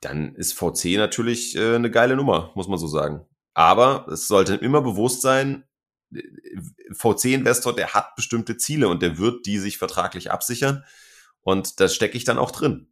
dann 0.00 0.34
ist 0.34 0.54
VC 0.54 0.96
natürlich 0.96 1.54
äh, 1.54 1.76
eine 1.76 1.88
geile 1.88 2.16
Nummer, 2.16 2.50
muss 2.56 2.66
man 2.66 2.80
so 2.80 2.88
sagen. 2.88 3.24
Aber 3.54 4.08
es 4.08 4.26
sollte 4.26 4.56
immer 4.56 4.82
bewusst 4.82 5.22
sein, 5.22 5.62
VC-Investor, 6.90 7.72
der 7.72 7.94
hat 7.94 8.16
bestimmte 8.16 8.56
Ziele 8.56 8.88
und 8.88 9.00
der 9.00 9.16
wird 9.16 9.46
die 9.46 9.58
sich 9.58 9.78
vertraglich 9.78 10.32
absichern. 10.32 10.82
Und 11.40 11.78
da 11.78 11.86
stecke 11.88 12.16
ich 12.16 12.24
dann 12.24 12.38
auch 12.38 12.50
drin. 12.50 12.88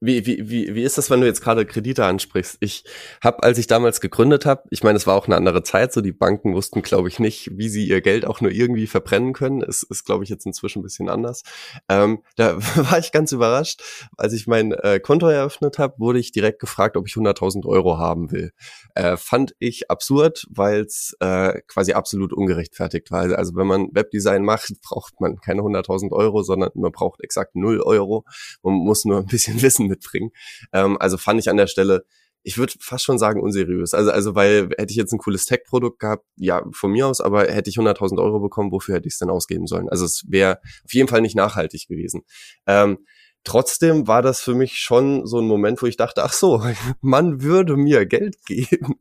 Wie, 0.00 0.26
wie, 0.26 0.48
wie, 0.48 0.74
wie 0.74 0.82
ist 0.82 0.98
das, 0.98 1.10
wenn 1.10 1.20
du 1.20 1.26
jetzt 1.26 1.42
gerade 1.42 1.64
Kredite 1.66 2.04
ansprichst? 2.04 2.56
Ich 2.60 2.84
habe, 3.22 3.42
als 3.42 3.58
ich 3.58 3.66
damals 3.66 4.00
gegründet 4.00 4.46
habe, 4.46 4.64
ich 4.70 4.82
meine, 4.82 4.96
es 4.96 5.06
war 5.06 5.16
auch 5.16 5.26
eine 5.26 5.36
andere 5.36 5.62
Zeit, 5.62 5.92
so 5.92 6.00
die 6.00 6.12
Banken 6.12 6.54
wussten, 6.54 6.82
glaube 6.82 7.08
ich, 7.08 7.18
nicht, 7.18 7.50
wie 7.52 7.68
sie 7.68 7.86
ihr 7.86 8.00
Geld 8.00 8.26
auch 8.26 8.40
nur 8.40 8.50
irgendwie 8.50 8.86
verbrennen 8.86 9.32
können. 9.32 9.62
Es 9.62 9.82
ist, 9.82 10.04
glaube 10.04 10.24
ich, 10.24 10.30
jetzt 10.30 10.46
inzwischen 10.46 10.80
ein 10.80 10.82
bisschen 10.82 11.08
anders. 11.08 11.42
Ähm, 11.88 12.22
da 12.36 12.56
war 12.76 12.98
ich 12.98 13.12
ganz 13.12 13.32
überrascht. 13.32 13.82
Als 14.16 14.32
ich 14.32 14.46
mein 14.46 14.72
äh, 14.72 15.00
Konto 15.00 15.28
eröffnet 15.28 15.78
habe, 15.78 15.94
wurde 15.98 16.18
ich 16.18 16.32
direkt 16.32 16.60
gefragt, 16.60 16.96
ob 16.96 17.06
ich 17.06 17.14
100.000 17.14 17.66
Euro 17.66 17.98
haben 17.98 18.30
will. 18.32 18.52
Äh, 18.94 19.16
fand 19.16 19.54
ich 19.58 19.90
absurd, 19.90 20.46
weil 20.50 20.82
es 20.82 21.16
äh, 21.20 21.60
quasi 21.66 21.92
absolut 21.92 22.32
ungerechtfertigt 22.32 23.10
war. 23.10 23.20
Also, 23.20 23.36
also 23.36 23.56
wenn 23.56 23.66
man 23.66 23.88
Webdesign 23.92 24.44
macht, 24.44 24.72
braucht 24.82 25.20
man 25.20 25.40
keine 25.40 25.62
100.000 25.62 26.12
Euro, 26.12 26.42
sondern 26.42 26.70
man 26.74 26.92
braucht 26.92 27.20
exakt 27.22 27.54
0 27.54 27.80
Euro. 27.80 28.24
Man 28.62 28.74
muss 28.74 29.04
nur 29.04 29.18
ein 29.18 29.26
bisschen 29.26 29.51
bisschen 29.54 29.62
Wissen 29.62 29.86
mitbringen. 29.86 30.30
Ähm, 30.72 30.96
also 31.00 31.16
fand 31.18 31.40
ich 31.40 31.48
an 31.48 31.56
der 31.56 31.66
Stelle, 31.66 32.04
ich 32.44 32.58
würde 32.58 32.74
fast 32.80 33.04
schon 33.04 33.18
sagen 33.18 33.40
unseriös. 33.40 33.94
Also, 33.94 34.10
also 34.10 34.34
weil 34.34 34.70
hätte 34.76 34.90
ich 34.90 34.96
jetzt 34.96 35.12
ein 35.12 35.18
cooles 35.18 35.44
Tech-Produkt 35.44 36.00
gehabt, 36.00 36.24
ja, 36.36 36.62
von 36.72 36.90
mir 36.90 37.06
aus, 37.06 37.20
aber 37.20 37.46
hätte 37.46 37.70
ich 37.70 37.78
100.000 37.78 38.20
Euro 38.20 38.40
bekommen, 38.40 38.72
wofür 38.72 38.96
hätte 38.96 39.06
ich 39.06 39.14
es 39.14 39.18
denn 39.18 39.30
ausgeben 39.30 39.66
sollen? 39.66 39.88
Also 39.88 40.04
es 40.04 40.24
wäre 40.28 40.58
auf 40.84 40.92
jeden 40.92 41.08
Fall 41.08 41.20
nicht 41.20 41.36
nachhaltig 41.36 41.86
gewesen. 41.88 42.22
Ähm, 42.66 42.98
trotzdem 43.44 44.08
war 44.08 44.22
das 44.22 44.40
für 44.40 44.54
mich 44.54 44.78
schon 44.78 45.26
so 45.26 45.38
ein 45.38 45.46
Moment, 45.46 45.82
wo 45.82 45.86
ich 45.86 45.96
dachte, 45.96 46.24
ach 46.24 46.32
so, 46.32 46.64
man 47.00 47.42
würde 47.42 47.76
mir 47.76 48.06
Geld 48.06 48.44
geben. 48.44 48.96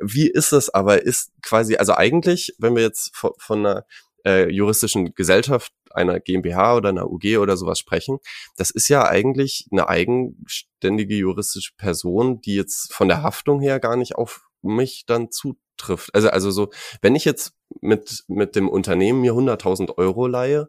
Wie 0.00 0.28
ist 0.28 0.52
das 0.52 0.70
aber? 0.70 1.02
Ist 1.02 1.32
quasi, 1.42 1.76
also 1.76 1.94
eigentlich, 1.94 2.54
wenn 2.58 2.74
wir 2.74 2.82
jetzt 2.82 3.14
von, 3.14 3.32
von 3.38 3.58
einer 3.60 3.84
äh, 4.26 4.48
juristischen 4.50 5.14
Gesellschaft 5.14 5.72
einer 5.90 6.20
GmbH 6.20 6.76
oder 6.76 6.88
einer 6.90 7.10
UG 7.10 7.38
oder 7.38 7.56
sowas 7.56 7.78
sprechen, 7.78 8.18
das 8.56 8.70
ist 8.70 8.88
ja 8.88 9.06
eigentlich 9.06 9.66
eine 9.70 9.88
eigenständige 9.88 11.14
juristische 11.14 11.72
Person, 11.76 12.40
die 12.40 12.54
jetzt 12.54 12.92
von 12.92 13.08
der 13.08 13.22
Haftung 13.22 13.60
her 13.60 13.80
gar 13.80 13.96
nicht 13.96 14.14
auf 14.14 14.42
mich 14.62 15.04
dann 15.06 15.30
zutrifft. 15.30 16.14
Also, 16.14 16.30
also 16.30 16.50
so, 16.50 16.70
wenn 17.00 17.14
ich 17.14 17.24
jetzt 17.24 17.52
mit, 17.80 18.24
mit 18.28 18.56
dem 18.56 18.68
Unternehmen 18.68 19.20
mir 19.20 19.32
100.000 19.32 19.98
Euro 19.98 20.26
leihe, 20.26 20.68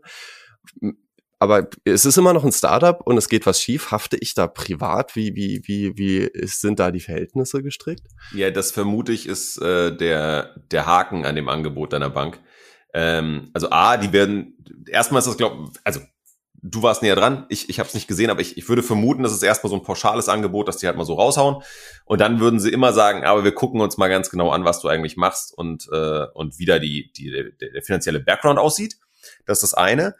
aber 1.43 1.67
es 1.83 2.05
ist 2.05 2.17
immer 2.17 2.31
noch 2.31 2.45
ein 2.45 2.53
Startup 2.53 3.05
und 3.05 3.17
es 3.17 3.27
geht 3.27 3.45
was 3.45 3.61
schief. 3.61 3.91
Hafte 3.91 4.15
ich 4.17 4.33
da 4.33 4.47
privat? 4.47 5.17
Wie, 5.17 5.35
wie, 5.35 5.61
wie, 5.65 5.97
wie 5.97 6.29
sind 6.47 6.79
da 6.79 6.89
die 6.89 7.01
Verhältnisse 7.01 7.61
gestrickt? 7.61 8.07
Ja, 8.33 8.49
das 8.49 8.71
vermute 8.71 9.11
ich 9.11 9.27
ist 9.27 9.57
äh, 9.61 9.93
der, 9.93 10.55
der 10.71 10.85
Haken 10.85 11.25
an 11.25 11.35
dem 11.35 11.49
Angebot 11.49 11.91
deiner 11.91 12.09
Bank. 12.09 12.39
Ähm, 12.93 13.49
also 13.53 13.69
A, 13.71 13.97
die 13.97 14.13
werden, 14.13 14.57
erstmal 14.87 15.19
ist 15.19 15.27
das, 15.27 15.37
glaube 15.37 15.71
also 15.83 15.99
du 16.63 16.81
warst 16.81 17.01
näher 17.01 17.15
dran, 17.15 17.45
ich, 17.49 17.69
ich 17.69 17.79
habe 17.79 17.87
es 17.87 17.93
nicht 17.93 18.07
gesehen, 18.07 18.29
aber 18.29 18.39
ich, 18.39 18.57
ich 18.57 18.69
würde 18.69 18.81
vermuten, 18.81 19.21
das 19.21 19.33
ist 19.33 19.43
erstmal 19.43 19.69
so 19.69 19.75
ein 19.75 19.83
pauschales 19.83 20.29
Angebot, 20.29 20.67
dass 20.67 20.77
die 20.77 20.87
halt 20.87 20.95
mal 20.95 21.05
so 21.05 21.15
raushauen. 21.15 21.61
Und 22.05 22.21
dann 22.21 22.39
würden 22.39 22.59
sie 22.59 22.71
immer 22.71 22.93
sagen, 22.93 23.25
aber 23.25 23.43
wir 23.43 23.53
gucken 23.53 23.81
uns 23.81 23.97
mal 23.97 24.07
ganz 24.07 24.29
genau 24.29 24.49
an, 24.49 24.63
was 24.63 24.79
du 24.79 24.87
eigentlich 24.87 25.17
machst 25.17 25.55
und, 25.55 25.89
äh, 25.91 26.25
und 26.33 26.57
wie 26.59 26.65
da 26.65 26.79
die, 26.79 27.11
die, 27.11 27.31
der, 27.31 27.69
der 27.69 27.83
finanzielle 27.83 28.21
Background 28.21 28.59
aussieht. 28.59 28.97
Das 29.45 29.57
ist 29.57 29.73
das 29.73 29.73
eine. 29.73 30.15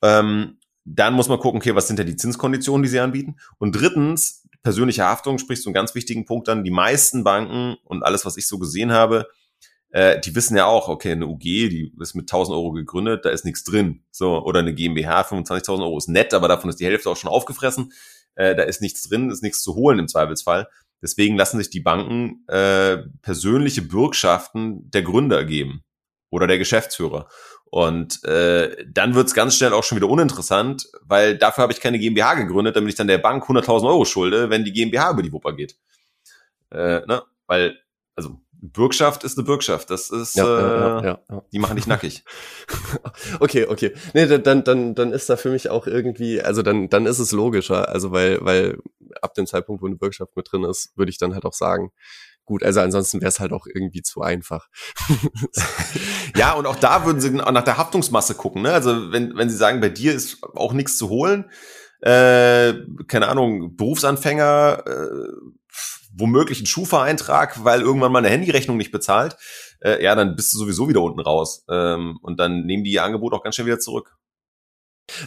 Ähm, 0.00 0.58
dann 0.84 1.14
muss 1.14 1.28
man 1.28 1.38
gucken, 1.38 1.60
okay, 1.60 1.74
was 1.74 1.86
sind 1.86 1.98
denn 1.98 2.06
die 2.06 2.16
Zinskonditionen, 2.16 2.82
die 2.82 2.88
sie 2.88 3.00
anbieten? 3.00 3.36
Und 3.58 3.72
drittens, 3.72 4.48
persönliche 4.62 5.04
Haftung 5.04 5.38
sprichst 5.38 5.64
du 5.64 5.68
einen 5.68 5.74
ganz 5.74 5.94
wichtigen 5.94 6.24
Punkt 6.24 6.48
an. 6.48 6.64
Die 6.64 6.70
meisten 6.70 7.22
Banken 7.22 7.76
und 7.84 8.02
alles, 8.02 8.24
was 8.24 8.36
ich 8.36 8.48
so 8.48 8.58
gesehen 8.58 8.92
habe, 8.92 9.28
äh, 9.92 10.18
die 10.18 10.34
wissen 10.34 10.56
ja 10.56 10.66
auch, 10.66 10.88
okay, 10.88 11.12
eine 11.12 11.26
UG, 11.26 11.40
die 11.40 11.92
ist 12.00 12.14
mit 12.14 12.24
1000 12.24 12.56
Euro 12.56 12.72
gegründet, 12.72 13.24
da 13.24 13.30
ist 13.30 13.44
nichts 13.44 13.62
drin. 13.62 14.02
So, 14.10 14.42
oder 14.42 14.60
eine 14.60 14.74
GmbH, 14.74 15.22
25.000 15.22 15.82
Euro 15.82 15.98
ist 15.98 16.08
nett, 16.08 16.34
aber 16.34 16.48
davon 16.48 16.70
ist 16.70 16.80
die 16.80 16.86
Hälfte 16.86 17.10
auch 17.10 17.16
schon 17.16 17.30
aufgefressen. 17.30 17.92
Äh, 18.34 18.54
da 18.54 18.62
ist 18.62 18.80
nichts 18.80 19.02
drin, 19.08 19.30
ist 19.30 19.42
nichts 19.42 19.62
zu 19.62 19.74
holen 19.74 19.98
im 19.98 20.08
Zweifelsfall. 20.08 20.68
Deswegen 21.02 21.36
lassen 21.36 21.58
sich 21.58 21.68
die 21.68 21.80
Banken 21.80 22.44
äh, 22.48 22.98
persönliche 23.20 23.82
Bürgschaften 23.82 24.90
der 24.90 25.02
Gründer 25.02 25.44
geben 25.44 25.84
oder 26.30 26.46
der 26.46 26.58
Geschäftsführer. 26.58 27.28
Und 27.66 28.22
äh, 28.24 28.86
dann 28.86 29.14
wird's 29.14 29.34
ganz 29.34 29.56
schnell 29.56 29.72
auch 29.72 29.84
schon 29.84 29.96
wieder 29.96 30.08
uninteressant, 30.08 30.88
weil 31.02 31.36
dafür 31.36 31.62
habe 31.62 31.72
ich 31.72 31.80
keine 31.80 31.98
GmbH 31.98 32.34
gegründet, 32.34 32.76
damit 32.76 32.90
ich 32.90 32.96
dann 32.96 33.08
der 33.08 33.18
Bank 33.18 33.44
100.000 33.44 33.86
Euro 33.86 34.04
schulde, 34.04 34.48
wenn 34.48 34.64
die 34.64 34.72
GmbH 34.72 35.10
über 35.10 35.22
die 35.22 35.32
Wupper 35.32 35.54
geht. 35.54 35.76
Äh, 36.70 37.00
ne? 37.06 37.22
Weil, 37.46 37.78
Bürgschaft 38.72 39.24
ist 39.24 39.38
eine 39.38 39.44
Bürgschaft. 39.44 39.90
Das 39.90 40.10
ist, 40.10 40.36
ja, 40.36 40.44
äh, 40.44 41.04
ja, 41.04 41.20
ja, 41.28 41.42
die 41.52 41.58
machen 41.58 41.76
dich 41.76 41.86
nackig. 41.86 42.24
okay, 43.40 43.66
okay. 43.66 43.92
Nee, 44.14 44.26
dann, 44.38 44.64
dann, 44.64 44.94
dann 44.94 45.12
ist 45.12 45.28
da 45.28 45.36
für 45.36 45.50
mich 45.50 45.70
auch 45.70 45.86
irgendwie, 45.86 46.40
also 46.40 46.62
dann, 46.62 46.88
dann 46.88 47.06
ist 47.06 47.18
es 47.18 47.32
logischer. 47.32 47.88
Also 47.88 48.12
weil, 48.12 48.38
weil 48.42 48.78
ab 49.20 49.34
dem 49.34 49.46
Zeitpunkt, 49.46 49.82
wo 49.82 49.86
eine 49.86 49.96
Bürgschaft 49.96 50.36
mit 50.36 50.50
drin 50.50 50.64
ist, 50.64 50.96
würde 50.96 51.10
ich 51.10 51.18
dann 51.18 51.34
halt 51.34 51.44
auch 51.44 51.52
sagen, 51.52 51.92
gut, 52.44 52.62
also 52.62 52.80
ansonsten 52.80 53.20
wäre 53.20 53.28
es 53.28 53.40
halt 53.40 53.52
auch 53.52 53.66
irgendwie 53.66 54.02
zu 54.02 54.20
einfach. 54.22 54.68
ja, 56.36 56.52
und 56.52 56.66
auch 56.66 56.76
da 56.76 57.06
würden 57.06 57.20
sie 57.20 57.30
nach 57.30 57.64
der 57.64 57.78
Haftungsmasse 57.78 58.34
gucken. 58.34 58.62
Ne? 58.62 58.72
Also 58.72 59.12
wenn, 59.12 59.36
wenn 59.36 59.50
sie 59.50 59.56
sagen, 59.56 59.80
bei 59.80 59.88
dir 59.88 60.12
ist 60.12 60.42
auch 60.54 60.72
nichts 60.72 60.96
zu 60.96 61.08
holen, 61.08 61.50
äh, 62.00 62.74
keine 63.06 63.28
Ahnung, 63.28 63.76
Berufsanfänger, 63.76 64.82
äh, 64.86 65.32
womöglich 66.14 66.58
einen 66.58 66.66
Schufa-Eintrag, 66.66 67.64
weil 67.64 67.80
irgendwann 67.80 68.12
mal 68.12 68.18
eine 68.18 68.28
Handyrechnung 68.28 68.76
nicht 68.76 68.92
bezahlt, 68.92 69.36
äh, 69.80 70.02
ja, 70.02 70.14
dann 70.14 70.36
bist 70.36 70.52
du 70.52 70.58
sowieso 70.58 70.88
wieder 70.88 71.02
unten 71.02 71.20
raus. 71.20 71.64
Ähm, 71.68 72.18
und 72.22 72.38
dann 72.38 72.64
nehmen 72.64 72.84
die 72.84 72.92
ihr 72.92 73.04
Angebot 73.04 73.32
auch 73.32 73.42
ganz 73.42 73.54
schnell 73.54 73.66
wieder 73.66 73.80
zurück. 73.80 74.16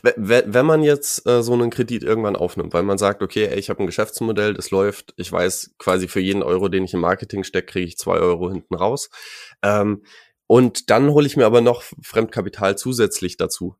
Wenn 0.03 0.65
man 0.65 0.83
jetzt 0.83 1.27
äh, 1.27 1.43
so 1.43 1.53
einen 1.53 1.69
Kredit 1.69 2.01
irgendwann 2.01 2.35
aufnimmt, 2.35 2.73
weil 2.73 2.83
man 2.83 2.97
sagt, 2.97 3.21
okay, 3.21 3.45
ey, 3.45 3.59
ich 3.59 3.69
habe 3.69 3.83
ein 3.83 3.85
Geschäftsmodell, 3.85 4.53
das 4.53 4.71
läuft, 4.71 5.13
ich 5.17 5.31
weiß 5.31 5.75
quasi 5.77 6.07
für 6.07 6.21
jeden 6.21 6.43
Euro, 6.43 6.69
den 6.69 6.85
ich 6.85 6.93
im 6.93 7.01
Marketing 7.01 7.43
stecke, 7.43 7.73
kriege 7.73 7.87
ich 7.87 7.97
zwei 7.97 8.17
Euro 8.17 8.49
hinten 8.49 8.73
raus. 8.75 9.09
Ähm, 9.61 10.03
und 10.47 10.89
dann 10.89 11.09
hole 11.09 11.27
ich 11.27 11.37
mir 11.37 11.45
aber 11.45 11.61
noch 11.61 11.83
Fremdkapital 12.01 12.77
zusätzlich 12.77 13.37
dazu. 13.37 13.75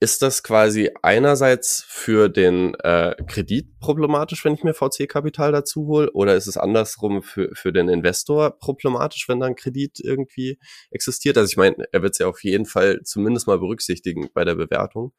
Ist 0.00 0.22
das 0.22 0.44
quasi 0.44 0.90
einerseits 1.02 1.84
für 1.88 2.28
den 2.28 2.74
äh, 2.76 3.16
Kredit 3.26 3.80
problematisch, 3.80 4.44
wenn 4.44 4.54
ich 4.54 4.62
mir 4.62 4.72
VC-Kapital 4.72 5.50
dazu 5.50 5.86
hole, 5.86 6.12
oder 6.12 6.36
ist 6.36 6.46
es 6.46 6.56
andersrum 6.56 7.22
für, 7.22 7.50
für 7.54 7.72
den 7.72 7.88
Investor 7.88 8.56
problematisch, 8.58 9.28
wenn 9.28 9.40
da 9.40 9.46
ein 9.46 9.56
Kredit 9.56 9.98
irgendwie 9.98 10.60
existiert? 10.92 11.36
Also 11.36 11.50
ich 11.50 11.56
meine, 11.56 11.84
er 11.90 12.02
wird 12.02 12.12
es 12.12 12.18
ja 12.18 12.28
auf 12.28 12.44
jeden 12.44 12.64
Fall 12.64 13.00
zumindest 13.02 13.48
mal 13.48 13.58
berücksichtigen 13.58 14.28
bei 14.32 14.44
der 14.44 14.54
Bewertung. 14.54 15.12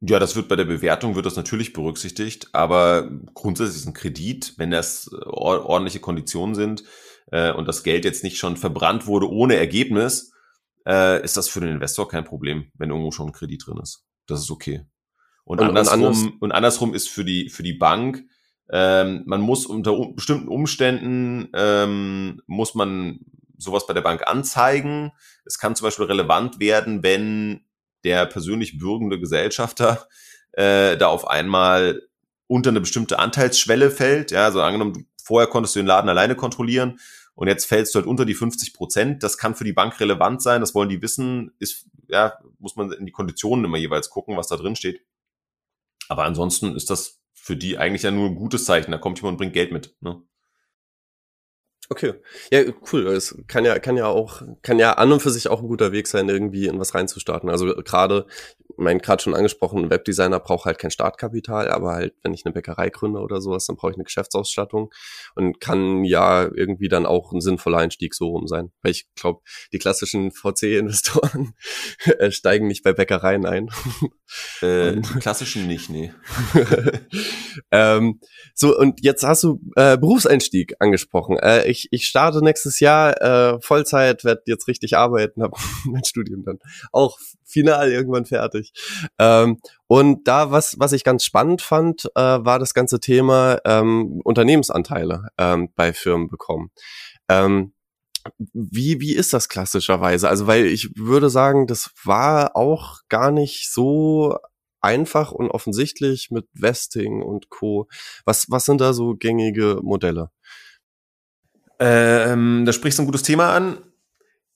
Ja, 0.00 0.18
das 0.18 0.36
wird 0.36 0.48
bei 0.48 0.56
der 0.56 0.64
Bewertung 0.64 1.14
wird 1.14 1.24
das 1.24 1.36
natürlich 1.36 1.72
berücksichtigt, 1.72 2.48
aber 2.52 3.10
grundsätzlich 3.32 3.76
ist 3.76 3.86
ein 3.86 3.94
Kredit, 3.94 4.54
wenn 4.58 4.70
das 4.70 5.10
äh, 5.12 5.24
ordentliche 5.26 6.00
Konditionen 6.00 6.54
sind 6.54 6.84
äh, 7.30 7.52
und 7.52 7.68
das 7.68 7.82
Geld 7.82 8.04
jetzt 8.04 8.24
nicht 8.24 8.36
schon 8.38 8.56
verbrannt 8.56 9.06
wurde 9.06 9.30
ohne 9.30 9.56
Ergebnis, 9.56 10.33
äh, 10.86 11.22
ist 11.22 11.36
das 11.36 11.48
für 11.48 11.60
den 11.60 11.70
Investor 11.70 12.08
kein 12.08 12.24
Problem, 12.24 12.70
wenn 12.74 12.90
irgendwo 12.90 13.10
schon 13.10 13.28
ein 13.28 13.32
Kredit 13.32 13.66
drin 13.66 13.78
ist. 13.82 14.04
Das 14.26 14.40
ist 14.40 14.50
okay. 14.50 14.84
Und, 15.44 15.60
und 15.60 15.68
andersrum, 15.68 16.00
und, 16.00 16.06
anders 16.06 16.32
und 16.40 16.52
andersrum 16.52 16.94
ist 16.94 17.08
für 17.08 17.24
die, 17.24 17.50
für 17.50 17.62
die 17.62 17.74
Bank, 17.74 18.24
ähm, 18.70 19.22
man 19.26 19.40
muss 19.40 19.66
unter 19.66 19.94
bestimmten 20.14 20.48
Umständen, 20.48 21.48
ähm, 21.54 22.40
muss 22.46 22.74
man 22.74 23.20
sowas 23.58 23.86
bei 23.86 23.92
der 23.92 24.00
Bank 24.00 24.26
anzeigen. 24.26 25.12
Es 25.44 25.58
kann 25.58 25.76
zum 25.76 25.86
Beispiel 25.86 26.06
relevant 26.06 26.60
werden, 26.60 27.02
wenn 27.02 27.64
der 28.04 28.26
persönlich 28.26 28.78
bürgende 28.78 29.20
Gesellschafter 29.20 30.06
äh, 30.52 30.96
da 30.96 31.08
auf 31.08 31.28
einmal 31.28 32.02
unter 32.46 32.70
eine 32.70 32.80
bestimmte 32.80 33.18
Anteilsschwelle 33.18 33.90
fällt. 33.90 34.30
Ja, 34.30 34.44
also 34.44 34.62
angenommen, 34.62 35.06
vorher 35.22 35.48
konntest 35.48 35.74
du 35.74 35.80
den 35.80 35.86
Laden 35.86 36.08
alleine 36.08 36.34
kontrollieren 36.34 36.98
und 37.34 37.48
jetzt 37.48 37.66
fällst 37.66 37.94
du 37.94 37.98
halt 37.98 38.06
unter 38.06 38.24
die 38.24 38.34
50 38.34 38.74
Prozent. 38.74 39.22
Das 39.22 39.38
kann 39.38 39.54
für 39.54 39.64
die 39.64 39.72
Bank 39.72 39.98
relevant 40.00 40.42
sein, 40.42 40.60
das 40.60 40.74
wollen 40.74 40.88
die 40.88 41.02
wissen, 41.02 41.52
ist, 41.58 41.86
ja, 42.08 42.38
muss 42.58 42.76
man 42.76 42.92
in 42.92 43.06
die 43.06 43.12
Konditionen 43.12 43.64
immer 43.64 43.78
jeweils 43.78 44.10
gucken, 44.10 44.36
was 44.36 44.48
da 44.48 44.56
drin 44.56 44.76
steht. 44.76 45.04
Aber 46.08 46.24
ansonsten 46.24 46.76
ist 46.76 46.90
das 46.90 47.20
für 47.32 47.56
die 47.56 47.78
eigentlich 47.78 48.02
ja 48.02 48.10
nur 48.10 48.28
ein 48.28 48.36
gutes 48.36 48.64
Zeichen. 48.64 48.90
Da 48.90 48.98
kommt 48.98 49.18
jemand 49.18 49.34
und 49.34 49.38
bringt 49.38 49.52
Geld 49.52 49.72
mit. 49.72 49.94
Ne? 50.00 50.22
Okay. 51.90 52.14
Ja, 52.50 52.62
cool. 52.92 53.06
Es 53.08 53.36
kann 53.46 53.64
ja, 53.64 53.78
kann 53.78 53.96
ja 53.96 54.06
auch, 54.06 54.42
kann 54.62 54.78
ja 54.78 54.94
an 54.94 55.12
und 55.12 55.20
für 55.20 55.30
sich 55.30 55.48
auch 55.48 55.60
ein 55.60 55.68
guter 55.68 55.92
Weg 55.92 56.06
sein, 56.06 56.28
irgendwie 56.28 56.66
in 56.66 56.78
was 56.78 56.94
reinzustarten. 56.94 57.50
Also 57.50 57.66
gerade, 57.82 58.26
mein 58.76 58.98
gerade 58.98 59.22
schon 59.22 59.34
angesprochen, 59.34 59.84
ein 59.84 59.90
Webdesigner 59.90 60.40
braucht 60.40 60.64
halt 60.64 60.78
kein 60.78 60.90
Startkapital, 60.90 61.70
aber 61.70 61.92
halt, 61.92 62.14
wenn 62.22 62.32
ich 62.32 62.46
eine 62.46 62.54
Bäckerei 62.54 62.88
gründe 62.88 63.20
oder 63.20 63.40
sowas, 63.40 63.66
dann 63.66 63.76
brauche 63.76 63.90
ich 63.90 63.96
eine 63.96 64.04
Geschäftsausstattung 64.04 64.92
und 65.34 65.60
kann 65.60 66.04
ja 66.04 66.44
irgendwie 66.44 66.88
dann 66.88 67.04
auch 67.04 67.32
ein 67.32 67.42
sinnvoller 67.42 67.78
Einstieg 67.78 68.14
so 68.14 68.28
rum 68.28 68.46
sein. 68.46 68.72
Weil 68.82 68.92
ich 68.92 69.06
glaube, 69.14 69.42
die 69.72 69.78
klassischen 69.78 70.30
VC-Investoren 70.30 71.54
steigen 72.30 72.66
nicht 72.66 72.82
bei 72.82 72.92
Bäckereien 72.92 73.46
ein. 73.46 73.70
Äh, 74.62 75.00
klassischen 75.20 75.68
nicht, 75.68 75.90
nee. 75.90 76.12
ähm, 77.70 78.20
so, 78.54 78.76
und 78.76 79.04
jetzt 79.04 79.22
hast 79.22 79.44
du 79.44 79.60
äh, 79.76 79.96
Berufseinstieg 79.96 80.74
angesprochen. 80.80 81.38
Äh, 81.38 81.68
ich, 81.74 81.88
ich 81.90 82.06
starte 82.06 82.42
nächstes 82.42 82.80
Jahr 82.80 83.20
äh, 83.20 83.60
Vollzeit, 83.60 84.24
werde 84.24 84.42
jetzt 84.46 84.68
richtig 84.68 84.96
arbeiten, 84.96 85.42
habe 85.42 85.56
mein 85.84 86.04
Studium 86.04 86.44
dann 86.44 86.58
auch 86.92 87.18
final 87.44 87.90
irgendwann 87.90 88.26
fertig. 88.26 88.72
Ähm, 89.18 89.60
und 89.86 90.26
da, 90.28 90.50
was, 90.50 90.78
was 90.78 90.92
ich 90.92 91.04
ganz 91.04 91.24
spannend 91.24 91.62
fand, 91.62 92.06
äh, 92.14 92.20
war 92.20 92.58
das 92.58 92.74
ganze 92.74 93.00
Thema 93.00 93.58
ähm, 93.64 94.20
Unternehmensanteile 94.24 95.28
ähm, 95.38 95.68
bei 95.74 95.92
Firmen 95.92 96.28
bekommen. 96.28 96.70
Ähm, 97.28 97.72
wie, 98.52 99.00
wie 99.00 99.14
ist 99.14 99.32
das 99.32 99.48
klassischerweise? 99.48 100.28
Also, 100.28 100.46
weil 100.46 100.64
ich 100.66 100.90
würde 100.96 101.28
sagen, 101.28 101.66
das 101.66 101.90
war 102.04 102.56
auch 102.56 103.00
gar 103.08 103.30
nicht 103.30 103.70
so 103.70 104.38
einfach 104.84 105.32
und 105.32 105.50
offensichtlich 105.50 106.30
mit 106.30 106.46
Vesting 106.52 107.22
und 107.22 107.48
Co. 107.48 107.88
Was, 108.24 108.50
was 108.50 108.66
sind 108.66 108.80
da 108.80 108.92
so 108.92 109.14
gängige 109.14 109.80
Modelle? 109.82 110.30
Ähm, 111.78 112.64
da 112.66 112.72
sprichst 112.72 112.98
du 112.98 113.02
ein 113.02 113.06
gutes 113.06 113.22
Thema 113.22 113.52
an. 113.52 113.78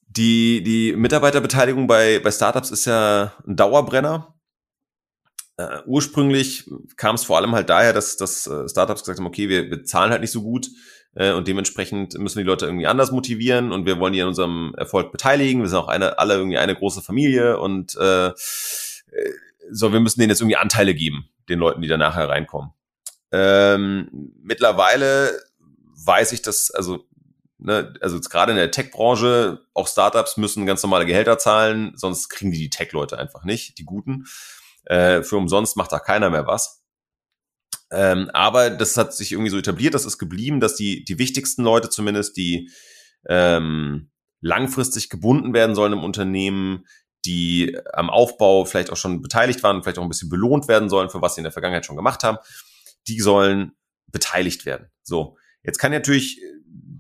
Die, 0.07 0.63
die 0.63 0.95
Mitarbeiterbeteiligung 0.97 1.87
bei, 1.87 2.19
bei 2.19 2.31
Startups 2.31 2.71
ist 2.71 2.87
ja 2.87 3.33
ein 3.47 3.57
Dauerbrenner. 3.57 4.35
Uh, 5.61 5.83
ursprünglich 5.87 6.71
kam 6.97 7.17
es 7.17 7.25
vor 7.25 7.37
allem 7.37 7.53
halt 7.53 7.69
daher, 7.69 7.93
dass, 7.93 8.17
dass 8.17 8.47
uh, 8.47 8.69
Startups 8.69 9.03
gesagt 9.03 9.19
haben, 9.19 9.27
okay, 9.27 9.49
wir, 9.49 9.69
wir 9.69 9.83
zahlen 9.83 10.13
halt 10.13 10.21
nicht 10.21 10.31
so 10.31 10.43
gut 10.43 10.69
uh, 11.19 11.33
und 11.33 11.49
dementsprechend 11.49 12.17
müssen 12.17 12.39
die 12.39 12.45
Leute 12.45 12.67
irgendwie 12.67 12.87
anders 12.87 13.11
motivieren 13.11 13.73
und 13.73 13.85
wir 13.85 13.99
wollen 13.99 14.13
die 14.13 14.23
an 14.23 14.29
unserem 14.29 14.73
Erfolg 14.77 15.11
beteiligen. 15.11 15.61
Wir 15.61 15.69
sind 15.69 15.79
auch 15.79 15.89
eine, 15.89 16.21
alle 16.21 16.35
irgendwie 16.35 16.59
eine 16.59 16.77
große 16.77 17.03
Familie 17.03 17.59
und 17.59 17.91
so, 19.71 19.93
wir 19.93 20.01
müssen 20.01 20.21
denen 20.21 20.31
jetzt 20.31 20.41
irgendwie 20.41 20.57
Anteile 20.57 20.95
geben, 20.95 21.29
den 21.49 21.59
Leuten, 21.59 21.83
die 21.83 21.89
da 21.89 21.97
nachher 21.97 22.29
reinkommen. 22.29 22.71
Ähm, 23.33 24.33
mittlerweile 24.43 25.41
weiß 26.05 26.33
ich, 26.33 26.43
dass, 26.43 26.71
also 26.71 27.08
ne, 27.59 27.95
also 28.01 28.19
gerade 28.21 28.53
in 28.53 28.59
der 28.59 28.71
Tech-Branche, 28.71 29.61
auch 29.75 29.89
Startups 29.89 30.37
müssen 30.37 30.67
ganz 30.67 30.83
normale 30.83 31.07
Gehälter 31.07 31.39
zahlen, 31.39 31.93
sonst 31.97 32.29
kriegen 32.29 32.51
die 32.51 32.59
die 32.59 32.71
Tech-Leute 32.71 33.19
einfach 33.19 33.45
nicht, 33.45 33.79
die 33.79 33.85
guten. 33.85 34.27
Äh, 34.85 35.23
für 35.23 35.37
umsonst 35.37 35.77
macht 35.77 35.93
da 35.93 35.99
keiner 35.99 36.31
mehr 36.31 36.47
was. 36.47 36.85
Ähm, 37.91 38.31
aber 38.33 38.71
das 38.71 38.97
hat 38.97 39.15
sich 39.15 39.33
irgendwie 39.33 39.51
so 39.51 39.59
etabliert, 39.59 39.95
das 39.95 40.05
ist 40.05 40.19
geblieben, 40.19 40.61
dass 40.61 40.77
die, 40.77 41.05
die 41.05 41.19
wichtigsten 41.19 41.63
Leute 41.63 41.89
zumindest, 41.89 42.37
die 42.37 42.71
ähm, 43.27 44.11
langfristig 44.41 45.09
gebunden 45.09 45.55
werden 45.55 45.75
sollen 45.75 45.95
im 45.95 46.05
Unternehmen, 46.05 46.87
die 47.25 47.77
am 47.93 48.11
Aufbau 48.11 48.65
vielleicht 48.65 48.91
auch 48.91 48.97
schon 48.97 49.23
beteiligt 49.23 49.63
waren, 49.63 49.83
vielleicht 49.83 49.99
auch 49.99 50.03
ein 50.03 50.09
bisschen 50.09 50.29
belohnt 50.29 50.69
werden 50.69 50.89
sollen 50.89 51.11
für 51.11 51.23
was 51.23 51.35
sie 51.35 51.41
in 51.41 51.45
der 51.45 51.53
Vergangenheit 51.53 51.85
schon 51.85 51.97
gemacht 51.97 52.23
haben, 52.23 52.39
die 53.09 53.21
sollen 53.21 53.73
beteiligt 54.07 54.67
werden. 54.67 54.91
So, 55.03 55.37
jetzt 55.63 55.79
kann 55.79 55.93
natürlich 55.93 56.41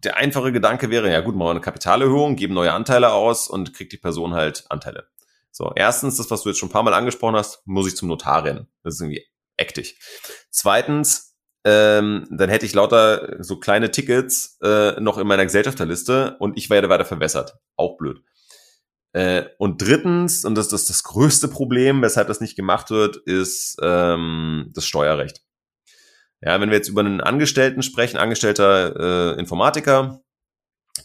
der 0.04 0.16
einfache 0.16 0.52
Gedanke 0.52 0.90
wäre, 0.90 1.10
ja 1.10 1.20
gut, 1.20 1.34
machen 1.34 1.48
wir 1.48 1.50
eine 1.52 1.60
Kapitalerhöhung, 1.60 2.36
geben 2.36 2.54
neue 2.54 2.72
Anteile 2.72 3.12
aus 3.12 3.48
und 3.48 3.74
kriegt 3.74 3.92
die 3.92 3.98
Person 3.98 4.34
halt 4.34 4.64
Anteile. 4.68 5.08
So, 5.50 5.72
erstens, 5.74 6.16
das, 6.16 6.30
was 6.30 6.42
du 6.42 6.50
jetzt 6.50 6.58
schon 6.58 6.68
ein 6.68 6.72
paar 6.72 6.82
Mal 6.82 6.94
angesprochen 6.94 7.36
hast, 7.36 7.66
muss 7.66 7.88
ich 7.88 7.96
zum 7.96 8.08
Notar 8.08 8.44
rennen. 8.44 8.68
Das 8.82 8.94
ist 8.94 9.00
irgendwie 9.00 9.26
ektig. 9.56 9.98
Zweitens, 10.50 11.36
ähm, 11.64 12.28
dann 12.30 12.48
hätte 12.48 12.64
ich 12.64 12.74
lauter 12.74 13.42
so 13.42 13.58
kleine 13.58 13.90
Tickets 13.90 14.58
äh, 14.62 15.00
noch 15.00 15.18
in 15.18 15.26
meiner 15.26 15.44
Gesellschafterliste 15.44 16.36
und 16.38 16.56
ich 16.56 16.70
werde 16.70 16.88
weiter 16.88 17.04
verwässert. 17.04 17.58
Auch 17.76 17.96
blöd. 17.96 18.22
Äh, 19.12 19.46
und 19.58 19.82
drittens, 19.82 20.44
und 20.44 20.54
das, 20.54 20.68
das 20.68 20.82
ist 20.82 20.90
das 20.90 21.02
größte 21.02 21.48
Problem, 21.48 22.02
weshalb 22.02 22.28
das 22.28 22.40
nicht 22.40 22.56
gemacht 22.56 22.90
wird, 22.90 23.16
ist 23.16 23.78
ähm, 23.82 24.70
das 24.74 24.86
Steuerrecht. 24.86 25.42
Ja, 26.40 26.60
wenn 26.60 26.70
wir 26.70 26.76
jetzt 26.76 26.88
über 26.88 27.00
einen 27.00 27.20
Angestellten 27.20 27.82
sprechen, 27.82 28.16
angestellter 28.16 29.34
äh, 29.34 29.40
Informatiker, 29.40 30.22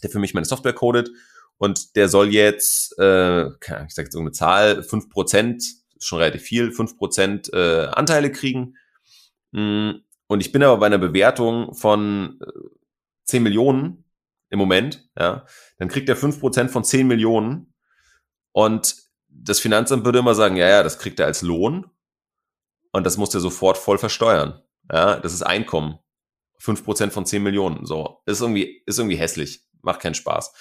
der 0.02 0.10
für 0.10 0.18
mich 0.18 0.34
meine 0.34 0.46
Software 0.46 0.72
codet 0.72 1.10
und 1.58 1.96
der 1.96 2.08
soll 2.08 2.32
jetzt, 2.32 2.96
äh, 2.98 3.46
ich 3.46 3.66
sage 3.66 3.86
jetzt 3.86 4.14
irgendeine 4.14 4.32
Zahl, 4.32 4.82
fünf 4.82 5.08
Prozent, 5.08 5.64
schon 5.98 6.18
relativ 6.18 6.42
viel, 6.42 6.72
fünf 6.72 6.96
Prozent 6.96 7.52
äh, 7.52 7.86
Anteile 7.86 8.30
kriegen. 8.30 8.76
Mm, 9.52 9.92
und 10.26 10.40
ich 10.40 10.52
bin 10.52 10.62
aber 10.62 10.78
bei 10.78 10.86
einer 10.86 10.98
Bewertung 10.98 11.74
von 11.74 12.38
äh, 12.40 12.50
10 13.24 13.42
Millionen 13.42 14.04
im 14.50 14.58
Moment, 14.58 15.08
ja, 15.18 15.46
dann 15.78 15.88
kriegt 15.88 16.08
er 16.08 16.16
fünf 16.16 16.40
Prozent 16.40 16.70
von 16.70 16.84
10 16.84 17.06
Millionen 17.06 17.74
und 18.52 18.96
das 19.28 19.58
Finanzamt 19.58 20.04
würde 20.04 20.20
immer 20.20 20.34
sagen, 20.34 20.56
ja, 20.56 20.68
ja, 20.68 20.82
das 20.82 20.98
kriegt 20.98 21.18
er 21.18 21.26
als 21.26 21.42
Lohn 21.42 21.90
und 22.92 23.04
das 23.04 23.16
muss 23.16 23.34
er 23.34 23.40
sofort 23.40 23.78
voll 23.78 23.98
versteuern. 23.98 24.63
Ja, 24.92 25.16
das 25.16 25.32
ist 25.32 25.42
Einkommen. 25.42 25.98
fünf 26.58 26.84
Prozent 26.84 27.12
von 27.12 27.26
zehn 27.26 27.42
Millionen. 27.42 27.84
So. 27.86 28.22
Ist 28.26 28.40
irgendwie, 28.40 28.82
ist 28.86 28.98
irgendwie 28.98 29.16
hässlich. 29.16 29.64
Macht 29.82 30.00
keinen 30.00 30.14
Spaß. 30.14 30.52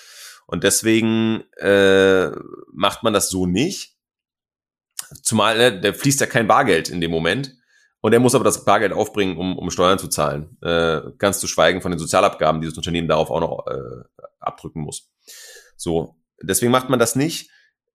Und 0.48 0.64
deswegen 0.64 1.44
äh, 1.58 2.30
macht 2.74 3.04
man 3.04 3.14
das 3.14 3.30
so 3.30 3.46
nicht. 3.46 3.98
Zumal 5.22 5.58
ne, 5.58 5.80
der 5.80 5.94
fließt 5.94 6.20
ja 6.20 6.28
kein 6.28 6.48
Bargeld 6.48 6.90
in 6.90 7.00
dem 7.02 7.12
Moment. 7.12 7.56
Und 8.02 8.12
er 8.12 8.20
muss 8.20 8.36
aber 8.36 8.44
das 8.44 8.66
Bargeld 8.66 8.92
aufbringen, 8.92 9.38
um, 9.38 9.58
um 9.58 9.72
Steuern 9.72 9.98
zu 9.98 10.10
zahlen. 10.10 10.58
Äh, 10.62 11.02
ganz 11.18 11.40
zu 11.40 11.48
schweigen 11.48 11.82
von 11.82 11.92
den 11.92 12.00
Sozialabgaben, 12.00 12.60
die 12.60 12.68
das 12.68 12.76
Unternehmen 12.76 13.08
darauf 13.08 13.32
auch 13.32 13.40
noch 13.40 13.66
äh, 13.68 14.04
abdrücken 14.40 14.82
muss. 14.82 15.10
So, 15.78 16.18
deswegen 16.42 16.72
macht 16.72 16.90
man 16.90 17.00
das 17.00 17.16
nicht. 17.16 17.50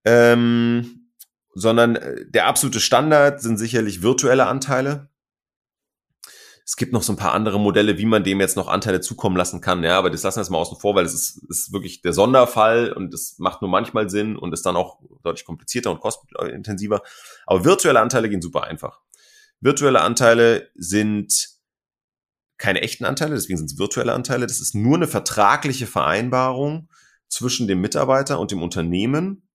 Ähm, 0.07 1.11
sondern 1.53 1.97
äh, 1.97 2.25
der 2.27 2.47
absolute 2.47 2.81
Standard 2.81 3.43
sind 3.43 3.59
sicherlich 3.59 4.01
virtuelle 4.01 4.47
Anteile. 4.47 5.08
Es 6.69 6.77
gibt 6.77 6.93
noch 6.93 7.03
so 7.03 7.15
ein 7.15 7.17
paar 7.17 7.33
andere 7.33 7.59
Modelle, 7.59 7.97
wie 7.97 8.05
man 8.05 8.25
dem 8.25 8.41
jetzt 8.41 8.55
noch 8.55 8.69
Anteile 8.69 9.01
zukommen 9.01 9.39
lassen 9.39 9.63
kann. 9.63 9.83
Ja, 9.83 9.97
aber 9.97 10.11
das 10.11 10.23
lassen 10.23 10.37
wir 10.37 10.43
jetzt 10.43 10.51
mal 10.51 10.59
außen 10.59 10.79
vor, 10.79 10.95
weil 10.95 11.07
es 11.07 11.15
ist, 11.15 11.43
ist 11.49 11.73
wirklich 11.73 12.03
der 12.03 12.13
Sonderfall 12.13 12.93
und 12.93 13.15
es 13.15 13.39
macht 13.39 13.63
nur 13.63 13.71
manchmal 13.71 14.11
Sinn 14.11 14.37
und 14.37 14.53
ist 14.53 14.67
dann 14.67 14.77
auch 14.77 14.99
deutlich 15.23 15.47
komplizierter 15.47 15.91
und 15.91 16.01
kostenintensiver. 16.01 17.01
Aber 17.47 17.65
virtuelle 17.65 18.01
Anteile 18.01 18.29
gehen 18.29 18.43
super 18.43 18.65
einfach. 18.65 19.01
Virtuelle 19.61 20.03
Anteile 20.03 20.69
sind 20.75 21.49
keine 22.59 22.83
echten 22.83 23.07
Anteile, 23.07 23.35
deswegen 23.35 23.57
sind 23.57 23.71
es 23.71 23.79
virtuelle 23.79 24.13
Anteile. 24.13 24.47
Das 24.47 24.61
ist 24.61 24.75
nur 24.75 24.97
eine 24.97 25.09
vertragliche 25.09 25.87
Vereinbarung 25.87 26.91
zwischen 27.31 27.67
dem 27.67 27.81
Mitarbeiter 27.81 28.39
und 28.39 28.51
dem 28.51 28.63
Unternehmen, 28.63 29.49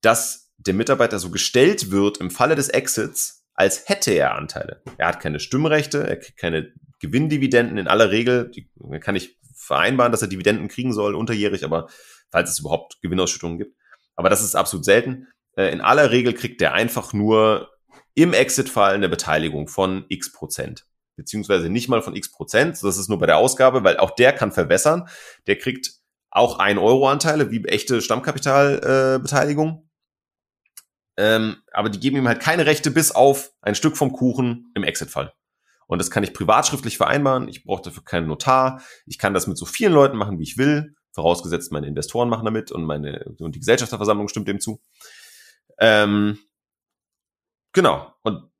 dass 0.00 0.54
der 0.56 0.72
Mitarbeiter 0.72 1.18
so 1.18 1.28
gestellt 1.28 1.90
wird 1.90 2.16
im 2.16 2.30
Falle 2.30 2.54
des 2.54 2.70
Exits, 2.70 3.37
als 3.58 3.88
hätte 3.88 4.12
er 4.12 4.36
Anteile. 4.36 4.82
Er 4.98 5.08
hat 5.08 5.18
keine 5.18 5.40
Stimmrechte, 5.40 6.08
er 6.08 6.16
kriegt 6.16 6.38
keine 6.38 6.72
Gewinndividenden 7.00 7.76
in 7.76 7.88
aller 7.88 8.12
Regel. 8.12 8.52
Die 8.52 8.70
kann 9.00 9.16
ich 9.16 9.36
vereinbaren, 9.56 10.12
dass 10.12 10.22
er 10.22 10.28
Dividenden 10.28 10.68
kriegen 10.68 10.92
soll, 10.92 11.16
unterjährig, 11.16 11.64
aber 11.64 11.88
falls 12.30 12.50
es 12.50 12.60
überhaupt 12.60 13.02
Gewinnausschüttungen 13.02 13.58
gibt. 13.58 13.76
Aber 14.14 14.30
das 14.30 14.44
ist 14.44 14.54
absolut 14.54 14.84
selten. 14.84 15.26
Äh, 15.56 15.72
in 15.72 15.80
aller 15.80 16.12
Regel 16.12 16.34
kriegt 16.34 16.62
er 16.62 16.72
einfach 16.72 17.12
nur 17.12 17.68
im 18.14 18.32
Exit-Fall 18.32 18.94
eine 18.94 19.08
Beteiligung 19.08 19.66
von 19.66 20.04
x 20.08 20.32
Prozent. 20.32 20.86
Beziehungsweise 21.16 21.68
nicht 21.68 21.88
mal 21.88 22.00
von 22.00 22.14
x 22.14 22.30
Prozent. 22.30 22.80
Das 22.80 22.96
ist 22.96 23.08
nur 23.08 23.18
bei 23.18 23.26
der 23.26 23.38
Ausgabe, 23.38 23.82
weil 23.82 23.96
auch 23.96 24.12
der 24.12 24.32
kann 24.32 24.52
verwässern. 24.52 25.08
Der 25.48 25.58
kriegt 25.58 25.94
auch 26.30 26.60
ein 26.60 26.78
Euro 26.78 27.08
Anteile, 27.08 27.50
wie 27.50 27.64
echte 27.64 28.00
Stammkapitalbeteiligung. 28.02 29.68
Äh, 29.68 29.87
ähm, 31.18 31.56
aber 31.72 31.90
die 31.90 31.98
geben 31.98 32.16
ihm 32.16 32.28
halt 32.28 32.38
keine 32.38 32.64
Rechte 32.64 32.92
bis 32.92 33.10
auf 33.10 33.50
ein 33.60 33.74
Stück 33.74 33.96
vom 33.96 34.12
Kuchen 34.12 34.70
im 34.76 34.84
Exit-Fall. 34.84 35.34
Und 35.88 35.98
das 35.98 36.12
kann 36.12 36.22
ich 36.22 36.32
privatschriftlich 36.32 36.96
vereinbaren. 36.96 37.48
Ich 37.48 37.64
brauche 37.64 37.82
dafür 37.82 38.04
keinen 38.04 38.28
Notar. 38.28 38.80
Ich 39.04 39.18
kann 39.18 39.34
das 39.34 39.48
mit 39.48 39.58
so 39.58 39.66
vielen 39.66 39.92
Leuten 39.92 40.16
machen, 40.16 40.38
wie 40.38 40.44
ich 40.44 40.58
will. 40.58 40.94
Vorausgesetzt, 41.12 41.72
meine 41.72 41.88
Investoren 41.88 42.28
machen 42.28 42.44
damit 42.44 42.70
und 42.70 42.84
meine 42.84 43.24
und 43.40 43.54
die 43.56 43.58
Gesellschafterversammlung 43.58 44.28
stimmt 44.28 44.46
dem 44.46 44.60
zu. 44.60 44.80
Ähm, 45.80 46.38
genau. 47.72 48.14
Und 48.22 48.52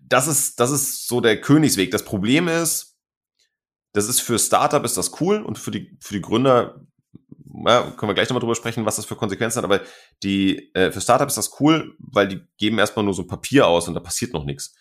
das 0.00 0.28
ist, 0.28 0.60
das 0.60 0.70
ist 0.70 1.08
so 1.08 1.20
der 1.20 1.38
Königsweg. 1.42 1.90
Das 1.90 2.06
Problem 2.06 2.48
ist, 2.48 2.96
das 3.92 4.08
ist 4.08 4.20
für 4.20 4.38
Startup 4.38 4.82
ist 4.82 4.96
das 4.96 5.20
cool 5.20 5.42
und 5.42 5.58
für 5.58 5.72
die, 5.72 5.98
für 6.00 6.14
die 6.14 6.22
Gründer 6.22 6.86
ja, 7.66 7.82
können 7.96 8.10
wir 8.10 8.14
gleich 8.14 8.28
nochmal 8.28 8.40
drüber 8.40 8.54
sprechen, 8.54 8.84
was 8.84 8.96
das 8.96 9.06
für 9.06 9.16
Konsequenzen 9.16 9.58
hat, 9.58 9.64
aber 9.64 9.80
die, 10.22 10.72
äh, 10.74 10.90
für 10.90 11.00
Startups 11.00 11.36
ist 11.36 11.48
das 11.48 11.60
cool, 11.60 11.94
weil 11.98 12.28
die 12.28 12.40
geben 12.56 12.78
erstmal 12.78 13.04
nur 13.04 13.14
so 13.14 13.26
Papier 13.26 13.66
aus 13.66 13.88
und 13.88 13.94
da 13.94 14.00
passiert 14.00 14.32
noch 14.32 14.44
nichts. 14.44 14.74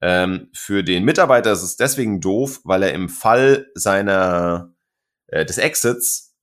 Ähm, 0.00 0.48
für 0.54 0.82
den 0.82 1.04
Mitarbeiter 1.04 1.52
ist 1.52 1.62
es 1.62 1.76
deswegen 1.76 2.20
doof, 2.20 2.60
weil 2.64 2.82
er 2.82 2.92
im 2.92 3.08
Fall 3.08 3.66
seiner 3.74 4.72
äh, 5.26 5.44
des 5.44 5.58
Exits 5.58 6.34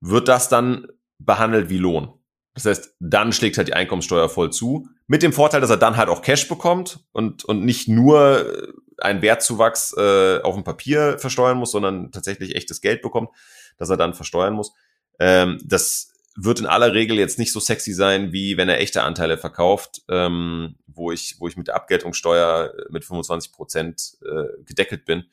wird 0.00 0.28
das 0.28 0.48
dann 0.48 0.86
behandelt 1.18 1.70
wie 1.70 1.78
Lohn. 1.78 2.12
Das 2.54 2.66
heißt, 2.66 2.94
dann 3.00 3.32
schlägt 3.32 3.58
halt 3.58 3.66
die 3.66 3.74
Einkommenssteuer 3.74 4.28
voll 4.28 4.52
zu. 4.52 4.88
Mit 5.08 5.22
dem 5.22 5.32
Vorteil, 5.32 5.60
dass 5.60 5.70
er 5.70 5.76
dann 5.76 5.96
halt 5.96 6.08
auch 6.08 6.22
Cash 6.22 6.48
bekommt 6.48 7.00
und, 7.12 7.44
und 7.44 7.64
nicht 7.64 7.88
nur 7.88 8.46
äh, 8.46 8.72
einen 8.98 9.22
Wertzuwachs 9.22 9.94
äh, 9.96 10.40
auf 10.42 10.54
dem 10.54 10.62
Papier 10.62 11.18
versteuern 11.18 11.58
muss, 11.58 11.72
sondern 11.72 12.12
tatsächlich 12.12 12.54
echtes 12.54 12.80
Geld 12.80 13.02
bekommt, 13.02 13.30
das 13.76 13.90
er 13.90 13.96
dann 13.96 14.14
versteuern 14.14 14.54
muss. 14.54 14.72
Ähm, 15.18 15.58
das 15.64 16.12
wird 16.36 16.60
in 16.60 16.66
aller 16.66 16.94
Regel 16.94 17.18
jetzt 17.18 17.38
nicht 17.38 17.52
so 17.52 17.60
sexy 17.60 17.92
sein, 17.92 18.32
wie 18.32 18.56
wenn 18.56 18.68
er 18.68 18.80
echte 18.80 19.02
Anteile 19.02 19.38
verkauft, 19.38 20.02
ähm, 20.08 20.76
wo 20.86 21.12
ich, 21.12 21.36
wo 21.38 21.46
ich 21.46 21.56
mit 21.56 21.68
der 21.68 21.76
Abgeltungssteuer 21.76 22.72
mit 22.90 23.04
25 23.04 23.52
Prozent 23.52 24.16
äh, 24.22 24.62
gedeckelt 24.64 25.04
bin 25.04 25.24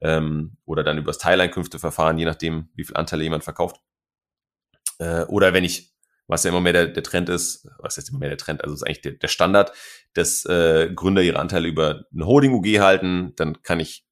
ähm, 0.00 0.56
oder 0.64 0.82
dann 0.84 0.98
übers 0.98 1.18
Teileinkünfteverfahren, 1.18 2.18
je 2.18 2.24
nachdem, 2.24 2.68
wie 2.74 2.84
viel 2.84 2.96
Anteile 2.96 3.24
jemand 3.24 3.44
verkauft. 3.44 3.80
Äh, 4.98 5.24
oder 5.24 5.52
wenn 5.52 5.64
ich, 5.64 5.94
was 6.26 6.44
ja 6.44 6.50
immer 6.50 6.60
mehr 6.60 6.72
der, 6.72 6.86
der 6.88 7.02
Trend 7.02 7.28
ist, 7.28 7.68
was 7.78 7.98
ist 7.98 8.10
immer 8.10 8.20
mehr 8.20 8.30
der 8.30 8.38
Trend, 8.38 8.62
also 8.62 8.74
ist 8.74 8.84
eigentlich 8.84 9.02
der, 9.02 9.12
der 9.12 9.28
Standard, 9.28 9.72
dass 10.14 10.44
äh, 10.46 10.90
Gründer 10.94 11.22
ihre 11.22 11.38
Anteile 11.38 11.68
über 11.68 12.04
eine 12.12 12.26
Holding-UG 12.26 12.80
halten, 12.80 13.34
dann 13.36 13.62
kann 13.62 13.80
ich, 13.80 14.04
äh, 14.06 14.07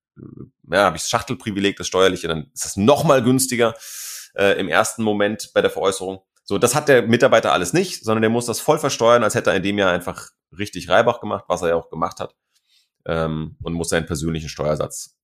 ja, 0.71 0.85
habe 0.85 0.97
ich 0.97 1.03
das 1.03 1.11
Schachtelprivileg, 1.11 1.77
das 1.77 1.87
steuerliche, 1.87 2.29
dann 2.29 2.51
ist 2.53 2.65
das 2.65 2.77
nochmal 2.77 3.23
günstiger 3.23 3.75
äh, 4.35 4.59
im 4.59 4.69
ersten 4.69 5.03
Moment 5.03 5.51
bei 5.55 5.61
der 5.61 5.71
Veräußerung. 5.71 6.21
So, 6.45 6.59
das 6.59 6.75
hat 6.75 6.89
der 6.89 7.03
Mitarbeiter 7.03 7.53
alles 7.53 7.73
nicht, 7.73 8.05
sondern 8.05 8.23
der 8.23 8.31
muss 8.31 8.47
das 8.47 8.61
voll 8.61 8.79
versteuern, 8.79 9.25
als 9.25 9.35
hätte 9.35 9.51
er 9.51 9.57
in 9.57 9.63
dem 9.63 9.79
Jahr 9.79 9.93
einfach 9.93 10.31
richtig 10.57 10.89
Reibach 10.89 11.21
gemacht, 11.21 11.45
was 11.49 11.63
er 11.63 11.71
ja 11.71 11.75
auch 11.75 11.91
gemacht 11.91 12.21
hat. 12.21 12.35
Ähm, 13.05 13.57
und 13.63 13.73
muss 13.73 13.89
seinen 13.89 14.07
persönlichen 14.07 14.49
Steuersatz 14.49 15.17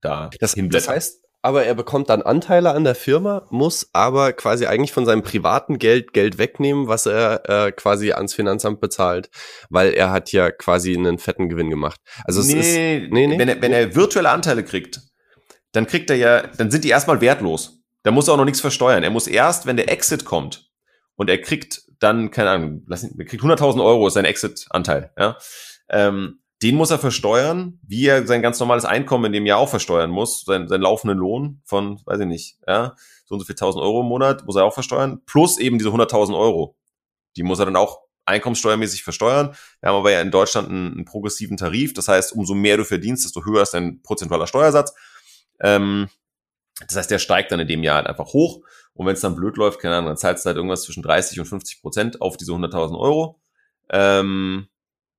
da 0.00 0.30
das, 0.38 0.54
das 0.56 0.88
heißt, 0.88 1.24
aber 1.48 1.64
er 1.64 1.74
bekommt 1.74 2.10
dann 2.10 2.20
Anteile 2.20 2.72
an 2.74 2.84
der 2.84 2.94
Firma, 2.94 3.46
muss 3.48 3.88
aber 3.94 4.34
quasi 4.34 4.66
eigentlich 4.66 4.92
von 4.92 5.06
seinem 5.06 5.22
privaten 5.22 5.78
Geld 5.78 6.12
Geld 6.12 6.36
wegnehmen, 6.36 6.88
was 6.88 7.06
er 7.06 7.48
äh, 7.48 7.72
quasi 7.72 8.12
ans 8.12 8.34
Finanzamt 8.34 8.82
bezahlt, 8.82 9.30
weil 9.70 9.94
er 9.94 10.10
hat 10.10 10.30
ja 10.30 10.50
quasi 10.50 10.94
einen 10.94 11.16
fetten 11.16 11.48
Gewinn 11.48 11.70
gemacht. 11.70 12.02
Also 12.24 12.42
nee, 12.42 12.58
es 12.58 12.66
ist, 12.66 12.74
nee, 12.76 13.26
nee. 13.26 13.38
Wenn, 13.38 13.48
er, 13.48 13.62
wenn 13.62 13.72
er 13.72 13.94
virtuelle 13.94 14.28
Anteile 14.28 14.62
kriegt, 14.62 15.00
dann 15.72 15.86
kriegt 15.86 16.10
er 16.10 16.16
ja, 16.16 16.46
dann 16.48 16.70
sind 16.70 16.84
die 16.84 16.90
erstmal 16.90 17.22
wertlos. 17.22 17.82
Da 18.02 18.10
muss 18.10 18.28
er 18.28 18.34
auch 18.34 18.38
noch 18.38 18.44
nichts 18.44 18.60
versteuern. 18.60 19.02
Er 19.02 19.10
muss 19.10 19.26
erst, 19.26 19.64
wenn 19.64 19.78
der 19.78 19.90
Exit 19.90 20.26
kommt 20.26 20.68
und 21.16 21.30
er 21.30 21.40
kriegt 21.40 21.80
dann, 21.98 22.30
keine 22.30 22.50
Ahnung, 22.50 22.86
er 22.90 23.24
kriegt 23.24 23.42
100.000 23.42 23.82
Euro, 23.82 24.08
ist 24.08 24.14
sein 24.14 24.26
Exit-Anteil, 24.26 25.12
ja, 25.18 25.38
ähm, 25.88 26.40
den 26.62 26.74
muss 26.74 26.90
er 26.90 26.98
versteuern, 26.98 27.78
wie 27.86 28.06
er 28.06 28.26
sein 28.26 28.42
ganz 28.42 28.58
normales 28.58 28.84
Einkommen 28.84 29.26
in 29.26 29.32
dem 29.32 29.46
Jahr 29.46 29.58
auch 29.58 29.68
versteuern 29.68 30.10
muss, 30.10 30.44
sein, 30.44 30.68
seinen 30.68 30.82
laufenden 30.82 31.18
Lohn 31.18 31.62
von, 31.64 32.00
weiß 32.04 32.20
ich 32.20 32.26
nicht, 32.26 32.58
ja, 32.66 32.96
so 33.24 33.34
und 33.34 33.40
so 33.40 33.46
viel 33.46 33.54
1000 33.54 33.82
Euro 33.82 34.00
im 34.00 34.06
Monat 34.08 34.44
muss 34.44 34.56
er 34.56 34.64
auch 34.64 34.74
versteuern, 34.74 35.20
plus 35.24 35.58
eben 35.58 35.78
diese 35.78 35.90
100.000 35.90 36.36
Euro. 36.36 36.76
Die 37.36 37.42
muss 37.42 37.60
er 37.60 37.66
dann 37.66 37.76
auch 37.76 38.00
einkommenssteuermäßig 38.24 39.04
versteuern. 39.04 39.54
Wir 39.80 39.88
haben 39.88 39.96
aber 39.96 40.10
ja 40.10 40.20
in 40.20 40.30
Deutschland 40.30 40.68
einen, 40.68 40.92
einen, 40.92 41.04
progressiven 41.04 41.56
Tarif, 41.56 41.94
das 41.94 42.08
heißt, 42.08 42.32
umso 42.32 42.54
mehr 42.54 42.76
du 42.76 42.84
verdienst, 42.84 43.24
desto 43.24 43.44
höher 43.44 43.62
ist 43.62 43.74
dein 43.74 44.02
prozentualer 44.02 44.46
Steuersatz. 44.46 44.94
Ähm, 45.60 46.08
das 46.86 46.96
heißt, 46.96 47.10
der 47.10 47.18
steigt 47.18 47.52
dann 47.52 47.60
in 47.60 47.68
dem 47.68 47.82
Jahr 47.82 47.96
halt 47.96 48.06
einfach 48.06 48.32
hoch. 48.32 48.60
Und 48.94 49.06
wenn 49.06 49.14
es 49.14 49.20
dann 49.20 49.36
blöd 49.36 49.56
läuft, 49.56 49.80
keine 49.80 49.96
Ahnung, 49.96 50.08
dann 50.08 50.16
zahlst 50.16 50.44
du 50.44 50.48
halt 50.48 50.56
irgendwas 50.56 50.82
zwischen 50.82 51.02
30 51.02 51.38
und 51.40 51.46
50 51.46 51.80
Prozent 51.80 52.20
auf 52.20 52.36
diese 52.36 52.52
100.000 52.52 52.98
Euro. 52.98 53.40
Ähm, 53.90 54.68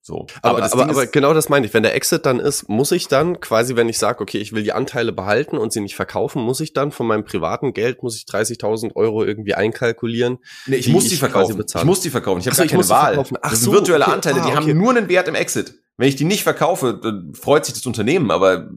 so. 0.02 0.28
Aber, 0.42 0.64
aber, 0.64 0.74
aber, 0.74 0.90
aber 0.90 1.08
genau 1.08 1.34
das 1.34 1.50
meine 1.50 1.66
ich. 1.66 1.74
Wenn 1.74 1.84
der 1.84 1.94
Exit 1.94 2.26
dann 2.26 2.40
ist, 2.40 2.70
muss 2.70 2.92
ich 2.92 3.08
dann 3.08 3.40
quasi, 3.42 3.76
wenn 3.76 3.90
ich 3.90 3.98
sage, 3.98 4.22
okay, 4.22 4.38
ich 4.38 4.54
will 4.54 4.64
die 4.64 4.72
Anteile 4.72 5.12
behalten 5.12 5.58
und 5.58 5.74
sie 5.74 5.82
nicht 5.82 5.96
verkaufen, 5.96 6.42
muss 6.42 6.62
ich 6.62 6.74
dann 6.74 6.92
von 6.92 7.06
meinem 7.06 7.26
privaten 7.26 7.74
Geld, 7.74 8.02
muss 8.02 8.16
ich 8.16 8.24
30.000 8.24 8.96
Euro 8.96 9.24
irgendwie 9.24 9.56
einkalkulieren? 9.56 10.40
Nee, 10.68 10.78
ich 10.78 10.88
muss 10.88 11.10
die 11.10 11.18
verkaufen. 11.18 11.64
Ich 11.64 11.84
muss 11.84 12.02
die 12.02 12.10
verkaufen. 12.10 12.40
Ich 12.40 12.48
habe 12.48 12.56
so, 12.56 12.64
gar 12.64 12.70
keine 12.70 12.90
Wahl. 12.90 13.20
Ach 13.20 13.50
das 13.50 13.60
sind 13.60 13.66
so, 13.66 13.74
virtuelle 13.74 14.06
okay. 14.06 14.14
Anteile, 14.14 14.42
ah, 14.42 14.46
die 14.46 14.52
okay. 14.52 14.70
haben 14.72 14.78
nur 14.78 14.92
einen 14.92 15.10
Wert 15.10 15.28
im 15.28 15.36
Exit. 15.36 15.76
Wenn 15.98 16.08
ich 16.08 16.16
die 16.16 16.24
nicht 16.24 16.44
verkaufe, 16.44 16.98
dann 17.02 17.34
freut 17.34 17.66
sich 17.66 17.74
das 17.74 17.86
Unternehmen, 17.86 18.32
aber 18.32 18.70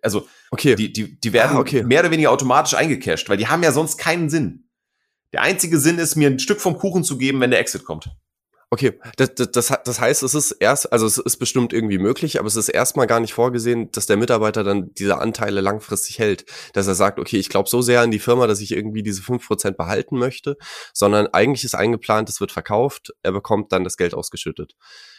also 0.00 0.26
okay. 0.50 0.76
die, 0.76 0.92
die, 0.92 1.18
die 1.18 1.32
werden 1.32 1.56
ah, 1.56 1.60
okay. 1.60 1.82
mehr 1.82 2.00
oder 2.00 2.10
weniger 2.10 2.30
automatisch 2.30 2.74
eingecashed, 2.74 3.28
weil 3.28 3.36
die 3.36 3.48
haben 3.48 3.62
ja 3.62 3.72
sonst 3.72 3.98
keinen 3.98 4.30
Sinn. 4.30 4.68
Der 5.32 5.42
einzige 5.42 5.78
Sinn 5.80 5.98
ist, 5.98 6.14
mir 6.14 6.28
ein 6.28 6.38
Stück 6.38 6.60
vom 6.60 6.76
Kuchen 6.76 7.04
zu 7.04 7.18
geben, 7.18 7.40
wenn 7.40 7.50
der 7.50 7.60
Exit 7.60 7.84
kommt. 7.84 8.10
Okay, 8.72 8.98
das, 9.18 9.34
das, 9.34 9.70
das 9.84 10.00
heißt, 10.00 10.22
es 10.22 10.34
ist 10.34 10.52
erst, 10.52 10.90
also 10.94 11.04
es 11.04 11.18
ist 11.18 11.36
bestimmt 11.36 11.74
irgendwie 11.74 11.98
möglich, 11.98 12.38
aber 12.38 12.48
es 12.48 12.56
ist 12.56 12.70
erstmal 12.70 13.06
gar 13.06 13.20
nicht 13.20 13.34
vorgesehen, 13.34 13.92
dass 13.92 14.06
der 14.06 14.16
Mitarbeiter 14.16 14.64
dann 14.64 14.94
diese 14.94 15.18
Anteile 15.18 15.60
langfristig 15.60 16.18
hält. 16.18 16.46
Dass 16.72 16.86
er 16.86 16.94
sagt, 16.94 17.18
okay, 17.18 17.36
ich 17.36 17.50
glaube 17.50 17.68
so 17.68 17.82
sehr 17.82 18.00
an 18.00 18.10
die 18.10 18.18
Firma, 18.18 18.46
dass 18.46 18.62
ich 18.62 18.72
irgendwie 18.72 19.02
diese 19.02 19.20
fünf 19.20 19.46
Prozent 19.46 19.76
behalten 19.76 20.16
möchte, 20.16 20.56
sondern 20.94 21.26
eigentlich 21.26 21.64
ist 21.64 21.74
eingeplant, 21.74 22.30
es 22.30 22.40
wird 22.40 22.50
verkauft, 22.50 23.12
er 23.22 23.32
bekommt 23.32 23.72
dann 23.72 23.84
das 23.84 23.98
Geld 23.98 24.14
ausgeschüttet. 24.14 24.74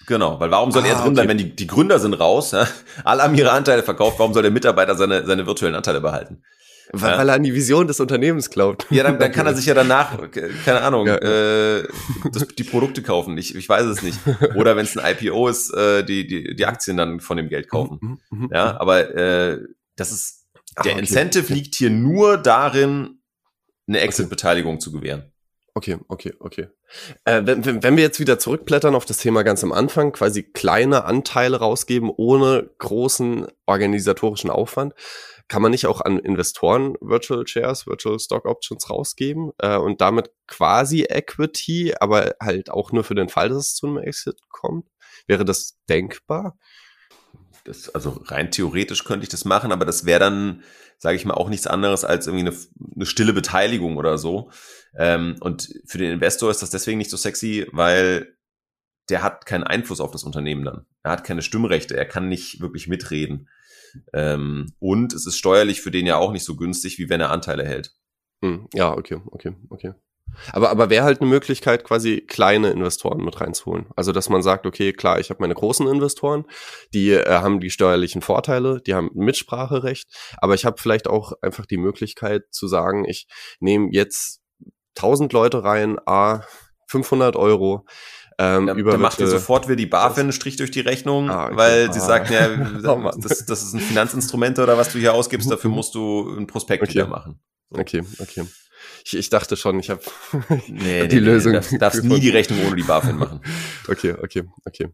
Genau, 0.07 0.39
weil 0.39 0.49
warum 0.49 0.71
soll 0.71 0.81
ah, 0.85 0.88
er 0.88 0.95
drin 0.95 1.09
okay. 1.09 1.15
sein, 1.17 1.27
wenn 1.27 1.38
die, 1.38 1.55
die 1.55 1.67
Gründer 1.67 1.99
sind 1.99 2.15
raus, 2.15 2.53
ja? 2.53 2.67
alle 3.03 3.21
haben 3.21 3.35
ihre 3.35 3.51
Anteile 3.51 3.84
verkauft, 3.84 4.17
warum 4.17 4.34
soll 4.34 4.41
der 4.41 4.51
Mitarbeiter 4.51 4.95
seine, 4.95 5.27
seine 5.27 5.45
virtuellen 5.45 5.75
Anteile 5.75 6.01
behalten? 6.01 6.41
Weil, 6.91 7.18
weil 7.18 7.30
er 7.30 7.35
an 7.35 7.43
die 7.43 7.53
Vision 7.53 7.88
des 7.88 7.99
Unternehmens 7.99 8.49
glaubt. 8.49 8.85
Ja, 8.89 9.03
dann, 9.03 9.18
dann 9.18 9.31
kann 9.31 9.45
er 9.45 9.55
sich 9.55 9.65
ja 9.65 9.73
danach, 9.73 10.18
keine 10.65 10.81
Ahnung, 10.81 11.07
ja. 11.07 11.15
äh, 11.15 11.88
das, 12.31 12.47
die 12.47 12.64
Produkte 12.64 13.01
kaufen. 13.01 13.38
Ich, 13.38 13.55
ich 13.55 13.68
weiß 13.68 13.85
es 13.85 14.01
nicht. 14.01 14.19
Oder 14.55 14.76
wenn 14.76 14.85
es 14.85 14.97
ein 14.97 15.15
IPO 15.15 15.47
ist, 15.47 15.73
äh, 15.73 16.03
die, 16.03 16.27
die, 16.27 16.55
die 16.55 16.65
Aktien 16.65 16.97
dann 16.97 17.19
von 17.19 17.38
dem 17.38 17.49
Geld 17.49 17.69
kaufen. 17.69 17.97
Mhm, 18.01 18.19
mhm, 18.30 18.39
mhm, 18.43 18.49
ja, 18.51 18.80
aber 18.80 19.15
äh, 19.15 19.60
das 19.95 20.11
ist, 20.11 20.47
der 20.84 20.91
ah, 20.91 20.95
okay. 20.95 20.99
Incentive 20.99 21.45
okay. 21.45 21.53
liegt 21.53 21.76
hier 21.76 21.89
nur 21.89 22.38
darin, 22.38 23.19
eine 23.88 23.99
Exit-Beteiligung 23.99 24.80
zu 24.80 24.91
gewähren. 24.91 25.31
Okay, 25.76 25.97
okay, 26.07 26.34
okay. 26.39 26.68
Äh, 27.26 27.41
wenn, 27.45 27.81
wenn 27.81 27.97
wir 27.97 28.03
jetzt 28.03 28.19
wieder 28.19 28.38
zurückblättern 28.38 28.93
auf 28.93 29.05
das 29.05 29.18
Thema 29.18 29.43
ganz 29.43 29.64
am 29.64 29.72
Anfang, 29.72 30.11
quasi 30.11 30.43
kleine 30.43 31.05
Anteile 31.05 31.57
rausgeben 31.57 32.11
ohne 32.15 32.69
großen 32.77 33.47
organisatorischen 33.65 34.51
Aufwand, 34.51 34.93
kann 35.48 35.61
man 35.61 35.72
nicht 35.72 35.86
auch 35.86 36.02
an 36.02 36.20
Investoren 36.20 36.95
Virtual 37.02 37.45
Shares, 37.45 37.86
Virtual 37.86 38.20
Stock 38.20 38.45
Options 38.45 38.90
rausgeben 38.90 39.52
äh, 39.60 39.78
und 39.78 40.02
damit 40.02 40.32
quasi 40.48 41.03
Equity, 41.03 41.94
aber 41.99 42.36
halt 42.41 42.70
auch 42.70 42.91
nur 42.91 43.03
für 43.03 43.15
den 43.15 43.30
Fall, 43.30 43.49
dass 43.49 43.57
es 43.57 43.76
zu 43.76 43.88
einem 43.88 43.98
Exit 43.98 44.40
kommt? 44.49 44.88
Wäre 45.28 45.45
das 45.45 45.78
denkbar? 45.90 46.57
Das, 47.65 47.90
also 47.90 48.22
rein 48.26 48.52
theoretisch 48.52 49.06
könnte 49.06 49.24
ich 49.24 49.30
das 49.30 49.45
machen, 49.45 49.72
aber 49.72 49.86
das 49.86 50.06
wäre 50.06 50.20
dann, 50.20 50.64
sage 50.98 51.15
ich 51.15 51.26
mal, 51.26 51.36
auch 51.36 51.49
nichts 51.49 51.68
anderes 51.68 52.03
als 52.03 52.28
irgendwie 52.28 52.48
eine, 52.48 52.57
eine 52.95 53.06
stille 53.06 53.32
Beteiligung 53.32 53.98
oder 53.98 54.18
so. 54.18 54.52
Ähm, 54.98 55.38
und 55.40 55.70
für 55.86 55.98
den 55.98 56.11
Investor 56.11 56.52
ist 56.52 56.61
das 56.61 56.72
deswegen 56.72 56.98
nicht 56.98 57.11
so 57.11 57.18
sexy, 57.18 57.68
weil 57.72 58.36
der 59.10 59.24
hat 59.24 59.45
keinen 59.45 59.64
Einfluss 59.64 60.02
auf 60.02 60.11
das 60.11 60.24
Unternehmen 60.24 60.65
dann. 60.65 60.86
Er 61.03 61.11
hat 61.11 61.24
keine 61.24 61.41
Stimmrechte, 61.41 61.95
er 61.95 62.06
kann 62.06 62.30
nicht 62.30 62.61
wirklich 62.61 62.88
mitreden. 62.88 63.49
Ähm, 64.14 64.74
und 64.80 65.14
es 65.14 65.26
ist 65.26 65.38
steuerlich 65.38 65.82
für 65.82 65.91
den 65.91 66.06
ja 66.06 66.18
auch 66.18 66.32
nicht 66.32 66.45
so 66.45 66.56
günstig, 66.56 66.99
wie 66.99 67.10
wenn 67.10 67.22
er 67.22 67.32
Anteile 67.32 67.65
hält. 67.65 67.94
Hm, 68.44 68.68
ja, 68.74 68.91
okay, 68.91 69.22
okay, 69.32 69.56
okay. 69.70 69.94
Aber, 70.52 70.70
aber 70.70 70.90
wäre 70.90 71.06
halt 71.06 71.22
eine 71.22 71.30
Möglichkeit, 71.30 71.84
quasi 71.84 72.22
kleine 72.22 72.72
Investoren 72.72 73.24
mit 73.24 73.40
reinzuholen. 73.40 73.88
Also, 73.95 74.11
dass 74.11 74.30
man 74.30 74.41
sagt, 74.41 74.65
okay, 74.65 74.94
klar, 74.94 75.20
ich 75.20 75.30
habe 75.30 75.41
meine 75.41 75.53
großen 75.53 75.88
Investoren, 75.88 76.45
die 76.94 77.11
äh, 77.11 77.26
haben 77.30 77.60
die 77.60 77.70
steuerlichen 77.70 78.22
Vorteile, 78.22 78.82
die 78.82 78.95
haben 78.95 79.11
Mitspracherecht, 79.14 80.07
aber 80.38 80.56
ich 80.56 80.65
habe 80.65 80.82
vielleicht 80.82 81.07
auch 81.07 81.34
einfach 81.41 81.65
die 81.65 81.78
Möglichkeit 81.78 82.45
zu 82.52 82.68
sagen, 82.68 83.06
ich 83.07 83.28
nehme 83.60 83.90
jetzt 83.91 84.41
1000 84.98 85.34
Leute 85.34 85.64
rein, 85.64 85.98
a 86.06 86.41
500 86.88 87.36
Euro, 87.36 87.86
ähm, 88.38 88.68
ja, 88.68 88.73
dann 88.73 89.01
macht 89.01 89.19
ihr 89.19 89.27
sofort 89.27 89.68
wieder 89.68 89.76
die 89.76 89.85
BaFin 89.85 90.23
einen 90.23 90.31
Strich 90.31 90.55
durch 90.55 90.72
die 90.72 90.80
Rechnung, 90.80 91.30
ah, 91.30 91.45
okay. 91.45 91.57
weil 91.57 91.89
ah. 91.89 91.93
sie 91.93 91.99
sagt, 91.99 92.30
ja, 92.30 92.49
oh, 92.85 93.11
das, 93.18 93.45
das 93.45 93.64
ist 93.64 93.73
ein 93.73 93.80
Finanzinstrument 93.80 94.60
oder 94.60 94.77
was 94.77 94.91
du 94.91 94.99
hier 94.99 95.14
ausgibst, 95.14 95.49
dafür 95.51 95.69
musst 95.72 95.95
du 95.95 96.35
ein 96.38 96.47
Prospekt 96.47 96.84
okay. 96.84 96.93
wieder 96.93 97.07
machen. 97.07 97.39
So. 97.69 97.80
Okay, 97.80 98.03
okay. 98.19 98.45
Ich, 99.05 99.18
ich 99.18 99.30
dachte 99.30 99.57
schon, 99.57 99.80
ich 99.80 99.89
habe 99.89 100.01
nee, 100.68 101.07
die 101.07 101.15
nee, 101.15 101.22
Lösung. 101.22 101.53
Du 101.53 101.77
darfst 101.77 102.03
nie 102.03 102.19
die 102.19 102.30
Rechnung 102.30 102.60
ohne 102.65 102.76
die 102.76 102.84
BaFin 102.84 103.18
machen. 103.18 103.41
okay, 103.88 104.15
okay, 104.22 104.43
okay. 104.65 104.89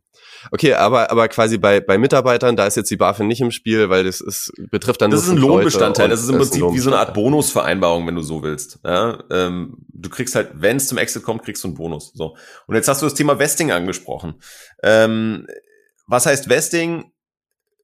Okay, 0.52 0.74
aber, 0.74 1.12
aber 1.12 1.28
quasi 1.28 1.58
bei, 1.58 1.80
bei 1.80 1.98
Mitarbeitern, 1.98 2.56
da 2.56 2.66
ist 2.66 2.76
jetzt 2.76 2.90
die 2.90 2.96
BaFin 2.98 3.28
nicht 3.28 3.42
im 3.42 3.52
Spiel, 3.52 3.90
weil 3.90 4.06
das 4.06 4.22
ist, 4.22 4.52
betrifft 4.72 5.02
dann 5.02 5.12
Das 5.12 5.24
ist 5.24 5.30
ein 5.30 5.38
Lohnbestandteil. 5.38 6.10
Das 6.10 6.22
ist 6.22 6.30
im 6.30 6.38
Prinzip 6.38 6.64
wie 6.72 6.80
so 6.80 6.90
eine 6.90 7.00
Art 7.00 7.14
Bonusvereinbarung, 7.14 8.08
wenn 8.08 8.16
du 8.16 8.22
so 8.22 8.42
willst. 8.42 8.80
Ja, 8.84 9.24
ähm, 9.30 9.78
du 9.90 10.10
kriegst 10.10 10.36
halt, 10.36 10.52
wenn 10.56 10.78
es 10.78 10.88
zum 10.88 10.98
Exit 10.98 11.24
kommt, 11.24 11.44
kriegst 11.44 11.64
du 11.64 11.68
einen 11.68 11.76
Bonus. 11.76 12.12
So. 12.14 12.36
Und 12.68 12.76
jetzt 12.76 12.88
hast 12.88 13.02
du 13.02 13.06
das 13.06 13.14
Thema 13.14 13.38
Vesting 13.38 13.72
angesprochen. 13.72 14.36
Ähm, 14.82 15.46
was 16.08 16.26
heißt 16.26 16.50
Vesting? 16.50 17.12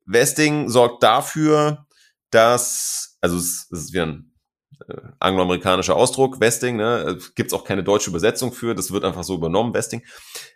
Vesting 0.06 0.70
sorgt 0.70 1.04
dafür, 1.04 1.86
dass, 2.32 3.18
also 3.22 3.38
es, 3.38 3.68
es 3.72 3.80
ist 3.80 3.94
wieder 3.94 4.06
ein 4.06 4.35
äh, 4.88 4.96
angloamerikanischer 5.20 5.96
Ausdruck, 5.96 6.40
Vesting, 6.40 6.78
ne? 6.78 7.18
Gibt 7.36 7.52
es 7.52 7.54
auch 7.54 7.64
keine 7.64 7.84
deutsche 7.84 8.10
Übersetzung 8.10 8.52
für, 8.52 8.76
das 8.76 8.92
wird 8.92 9.04
einfach 9.04 9.24
so 9.24 9.36
übernommen, 9.36 9.74
Vesting. 9.74 10.04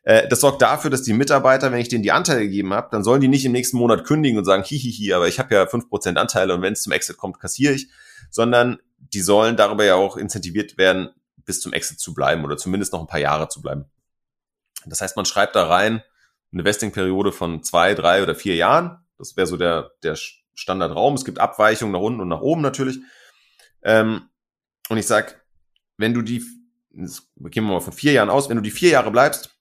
Äh, 0.04 0.28
das 0.28 0.42
sorgt 0.42 0.62
dafür, 0.62 0.90
dass 0.90 1.04
die 1.04 1.14
Mitarbeiter, 1.14 1.72
wenn 1.72 1.80
ich 1.80 1.90
denen 1.90 2.04
die 2.04 2.12
Anteile 2.12 2.42
gegeben 2.42 2.74
habe, 2.74 2.90
dann 2.92 3.04
sollen 3.04 3.22
die 3.22 3.28
nicht 3.28 3.46
im 3.46 3.52
nächsten 3.52 3.78
Monat 3.78 4.06
kündigen 4.06 4.38
und 4.38 4.46
sagen, 4.46 4.64
hihihi, 4.64 5.14
aber 5.14 5.28
ich 5.28 5.40
habe 5.40 5.54
ja 5.54 5.68
fünf 5.68 5.90
Prozent 5.90 6.18
Anteile 6.18 6.54
und 6.54 6.62
wenn 6.62 6.74
es 6.74 6.84
zum 6.84 6.94
Exit 6.94 7.18
kommt, 7.18 7.40
kassiere 7.40 7.74
ich, 7.74 7.90
sondern 8.30 8.80
die 8.98 9.22
sollen 9.22 9.56
darüber 9.56 9.86
ja 9.86 9.96
auch 9.96 10.18
incentiviert 10.18 10.78
werden, 10.78 11.10
bis 11.46 11.62
zum 11.62 11.74
Exit 11.74 12.00
zu 12.00 12.14
bleiben 12.14 12.44
oder 12.44 12.58
zumindest 12.58 12.94
noch 12.94 13.02
ein 13.02 13.08
paar 13.08 13.20
Jahre 13.20 13.50
zu 13.50 13.62
bleiben. 13.62 13.86
Das 14.86 15.02
heißt, 15.02 15.16
man 15.16 15.26
schreibt 15.26 15.56
da 15.56 15.68
rein 15.68 16.04
eine 16.52 16.66
Vesting-Periode 16.66 17.32
von 17.32 17.64
zwei, 17.64 17.94
drei 17.94 18.24
oder 18.24 18.36
vier 18.36 18.56
Jahren. 18.56 19.00
Das 19.18 19.38
wäre 19.38 19.48
so 19.48 19.58
der, 19.58 19.92
der 20.04 20.18
Standardraum. 20.54 21.14
Es 21.14 21.26
gibt 21.26 21.40
Abweichungen 21.40 21.94
nach 21.94 22.00
unten 22.00 22.22
und 22.22 22.28
nach 22.28 22.42
oben 22.42 22.62
natürlich. 22.62 23.00
Ähm, 23.84 24.30
und 24.90 24.98
ich 24.98 25.08
sag, 25.08 25.46
wenn 25.98 26.14
du 26.14 26.22
die, 26.22 26.44
gehen 26.92 27.64
wir 27.66 27.74
mal 27.74 27.82
von 27.82 27.94
vier 27.94 28.14
Jahren 28.14 28.30
aus, 28.30 28.50
wenn 28.50 28.58
du 28.58 28.64
die 28.64 28.72
vier 28.72 28.90
Jahre 28.90 29.12
bleibst, 29.12 29.58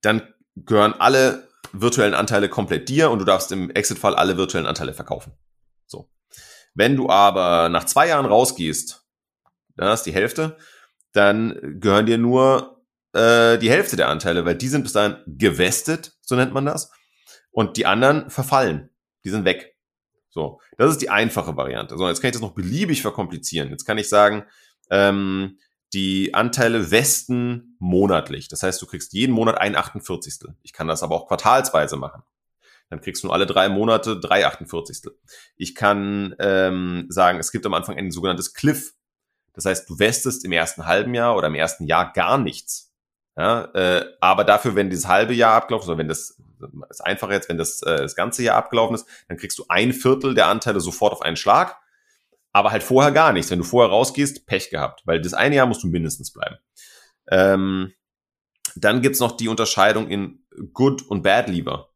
dann 0.00 0.22
gehören 0.56 0.94
alle 0.94 1.48
virtuellen 1.72 2.14
Anteile 2.14 2.48
komplett 2.48 2.88
dir 2.88 3.10
und 3.10 3.18
du 3.18 3.24
darfst 3.24 3.50
im 3.52 3.70
Exit-Fall 3.70 4.14
alle 4.14 4.36
virtuellen 4.36 4.66
Anteile 4.66 4.94
verkaufen. 4.94 5.32
So. 5.86 6.10
Wenn 6.74 6.96
du 6.96 7.08
aber 7.08 7.68
nach 7.68 7.84
zwei 7.84 8.08
Jahren 8.08 8.26
rausgehst, 8.26 9.04
das 9.76 10.00
ist 10.00 10.06
die 10.06 10.14
Hälfte, 10.14 10.56
dann 11.12 11.80
gehören 11.80 12.06
dir 12.06 12.18
nur 12.18 12.84
äh, 13.12 13.58
die 13.58 13.70
Hälfte 13.70 13.96
der 13.96 14.08
Anteile, 14.08 14.44
weil 14.44 14.56
die 14.56 14.68
sind 14.68 14.82
bis 14.82 14.92
dahin 14.92 15.16
gewestet, 15.26 16.16
so 16.20 16.36
nennt 16.36 16.52
man 16.52 16.66
das, 16.66 16.90
und 17.50 17.76
die 17.76 17.86
anderen 17.86 18.30
verfallen, 18.30 18.90
die 19.24 19.30
sind 19.30 19.44
weg. 19.44 19.73
So, 20.34 20.60
das 20.76 20.90
ist 20.90 21.00
die 21.00 21.10
einfache 21.10 21.56
Variante. 21.56 21.96
So, 21.96 22.08
jetzt 22.08 22.20
kann 22.20 22.28
ich 22.28 22.32
das 22.32 22.42
noch 22.42 22.56
beliebig 22.56 23.02
verkomplizieren. 23.02 23.70
Jetzt 23.70 23.84
kann 23.84 23.98
ich 23.98 24.08
sagen, 24.08 24.44
ähm, 24.90 25.58
die 25.92 26.34
Anteile 26.34 26.90
westen 26.90 27.76
monatlich. 27.78 28.48
Das 28.48 28.64
heißt, 28.64 28.82
du 28.82 28.86
kriegst 28.86 29.12
jeden 29.12 29.32
Monat 29.32 29.58
ein 29.58 29.76
48. 29.76 30.48
Ich 30.62 30.72
kann 30.72 30.88
das 30.88 31.04
aber 31.04 31.14
auch 31.14 31.28
quartalsweise 31.28 31.96
machen. 31.96 32.24
Dann 32.90 33.00
kriegst 33.00 33.22
du 33.22 33.30
alle 33.30 33.46
drei 33.46 33.68
Monate 33.68 34.18
drei 34.18 34.44
48. 34.44 35.12
Ich 35.56 35.76
kann 35.76 36.34
ähm, 36.40 37.06
sagen, 37.10 37.38
es 37.38 37.52
gibt 37.52 37.64
am 37.64 37.74
Anfang 37.74 37.96
ein 37.96 38.10
sogenanntes 38.10 38.54
Cliff. 38.54 38.92
Das 39.52 39.66
heißt, 39.66 39.88
du 39.88 40.00
westest 40.00 40.44
im 40.44 40.50
ersten 40.50 40.84
halben 40.84 41.14
Jahr 41.14 41.36
oder 41.36 41.46
im 41.46 41.54
ersten 41.54 41.86
Jahr 41.86 42.12
gar 42.12 42.38
nichts. 42.38 42.92
Ja, 43.36 43.66
äh, 43.74 44.04
aber 44.20 44.42
dafür, 44.42 44.74
wenn 44.74 44.90
dieses 44.90 45.06
halbe 45.06 45.32
Jahr 45.32 45.54
abgelaufen 45.54 45.84
ist, 45.84 45.90
oder 45.90 45.98
wenn 45.98 46.08
das 46.08 46.42
ist 46.90 47.04
einfacher 47.04 47.32
jetzt, 47.32 47.48
wenn 47.48 47.58
das 47.58 47.82
äh, 47.82 47.96
das 47.96 48.14
ganze 48.14 48.42
Jahr 48.42 48.56
abgelaufen 48.56 48.94
ist, 48.94 49.06
dann 49.28 49.36
kriegst 49.36 49.58
du 49.58 49.64
ein 49.68 49.92
Viertel 49.92 50.34
der 50.34 50.48
Anteile 50.48 50.80
sofort 50.80 51.12
auf 51.12 51.22
einen 51.22 51.36
Schlag, 51.36 51.76
aber 52.52 52.70
halt 52.70 52.82
vorher 52.82 53.12
gar 53.12 53.32
nichts. 53.32 53.50
Wenn 53.50 53.58
du 53.58 53.64
vorher 53.64 53.90
rausgehst, 53.90 54.46
Pech 54.46 54.70
gehabt, 54.70 55.02
weil 55.04 55.20
das 55.20 55.34
eine 55.34 55.56
Jahr 55.56 55.66
musst 55.66 55.82
du 55.82 55.88
mindestens 55.88 56.32
bleiben. 56.32 56.56
Ähm, 57.30 57.92
dann 58.76 59.02
gibt's 59.02 59.20
noch 59.20 59.36
die 59.36 59.48
Unterscheidung 59.48 60.08
in 60.08 60.44
Good 60.72 61.02
und 61.02 61.22
Bad 61.22 61.48
Lieber. 61.48 61.90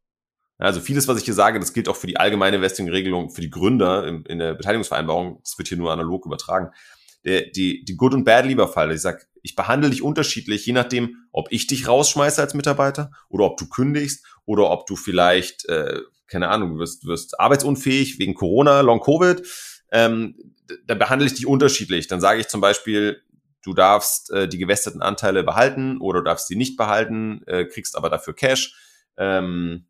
Also 0.57 0.81
vieles, 0.81 1.07
was 1.07 1.17
ich 1.17 1.23
hier 1.23 1.33
sage, 1.33 1.59
das 1.59 1.73
gilt 1.73 1.87
auch 1.87 1.95
für 1.95 2.07
die 2.07 2.17
allgemeine 2.17 2.61
Vesting-Regelung 2.61 3.29
für 3.29 3.41
die 3.41 3.49
Gründer 3.49 4.05
in, 4.05 4.25
in, 4.25 4.39
der 4.39 4.55
Beteiligungsvereinbarung. 4.55 5.39
Das 5.41 5.57
wird 5.57 5.69
hier 5.69 5.77
nur 5.77 5.91
analog 5.91 6.25
übertragen. 6.25 6.71
Der, 7.23 7.49
die, 7.49 7.85
die 7.85 7.95
Good- 7.95 8.13
und 8.13 8.25
Bad-Lieber-Fall. 8.25 8.91
Ich 8.91 9.01
sag, 9.01 9.27
ich 9.41 9.55
behandle 9.55 9.89
dich 9.89 10.01
unterschiedlich, 10.01 10.65
je 10.65 10.73
nachdem, 10.73 11.15
ob 11.31 11.47
ich 11.51 11.67
dich 11.67 11.87
rausschmeiße 11.87 12.41
als 12.41 12.53
Mitarbeiter 12.53 13.11
oder 13.29 13.45
ob 13.45 13.57
du 13.57 13.69
kündigst 13.69 14.25
oder 14.49 14.71
ob 14.71 14.87
du 14.87 14.95
vielleicht, 14.95 15.69
äh, 15.69 16.01
keine 16.25 16.49
Ahnung, 16.49 16.79
wirst, 16.79 17.05
wirst 17.05 17.39
arbeitsunfähig 17.39 18.17
wegen 18.17 18.33
Corona, 18.33 18.81
Long 18.81 18.99
Covid. 18.99 19.47
Ähm, 19.91 20.55
da 20.87 20.95
behandle 20.95 21.27
ich 21.27 21.35
dich 21.35 21.45
unterschiedlich. 21.45 22.07
Dann 22.07 22.19
sage 22.19 22.39
ich 22.39 22.47
zum 22.47 22.59
Beispiel, 22.59 23.21
du 23.61 23.75
darfst 23.75 24.31
äh, 24.31 24.47
die 24.47 24.57
gewesteten 24.57 25.03
Anteile 25.03 25.43
behalten 25.43 26.01
oder 26.01 26.21
du 26.21 26.25
darfst 26.25 26.47
sie 26.47 26.55
nicht 26.55 26.77
behalten, 26.77 27.43
äh, 27.45 27.65
kriegst 27.65 27.95
aber 27.95 28.09
dafür 28.09 28.33
Cash, 28.33 28.73
ähm, 29.17 29.85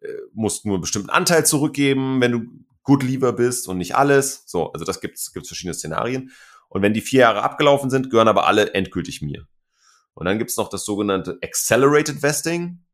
äh, 0.00 0.08
musst 0.32 0.66
nur 0.66 0.74
einen 0.74 0.80
bestimmten 0.80 1.10
Anteil 1.10 1.46
zurückgeben, 1.46 2.20
wenn 2.20 2.32
du 2.32 2.40
gut 2.82 3.04
lieber 3.04 3.32
bist 3.32 3.68
und 3.68 3.78
nicht 3.78 3.94
alles. 3.94 4.42
So, 4.46 4.72
also 4.72 4.84
das 4.84 5.00
gibt's 5.00 5.32
gibt's 5.32 5.50
verschiedene 5.50 5.74
Szenarien. 5.74 6.32
Und 6.68 6.82
wenn 6.82 6.94
die 6.94 7.00
vier 7.00 7.20
Jahre 7.20 7.44
abgelaufen 7.44 7.90
sind, 7.90 8.10
gehören 8.10 8.26
aber 8.26 8.48
alle 8.48 8.74
endgültig 8.74 9.22
mir. 9.22 9.46
Und 10.14 10.26
dann 10.26 10.38
gibt's 10.38 10.56
noch 10.56 10.68
das 10.68 10.84
sogenannte 10.84 11.38
Accelerated 11.44 12.24
Vesting. 12.24 12.84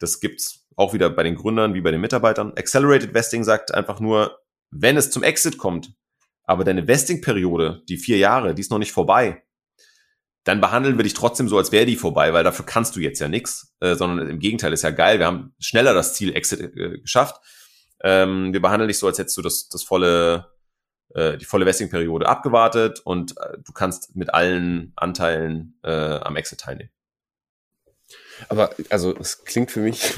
Das 0.00 0.18
gibt's 0.18 0.66
auch 0.76 0.92
wieder 0.92 1.10
bei 1.10 1.22
den 1.22 1.36
Gründern 1.36 1.74
wie 1.74 1.80
bei 1.80 1.92
den 1.92 2.00
Mitarbeitern. 2.00 2.52
Accelerated 2.56 3.14
Vesting 3.14 3.44
sagt 3.44 3.72
einfach 3.72 4.00
nur, 4.00 4.40
wenn 4.70 4.96
es 4.96 5.10
zum 5.10 5.22
Exit 5.22 5.58
kommt, 5.58 5.92
aber 6.44 6.64
deine 6.64 6.88
Vesting-Periode, 6.88 7.82
die 7.88 7.98
vier 7.98 8.18
Jahre, 8.18 8.54
die 8.54 8.60
ist 8.60 8.70
noch 8.70 8.78
nicht 8.78 8.92
vorbei, 8.92 9.44
dann 10.44 10.60
behandeln 10.60 10.96
wir 10.96 11.04
dich 11.04 11.14
trotzdem 11.14 11.48
so, 11.48 11.58
als 11.58 11.70
wäre 11.70 11.86
die 11.86 11.96
vorbei, 11.96 12.32
weil 12.32 12.44
dafür 12.44 12.64
kannst 12.64 12.96
du 12.96 13.00
jetzt 13.00 13.20
ja 13.20 13.28
nichts, 13.28 13.74
äh, 13.80 13.94
sondern 13.94 14.28
im 14.28 14.38
Gegenteil, 14.38 14.72
ist 14.72 14.82
ja 14.82 14.90
geil, 14.90 15.18
wir 15.18 15.26
haben 15.26 15.54
schneller 15.58 15.92
das 15.92 16.14
Ziel 16.14 16.34
Exit 16.34 16.60
äh, 16.60 16.98
geschafft. 16.98 17.40
Ähm, 18.02 18.52
wir 18.52 18.62
behandeln 18.62 18.88
dich 18.88 18.98
so, 18.98 19.06
als 19.06 19.18
hättest 19.18 19.36
du 19.36 19.42
das, 19.42 19.68
das 19.68 19.82
volle, 19.82 20.50
äh, 21.14 21.36
die 21.36 21.44
volle 21.44 21.66
Vesting-Periode 21.66 22.26
abgewartet 22.26 23.00
und 23.04 23.36
äh, 23.36 23.58
du 23.58 23.72
kannst 23.72 24.16
mit 24.16 24.32
allen 24.32 24.92
Anteilen 24.96 25.78
äh, 25.82 25.90
am 25.90 26.36
Exit 26.36 26.60
teilnehmen. 26.60 26.90
Aber 28.48 28.70
also 28.88 29.14
es 29.16 29.44
klingt 29.44 29.70
für 29.70 29.80
mich 29.80 30.12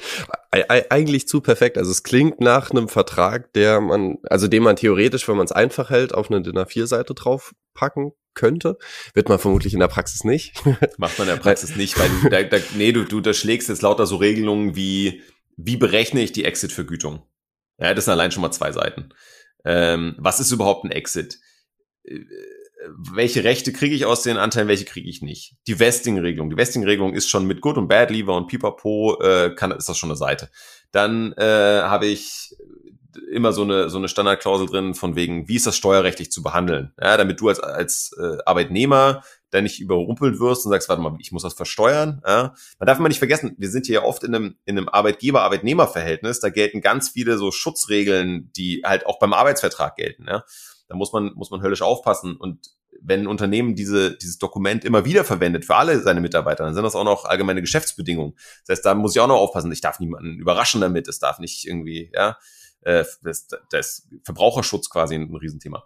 eigentlich 0.50 1.28
zu 1.28 1.40
perfekt. 1.40 1.78
Also 1.78 1.90
es 1.90 2.02
klingt 2.02 2.40
nach 2.40 2.70
einem 2.70 2.88
Vertrag, 2.88 3.52
der 3.52 3.80
man, 3.80 4.18
also 4.24 4.48
den 4.48 4.62
man 4.62 4.76
theoretisch, 4.76 5.28
wenn 5.28 5.36
man 5.36 5.44
es 5.44 5.52
einfach 5.52 5.90
hält, 5.90 6.14
auf 6.14 6.30
eine 6.30 6.42
DIN 6.42 6.58
A4-Seite 6.58 7.14
draufpacken 7.14 8.12
könnte. 8.34 8.78
Wird 9.14 9.28
man 9.28 9.38
vermutlich 9.38 9.74
in 9.74 9.80
der 9.80 9.88
Praxis 9.88 10.24
nicht. 10.24 10.54
Macht 10.96 11.18
man 11.18 11.28
in 11.28 11.34
der 11.34 11.40
Praxis 11.40 11.76
nicht, 11.76 11.98
weil 11.98 12.08
du, 12.08 12.28
da, 12.30 12.42
da, 12.42 12.58
nee, 12.76 12.92
du, 12.92 13.04
du 13.04 13.20
da 13.20 13.34
schlägst 13.34 13.68
jetzt 13.68 13.82
lauter 13.82 14.06
so 14.06 14.16
Regelungen 14.16 14.76
wie, 14.76 15.22
wie 15.56 15.76
berechne 15.76 16.22
ich 16.22 16.32
die 16.32 16.44
Exit-Vergütung? 16.44 17.22
Ja, 17.78 17.94
das 17.94 18.06
sind 18.06 18.12
allein 18.12 18.32
schon 18.32 18.42
mal 18.42 18.52
zwei 18.52 18.72
Seiten. 18.72 19.10
Ähm, 19.64 20.14
was 20.18 20.40
ist 20.40 20.52
überhaupt 20.52 20.84
ein 20.84 20.90
Exit? 20.90 21.38
Welche 23.12 23.44
Rechte 23.44 23.72
kriege 23.72 23.94
ich 23.94 24.06
aus 24.06 24.22
den 24.22 24.36
Anteilen, 24.36 24.68
welche 24.68 24.84
kriege 24.84 25.08
ich 25.08 25.20
nicht? 25.20 25.56
Die 25.66 25.78
Vesting-Regelung. 25.78 26.50
Die 26.50 26.56
Vesting-Regelung 26.56 27.14
ist 27.14 27.28
schon 27.28 27.46
mit 27.46 27.60
Good 27.60 27.76
und 27.76 27.88
Bad 27.88 28.10
Lever 28.10 28.36
und 28.36 28.46
Pipapo, 28.46 29.20
äh, 29.20 29.54
kann, 29.54 29.72
ist 29.72 29.88
das 29.88 29.98
schon 29.98 30.10
eine 30.10 30.16
Seite. 30.16 30.48
Dann 30.92 31.32
äh, 31.32 31.82
habe 31.82 32.06
ich 32.06 32.54
immer 33.30 33.52
so 33.52 33.62
eine, 33.62 33.90
so 33.90 33.98
eine 33.98 34.08
Standardklausel 34.08 34.66
drin 34.66 34.94
von 34.94 35.16
wegen, 35.16 35.48
wie 35.48 35.56
ist 35.56 35.66
das 35.66 35.76
steuerrechtlich 35.76 36.30
zu 36.30 36.42
behandeln? 36.42 36.92
Ja, 37.00 37.16
damit 37.16 37.40
du 37.40 37.48
als, 37.48 37.60
als 37.60 38.16
äh, 38.18 38.38
Arbeitnehmer 38.44 39.22
da 39.50 39.60
nicht 39.60 39.80
überrumpelt 39.80 40.40
wirst 40.40 40.66
und 40.66 40.72
sagst, 40.72 40.88
warte 40.88 41.02
mal, 41.02 41.16
ich 41.20 41.32
muss 41.32 41.42
das 41.42 41.54
versteuern. 41.54 42.22
Ja? 42.26 42.54
Man 42.78 42.86
darf 42.86 42.98
immer 42.98 43.08
nicht 43.08 43.18
vergessen, 43.18 43.54
wir 43.58 43.70
sind 43.70 43.86
hier 43.86 43.96
ja 43.96 44.02
oft 44.02 44.22
in 44.24 44.34
einem, 44.34 44.56
in 44.66 44.76
einem 44.76 44.88
Arbeitgeber-Arbeitnehmer-Verhältnis. 44.88 46.40
Da 46.40 46.50
gelten 46.50 46.80
ganz 46.80 47.08
viele 47.08 47.38
so 47.38 47.50
Schutzregeln, 47.50 48.52
die 48.56 48.82
halt 48.84 49.06
auch 49.06 49.18
beim 49.18 49.32
Arbeitsvertrag 49.32 49.96
gelten. 49.96 50.26
Ja? 50.28 50.44
Da 50.88 50.96
muss 50.96 51.12
man, 51.12 51.32
muss 51.34 51.50
man 51.50 51.62
höllisch 51.62 51.82
aufpassen. 51.82 52.36
Und 52.36 52.70
wenn 53.00 53.20
ein 53.20 53.26
Unternehmen 53.26 53.74
diese, 53.74 54.16
dieses 54.16 54.38
Dokument 54.38 54.84
immer 54.84 55.04
wieder 55.04 55.24
verwendet 55.24 55.64
für 55.64 55.76
alle 55.76 56.00
seine 56.00 56.20
Mitarbeiter, 56.20 56.64
dann 56.64 56.74
sind 56.74 56.82
das 56.82 56.96
auch 56.96 57.04
noch 57.04 57.24
allgemeine 57.24 57.60
Geschäftsbedingungen. 57.60 58.34
Das 58.66 58.78
heißt, 58.78 58.86
da 58.86 58.94
muss 58.94 59.14
ich 59.14 59.20
auch 59.20 59.28
noch 59.28 59.36
aufpassen. 59.36 59.70
Ich 59.72 59.80
darf 59.80 60.00
niemanden 60.00 60.38
überraschen 60.38 60.80
damit. 60.80 61.06
Es 61.08 61.18
darf 61.18 61.38
nicht 61.38 61.66
irgendwie, 61.66 62.10
ja, 62.14 62.38
äh, 62.82 63.04
das, 63.22 63.48
das 63.70 64.08
Verbraucherschutz 64.24 64.90
quasi 64.90 65.14
ein, 65.14 65.34
Riesenthema. 65.34 65.84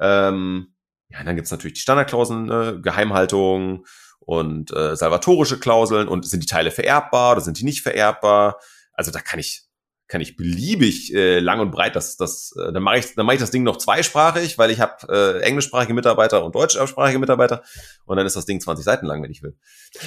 Ähm, 0.00 0.74
ja, 1.08 1.22
dann 1.22 1.36
gibt's 1.36 1.50
natürlich 1.50 1.74
die 1.74 1.80
Standardklauseln, 1.80 2.46
ne? 2.46 2.80
Geheimhaltung 2.82 3.86
und 4.18 4.72
äh, 4.72 4.96
salvatorische 4.96 5.60
Klauseln 5.60 6.08
und 6.08 6.26
sind 6.26 6.42
die 6.42 6.48
Teile 6.48 6.70
vererbbar 6.70 7.32
oder 7.32 7.40
sind 7.40 7.58
die 7.58 7.64
nicht 7.64 7.82
vererbbar? 7.82 8.58
Also 8.92 9.10
da 9.10 9.20
kann 9.20 9.38
ich 9.38 9.63
kann 10.14 10.20
ich 10.20 10.36
beliebig 10.36 11.12
äh, 11.12 11.40
lang 11.40 11.58
und 11.58 11.72
breit 11.72 11.96
das 11.96 12.16
das 12.16 12.54
äh, 12.56 12.72
dann 12.72 12.84
mache 12.84 12.98
ich 12.98 13.16
dann 13.16 13.26
mache 13.26 13.34
ich 13.34 13.40
das 13.40 13.50
Ding 13.50 13.64
noch 13.64 13.78
zweisprachig, 13.78 14.58
weil 14.58 14.70
ich 14.70 14.78
habe 14.78 14.94
äh, 15.08 15.40
englischsprachige 15.40 15.92
Mitarbeiter 15.92 16.44
und 16.44 16.54
deutschsprachige 16.54 17.18
Mitarbeiter 17.18 17.64
und 18.04 18.16
dann 18.16 18.24
ist 18.24 18.36
das 18.36 18.46
Ding 18.46 18.60
20 18.60 18.84
Seiten 18.84 19.06
lang, 19.06 19.24
wenn 19.24 19.32
ich 19.32 19.42
will. 19.42 19.56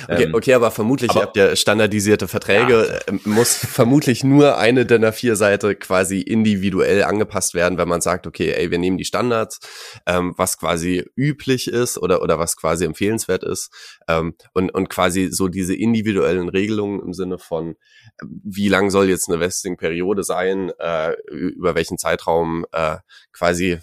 Okay, 0.07 0.23
ähm, 0.23 0.33
okay 0.33 0.53
aber 0.53 0.71
vermutlich 0.71 1.11
aber, 1.11 1.23
habt 1.23 1.35
ihr 1.35 1.57
standardisierte 1.57 2.29
Verträge, 2.29 3.01
ja. 3.05 3.13
äh, 3.13 3.19
muss 3.25 3.57
vermutlich 3.57 4.23
nur 4.23 4.57
eine 4.57 4.85
DIN 4.85 5.03
A4 5.03 5.35
Seite 5.35 5.75
quasi 5.75 6.21
individuell 6.21 7.03
angepasst 7.03 7.53
werden, 7.53 7.77
wenn 7.77 7.89
man 7.89 7.99
sagt, 7.99 8.27
okay, 8.27 8.53
ey, 8.53 8.71
wir 8.71 8.79
nehmen 8.79 8.97
die 8.97 9.03
Standards, 9.03 9.59
ähm, 10.05 10.35
was 10.37 10.57
quasi 10.57 11.05
üblich 11.17 11.67
ist 11.67 11.97
oder 11.97 12.21
oder 12.21 12.39
was 12.39 12.55
quasi 12.55 12.85
empfehlenswert 12.85 13.43
ist 13.43 13.71
ähm, 14.07 14.35
und 14.53 14.73
und 14.73 14.87
quasi 14.87 15.27
so 15.33 15.49
diese 15.49 15.75
individuellen 15.75 16.47
Regelungen 16.47 17.01
im 17.01 17.13
Sinne 17.13 17.39
von 17.39 17.75
wie 18.21 18.69
lang 18.69 18.89
soll 18.89 19.09
jetzt 19.09 19.27
eine 19.27 19.41
Vesting-Periode 19.41 19.96
sein, 20.23 20.71
äh, 20.79 21.13
über 21.29 21.75
welchen 21.75 21.97
Zeitraum 21.97 22.65
äh, 22.71 22.97
quasi 23.31 23.79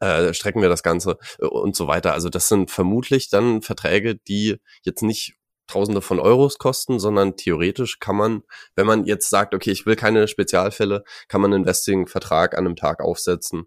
äh, 0.00 0.34
strecken 0.34 0.62
wir 0.62 0.68
das 0.68 0.82
Ganze 0.82 1.18
äh, 1.38 1.46
und 1.46 1.76
so 1.76 1.86
weiter. 1.86 2.12
Also 2.12 2.28
das 2.28 2.48
sind 2.48 2.70
vermutlich 2.70 3.28
dann 3.28 3.62
Verträge, 3.62 4.16
die 4.16 4.56
jetzt 4.82 5.02
nicht 5.02 5.34
Tausende 5.66 6.00
von 6.00 6.20
Euros 6.20 6.58
kosten, 6.58 7.00
sondern 7.00 7.36
theoretisch 7.36 7.98
kann 7.98 8.14
man, 8.14 8.42
wenn 8.76 8.86
man 8.86 9.04
jetzt 9.04 9.28
sagt, 9.28 9.52
okay, 9.52 9.72
ich 9.72 9.84
will 9.84 9.96
keine 9.96 10.28
Spezialfälle, 10.28 11.02
kann 11.26 11.40
man 11.40 11.52
einen 11.52 11.64
Investing-Vertrag 11.64 12.56
an 12.56 12.66
einem 12.66 12.76
Tag 12.76 13.00
aufsetzen. 13.00 13.66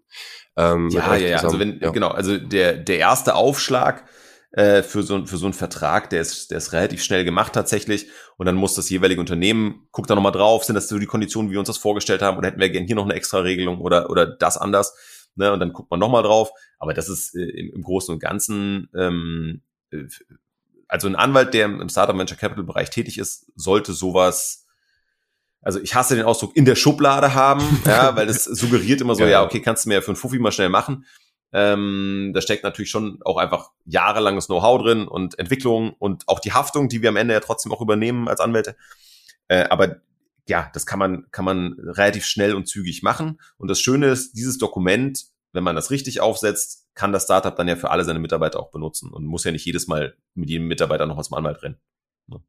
Ähm, 0.56 0.88
ja, 0.88 1.14
ja, 1.16 1.28
ja. 1.28 1.36
Also 1.42 1.58
wenn, 1.58 1.78
ja. 1.78 1.90
genau, 1.90 2.08
also 2.08 2.38
der, 2.38 2.78
der 2.78 2.98
erste 2.98 3.34
Aufschlag 3.34 4.04
äh, 4.52 4.82
für, 4.82 5.02
so, 5.02 5.26
für 5.26 5.36
so 5.36 5.46
einen 5.46 5.54
Vertrag, 5.54 6.10
der 6.10 6.20
ist, 6.20 6.50
der 6.50 6.58
ist 6.58 6.72
relativ 6.72 7.02
schnell 7.02 7.24
gemacht 7.24 7.52
tatsächlich. 7.52 8.08
Und 8.36 8.46
dann 8.46 8.56
muss 8.56 8.74
das 8.74 8.90
jeweilige 8.90 9.20
Unternehmen, 9.20 9.86
guckt 9.92 10.10
da 10.10 10.14
nochmal 10.14 10.32
drauf, 10.32 10.64
sind 10.64 10.74
das 10.74 10.88
so 10.88 10.98
die 10.98 11.06
Konditionen, 11.06 11.50
wie 11.50 11.54
wir 11.54 11.60
uns 11.60 11.68
das 11.68 11.78
vorgestellt 11.78 12.22
haben, 12.22 12.38
oder 12.38 12.48
hätten 12.48 12.60
wir 12.60 12.70
gerne 12.70 12.86
hier 12.86 12.96
noch 12.96 13.04
eine 13.04 13.14
extra 13.14 13.38
Regelung 13.38 13.80
oder, 13.80 14.10
oder 14.10 14.26
das 14.26 14.56
anders. 14.56 14.94
Ne? 15.36 15.52
Und 15.52 15.60
dann 15.60 15.72
guckt 15.72 15.90
man 15.90 16.00
nochmal 16.00 16.22
drauf. 16.22 16.50
Aber 16.78 16.94
das 16.94 17.08
ist 17.08 17.34
äh, 17.34 17.42
im, 17.42 17.72
im 17.74 17.82
Großen 17.82 18.12
und 18.12 18.20
Ganzen 18.20 18.88
ähm, 18.94 19.62
äh, 19.90 20.04
also 20.90 21.06
ein 21.06 21.16
Anwalt, 21.16 21.54
der 21.54 21.66
im 21.66 21.88
Startup 21.88 22.18
Venture 22.18 22.36
Capital 22.36 22.64
Bereich 22.64 22.90
tätig 22.90 23.18
ist, 23.18 23.46
sollte 23.54 23.92
sowas, 23.92 24.66
also 25.62 25.78
ich 25.80 25.94
hasse 25.94 26.16
den 26.16 26.24
Ausdruck 26.24 26.56
in 26.56 26.64
der 26.64 26.74
Schublade 26.74 27.34
haben, 27.34 27.62
ja, 27.86 28.16
weil 28.16 28.26
das 28.26 28.44
suggeriert 28.44 29.00
immer 29.00 29.14
so, 29.14 29.24
ja, 29.24 29.44
okay, 29.44 29.60
kannst 29.60 29.84
du 29.84 29.88
mir 29.88 29.96
ja 29.96 30.00
für 30.00 30.08
einen 30.08 30.16
Fuffi 30.16 30.38
mal 30.38 30.52
schnell 30.52 30.68
machen. 30.68 31.06
Ähm, 31.52 32.30
da 32.34 32.40
steckt 32.40 32.62
natürlich 32.62 32.90
schon 32.90 33.18
auch 33.24 33.36
einfach 33.36 33.70
jahrelanges 33.84 34.46
Know-how 34.46 34.82
drin 34.82 35.08
und 35.08 35.38
Entwicklung 35.38 35.94
und 35.98 36.28
auch 36.28 36.38
die 36.38 36.52
Haftung, 36.52 36.88
die 36.88 37.02
wir 37.02 37.08
am 37.08 37.16
Ende 37.16 37.34
ja 37.34 37.40
trotzdem 37.40 37.72
auch 37.72 37.80
übernehmen 37.80 38.28
als 38.28 38.40
Anwälte. 38.40 38.76
Äh, 39.48 39.64
aber 39.68 39.96
ja, 40.48 40.70
das 40.72 40.86
kann 40.86 40.98
man, 40.98 41.30
kann 41.30 41.44
man 41.44 41.76
relativ 41.78 42.24
schnell 42.24 42.54
und 42.54 42.66
zügig 42.66 43.02
machen. 43.02 43.40
Und 43.56 43.68
das 43.68 43.80
Schöne 43.80 44.06
ist, 44.06 44.32
dieses 44.32 44.58
Dokument, 44.58 45.26
wenn 45.52 45.64
man 45.64 45.76
das 45.76 45.90
richtig 45.90 46.20
aufsetzt, 46.20 46.88
kann 46.94 47.12
das 47.12 47.24
Startup 47.24 47.54
dann 47.54 47.68
ja 47.68 47.76
für 47.76 47.90
alle 47.90 48.04
seine 48.04 48.18
Mitarbeiter 48.18 48.60
auch 48.60 48.70
benutzen 48.70 49.10
und 49.10 49.24
muss 49.24 49.44
ja 49.44 49.52
nicht 49.52 49.64
jedes 49.64 49.86
Mal 49.86 50.16
mit 50.34 50.50
jedem 50.50 50.68
Mitarbeiter 50.68 51.06
noch 51.06 51.20
zum 51.22 51.36
Anwalt 51.36 51.62
rennen. 51.62 51.78
Ne? 52.26 52.40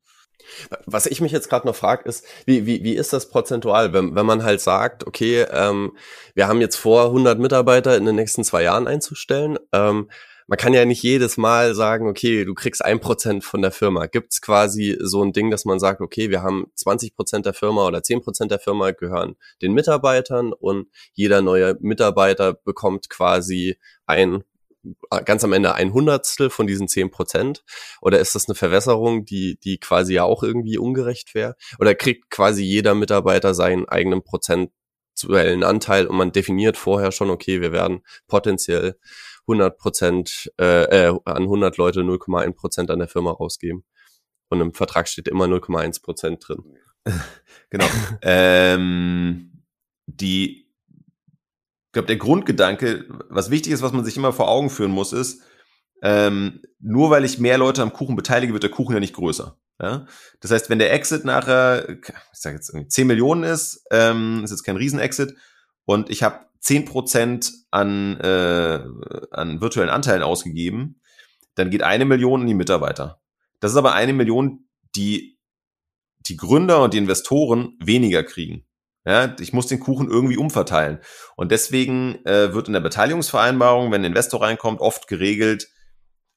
Was 0.85 1.05
ich 1.05 1.21
mich 1.21 1.31
jetzt 1.31 1.49
gerade 1.49 1.67
noch 1.67 1.75
frage, 1.75 2.07
ist, 2.07 2.25
wie, 2.45 2.65
wie, 2.65 2.83
wie 2.83 2.95
ist 2.95 3.13
das 3.13 3.29
prozentual, 3.29 3.93
wenn, 3.93 4.15
wenn 4.15 4.25
man 4.25 4.43
halt 4.43 4.61
sagt, 4.61 5.07
okay, 5.07 5.45
ähm, 5.51 5.95
wir 6.35 6.47
haben 6.47 6.61
jetzt 6.61 6.75
vor, 6.75 7.05
100 7.05 7.39
Mitarbeiter 7.39 7.97
in 7.97 8.05
den 8.05 8.15
nächsten 8.15 8.43
zwei 8.43 8.63
Jahren 8.63 8.87
einzustellen, 8.87 9.57
ähm, 9.71 10.09
man 10.51 10.57
kann 10.57 10.73
ja 10.73 10.83
nicht 10.83 11.01
jedes 11.01 11.37
Mal 11.37 11.73
sagen, 11.75 12.09
okay, 12.09 12.43
du 12.43 12.53
kriegst 12.53 12.83
ein 12.83 12.99
Prozent 12.99 13.45
von 13.45 13.61
der 13.61 13.71
Firma. 13.71 14.07
Gibt 14.07 14.33
es 14.33 14.41
quasi 14.41 14.97
so 14.99 15.23
ein 15.23 15.31
Ding, 15.31 15.49
dass 15.49 15.63
man 15.63 15.79
sagt, 15.79 16.01
okay, 16.01 16.29
wir 16.29 16.43
haben 16.43 16.65
20 16.75 17.15
Prozent 17.15 17.45
der 17.45 17.53
Firma 17.53 17.87
oder 17.87 18.03
10 18.03 18.21
Prozent 18.21 18.51
der 18.51 18.59
Firma 18.59 18.91
gehören 18.91 19.37
den 19.61 19.71
Mitarbeitern 19.71 20.51
und 20.51 20.87
jeder 21.13 21.41
neue 21.41 21.77
Mitarbeiter 21.79 22.53
bekommt 22.53 23.09
quasi 23.09 23.77
ein 24.05 24.43
ganz 25.25 25.43
am 25.43 25.53
Ende 25.53 25.75
ein 25.75 25.93
Hundertstel 25.93 26.49
von 26.49 26.67
diesen 26.67 26.87
zehn 26.87 27.11
Prozent? 27.11 27.63
Oder 28.01 28.19
ist 28.19 28.35
das 28.35 28.47
eine 28.47 28.55
Verwässerung, 28.55 29.25
die, 29.25 29.57
die 29.63 29.77
quasi 29.79 30.13
ja 30.13 30.23
auch 30.23 30.43
irgendwie 30.43 30.77
ungerecht 30.77 31.35
wäre? 31.35 31.55
Oder 31.79 31.95
kriegt 31.95 32.29
quasi 32.29 32.63
jeder 32.63 32.95
Mitarbeiter 32.95 33.53
seinen 33.53 33.87
eigenen 33.87 34.23
prozentuellen 34.23 35.63
Anteil 35.63 36.07
und 36.07 36.17
man 36.17 36.31
definiert 36.31 36.77
vorher 36.77 37.11
schon, 37.11 37.29
okay, 37.29 37.61
wir 37.61 37.71
werden 37.71 38.03
potenziell 38.27 38.97
100 39.47 39.77
Prozent, 39.77 40.51
äh, 40.59 41.07
äh, 41.07 41.19
an 41.25 41.43
100 41.43 41.77
Leute 41.77 42.01
0,1 42.01 42.53
Prozent 42.53 42.91
an 42.91 42.99
der 42.99 43.07
Firma 43.07 43.31
rausgeben. 43.31 43.83
Und 44.49 44.61
im 44.61 44.73
Vertrag 44.73 45.07
steht 45.07 45.27
immer 45.27 45.45
0,1 45.45 46.01
Prozent 46.01 46.47
drin. 46.47 46.63
genau. 47.69 47.85
ähm, 48.21 49.63
die, 50.07 50.60
ich 51.91 51.93
glaube, 51.93 52.07
der 52.07 52.15
Grundgedanke, 52.15 53.05
was 53.27 53.51
wichtig 53.51 53.73
ist, 53.73 53.81
was 53.81 53.91
man 53.91 54.05
sich 54.05 54.15
immer 54.15 54.31
vor 54.31 54.47
Augen 54.47 54.69
führen 54.69 54.91
muss, 54.91 55.11
ist, 55.11 55.41
ähm, 56.01 56.61
nur 56.79 57.09
weil 57.09 57.25
ich 57.25 57.37
mehr 57.37 57.57
Leute 57.57 57.81
am 57.81 57.91
Kuchen 57.91 58.15
beteilige, 58.15 58.53
wird 58.53 58.63
der 58.63 58.71
Kuchen 58.71 58.93
ja 58.93 59.01
nicht 59.01 59.13
größer. 59.13 59.57
Ja? 59.81 60.05
Das 60.39 60.51
heißt, 60.51 60.69
wenn 60.69 60.79
der 60.79 60.93
Exit 60.93 61.25
nachher, 61.25 61.89
ich 61.89 62.13
sage 62.31 62.55
jetzt 62.55 62.69
irgendwie 62.69 62.87
10 62.87 63.07
Millionen 63.07 63.43
ist, 63.43 63.85
ähm, 63.91 64.41
ist 64.41 64.51
jetzt 64.51 64.63
kein 64.63 64.77
Riesen-Exit, 64.77 65.35
und 65.83 66.09
ich 66.09 66.23
habe 66.23 66.45
zehn 66.61 66.85
Prozent 66.85 67.51
an, 67.71 68.17
äh, 68.21 68.79
an 69.31 69.59
virtuellen 69.59 69.89
Anteilen 69.89 70.23
ausgegeben, 70.23 71.01
dann 71.55 71.71
geht 71.71 71.83
eine 71.83 72.05
Million 72.05 72.41
in 72.41 72.47
die 72.47 72.53
Mitarbeiter. 72.53 73.21
Das 73.59 73.71
ist 73.71 73.77
aber 73.77 73.93
eine 73.93 74.13
Million, 74.13 74.69
die 74.95 75.37
die 76.27 76.37
Gründer 76.37 76.83
und 76.83 76.93
die 76.93 76.99
Investoren 76.99 77.77
weniger 77.83 78.23
kriegen. 78.23 78.65
Ja, 79.03 79.35
ich 79.39 79.51
muss 79.51 79.67
den 79.67 79.79
Kuchen 79.79 80.09
irgendwie 80.09 80.37
umverteilen. 80.37 80.99
Und 81.35 81.51
deswegen 81.51 82.23
äh, 82.25 82.53
wird 82.53 82.67
in 82.67 82.73
der 82.73 82.81
Beteiligungsvereinbarung, 82.81 83.91
wenn 83.91 84.01
ein 84.01 84.11
Investor 84.11 84.41
reinkommt, 84.41 84.79
oft 84.79 85.07
geregelt, 85.07 85.69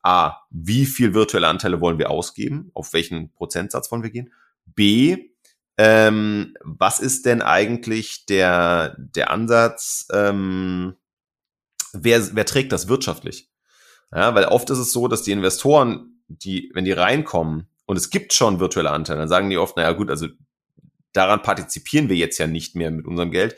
A, 0.03 0.37
wie 0.51 0.87
viel 0.87 1.15
virtuelle 1.15 1.49
Anteile 1.49 1.81
wollen 1.81 1.99
wir 1.99 2.11
ausgeben? 2.11 2.71
Auf 2.75 2.93
welchen 2.93 3.33
Prozentsatz 3.33 3.91
wollen 3.91 4.03
wir 4.03 4.11
gehen? 4.11 4.33
B, 4.67 5.31
ähm, 5.77 6.55
was 6.63 7.01
ist 7.01 7.27
denn 7.27 7.43
eigentlich 7.43 8.27
der, 8.27 8.97
der 8.99 9.31
Ansatz, 9.31 10.07
ähm, 10.13 10.97
wer, 11.93 12.35
wer 12.35 12.47
trägt 12.47 12.73
das 12.73 12.89
wirtschaftlich? 12.89 13.51
Ja, 14.13 14.35
weil 14.35 14.45
oft 14.45 14.71
ist 14.71 14.79
es 14.79 14.93
so, 14.93 15.09
dass 15.09 15.23
die 15.23 15.33
Investoren, 15.33 16.23
die, 16.29 16.71
wenn 16.75 16.85
die 16.85 16.93
reinkommen 16.93 17.69
und 17.87 17.97
es 17.97 18.11
gibt 18.11 18.33
schon 18.33 18.61
virtuelle 18.61 18.91
Anteile, 18.91 19.21
dann 19.21 19.29
sagen 19.29 19.51
die 19.51 19.59
oft, 19.59 19.77
naja 19.77 19.93
gut, 19.93 20.11
also 20.11 20.29
daran 21.15 21.43
partizipieren 21.43 22.11
wir 22.11 22.17
jetzt 22.17 22.39
ja 22.39 22.47
nicht 22.47 22.77
mehr 22.77 22.91
mit 22.91 23.07
unserem 23.07 23.31
Geld. 23.31 23.57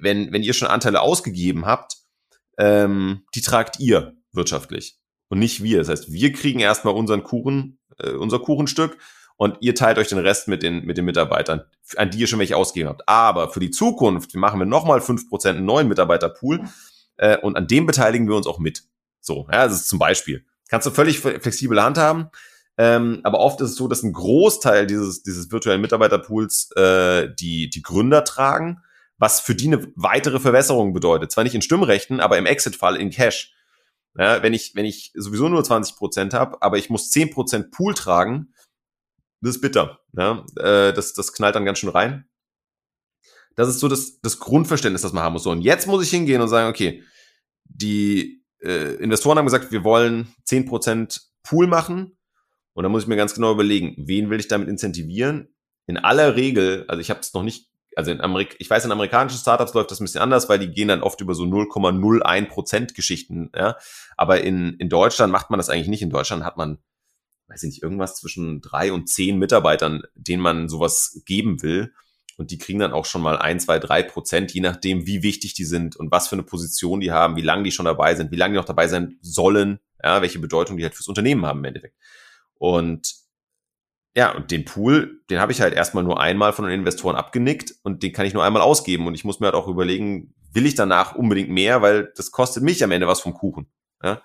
Wenn, 0.00 0.32
wenn 0.32 0.42
ihr 0.42 0.52
schon 0.52 0.68
Anteile 0.68 1.00
ausgegeben 1.00 1.66
habt, 1.66 1.98
ähm, 2.58 3.22
die 3.34 3.42
tragt 3.42 3.78
ihr 3.78 4.14
wirtschaftlich 4.32 4.98
und 5.28 5.38
nicht 5.38 5.62
wir. 5.62 5.78
Das 5.78 5.88
heißt, 5.88 6.12
wir 6.12 6.32
kriegen 6.32 6.58
erstmal 6.58 6.94
unseren 6.94 7.22
Kuchen, 7.22 7.78
äh, 7.98 8.10
unser 8.10 8.40
Kuchenstück 8.40 8.98
und 9.36 9.58
ihr 9.60 9.74
teilt 9.74 9.98
euch 9.98 10.08
den 10.08 10.18
Rest 10.18 10.48
mit 10.48 10.62
den, 10.62 10.84
mit 10.84 10.96
den 10.96 11.04
Mitarbeitern, 11.04 11.62
an 11.96 12.10
die 12.10 12.18
ihr 12.18 12.26
schon 12.26 12.38
welche 12.38 12.56
ausgegeben 12.56 12.88
habt. 12.88 13.08
Aber 13.08 13.50
für 13.50 13.60
die 13.60 13.70
Zukunft 13.70 14.34
machen 14.34 14.58
wir 14.58 14.66
nochmal 14.66 15.00
fünf 15.00 15.28
Prozent 15.28 15.58
einen 15.58 15.66
neuen 15.66 15.88
Mitarbeiterpool 15.88 16.64
äh, 17.18 17.36
und 17.38 17.56
an 17.56 17.66
dem 17.66 17.86
beteiligen 17.86 18.28
wir 18.28 18.36
uns 18.36 18.46
auch 18.46 18.58
mit. 18.58 18.84
So, 19.20 19.46
ja, 19.52 19.66
das 19.66 19.74
ist 19.80 19.88
zum 19.88 19.98
Beispiel. 19.98 20.44
Kannst 20.68 20.86
du 20.86 20.90
völlig 20.90 21.20
flexibel 21.20 21.80
handhaben, 21.82 22.30
ähm, 22.78 23.20
aber 23.22 23.38
oft 23.40 23.60
ist 23.60 23.70
es 23.70 23.76
so, 23.76 23.88
dass 23.88 24.02
ein 24.02 24.12
Großteil 24.12 24.86
dieses, 24.86 25.22
dieses 25.22 25.50
virtuellen 25.50 25.80
Mitarbeiterpools 25.80 26.70
äh, 26.76 27.28
die, 27.34 27.70
die 27.70 27.82
Gründer 27.82 28.24
tragen, 28.24 28.82
was 29.18 29.40
für 29.40 29.54
die 29.54 29.68
eine 29.68 29.86
weitere 29.94 30.40
Verwässerung 30.40 30.92
bedeutet. 30.92 31.32
Zwar 31.32 31.44
nicht 31.44 31.54
in 31.54 31.62
Stimmrechten, 31.62 32.20
aber 32.20 32.36
im 32.36 32.46
Exit-Fall 32.46 32.96
in 32.96 33.10
Cash. 33.10 33.54
Ja, 34.18 34.42
wenn 34.42 34.54
ich, 34.54 34.74
wenn 34.74 34.86
ich 34.86 35.12
sowieso 35.14 35.48
nur 35.48 35.62
20 35.62 35.96
Prozent 35.96 36.34
habe, 36.34 36.62
aber 36.62 36.78
ich 36.78 36.90
muss 36.90 37.10
10 37.10 37.30
Prozent 37.30 37.70
Pool 37.70 37.94
tragen, 37.94 38.54
das 39.40 39.56
ist 39.56 39.60
bitter. 39.60 40.00
Ja? 40.12 40.44
Äh, 40.56 40.92
das, 40.92 41.12
das 41.12 41.32
knallt 41.32 41.54
dann 41.54 41.64
ganz 41.64 41.78
schön 41.78 41.90
rein. 41.90 42.26
Das 43.54 43.68
ist 43.68 43.80
so 43.80 43.88
das, 43.88 44.20
das 44.20 44.38
Grundverständnis, 44.38 45.02
das 45.02 45.12
man 45.12 45.22
haben 45.22 45.34
muss. 45.34 45.44
So, 45.44 45.50
und 45.50 45.62
jetzt 45.62 45.86
muss 45.86 46.02
ich 46.02 46.10
hingehen 46.10 46.42
und 46.42 46.48
sagen, 46.48 46.68
okay, 46.68 47.02
die 47.64 48.44
äh, 48.62 48.94
Investoren 48.96 49.38
haben 49.38 49.46
gesagt, 49.46 49.72
wir 49.72 49.84
wollen 49.84 50.34
10% 50.46 51.20
Pool 51.42 51.66
machen. 51.66 52.15
Und 52.76 52.82
dann 52.82 52.92
muss 52.92 53.02
ich 53.02 53.08
mir 53.08 53.16
ganz 53.16 53.34
genau 53.34 53.52
überlegen, 53.52 53.94
wen 53.96 54.30
will 54.30 54.38
ich 54.38 54.48
damit 54.48 54.68
incentivieren? 54.68 55.48
In 55.86 55.96
aller 55.96 56.36
Regel, 56.36 56.84
also 56.88 57.00
ich 57.00 57.10
habe 57.10 57.20
es 57.20 57.32
noch 57.32 57.42
nicht, 57.42 57.68
also 57.96 58.10
in 58.10 58.20
Amerik 58.20 58.54
ich 58.58 58.68
weiß, 58.68 58.84
in 58.84 58.92
amerikanischen 58.92 59.38
Startups 59.38 59.72
läuft 59.72 59.90
das 59.90 60.00
ein 60.00 60.04
bisschen 60.04 60.20
anders, 60.20 60.48
weil 60.48 60.58
die 60.58 60.70
gehen 60.70 60.88
dann 60.88 61.02
oft 61.02 61.20
über 61.20 61.34
so 61.34 61.44
0,01% 61.44 62.94
Geschichten. 62.94 63.50
Ja? 63.56 63.76
Aber 64.16 64.42
in, 64.42 64.74
in 64.74 64.88
Deutschland 64.88 65.32
macht 65.32 65.50
man 65.50 65.58
das 65.58 65.70
eigentlich 65.70 65.88
nicht. 65.88 66.02
In 66.02 66.10
Deutschland 66.10 66.44
hat 66.44 66.56
man 66.56 66.78
weiß 67.48 67.62
ich 67.62 67.70
nicht, 67.70 67.82
irgendwas 67.82 68.16
zwischen 68.16 68.60
drei 68.60 68.92
und 68.92 69.08
zehn 69.08 69.38
Mitarbeitern, 69.38 70.02
denen 70.14 70.42
man 70.42 70.68
sowas 70.68 71.22
geben 71.26 71.62
will. 71.62 71.94
Und 72.36 72.50
die 72.50 72.58
kriegen 72.58 72.80
dann 72.80 72.92
auch 72.92 73.06
schon 73.06 73.22
mal 73.22 73.38
ein, 73.38 73.60
zwei, 73.60 73.78
drei 73.78 74.02
Prozent, 74.02 74.52
je 74.52 74.60
nachdem, 74.60 75.06
wie 75.06 75.22
wichtig 75.22 75.54
die 75.54 75.64
sind 75.64 75.96
und 75.96 76.10
was 76.10 76.28
für 76.28 76.34
eine 76.34 76.42
Position 76.42 77.00
die 77.00 77.12
haben, 77.12 77.36
wie 77.36 77.42
lange 77.42 77.62
die 77.62 77.70
schon 77.70 77.86
dabei 77.86 78.14
sind, 78.14 78.30
wie 78.30 78.36
lange 78.36 78.52
die 78.52 78.58
noch 78.58 78.66
dabei 78.66 78.88
sein 78.88 79.16
sollen, 79.22 79.78
ja, 80.02 80.20
welche 80.20 80.38
Bedeutung 80.38 80.76
die 80.76 80.82
halt 80.82 80.94
fürs 80.94 81.08
Unternehmen 81.08 81.46
haben 81.46 81.60
im 81.60 81.64
Endeffekt. 81.66 81.96
Und 82.58 83.14
ja, 84.16 84.34
und 84.34 84.50
den 84.50 84.64
Pool, 84.64 85.20
den 85.28 85.40
habe 85.40 85.52
ich 85.52 85.60
halt 85.60 85.74
erstmal 85.74 86.02
nur 86.02 86.20
einmal 86.20 86.54
von 86.54 86.64
den 86.64 86.72
Investoren 86.72 87.16
abgenickt 87.16 87.74
und 87.82 88.02
den 88.02 88.12
kann 88.12 88.24
ich 88.24 88.32
nur 88.32 88.44
einmal 88.44 88.62
ausgeben. 88.62 89.06
Und 89.06 89.14
ich 89.14 89.24
muss 89.24 89.40
mir 89.40 89.46
halt 89.46 89.54
auch 89.54 89.68
überlegen, 89.68 90.34
will 90.52 90.64
ich 90.64 90.74
danach 90.74 91.14
unbedingt 91.14 91.50
mehr, 91.50 91.82
weil 91.82 92.12
das 92.16 92.30
kostet 92.30 92.62
mich 92.62 92.82
am 92.82 92.92
Ende 92.92 93.06
was 93.06 93.20
vom 93.20 93.34
Kuchen. 93.34 93.66
Ja? 94.02 94.22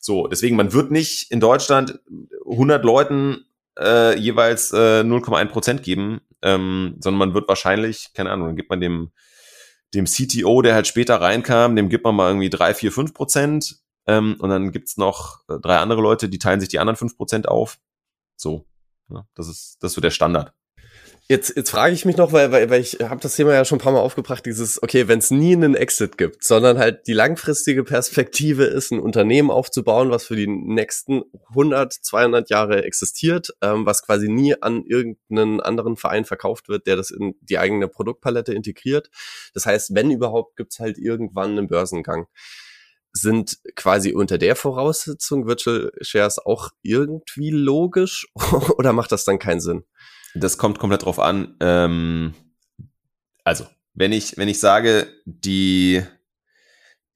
So, 0.00 0.26
deswegen, 0.26 0.56
man 0.56 0.72
wird 0.72 0.90
nicht 0.90 1.30
in 1.30 1.38
Deutschland 1.38 2.00
100 2.50 2.84
Leuten 2.84 3.44
äh, 3.78 4.18
jeweils 4.18 4.72
äh, 4.72 5.02
0,1 5.02 5.46
Prozent 5.46 5.82
geben, 5.84 6.20
ähm, 6.42 6.96
sondern 6.98 7.18
man 7.18 7.34
wird 7.34 7.48
wahrscheinlich, 7.48 8.12
keine 8.14 8.30
Ahnung, 8.30 8.48
dann 8.48 8.56
gibt 8.56 8.70
man 8.70 8.80
dem, 8.80 9.12
dem 9.94 10.06
CTO, 10.06 10.62
der 10.62 10.74
halt 10.74 10.88
später 10.88 11.20
reinkam, 11.20 11.76
dem 11.76 11.88
gibt 11.88 12.04
man 12.04 12.16
mal 12.16 12.28
irgendwie 12.28 12.50
drei, 12.50 12.74
vier, 12.74 12.90
fünf 12.90 13.14
Prozent 13.14 13.76
ähm, 14.08 14.36
und 14.40 14.48
dann 14.50 14.72
gibt's 14.72 14.96
noch 14.96 15.42
äh, 15.48 15.60
drei 15.60 15.76
andere 15.76 16.00
Leute, 16.00 16.28
die 16.28 16.38
teilen 16.38 16.60
sich 16.60 16.68
die 16.68 16.80
anderen 16.80 16.96
fünf 16.96 17.16
Prozent 17.16 17.46
auf. 17.46 17.78
So, 18.36 18.66
ja, 19.10 19.26
das 19.34 19.48
ist 19.48 19.76
das 19.80 19.92
ist 19.92 19.94
so 19.94 20.00
der 20.00 20.10
Standard. 20.10 20.52
Jetzt, 21.30 21.54
jetzt 21.56 21.68
frage 21.68 21.92
ich 21.92 22.06
mich 22.06 22.16
noch, 22.16 22.32
weil, 22.32 22.52
weil, 22.52 22.70
weil 22.70 22.80
ich 22.80 23.00
habe 23.02 23.20
das 23.20 23.36
Thema 23.36 23.52
ja 23.52 23.66
schon 23.66 23.76
ein 23.76 23.82
paar 23.82 23.92
Mal 23.92 24.00
aufgebracht, 24.00 24.46
dieses, 24.46 24.82
okay, 24.82 25.08
wenn 25.08 25.18
es 25.18 25.30
nie 25.30 25.52
einen 25.52 25.74
Exit 25.74 26.16
gibt, 26.16 26.42
sondern 26.42 26.78
halt 26.78 27.06
die 27.06 27.12
langfristige 27.12 27.84
Perspektive 27.84 28.64
ist, 28.64 28.92
ein 28.92 28.98
Unternehmen 28.98 29.50
aufzubauen, 29.50 30.10
was 30.10 30.24
für 30.24 30.36
die 30.36 30.46
nächsten 30.46 31.24
100, 31.50 31.92
200 31.92 32.48
Jahre 32.48 32.82
existiert, 32.84 33.50
ähm, 33.60 33.84
was 33.84 34.06
quasi 34.06 34.30
nie 34.30 34.54
an 34.62 34.84
irgendeinen 34.86 35.60
anderen 35.60 35.98
Verein 35.98 36.24
verkauft 36.24 36.70
wird, 36.70 36.86
der 36.86 36.96
das 36.96 37.10
in 37.10 37.34
die 37.42 37.58
eigene 37.58 37.88
Produktpalette 37.88 38.54
integriert. 38.54 39.10
Das 39.52 39.66
heißt, 39.66 39.94
wenn 39.94 40.10
überhaupt, 40.10 40.56
gibt's 40.56 40.78
halt 40.78 40.96
irgendwann 40.96 41.50
einen 41.50 41.68
Börsengang. 41.68 42.26
Sind 43.12 43.58
quasi 43.74 44.12
unter 44.12 44.38
der 44.38 44.54
Voraussetzung 44.54 45.46
Virtual 45.46 45.90
Shares 46.00 46.38
auch 46.38 46.70
irgendwie 46.82 47.50
logisch 47.50 48.28
oder 48.76 48.92
macht 48.92 49.12
das 49.12 49.24
dann 49.24 49.38
keinen 49.38 49.60
Sinn? 49.60 49.84
Das 50.34 50.58
kommt 50.58 50.78
komplett 50.78 51.04
drauf 51.04 51.18
an. 51.18 51.56
Ähm, 51.60 52.34
also, 53.44 53.66
wenn 53.94 54.12
ich, 54.12 54.36
wenn 54.36 54.48
ich 54.48 54.60
sage, 54.60 55.08
die, 55.24 56.02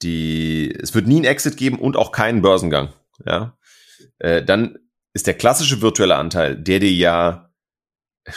die, 0.03 0.75
es 0.81 0.95
wird 0.95 1.07
nie 1.07 1.21
ein 1.21 1.25
Exit 1.25 1.57
geben 1.57 1.79
und 1.79 1.97
auch 1.97 2.11
keinen 2.11 2.43
Börsengang, 2.43 2.93
ja, 3.25 3.57
äh, 4.19 4.43
dann 4.43 4.79
ist 5.13 5.27
der 5.27 5.35
klassische 5.35 5.83
virtuelle 5.83 6.17
Anteil, 6.17 6.57
der 6.57 6.81
dir 6.81 6.91
ja 6.91 7.52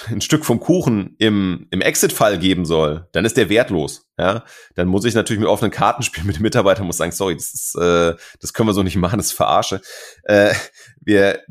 ein 0.08 0.22
Stück 0.22 0.46
vom 0.46 0.60
Kuchen 0.60 1.16
im, 1.20 1.68
im 1.70 1.82
Exit-Fall 1.82 2.40
geben 2.40 2.66
soll, 2.66 3.08
dann 3.12 3.26
ist 3.26 3.38
der 3.38 3.50
wertlos. 3.50 4.08
Ja, 4.18 4.44
dann 4.76 4.88
muss 4.88 5.06
ich 5.06 5.14
natürlich 5.14 5.40
mit 5.40 5.50
offenen 5.50 5.72
Karten 5.72 6.02
spielen 6.02 6.26
mit 6.26 6.38
dem 6.38 6.42
Mitarbeiter, 6.42 6.84
muss 6.84 6.98
sagen, 6.98 7.12
sorry, 7.12 7.36
das 7.36 7.54
ist, 7.54 7.76
äh, 7.76 8.16
das 8.40 8.54
können 8.54 8.70
wir 8.70 8.74
so 8.74 8.82
nicht 8.82 8.96
machen, 8.96 9.18
das 9.18 9.28
ist 9.28 9.34
verarsche. 9.34 9.82
Äh, 10.24 10.54
wir, 11.02 11.42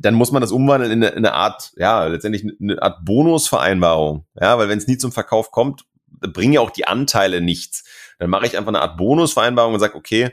dann 0.00 0.14
muss 0.14 0.32
man 0.32 0.40
das 0.40 0.52
umwandeln 0.52 0.90
in 0.90 1.04
eine, 1.04 1.12
in 1.12 1.26
eine 1.26 1.34
Art, 1.34 1.72
ja, 1.76 2.06
letztendlich 2.06 2.46
eine 2.60 2.80
Art 2.80 3.04
Bonusvereinbarung. 3.04 4.26
Ja, 4.40 4.56
weil 4.56 4.68
wenn 4.68 4.78
es 4.78 4.86
nie 4.86 4.96
zum 4.96 5.12
Verkauf 5.12 5.50
kommt, 5.50 5.84
bringen 6.06 6.54
ja 6.54 6.60
auch 6.60 6.70
die 6.70 6.86
Anteile 6.86 7.40
nichts. 7.40 7.84
Dann 8.18 8.30
mache 8.30 8.46
ich 8.46 8.56
einfach 8.56 8.68
eine 8.68 8.80
Art 8.80 8.96
Bonusvereinbarung 8.96 9.74
und 9.74 9.80
sage, 9.80 9.96
okay, 9.96 10.30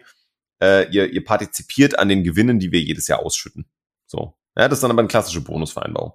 äh, 0.62 0.90
ihr, 0.92 1.12
ihr 1.12 1.24
partizipiert 1.24 2.00
an 2.00 2.08
den 2.08 2.24
Gewinnen, 2.24 2.60
die 2.60 2.72
wir 2.72 2.82
jedes 2.82 3.08
Jahr 3.08 3.20
ausschütten. 3.20 3.66
So. 4.06 4.36
Ja, 4.58 4.68
das 4.68 4.78
ist 4.78 4.84
dann 4.84 4.92
aber 4.92 5.00
eine 5.00 5.08
klassische 5.08 5.42
Bonusvereinbarung. 5.42 6.14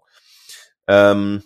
Ähm, 0.86 1.43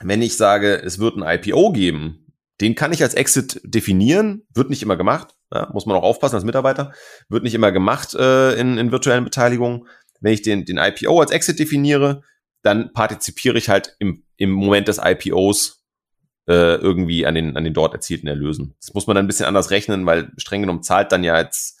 wenn 0.00 0.22
ich 0.22 0.36
sage, 0.36 0.82
es 0.82 0.98
wird 0.98 1.16
ein 1.16 1.22
IPO 1.22 1.72
geben, 1.72 2.34
den 2.60 2.74
kann 2.74 2.92
ich 2.92 3.02
als 3.02 3.14
Exit 3.14 3.60
definieren, 3.64 4.46
wird 4.54 4.70
nicht 4.70 4.82
immer 4.82 4.96
gemacht, 4.96 5.34
ja, 5.52 5.68
muss 5.72 5.86
man 5.86 5.96
auch 5.96 6.02
aufpassen 6.02 6.36
als 6.36 6.44
Mitarbeiter, 6.44 6.92
wird 7.28 7.42
nicht 7.42 7.54
immer 7.54 7.72
gemacht 7.72 8.14
äh, 8.14 8.54
in, 8.54 8.78
in 8.78 8.92
virtuellen 8.92 9.24
Beteiligungen. 9.24 9.86
Wenn 10.20 10.32
ich 10.32 10.42
den, 10.42 10.64
den 10.64 10.78
IPO 10.78 11.20
als 11.20 11.30
Exit 11.30 11.58
definiere, 11.58 12.22
dann 12.62 12.92
partizipiere 12.92 13.58
ich 13.58 13.68
halt 13.68 13.96
im, 13.98 14.24
im 14.36 14.50
Moment 14.50 14.88
des 14.88 15.00
IPOs 15.02 15.84
äh, 16.46 16.76
irgendwie 16.76 17.26
an 17.26 17.34
den, 17.34 17.56
an 17.56 17.64
den 17.64 17.74
dort 17.74 17.94
erzielten 17.94 18.28
Erlösen. 18.28 18.74
Das 18.80 18.94
muss 18.94 19.06
man 19.06 19.16
dann 19.16 19.24
ein 19.24 19.28
bisschen 19.28 19.46
anders 19.46 19.70
rechnen, 19.70 20.06
weil 20.06 20.30
streng 20.36 20.62
genommen 20.62 20.82
zahlt 20.82 21.12
dann 21.12 21.24
ja 21.24 21.38
jetzt 21.38 21.78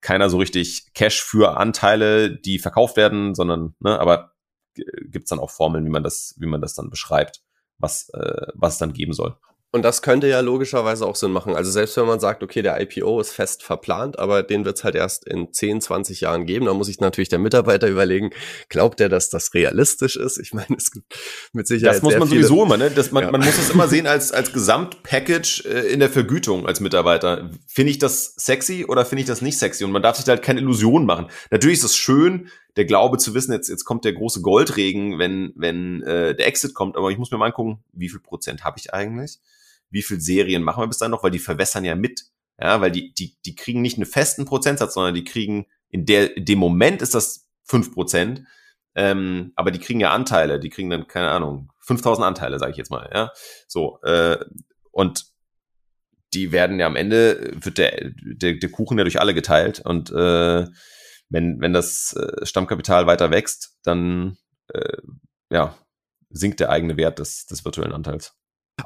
keiner 0.00 0.30
so 0.30 0.38
richtig 0.38 0.92
Cash 0.94 1.22
für 1.22 1.56
Anteile, 1.56 2.38
die 2.38 2.58
verkauft 2.58 2.96
werden, 2.96 3.34
sondern, 3.34 3.74
ne, 3.80 3.98
aber 3.98 4.29
gibt 4.74 5.24
es 5.24 5.30
dann 5.30 5.38
auch 5.38 5.50
Formeln, 5.50 5.84
wie 5.84 5.90
man 5.90 6.02
das, 6.02 6.34
wie 6.38 6.46
man 6.46 6.60
das 6.60 6.74
dann 6.74 6.90
beschreibt, 6.90 7.42
was, 7.78 8.08
äh, 8.10 8.46
was 8.54 8.74
es 8.74 8.78
dann 8.78 8.92
geben 8.92 9.12
soll. 9.12 9.36
Und 9.72 9.82
das 9.82 10.02
könnte 10.02 10.26
ja 10.26 10.40
logischerweise 10.40 11.06
auch 11.06 11.14
Sinn 11.14 11.30
machen. 11.30 11.54
Also 11.54 11.70
selbst 11.70 11.96
wenn 11.96 12.06
man 12.06 12.18
sagt, 12.18 12.42
okay, 12.42 12.60
der 12.60 12.80
IPO 12.80 13.20
ist 13.20 13.30
fest 13.30 13.62
verplant, 13.62 14.18
aber 14.18 14.42
den 14.42 14.64
wird 14.64 14.78
es 14.78 14.84
halt 14.84 14.96
erst 14.96 15.24
in 15.28 15.52
10, 15.52 15.80
20 15.80 16.22
Jahren 16.22 16.44
geben, 16.44 16.66
dann 16.66 16.76
muss 16.76 16.88
sich 16.88 16.98
natürlich 16.98 17.28
der 17.28 17.38
Mitarbeiter 17.38 17.86
überlegen, 17.86 18.30
glaubt 18.68 19.00
er, 19.00 19.08
dass 19.08 19.30
das 19.30 19.54
realistisch 19.54 20.16
ist? 20.16 20.38
Ich 20.38 20.52
meine, 20.52 20.76
es 20.76 20.90
gibt 20.90 21.14
mit 21.52 21.68
Sicherheit. 21.68 21.96
Das 21.96 22.02
muss 22.02 22.16
man 22.16 22.26
sowieso 22.26 22.64
immer, 22.64 22.78
ne? 22.78 22.90
Das, 22.90 23.12
man, 23.12 23.22
ja. 23.22 23.30
man 23.30 23.42
muss 23.42 23.58
es 23.58 23.70
immer 23.70 23.86
sehen 23.86 24.08
als, 24.08 24.32
als 24.32 24.52
Gesamtpackage 24.52 25.64
äh, 25.64 25.92
in 25.92 26.00
der 26.00 26.10
Vergütung 26.10 26.66
als 26.66 26.80
Mitarbeiter. 26.80 27.50
Finde 27.68 27.92
ich 27.92 27.98
das 28.00 28.34
sexy 28.36 28.86
oder 28.88 29.06
finde 29.06 29.22
ich 29.22 29.28
das 29.28 29.40
nicht 29.40 29.58
sexy? 29.58 29.84
Und 29.84 29.92
man 29.92 30.02
darf 30.02 30.16
sich 30.16 30.26
halt 30.26 30.42
keine 30.42 30.60
Illusionen 30.60 31.06
machen. 31.06 31.28
Natürlich 31.52 31.78
ist 31.78 31.84
es 31.84 31.96
schön, 31.96 32.48
der 32.76 32.84
Glaube 32.84 33.18
zu 33.18 33.34
wissen, 33.34 33.52
jetzt, 33.52 33.68
jetzt 33.68 33.84
kommt 33.84 34.04
der 34.04 34.12
große 34.12 34.42
Goldregen, 34.42 35.18
wenn, 35.18 35.52
wenn 35.56 36.02
äh, 36.02 36.34
der 36.34 36.46
Exit 36.46 36.74
kommt, 36.74 36.96
aber 36.96 37.10
ich 37.10 37.18
muss 37.18 37.30
mir 37.30 37.38
mal 37.38 37.46
angucken, 37.46 37.82
wie 37.92 38.08
viel 38.08 38.20
Prozent 38.20 38.64
habe 38.64 38.78
ich 38.78 38.94
eigentlich? 38.94 39.40
wie 39.90 40.02
viel 40.02 40.20
Serien 40.20 40.62
machen 40.62 40.82
wir 40.82 40.86
bis 40.86 40.98
dann 40.98 41.10
noch, 41.10 41.22
weil 41.22 41.30
die 41.30 41.38
verwässern 41.38 41.84
ja 41.84 41.94
mit. 41.94 42.24
Ja, 42.58 42.80
weil 42.80 42.90
die, 42.90 43.12
die, 43.14 43.36
die 43.44 43.54
kriegen 43.54 43.80
nicht 43.80 43.96
einen 43.96 44.06
festen 44.06 44.44
Prozentsatz, 44.44 44.94
sondern 44.94 45.14
die 45.14 45.24
kriegen, 45.24 45.66
in 45.88 46.04
der, 46.04 46.36
in 46.36 46.44
dem 46.44 46.58
Moment 46.58 47.02
ist 47.02 47.14
das 47.14 47.48
fünf 47.64 47.92
Prozent, 47.94 48.42
ähm, 48.94 49.52
aber 49.56 49.70
die 49.70 49.78
kriegen 49.78 50.00
ja 50.00 50.12
Anteile, 50.12 50.60
die 50.60 50.68
kriegen 50.68 50.90
dann, 50.90 51.06
keine 51.06 51.30
Ahnung, 51.30 51.72
5000 51.80 52.26
Anteile, 52.26 52.58
sage 52.58 52.72
ich 52.72 52.76
jetzt 52.76 52.90
mal, 52.90 53.08
ja. 53.12 53.32
So, 53.66 53.98
äh, 54.02 54.38
und 54.90 55.24
die 56.34 56.52
werden 56.52 56.78
ja 56.78 56.86
am 56.86 56.96
Ende, 56.96 57.50
wird 57.54 57.78
der, 57.78 58.10
der, 58.20 58.54
der 58.54 58.70
Kuchen 58.70 58.98
ja 58.98 59.04
durch 59.04 59.20
alle 59.20 59.34
geteilt 59.34 59.80
und 59.80 60.10
äh, 60.10 60.66
wenn, 61.30 61.60
wenn 61.60 61.72
das 61.72 62.12
äh, 62.12 62.44
Stammkapital 62.44 63.06
weiter 63.06 63.30
wächst, 63.30 63.78
dann 63.82 64.36
äh, 64.68 64.98
ja, 65.50 65.74
sinkt 66.28 66.60
der 66.60 66.70
eigene 66.70 66.96
Wert 66.96 67.18
des, 67.18 67.46
des 67.46 67.64
virtuellen 67.64 67.92
Anteils. 67.92 68.36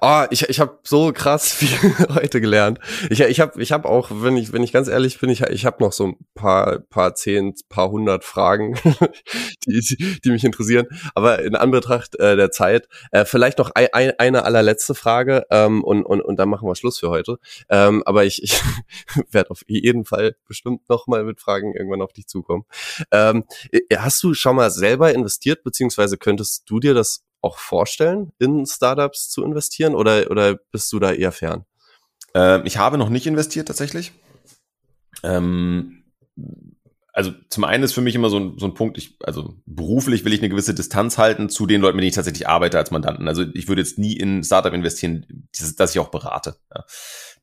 Oh, 0.00 0.24
ich, 0.30 0.48
ich 0.48 0.60
habe 0.60 0.78
so 0.82 1.12
krass 1.12 1.52
viel 1.52 1.78
heute 2.14 2.40
gelernt. 2.40 2.78
Ich, 3.10 3.20
ich 3.20 3.40
habe 3.40 3.60
ich 3.62 3.72
hab 3.72 3.84
auch, 3.84 4.10
wenn 4.10 4.36
ich, 4.36 4.52
wenn 4.52 4.62
ich 4.62 4.72
ganz 4.72 4.88
ehrlich 4.88 5.20
bin, 5.20 5.30
ich, 5.30 5.42
ich 5.42 5.66
habe 5.66 5.82
noch 5.82 5.92
so 5.92 6.08
ein 6.08 6.16
paar, 6.34 6.80
paar 6.80 7.14
zehn, 7.14 7.54
paar 7.68 7.90
hundert 7.90 8.24
Fragen, 8.24 8.78
die, 9.66 10.20
die 10.24 10.30
mich 10.30 10.44
interessieren. 10.44 10.86
Aber 11.14 11.42
in 11.42 11.56
Anbetracht 11.56 12.18
äh, 12.18 12.36
der 12.36 12.50
Zeit, 12.50 12.88
äh, 13.10 13.24
vielleicht 13.24 13.58
noch 13.58 13.70
ein, 13.74 13.88
ein, 13.92 14.18
eine 14.18 14.44
allerletzte 14.44 14.94
Frage 14.94 15.46
ähm, 15.50 15.82
und, 15.84 16.04
und, 16.04 16.20
und 16.20 16.36
dann 16.36 16.48
machen 16.48 16.68
wir 16.68 16.76
Schluss 16.76 16.98
für 16.98 17.10
heute. 17.10 17.38
Ähm, 17.68 18.02
aber 18.06 18.24
ich, 18.24 18.42
ich 18.42 18.60
werde 19.30 19.50
auf 19.50 19.62
jeden 19.66 20.04
Fall 20.04 20.36
bestimmt 20.46 20.88
noch 20.88 21.06
mal 21.06 21.24
mit 21.24 21.40
Fragen 21.40 21.74
irgendwann 21.74 22.02
auf 22.02 22.12
dich 22.12 22.26
zukommen. 22.26 22.64
Ähm, 23.10 23.44
hast 23.96 24.22
du 24.22 24.34
schon 24.34 24.56
mal 24.56 24.70
selber 24.70 25.14
investiert, 25.14 25.62
beziehungsweise 25.62 26.18
könntest 26.18 26.68
du 26.68 26.80
dir 26.80 26.94
das 26.94 27.24
auch 27.44 27.58
vorstellen, 27.58 28.32
in 28.38 28.66
Startups 28.66 29.28
zu 29.28 29.44
investieren 29.44 29.94
oder, 29.94 30.30
oder 30.30 30.56
bist 30.72 30.92
du 30.92 30.98
da 30.98 31.12
eher 31.12 31.32
fern? 31.32 31.64
Ähm, 32.34 32.62
ich 32.64 32.78
habe 32.78 32.98
noch 32.98 33.08
nicht 33.08 33.26
investiert 33.26 33.68
tatsächlich. 33.68 34.12
Ähm, 35.22 36.04
also 37.12 37.32
zum 37.48 37.62
einen 37.62 37.84
ist 37.84 37.92
für 37.92 38.00
mich 38.00 38.16
immer 38.16 38.28
so 38.28 38.40
ein, 38.40 38.58
so 38.58 38.66
ein 38.66 38.74
Punkt, 38.74 38.98
ich, 38.98 39.16
also 39.22 39.54
beruflich 39.66 40.24
will 40.24 40.32
ich 40.32 40.40
eine 40.40 40.48
gewisse 40.48 40.74
Distanz 40.74 41.16
halten 41.16 41.48
zu 41.48 41.66
den 41.66 41.80
Leuten, 41.80 41.96
mit 41.96 42.02
denen 42.02 42.08
ich 42.08 42.16
tatsächlich 42.16 42.48
arbeite 42.48 42.76
als 42.76 42.90
Mandanten. 42.90 43.28
Also 43.28 43.44
ich 43.54 43.68
würde 43.68 43.82
jetzt 43.82 43.98
nie 43.98 44.16
in 44.16 44.42
Startup 44.42 44.72
investieren, 44.72 45.24
dass 45.76 45.92
ich 45.92 46.00
auch 46.00 46.08
berate. 46.08 46.56
Ja. 46.74 46.84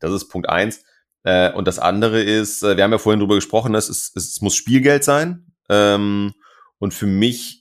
Das 0.02 0.12
ist 0.12 0.28
Punkt 0.28 0.50
eins. 0.50 0.84
Äh, 1.24 1.54
und 1.54 1.68
das 1.68 1.80
andere 1.80 2.22
ist, 2.22 2.64
äh, 2.64 2.76
wir 2.76 2.84
haben 2.84 2.92
ja 2.92 2.98
vorhin 2.98 3.22
drüber 3.22 3.36
gesprochen, 3.36 3.74
es, 3.76 3.88
ist, 3.88 4.18
es 4.18 4.42
muss 4.42 4.56
Spielgeld 4.56 5.06
sein. 5.06 5.54
Ähm, 5.70 6.34
und 6.80 6.94
für 6.94 7.06
mich 7.06 7.61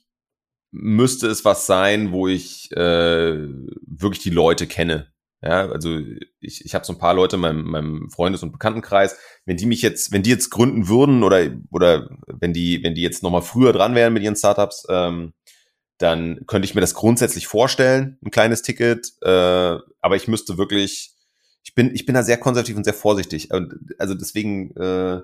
müsste 0.71 1.27
es 1.27 1.45
was 1.45 1.65
sein, 1.65 2.11
wo 2.11 2.27
ich 2.27 2.71
äh, 2.71 3.37
wirklich 3.85 4.23
die 4.23 4.29
Leute 4.29 4.67
kenne. 4.67 5.11
Ja, 5.43 5.69
also 5.69 5.99
ich, 6.39 6.63
ich 6.65 6.75
habe 6.75 6.85
so 6.85 6.93
ein 6.93 6.99
paar 6.99 7.15
Leute 7.15 7.35
in 7.35 7.41
meinem, 7.41 7.63
meinem 7.63 8.09
Freundes- 8.11 8.43
und 8.43 8.51
Bekanntenkreis, 8.51 9.17
wenn 9.45 9.57
die 9.57 9.65
mich 9.65 9.81
jetzt, 9.81 10.11
wenn 10.11 10.21
die 10.21 10.29
jetzt 10.29 10.51
gründen 10.51 10.87
würden 10.87 11.23
oder 11.23 11.49
oder 11.71 12.09
wenn 12.27 12.53
die, 12.53 12.83
wenn 12.83 12.93
die 12.93 13.01
jetzt 13.01 13.23
nochmal 13.23 13.41
früher 13.41 13.73
dran 13.73 13.95
wären 13.95 14.13
mit 14.13 14.21
ihren 14.21 14.35
Startups, 14.35 14.85
ähm, 14.89 15.33
dann 15.97 16.45
könnte 16.47 16.65
ich 16.65 16.75
mir 16.75 16.81
das 16.81 16.93
grundsätzlich 16.93 17.47
vorstellen, 17.47 18.17
ein 18.23 18.31
kleines 18.31 18.61
Ticket. 18.61 19.13
Äh, 19.21 19.77
aber 19.99 20.15
ich 20.15 20.27
müsste 20.27 20.57
wirklich, 20.57 21.15
ich 21.63 21.75
bin, 21.75 21.93
ich 21.93 22.05
bin 22.05 22.15
da 22.15 22.23
sehr 22.23 22.37
konservativ 22.37 22.75
und 22.77 22.83
sehr 22.83 22.93
vorsichtig. 22.93 23.49
Also 23.51 24.15
deswegen, 24.15 24.75
äh, 24.77 25.21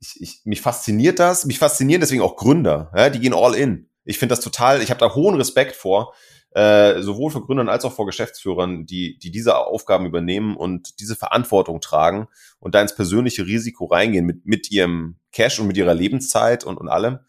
ich, 0.00 0.20
ich, 0.20 0.40
mich 0.44 0.60
fasziniert 0.62 1.18
das, 1.18 1.44
mich 1.44 1.58
faszinieren 1.58 2.00
deswegen 2.00 2.22
auch 2.22 2.36
Gründer, 2.36 2.90
ja, 2.96 3.10
die 3.10 3.20
gehen 3.20 3.34
all 3.34 3.54
in. 3.54 3.89
Ich 4.04 4.18
finde 4.18 4.34
das 4.34 4.44
total, 4.44 4.82
ich 4.82 4.90
habe 4.90 5.00
da 5.00 5.14
hohen 5.14 5.36
Respekt 5.36 5.76
vor, 5.76 6.14
äh, 6.52 7.00
sowohl 7.00 7.30
für 7.30 7.42
Gründern 7.42 7.68
als 7.68 7.84
auch 7.84 7.92
vor 7.92 8.06
Geschäftsführern, 8.06 8.84
die, 8.86 9.18
die 9.18 9.30
diese 9.30 9.56
Aufgaben 9.56 10.06
übernehmen 10.06 10.56
und 10.56 10.98
diese 11.00 11.14
Verantwortung 11.14 11.80
tragen 11.80 12.26
und 12.58 12.74
da 12.74 12.82
ins 12.82 12.94
persönliche 12.94 13.46
Risiko 13.46 13.84
reingehen 13.86 14.26
mit, 14.26 14.46
mit 14.46 14.70
ihrem 14.70 15.16
Cash 15.32 15.60
und 15.60 15.68
mit 15.68 15.76
ihrer 15.76 15.94
Lebenszeit 15.94 16.64
und, 16.64 16.78
und 16.78 16.88
allem. 16.88 17.20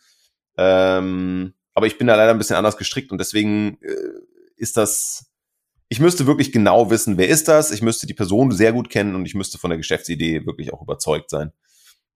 Ähm, 0.57 1.53
aber 1.73 1.85
ich 1.85 1.98
bin 1.98 2.07
da 2.07 2.15
leider 2.15 2.31
ein 2.31 2.38
bisschen 2.38 2.56
anders 2.56 2.77
gestrickt 2.77 3.11
und 3.11 3.19
deswegen 3.19 3.77
äh, 3.81 3.95
ist 4.56 4.77
das, 4.77 5.31
ich 5.88 5.99
müsste 5.99 6.26
wirklich 6.26 6.52
genau 6.52 6.89
wissen, 6.89 7.18
wer 7.18 7.30
ist 7.30 7.48
das, 7.48 7.72
ich 7.72 7.81
müsste 7.81 8.07
die 8.07 8.14
Person 8.14 8.52
sehr 8.52 8.73
gut 8.73 8.89
kennen 8.89 9.15
und 9.15 9.26
ich 9.26 9.35
müsste 9.35 9.57
von 9.60 9.69
der 9.69 9.77
Geschäftsidee 9.77 10.45
wirklich 10.45 10.73
auch 10.73 10.81
überzeugt 10.81 11.30
sein. 11.30 11.52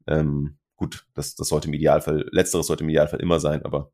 Ähm, 0.07 0.57
gut, 0.75 1.05
das, 1.13 1.35
das 1.35 1.49
sollte 1.49 1.67
im 1.67 1.73
Idealfall, 1.73 2.27
letzteres 2.31 2.67
sollte 2.67 2.83
im 2.83 2.89
Idealfall 2.89 3.21
immer 3.21 3.39
sein, 3.39 3.63
aber 3.63 3.91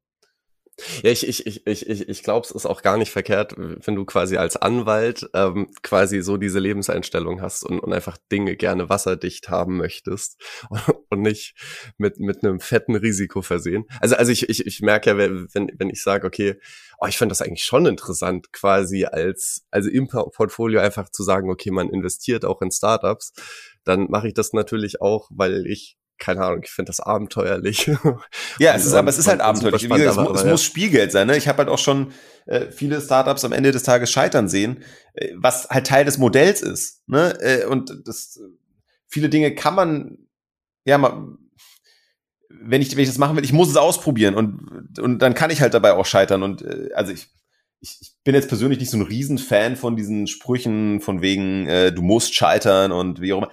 Ja, 1.03 1.11
ich, 1.11 1.27
ich, 1.27 1.45
ich, 1.45 1.67
ich, 1.67 2.09
ich, 2.09 2.23
glaube, 2.23 2.45
es 2.45 2.51
ist 2.51 2.65
auch 2.65 2.81
gar 2.81 2.97
nicht 2.97 3.11
verkehrt, 3.11 3.55
wenn 3.57 3.95
du 3.95 4.05
quasi 4.05 4.37
als 4.37 4.55
Anwalt 4.57 5.29
ähm, 5.33 5.69
quasi 5.83 6.21
so 6.21 6.37
diese 6.37 6.59
Lebenseinstellung 6.59 7.41
hast 7.41 7.63
und, 7.63 7.79
und 7.79 7.93
einfach 7.93 8.17
Dinge 8.31 8.55
gerne 8.55 8.89
wasserdicht 8.89 9.49
haben 9.49 9.77
möchtest 9.77 10.41
und 11.09 11.21
nicht 11.21 11.55
mit, 11.97 12.19
mit 12.19 12.43
einem 12.43 12.59
fetten 12.59 12.95
Risiko 12.95 13.41
versehen. 13.41 13.85
Also, 13.99 14.15
also 14.15 14.31
ich, 14.31 14.49
ich, 14.49 14.65
ich 14.65 14.81
merke 14.81 15.11
ja, 15.11 15.17
wenn, 15.17 15.47
wenn 15.53 15.89
ich 15.89 16.01
sage, 16.01 16.25
okay, 16.25 16.55
oh, 16.99 17.07
ich 17.07 17.17
finde 17.17 17.33
das 17.33 17.41
eigentlich 17.41 17.63
schon 17.63 17.85
interessant, 17.85 18.51
quasi 18.53 19.05
als, 19.05 19.65
also 19.71 19.89
im 19.89 20.07
Portfolio 20.07 20.79
einfach 20.81 21.09
zu 21.09 21.23
sagen, 21.23 21.49
okay, 21.49 21.71
man 21.71 21.89
investiert 21.89 22.45
auch 22.45 22.61
in 22.61 22.71
Startups, 22.71 23.33
dann 23.83 24.07
mache 24.09 24.27
ich 24.27 24.33
das 24.33 24.53
natürlich 24.53 25.01
auch, 25.01 25.29
weil 25.31 25.65
ich 25.65 25.97
keine 26.21 26.41
Ahnung, 26.41 26.61
ich 26.63 26.69
finde 26.69 26.89
das 26.89 26.99
abenteuerlich. 26.99 27.91
Ja, 28.59 28.75
es 28.75 28.85
ist, 28.85 28.93
aber 28.93 29.09
es 29.09 29.17
ist 29.17 29.27
halt 29.27 29.41
abenteuerlich. 29.41 29.89
Gesagt, 29.89 30.17
aber, 30.17 30.35
es, 30.35 30.43
ja. 30.43 30.51
muss 30.51 30.63
Spielgeld 30.63 31.11
sein. 31.11 31.27
Ne? 31.27 31.35
Ich 31.35 31.47
habe 31.47 31.59
halt 31.59 31.69
auch 31.69 31.79
schon 31.79 32.11
äh, 32.45 32.71
viele 32.71 33.01
Startups 33.01 33.43
am 33.43 33.51
Ende 33.51 33.71
des 33.71 33.83
Tages 33.83 34.11
scheitern 34.11 34.47
sehen, 34.47 34.83
äh, 35.13 35.29
was 35.35 35.69
halt 35.69 35.87
Teil 35.87 36.05
des 36.05 36.17
Modells 36.17 36.61
ist. 36.61 37.01
Ne? 37.07 37.37
Äh, 37.41 37.65
und 37.65 38.03
das 38.05 38.39
viele 39.07 39.29
Dinge 39.29 39.55
kann 39.55 39.75
man 39.75 40.17
ja 40.85 40.97
mal 40.97 41.37
wenn 42.63 42.81
ich, 42.81 42.95
wenn 42.95 43.03
ich 43.03 43.09
das 43.09 43.17
machen 43.17 43.35
will, 43.35 43.43
ich 43.43 43.53
muss 43.53 43.69
es 43.69 43.77
ausprobieren 43.77 44.35
und, 44.35 44.99
und 44.99 45.19
dann 45.19 45.33
kann 45.33 45.49
ich 45.49 45.61
halt 45.61 45.73
dabei 45.73 45.93
auch 45.93 46.05
scheitern. 46.05 46.43
Und 46.43 46.61
äh, 46.61 46.89
also 46.93 47.11
ich, 47.11 47.29
ich, 47.81 47.97
ich 47.99 48.11
bin 48.23 48.35
jetzt 48.35 48.47
persönlich 48.47 48.79
nicht 48.79 48.91
so 48.91 48.97
ein 48.97 49.03
Riesenfan 49.03 49.75
von 49.75 49.95
diesen 49.95 50.27
Sprüchen 50.27 51.01
von 51.01 51.21
wegen, 51.21 51.67
äh, 51.67 51.91
du 51.91 52.01
musst 52.03 52.35
scheitern 52.35 52.91
und 52.91 53.21
wie 53.21 53.33
auch 53.33 53.39
immer. 53.39 53.51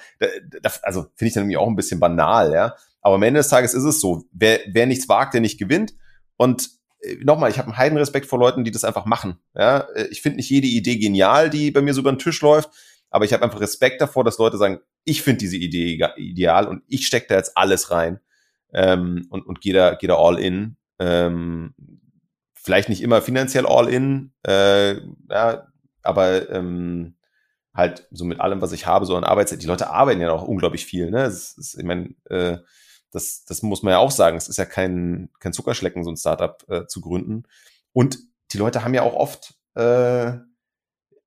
Das, 0.62 0.84
also 0.84 1.06
finde 1.14 1.28
ich 1.28 1.34
dann 1.34 1.44
irgendwie 1.44 1.56
auch 1.56 1.66
ein 1.66 1.76
bisschen 1.76 1.98
banal, 1.98 2.52
ja. 2.52 2.74
Aber 3.00 3.14
am 3.14 3.22
Ende 3.22 3.40
des 3.40 3.48
Tages 3.48 3.74
ist 3.74 3.84
es 3.84 4.00
so, 4.00 4.24
wer, 4.32 4.60
wer 4.66 4.86
nichts 4.86 5.08
wagt, 5.08 5.32
der 5.32 5.40
nicht 5.40 5.58
gewinnt. 5.58 5.94
Und 6.36 6.68
äh, 7.00 7.16
nochmal, 7.24 7.50
ich 7.50 7.58
habe 7.58 7.68
einen 7.68 7.78
Heidenrespekt 7.78 8.26
vor 8.26 8.38
Leuten, 8.38 8.64
die 8.64 8.70
das 8.70 8.84
einfach 8.84 9.06
machen. 9.06 9.38
Ja, 9.54 9.80
äh, 9.94 10.08
ich 10.10 10.20
finde 10.20 10.36
nicht 10.36 10.50
jede 10.50 10.66
Idee 10.66 10.98
genial, 10.98 11.48
die 11.48 11.70
bei 11.70 11.80
mir 11.80 11.94
so 11.94 12.00
über 12.02 12.12
den 12.12 12.18
Tisch 12.18 12.42
läuft, 12.42 12.70
aber 13.08 13.24
ich 13.24 13.32
habe 13.32 13.42
einfach 13.42 13.60
Respekt 13.60 14.02
davor, 14.02 14.24
dass 14.24 14.36
Leute 14.36 14.58
sagen, 14.58 14.80
ich 15.04 15.22
finde 15.22 15.38
diese 15.38 15.56
Idee 15.56 15.98
ideal 16.16 16.68
und 16.68 16.82
ich 16.86 17.06
stecke 17.06 17.28
da 17.28 17.36
jetzt 17.36 17.56
alles 17.56 17.90
rein 17.90 18.20
ähm, 18.74 19.26
und, 19.30 19.46
und 19.46 19.62
gehe 19.62 19.72
da, 19.72 19.94
geh 19.94 20.06
da 20.06 20.16
all 20.16 20.38
in. 20.38 20.76
Ähm, 20.98 21.74
vielleicht 22.68 22.90
nicht 22.90 23.00
immer 23.00 23.22
finanziell 23.22 23.64
all 23.64 23.88
in, 23.88 24.34
äh, 24.46 24.96
ja, 25.30 25.68
aber 26.02 26.50
ähm, 26.50 27.14
halt 27.72 28.06
so 28.10 28.26
mit 28.26 28.40
allem, 28.40 28.60
was 28.60 28.72
ich 28.72 28.84
habe, 28.84 29.06
so 29.06 29.16
an 29.16 29.24
Arbeitszeit. 29.24 29.62
Die 29.62 29.66
Leute 29.66 29.88
arbeiten 29.88 30.20
ja 30.20 30.30
auch 30.30 30.46
unglaublich 30.46 30.84
viel. 30.84 31.10
Ne? 31.10 31.22
Das 31.22 31.56
ist, 31.56 31.78
ich 31.78 31.84
meine, 31.84 32.10
äh, 32.28 32.58
das, 33.10 33.46
das 33.46 33.62
muss 33.62 33.82
man 33.82 33.92
ja 33.92 33.98
auch 33.98 34.10
sagen. 34.10 34.36
Es 34.36 34.50
ist 34.50 34.58
ja 34.58 34.66
kein, 34.66 35.30
kein 35.40 35.54
Zuckerschlecken, 35.54 36.04
so 36.04 36.10
ein 36.10 36.18
Startup 36.18 36.62
äh, 36.68 36.84
zu 36.88 37.00
gründen. 37.00 37.44
Und 37.94 38.18
die 38.52 38.58
Leute 38.58 38.84
haben 38.84 38.92
ja 38.92 39.00
auch 39.00 39.14
oft, 39.14 39.54
äh, 39.74 40.32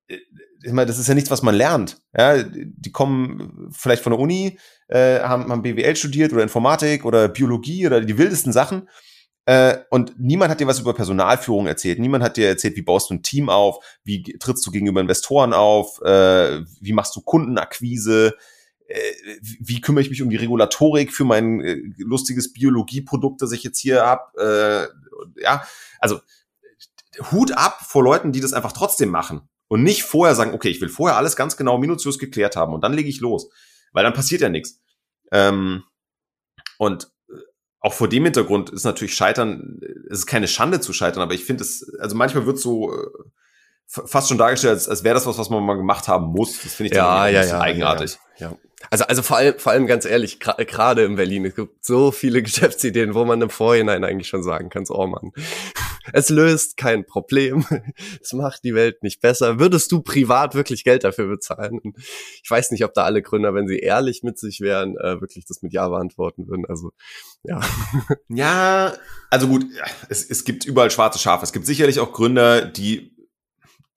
ich 0.06 0.70
meine, 0.70 0.86
das 0.86 1.00
ist 1.00 1.08
ja 1.08 1.14
nichts, 1.14 1.32
was 1.32 1.42
man 1.42 1.56
lernt. 1.56 2.00
Ja, 2.16 2.40
die 2.40 2.92
kommen 2.92 3.68
vielleicht 3.72 4.04
von 4.04 4.12
der 4.12 4.20
Uni, 4.20 4.60
äh, 4.86 5.18
haben, 5.18 5.50
haben 5.50 5.62
BWL 5.62 5.96
studiert 5.96 6.32
oder 6.32 6.44
Informatik 6.44 7.04
oder 7.04 7.26
Biologie 7.26 7.84
oder 7.84 8.00
die 8.00 8.16
wildesten 8.16 8.52
Sachen 8.52 8.88
äh, 9.44 9.78
und 9.90 10.18
niemand 10.18 10.50
hat 10.50 10.60
dir 10.60 10.66
was 10.66 10.78
über 10.78 10.94
Personalführung 10.94 11.66
erzählt. 11.66 11.98
Niemand 11.98 12.22
hat 12.22 12.36
dir 12.36 12.46
erzählt, 12.46 12.76
wie 12.76 12.82
baust 12.82 13.10
du 13.10 13.14
ein 13.14 13.22
Team 13.22 13.48
auf, 13.48 13.84
wie 14.04 14.22
trittst 14.22 14.64
du 14.66 14.70
gegenüber 14.70 15.00
Investoren 15.00 15.52
auf, 15.52 16.00
äh, 16.02 16.60
wie 16.80 16.92
machst 16.92 17.16
du 17.16 17.22
Kundenakquise, 17.22 18.34
äh, 18.86 19.00
wie 19.40 19.80
kümmere 19.80 20.02
ich 20.02 20.10
mich 20.10 20.22
um 20.22 20.30
die 20.30 20.36
Regulatorik 20.36 21.12
für 21.12 21.24
mein 21.24 21.60
äh, 21.60 21.78
lustiges 21.98 22.52
Biologieprodukt, 22.52 23.42
das 23.42 23.52
ich 23.52 23.64
jetzt 23.64 23.78
hier 23.78 24.02
habe. 24.02 24.90
Äh, 25.36 25.42
ja, 25.42 25.66
also 25.98 26.20
Hut 27.32 27.52
ab 27.52 27.80
vor 27.86 28.04
Leuten, 28.04 28.32
die 28.32 28.40
das 28.40 28.52
einfach 28.52 28.72
trotzdem 28.72 29.08
machen 29.08 29.48
und 29.66 29.82
nicht 29.82 30.04
vorher 30.04 30.36
sagen, 30.36 30.54
okay, 30.54 30.68
ich 30.68 30.80
will 30.80 30.88
vorher 30.88 31.16
alles 31.16 31.34
ganz 31.34 31.56
genau 31.56 31.78
minutiös 31.78 32.18
geklärt 32.18 32.54
haben 32.54 32.74
und 32.74 32.82
dann 32.82 32.92
lege 32.92 33.08
ich 33.08 33.20
los, 33.20 33.50
weil 33.92 34.04
dann 34.04 34.14
passiert 34.14 34.40
ja 34.40 34.48
nichts. 34.48 34.80
Ähm, 35.32 35.82
und 36.78 37.10
auch 37.82 37.92
vor 37.92 38.08
dem 38.08 38.24
Hintergrund 38.24 38.70
ist 38.70 38.84
natürlich 38.84 39.14
Scheitern, 39.14 39.80
es 40.08 40.20
ist 40.20 40.26
keine 40.26 40.48
Schande 40.48 40.80
zu 40.80 40.92
scheitern, 40.92 41.22
aber 41.22 41.34
ich 41.34 41.44
finde 41.44 41.64
es, 41.64 41.94
also 41.98 42.16
manchmal 42.16 42.46
wird 42.46 42.58
so 42.58 42.92
äh, 42.92 43.06
fast 43.88 44.28
schon 44.28 44.38
dargestellt, 44.38 44.74
als, 44.74 44.88
als 44.88 45.02
wäre 45.02 45.14
das 45.14 45.26
was, 45.26 45.36
was 45.36 45.50
man 45.50 45.64
mal 45.64 45.76
gemacht 45.76 46.06
haben 46.06 46.26
muss. 46.26 46.62
Das 46.62 46.74
finde 46.74 46.90
ich 46.90 46.96
ja, 46.96 47.26
ja, 47.26 47.44
ja, 47.44 47.60
eigenartig. 47.60 48.18
Ja, 48.38 48.50
ja. 48.50 48.56
Also, 48.90 49.04
also 49.04 49.22
vor 49.22 49.36
allem, 49.36 49.58
vor 49.58 49.72
allem 49.72 49.86
ganz 49.86 50.04
ehrlich, 50.04 50.40
gerade 50.40 51.04
in 51.04 51.16
Berlin, 51.16 51.44
es 51.44 51.54
gibt 51.54 51.84
so 51.84 52.12
viele 52.12 52.42
Geschäftsideen, 52.42 53.14
wo 53.14 53.24
man 53.24 53.42
im 53.42 53.50
Vorhinein 53.50 54.04
eigentlich 54.04 54.28
schon 54.28 54.42
sagen 54.42 54.70
kann, 54.70 54.84
so, 54.84 54.94
oh 54.94 55.06
Mann, 55.06 55.32
es 56.12 56.28
löst 56.28 56.76
kein 56.76 57.04
Problem, 57.06 57.64
es 58.20 58.32
macht 58.32 58.64
die 58.64 58.74
Welt 58.74 59.02
nicht 59.02 59.20
besser. 59.20 59.58
Würdest 59.58 59.92
du 59.92 60.02
privat 60.02 60.54
wirklich 60.54 60.84
Geld 60.84 61.04
dafür 61.04 61.28
bezahlen? 61.28 61.80
Ich 62.42 62.50
weiß 62.50 62.70
nicht, 62.70 62.84
ob 62.84 62.94
da 62.94 63.04
alle 63.04 63.22
Gründer, 63.22 63.54
wenn 63.54 63.68
sie 63.68 63.78
ehrlich 63.78 64.22
mit 64.22 64.38
sich 64.38 64.60
wären, 64.60 64.96
äh, 64.96 65.20
wirklich 65.20 65.44
das 65.46 65.62
mit 65.62 65.72
Ja 65.72 65.88
beantworten 65.88 66.48
würden. 66.48 66.64
Also, 66.68 66.92
ja. 67.44 67.60
Ja, 68.28 68.94
also 69.30 69.46
gut, 69.46 69.66
es, 70.08 70.28
es 70.28 70.44
gibt 70.44 70.64
überall 70.64 70.90
schwarze 70.90 71.18
Schafe. 71.18 71.44
Es 71.44 71.52
gibt 71.52 71.66
sicherlich 71.66 72.00
auch 72.00 72.12
Gründer, 72.12 72.64
die 72.64 73.12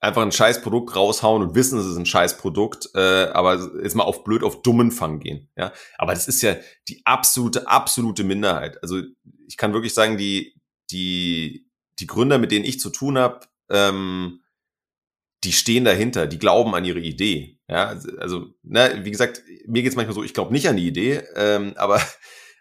einfach 0.06 0.22
ein 0.22 0.32
scheiß 0.32 0.61
Produkt 0.61 0.95
raushauen 0.95 1.41
und 1.41 1.56
wissen, 1.56 1.80
es 1.80 1.86
ist 1.86 1.98
ein 1.98 2.06
scheiß 2.06 2.38
Produkt, 2.38 2.90
äh, 2.94 3.26
aber 3.34 3.72
jetzt 3.82 3.95
mal 3.95 4.03
auf 4.03 4.23
blöd 4.23 4.44
auf 4.44 4.61
dummen 4.61 4.91
Fang 4.91 5.19
gehen. 5.19 5.49
Ja, 5.57 5.73
aber 5.98 6.14
das 6.14 6.27
ist 6.27 6.41
ja 6.41 6.56
die 6.88 7.02
absolute, 7.06 7.68
absolute 7.68 8.23
Minderheit. 8.23 8.82
Also 8.84 9.02
ich 9.48 9.57
kann 9.57 9.73
wirklich 9.73 9.94
sagen, 9.94 10.18
die, 10.18 10.56
die, 10.91 11.65
die 12.00 12.08
Gründer, 12.08 12.38
mit 12.38 12.52
denen 12.52 12.66
ich 12.66 12.80
zu 12.80 12.90
tun 12.90 13.18
habe, 13.18 13.42
ähm, 13.70 14.42
die 15.44 15.54
stehen 15.54 15.86
dahinter, 15.86 16.28
die 16.28 16.40
glauben 16.40 16.74
an 16.76 16.86
ihre 16.86 17.00
Idee. 17.00 17.60
Ja, 17.68 18.00
also, 18.18 18.48
ne, 18.64 19.02
wie 19.04 19.12
gesagt, 19.12 19.42
mir 19.66 19.82
geht's 19.82 19.96
manchmal 19.96 20.16
so, 20.16 20.24
ich 20.24 20.34
glaube 20.34 20.54
nicht 20.54 20.68
an 20.68 20.78
die 20.78 20.88
Idee, 20.88 21.24
ähm, 21.36 21.74
aber 21.78 22.02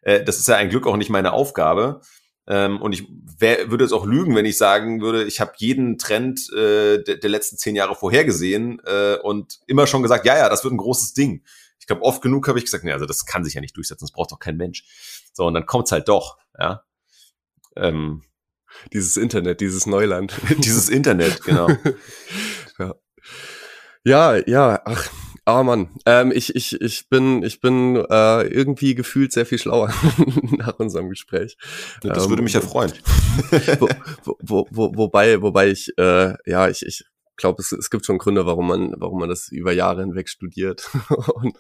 äh, 0.03 0.23
das 0.23 0.39
ist 0.39 0.49
ja 0.49 0.57
ein 0.57 0.71
Glück 0.71 0.87
auch 0.87 0.97
nicht 0.97 1.11
meine 1.11 1.33
Aufgabe. 1.33 2.01
Ähm, 2.47 2.81
und 2.81 2.93
ich 2.93 3.07
wär, 3.39 3.71
würde 3.71 3.85
es 3.85 3.93
auch 3.93 4.05
lügen, 4.05 4.37
wenn 4.37 4.45
ich 4.45 4.59
sagen 4.59 5.01
würde, 5.01 5.25
ich 5.25 5.41
habe 5.41 5.53
jeden 5.57 5.97
Trend 5.97 6.53
äh, 6.53 7.03
der, 7.03 7.17
der, 7.17 7.31
letzten 7.31 7.57
zehn 7.57 7.75
Jahre 7.75 7.95
vorhergesehen 7.95 8.83
äh, 8.85 9.17
und 9.23 9.61
immer 9.67 9.87
schon 9.87 10.03
gesagt, 10.03 10.27
ja, 10.27 10.37
ja, 10.37 10.51
das 10.51 10.63
wird 10.63 10.75
ein 10.75 10.79
großes 10.79 11.15
Ding. 11.15 11.43
Ich 11.81 11.87
glaube, 11.87 12.03
oft 12.03 12.21
genug 12.21 12.47
habe 12.49 12.59
ich 12.59 12.67
gesagt, 12.67 12.85
nee, 12.85 12.93
also 12.93 13.07
das 13.07 13.25
kann 13.25 13.45
sich 13.45 13.55
ja 13.55 13.63
nicht 13.63 13.77
durchsetzen, 13.77 14.05
das 14.05 14.13
braucht 14.13 14.33
doch 14.33 14.39
kein 14.39 14.59
Mensch. 14.59 14.85
So, 15.33 15.47
und 15.47 15.55
dann 15.55 15.65
kommt's 15.65 15.91
halt 15.91 16.09
doch, 16.09 16.37
ja. 16.59 16.85
Ähm, 17.77 18.23
dieses 18.93 19.17
Internet, 19.17 19.61
dieses 19.61 19.87
Neuland. 19.87 20.35
dieses 20.59 20.89
Internet, 20.89 21.43
genau. 21.45 21.69
ja. 22.79 22.95
ja, 24.05 24.37
ja, 24.47 24.83
ach, 24.85 25.11
Ah 25.47 25.61
oh 25.61 25.63
Mann, 25.63 25.91
ähm, 26.07 26.33
ich, 26.35 26.55
ich, 26.57 26.81
ich 26.81 27.07
bin, 27.11 27.43
ich 27.43 27.61
bin 27.61 27.97
äh, 27.97 28.47
irgendwie 28.47 28.95
gefühlt 28.95 29.31
sehr 29.31 29.45
viel 29.45 29.59
schlauer 29.59 29.93
nach 30.57 30.79
unserem 30.79 31.11
Gespräch. 31.11 31.59
Das 32.01 32.25
ähm, 32.25 32.31
würde 32.31 32.43
mich 32.43 32.55
ja 32.55 32.63
freuen. 32.63 32.95
wo, 33.79 33.89
wo, 34.41 34.67
wo, 34.71 34.97
wobei, 34.97 35.43
wobei 35.43 35.69
ich, 35.69 35.93
äh, 35.99 36.33
ja, 36.47 36.69
ich, 36.71 36.87
ich 36.87 37.05
glaube, 37.37 37.63
es, 37.63 37.73
es 37.73 37.91
gibt 37.91 38.07
schon 38.07 38.19
Gründe, 38.19 38.47
warum 38.47 38.69
man, 38.69 38.95
warum 38.97 39.21
man 39.21 39.29
das 39.29 39.49
über 39.49 39.73
Jahre 39.73 40.03
hinweg 40.03 40.29
studiert 40.29 40.91
und, 41.35 41.57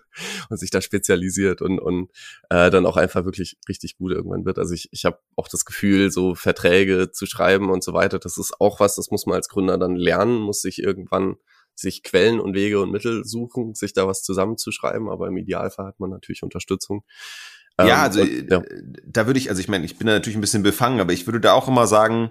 und 0.48 0.56
sich 0.58 0.70
da 0.70 0.80
spezialisiert 0.80 1.62
und, 1.62 1.78
und 1.78 2.10
äh, 2.50 2.70
dann 2.70 2.86
auch 2.86 2.96
einfach 2.96 3.24
wirklich 3.24 3.56
richtig 3.68 3.96
gut 3.96 4.12
irgendwann 4.12 4.44
wird. 4.44 4.58
Also 4.58 4.74
ich, 4.74 4.88
ich 4.92 5.04
habe 5.04 5.18
auch 5.36 5.48
das 5.48 5.64
Gefühl, 5.64 6.10
so 6.10 6.34
Verträge 6.34 7.10
zu 7.10 7.26
schreiben 7.26 7.70
und 7.70 7.82
so 7.82 7.92
weiter, 7.92 8.18
das 8.18 8.38
ist 8.38 8.60
auch 8.60 8.80
was, 8.80 8.96
das 8.96 9.10
muss 9.10 9.26
man 9.26 9.36
als 9.36 9.48
Gründer 9.48 9.78
dann 9.78 9.96
lernen, 9.96 10.38
muss 10.38 10.62
sich 10.62 10.82
irgendwann 10.82 11.36
sich 11.76 12.02
Quellen 12.02 12.40
und 12.40 12.54
Wege 12.54 12.80
und 12.80 12.92
Mittel 12.92 13.24
suchen, 13.24 13.74
sich 13.74 13.92
da 13.92 14.06
was 14.06 14.22
zusammenzuschreiben, 14.22 15.08
aber 15.08 15.26
im 15.28 15.36
Idealfall 15.36 15.86
hat 15.86 16.00
man 16.00 16.10
natürlich 16.10 16.42
Unterstützung. 16.42 17.04
Ja, 17.78 17.86
ähm, 17.86 17.92
also 17.92 18.22
und, 18.22 18.50
ja. 18.50 18.58
Äh, 18.58 18.82
da 19.04 19.26
würde 19.26 19.38
ich, 19.38 19.50
also 19.50 19.60
ich 19.60 19.68
meine, 19.68 19.84
ich 19.84 19.98
bin 19.98 20.06
da 20.06 20.12
natürlich 20.12 20.38
ein 20.38 20.40
bisschen 20.40 20.62
befangen, 20.62 21.00
aber 21.00 21.12
ich 21.12 21.26
würde 21.26 21.40
da 21.40 21.52
auch 21.52 21.68
immer 21.68 21.86
sagen, 21.86 22.30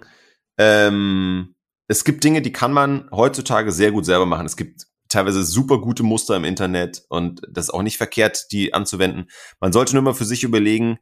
ähm, 0.58 1.56
es 1.88 2.04
gibt 2.04 2.24
Dinge, 2.24 2.42
die 2.42 2.52
kann 2.52 2.74
man 2.74 3.10
heutzutage 3.12 3.72
sehr 3.72 3.92
gut 3.92 4.06
selber 4.06 4.26
machen. 4.26 4.46
Es 4.46 4.58
gibt 4.58 4.88
teilweise 5.10 5.44
super 5.44 5.80
gute 5.80 6.04
Muster 6.04 6.36
im 6.36 6.44
Internet 6.44 7.04
und 7.10 7.42
das 7.50 7.66
ist 7.66 7.74
auch 7.74 7.84
nicht 7.84 7.98
verkehrt, 7.98 8.48
die 8.52 8.74
anzuwenden. 8.74 9.30
Man 9.60 9.72
sollte 9.72 9.94
nur 9.94 10.04
mal 10.04 10.14
für 10.14 10.26
sich 10.26 10.44
überlegen, 10.44 10.98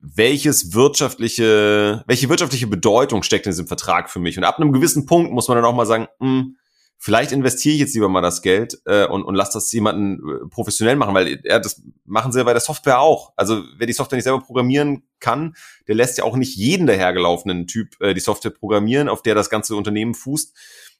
welches 0.00 0.72
wirtschaftliche, 0.72 2.04
welche 2.06 2.28
wirtschaftliche 2.28 2.66
Bedeutung 2.66 3.22
steckt 3.22 3.46
in 3.46 3.52
diesem 3.52 3.66
Vertrag 3.66 4.08
für 4.08 4.20
mich? 4.20 4.38
Und 4.38 4.44
ab 4.44 4.58
einem 4.58 4.72
gewissen 4.72 5.06
Punkt 5.06 5.32
muss 5.32 5.48
man 5.48 5.56
dann 5.56 5.64
auch 5.64 5.74
mal 5.74 5.86
sagen, 5.86 6.06
mh, 6.20 6.28
hm, 6.28 6.56
vielleicht 6.98 7.32
investiere 7.32 7.74
ich 7.74 7.80
jetzt 7.80 7.94
lieber 7.94 8.08
mal 8.08 8.20
das 8.20 8.42
Geld 8.42 8.80
äh, 8.86 9.06
und, 9.06 9.22
und 9.22 9.34
lass 9.34 9.50
das 9.50 9.70
jemanden 9.72 10.18
äh, 10.18 10.48
professionell 10.48 10.96
machen, 10.96 11.14
weil 11.14 11.40
ja, 11.44 11.58
das 11.58 11.82
machen 12.04 12.32
sie 12.32 12.38
ja 12.38 12.44
bei 12.44 12.52
der 12.52 12.60
Software 12.60 13.00
auch. 13.00 13.32
Also 13.36 13.62
wer 13.76 13.86
die 13.86 13.92
Software 13.92 14.16
nicht 14.16 14.24
selber 14.24 14.40
programmieren 14.40 15.02
kann, 15.20 15.54
der 15.88 15.94
lässt 15.94 16.18
ja 16.18 16.24
auch 16.24 16.36
nicht 16.36 16.56
jeden 16.56 16.86
dahergelaufenen 16.86 17.66
Typ 17.66 18.00
äh, 18.00 18.14
die 18.14 18.20
Software 18.20 18.50
programmieren, 18.50 19.08
auf 19.08 19.22
der 19.22 19.34
das 19.34 19.50
ganze 19.50 19.76
Unternehmen 19.76 20.14
fußt. 20.14 20.56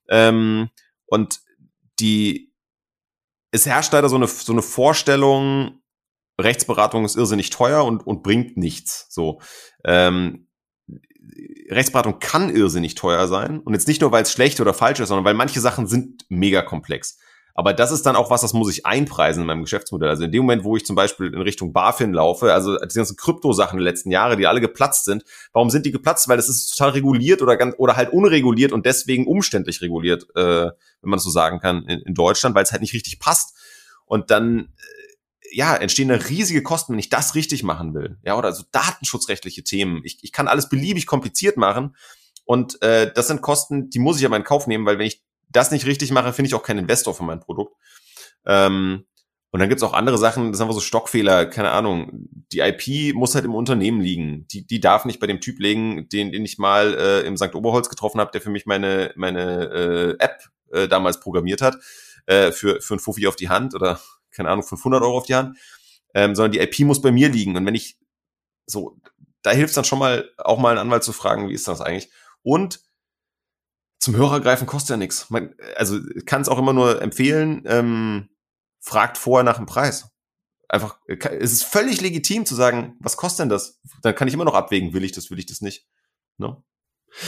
Ähm, 0.08 0.68
und 1.06 1.40
die 1.98 2.52
es 3.50 3.66
herrscht 3.66 3.92
leider 3.92 4.08
so 4.08 4.16
eine, 4.16 4.26
so 4.26 4.52
eine 4.52 4.62
Vorstellung, 4.62 5.80
Rechtsberatung 6.40 7.04
ist 7.04 7.16
irrsinnig 7.16 7.50
teuer 7.50 7.84
und, 7.84 8.06
und 8.06 8.22
bringt 8.22 8.56
nichts. 8.56 9.06
So. 9.08 9.40
Ähm, 9.84 10.45
Rechtsberatung 11.70 12.18
kann 12.18 12.54
irrsinnig 12.54 12.94
teuer 12.94 13.26
sein. 13.26 13.60
Und 13.60 13.74
jetzt 13.74 13.88
nicht 13.88 14.00
nur, 14.00 14.12
weil 14.12 14.22
es 14.22 14.32
schlecht 14.32 14.60
oder 14.60 14.74
falsch 14.74 15.00
ist, 15.00 15.08
sondern 15.08 15.24
weil 15.24 15.34
manche 15.34 15.60
Sachen 15.60 15.86
sind 15.86 16.24
mega 16.28 16.62
komplex. 16.62 17.18
Aber 17.58 17.72
das 17.72 17.90
ist 17.90 18.04
dann 18.04 18.16
auch 18.16 18.30
was, 18.30 18.42
das 18.42 18.52
muss 18.52 18.70
ich 18.70 18.84
einpreisen 18.84 19.40
in 19.40 19.46
meinem 19.46 19.62
Geschäftsmodell. 19.62 20.10
Also 20.10 20.24
in 20.24 20.30
dem 20.30 20.42
Moment, 20.42 20.62
wo 20.62 20.76
ich 20.76 20.84
zum 20.84 20.94
Beispiel 20.94 21.28
in 21.28 21.40
Richtung 21.40 21.72
BaFin 21.72 22.12
laufe, 22.12 22.52
also 22.52 22.76
die 22.76 22.94
ganzen 22.94 23.16
Krypto-Sachen 23.16 23.78
den 23.78 23.84
letzten 23.84 24.10
Jahren, 24.10 24.38
die 24.38 24.46
alle 24.46 24.60
geplatzt 24.60 25.06
sind, 25.06 25.24
warum 25.54 25.70
sind 25.70 25.86
die 25.86 25.90
geplatzt? 25.90 26.28
Weil 26.28 26.36
das 26.36 26.50
ist 26.50 26.76
total 26.76 26.90
reguliert 26.90 27.40
oder 27.40 27.56
ganz, 27.56 27.74
oder 27.78 27.96
halt 27.96 28.12
unreguliert 28.12 28.72
und 28.72 28.84
deswegen 28.84 29.26
umständlich 29.26 29.80
reguliert, 29.80 30.26
äh, 30.34 30.66
wenn 30.66 31.10
man 31.10 31.18
so 31.18 31.30
sagen 31.30 31.58
kann, 31.58 31.86
in, 31.86 32.00
in 32.00 32.12
Deutschland, 32.12 32.54
weil 32.54 32.62
es 32.62 32.72
halt 32.72 32.82
nicht 32.82 32.92
richtig 32.92 33.20
passt. 33.20 33.56
Und 34.04 34.30
dann, 34.30 34.58
äh, 34.58 35.05
ja, 35.56 35.74
entstehen 35.74 36.08
da 36.08 36.16
riesige 36.16 36.62
Kosten, 36.62 36.92
wenn 36.92 36.98
ich 36.98 37.08
das 37.08 37.34
richtig 37.34 37.62
machen 37.62 37.94
will. 37.94 38.18
Ja, 38.22 38.36
oder 38.36 38.52
so 38.52 38.64
datenschutzrechtliche 38.72 39.64
Themen. 39.64 40.02
Ich, 40.04 40.18
ich 40.20 40.30
kann 40.30 40.48
alles 40.48 40.68
beliebig 40.68 41.06
kompliziert 41.06 41.56
machen. 41.56 41.96
Und 42.44 42.82
äh, 42.82 43.10
das 43.10 43.28
sind 43.28 43.40
Kosten, 43.40 43.88
die 43.88 43.98
muss 43.98 44.18
ich 44.20 44.26
aber 44.26 44.36
in 44.36 44.44
Kauf 44.44 44.66
nehmen, 44.66 44.84
weil 44.84 44.98
wenn 44.98 45.06
ich 45.06 45.24
das 45.48 45.70
nicht 45.70 45.86
richtig 45.86 46.10
mache, 46.10 46.34
finde 46.34 46.48
ich 46.48 46.54
auch 46.54 46.62
keinen 46.62 46.80
Investor 46.80 47.14
für 47.14 47.22
mein 47.22 47.40
Produkt. 47.40 47.74
Ähm, 48.44 49.06
und 49.50 49.60
dann 49.60 49.70
gibt's 49.70 49.82
auch 49.82 49.94
andere 49.94 50.18
Sachen, 50.18 50.52
das 50.52 50.58
sind 50.58 50.66
einfach 50.66 50.74
so 50.74 50.82
Stockfehler, 50.82 51.46
keine 51.46 51.70
Ahnung. 51.70 52.28
Die 52.52 52.60
IP 52.60 53.14
muss 53.14 53.34
halt 53.34 53.46
im 53.46 53.54
Unternehmen 53.54 54.02
liegen. 54.02 54.46
Die, 54.48 54.66
die 54.66 54.80
darf 54.80 55.06
nicht 55.06 55.20
bei 55.20 55.26
dem 55.26 55.40
Typ 55.40 55.58
liegen, 55.58 56.06
den, 56.10 56.32
den 56.32 56.44
ich 56.44 56.58
mal 56.58 56.92
äh, 56.92 57.26
im 57.26 57.38
St. 57.38 57.54
Oberholz 57.54 57.88
getroffen 57.88 58.20
habe, 58.20 58.30
der 58.30 58.42
für 58.42 58.50
mich 58.50 58.66
meine, 58.66 59.14
meine 59.16 59.70
äh, 59.70 60.22
App 60.22 60.50
äh, 60.70 60.86
damals 60.86 61.18
programmiert 61.18 61.62
hat, 61.62 61.78
äh, 62.26 62.52
für, 62.52 62.82
für 62.82 62.96
ein 62.96 63.00
Fuffi 63.00 63.26
auf 63.26 63.36
die 63.36 63.48
Hand 63.48 63.74
oder, 63.74 63.98
keine 64.36 64.50
Ahnung, 64.50 64.64
500 64.64 65.02
Euro 65.02 65.18
auf 65.18 65.26
die 65.26 65.34
Hand. 65.34 65.58
Ähm, 66.14 66.34
sondern 66.34 66.52
die 66.52 66.60
IP 66.60 66.80
muss 66.80 67.02
bei 67.02 67.10
mir 67.10 67.28
liegen. 67.28 67.56
Und 67.56 67.66
wenn 67.66 67.74
ich 67.74 67.98
so, 68.66 68.98
da 69.42 69.50
hilft 69.50 69.76
dann 69.76 69.84
schon 69.84 69.98
mal, 69.98 70.30
auch 70.38 70.58
mal 70.58 70.70
einen 70.70 70.78
Anwalt 70.78 71.04
zu 71.04 71.12
fragen, 71.12 71.48
wie 71.48 71.54
ist 71.54 71.68
das 71.68 71.80
eigentlich? 71.80 72.10
Und 72.42 72.80
zum 73.98 74.16
Hörer 74.16 74.40
greifen 74.40 74.66
kostet 74.66 74.90
ja 74.90 74.96
nichts. 74.96 75.28
Also 75.76 76.00
kann 76.26 76.42
es 76.42 76.48
auch 76.48 76.58
immer 76.58 76.72
nur 76.72 77.02
empfehlen, 77.02 77.64
ähm, 77.66 78.28
fragt 78.80 79.18
vorher 79.18 79.44
nach 79.44 79.56
dem 79.56 79.66
Preis. 79.66 80.10
Einfach, 80.68 80.98
es 81.06 81.52
ist 81.52 81.64
völlig 81.64 82.00
legitim 82.00 82.44
zu 82.44 82.54
sagen, 82.54 82.96
was 83.00 83.16
kostet 83.16 83.40
denn 83.40 83.48
das? 83.48 83.80
Dann 84.02 84.14
kann 84.14 84.28
ich 84.28 84.34
immer 84.34 84.44
noch 84.44 84.54
abwägen, 84.54 84.92
will 84.92 85.04
ich 85.04 85.12
das, 85.12 85.30
will 85.30 85.38
ich 85.38 85.46
das 85.46 85.60
nicht. 85.60 85.86
No? 86.38 86.64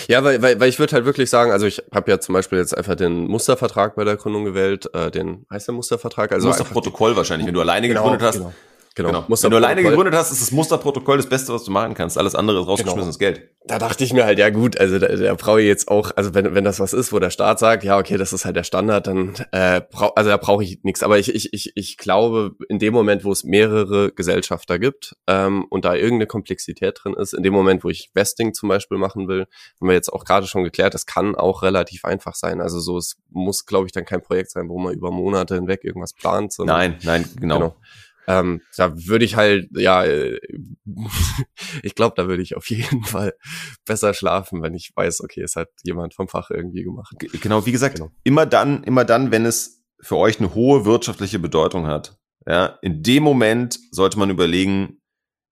Ja, 0.07 0.23
weil, 0.23 0.43
weil, 0.43 0.61
weil 0.61 0.69
ich 0.69 0.79
würde 0.79 0.93
halt 0.93 1.05
wirklich 1.05 1.31
sagen, 1.31 1.51
also 1.51 1.67
ich 1.67 1.83
habe 1.95 2.11
ja 2.11 2.21
zum 2.21 2.35
Beispiel 2.35 2.59
jetzt 2.59 2.77
einfach 2.77 2.95
den 2.95 3.27
Mustervertrag 3.27 3.97
bei 3.97 4.05
der 4.05 4.17
Gründung 4.17 4.45
gewählt, 4.45 4.93
äh, 4.95 5.11
den 5.11 5.47
heißt 5.51 5.69
der 5.69 5.75
Mustervertrag, 5.75 6.33
also 6.33 6.49
Musterprotokoll 6.49 7.17
wahrscheinlich, 7.17 7.47
wenn 7.47 7.55
du 7.55 7.61
alleine 7.61 7.89
genau, 7.89 8.03
gegründet 8.03 8.27
hast. 8.27 8.37
Genau. 8.37 8.53
Genau. 8.99 9.23
genau. 9.23 9.43
Wenn 9.43 9.51
du 9.51 9.57
alleine 9.57 9.83
gegründet 9.85 10.15
hast, 10.15 10.33
ist 10.33 10.43
das 10.43 10.51
Musterprotokoll 10.51 11.19
das 11.19 11.29
Beste, 11.29 11.53
was 11.53 11.63
du 11.63 11.71
machen 11.71 11.95
kannst. 11.95 12.19
Alles 12.19 12.35
andere 12.35 12.61
ist 12.61 12.67
rausgeschmissenes 12.67 13.19
genau. 13.19 13.33
Geld. 13.33 13.49
Da 13.65 13.79
dachte 13.79 14.03
ich 14.03 14.13
mir 14.13 14.25
halt, 14.25 14.41
ja 14.41 14.51
gut, 14.51 14.81
also 14.81 14.99
da, 14.99 15.07
da 15.07 15.35
brauche 15.35 15.61
ich 15.61 15.69
jetzt 15.69 15.89
auch, 15.89 16.11
also 16.17 16.35
wenn, 16.35 16.53
wenn 16.55 16.65
das 16.65 16.81
was 16.81 16.93
ist, 16.93 17.13
wo 17.13 17.21
der 17.21 17.31
Staat 17.31 17.61
sagt, 17.61 17.85
ja, 17.85 17.97
okay, 17.97 18.17
das 18.17 18.33
ist 18.33 18.45
halt 18.45 18.57
der 18.57 18.65
Standard, 18.65 19.07
dann 19.07 19.35
äh, 19.53 19.83
brauch, 19.89 20.17
also 20.17 20.31
da 20.31 20.37
brauche 20.37 20.65
ich 20.65 20.81
nichts. 20.83 21.05
Aber 21.05 21.17
ich, 21.17 21.33
ich, 21.33 21.53
ich, 21.53 21.73
ich 21.77 21.97
glaube, 21.97 22.57
in 22.69 22.81
dem 22.81 22.93
Moment, 22.93 23.25
wo 23.25 23.31
es 23.31 23.45
mehrere 23.45 24.11
Gesellschafter 24.11 24.81
gibt 24.81 25.15
ähm, 25.29 25.65
und 25.71 25.85
da 25.85 25.95
irgendeine 25.95 26.27
Komplexität 26.27 26.99
drin 27.01 27.15
ist, 27.15 27.35
in 27.35 27.45
dem 27.45 27.53
Moment, 27.53 27.85
wo 27.85 27.91
ich 27.91 28.11
Vesting 28.15 28.53
zum 28.53 28.69
Beispiel 28.69 28.99
machen 28.99 29.29
will, 29.29 29.47
haben 29.81 29.89
wir 29.89 29.95
jetzt 29.95 30.13
auch 30.13 30.25
gerade 30.25 30.49
schon 30.49 30.65
geklärt, 30.65 30.95
das 30.95 31.07
kann 31.07 31.37
auch 31.37 31.63
relativ 31.63 32.05
einfach 32.05 32.35
sein. 32.35 32.61
Also 32.61 32.81
so, 32.81 32.99
es 32.99 33.17
muss, 33.31 33.65
glaube 33.65 33.87
ich, 33.87 33.93
dann 33.93 34.05
kein 34.05 34.23
Projekt 34.23 34.51
sein, 34.51 34.69
wo 34.69 34.79
man 34.81 34.93
über 34.93 35.13
Monate 35.13 35.55
hinweg 35.55 35.85
irgendwas 35.85 36.15
plant. 36.15 36.53
Sondern, 36.53 36.77
nein, 36.77 36.99
nein, 37.05 37.25
genau. 37.39 37.59
genau 37.59 37.77
ähm, 38.29 38.61
da 38.77 38.95
würde 39.07 39.25
ich 39.25 39.37
halt, 39.37 39.71
ja, 39.75 40.05
äh, 40.05 40.39
ich 41.83 41.95
glaube, 41.95 42.13
da 42.15 42.29
würde 42.29 42.43
ich 42.43 42.57
auf 42.57 42.69
jeden 42.69 43.03
Fall 43.03 43.33
besser 43.87 44.13
schlafen, 44.13 44.63
wenn 44.63 44.75
ich 44.75 44.93
weiß, 44.95 45.23
okay, 45.23 45.41
es 45.41 45.57
hat 45.57 45.71
jemand 45.83 46.13
vom 46.15 46.29
Fach 46.29 46.51
irgendwie 46.51 46.85
gemacht. 46.85 47.15
Genau, 47.19 47.65
wie 47.65 47.73
gesagt, 47.73 47.97
genau. 47.97 48.11
immer 48.25 48.45
dann, 48.45 48.85
immer 48.85 49.07
dann, 49.07 49.31
wenn 49.31 49.47
es 49.47 49.83
für 50.01 50.17
euch 50.17 50.39
eine 50.39 50.55
hohe 50.55 50.85
wirtschaftliche 50.85 51.39
Bedeutung 51.39 51.87
hat. 51.87 52.19
Ja, 52.47 52.79
in 52.83 53.03
dem 53.03 53.23
Moment 53.23 53.79
sollte 53.91 54.19
man 54.19 54.29
überlegen, 54.29 55.01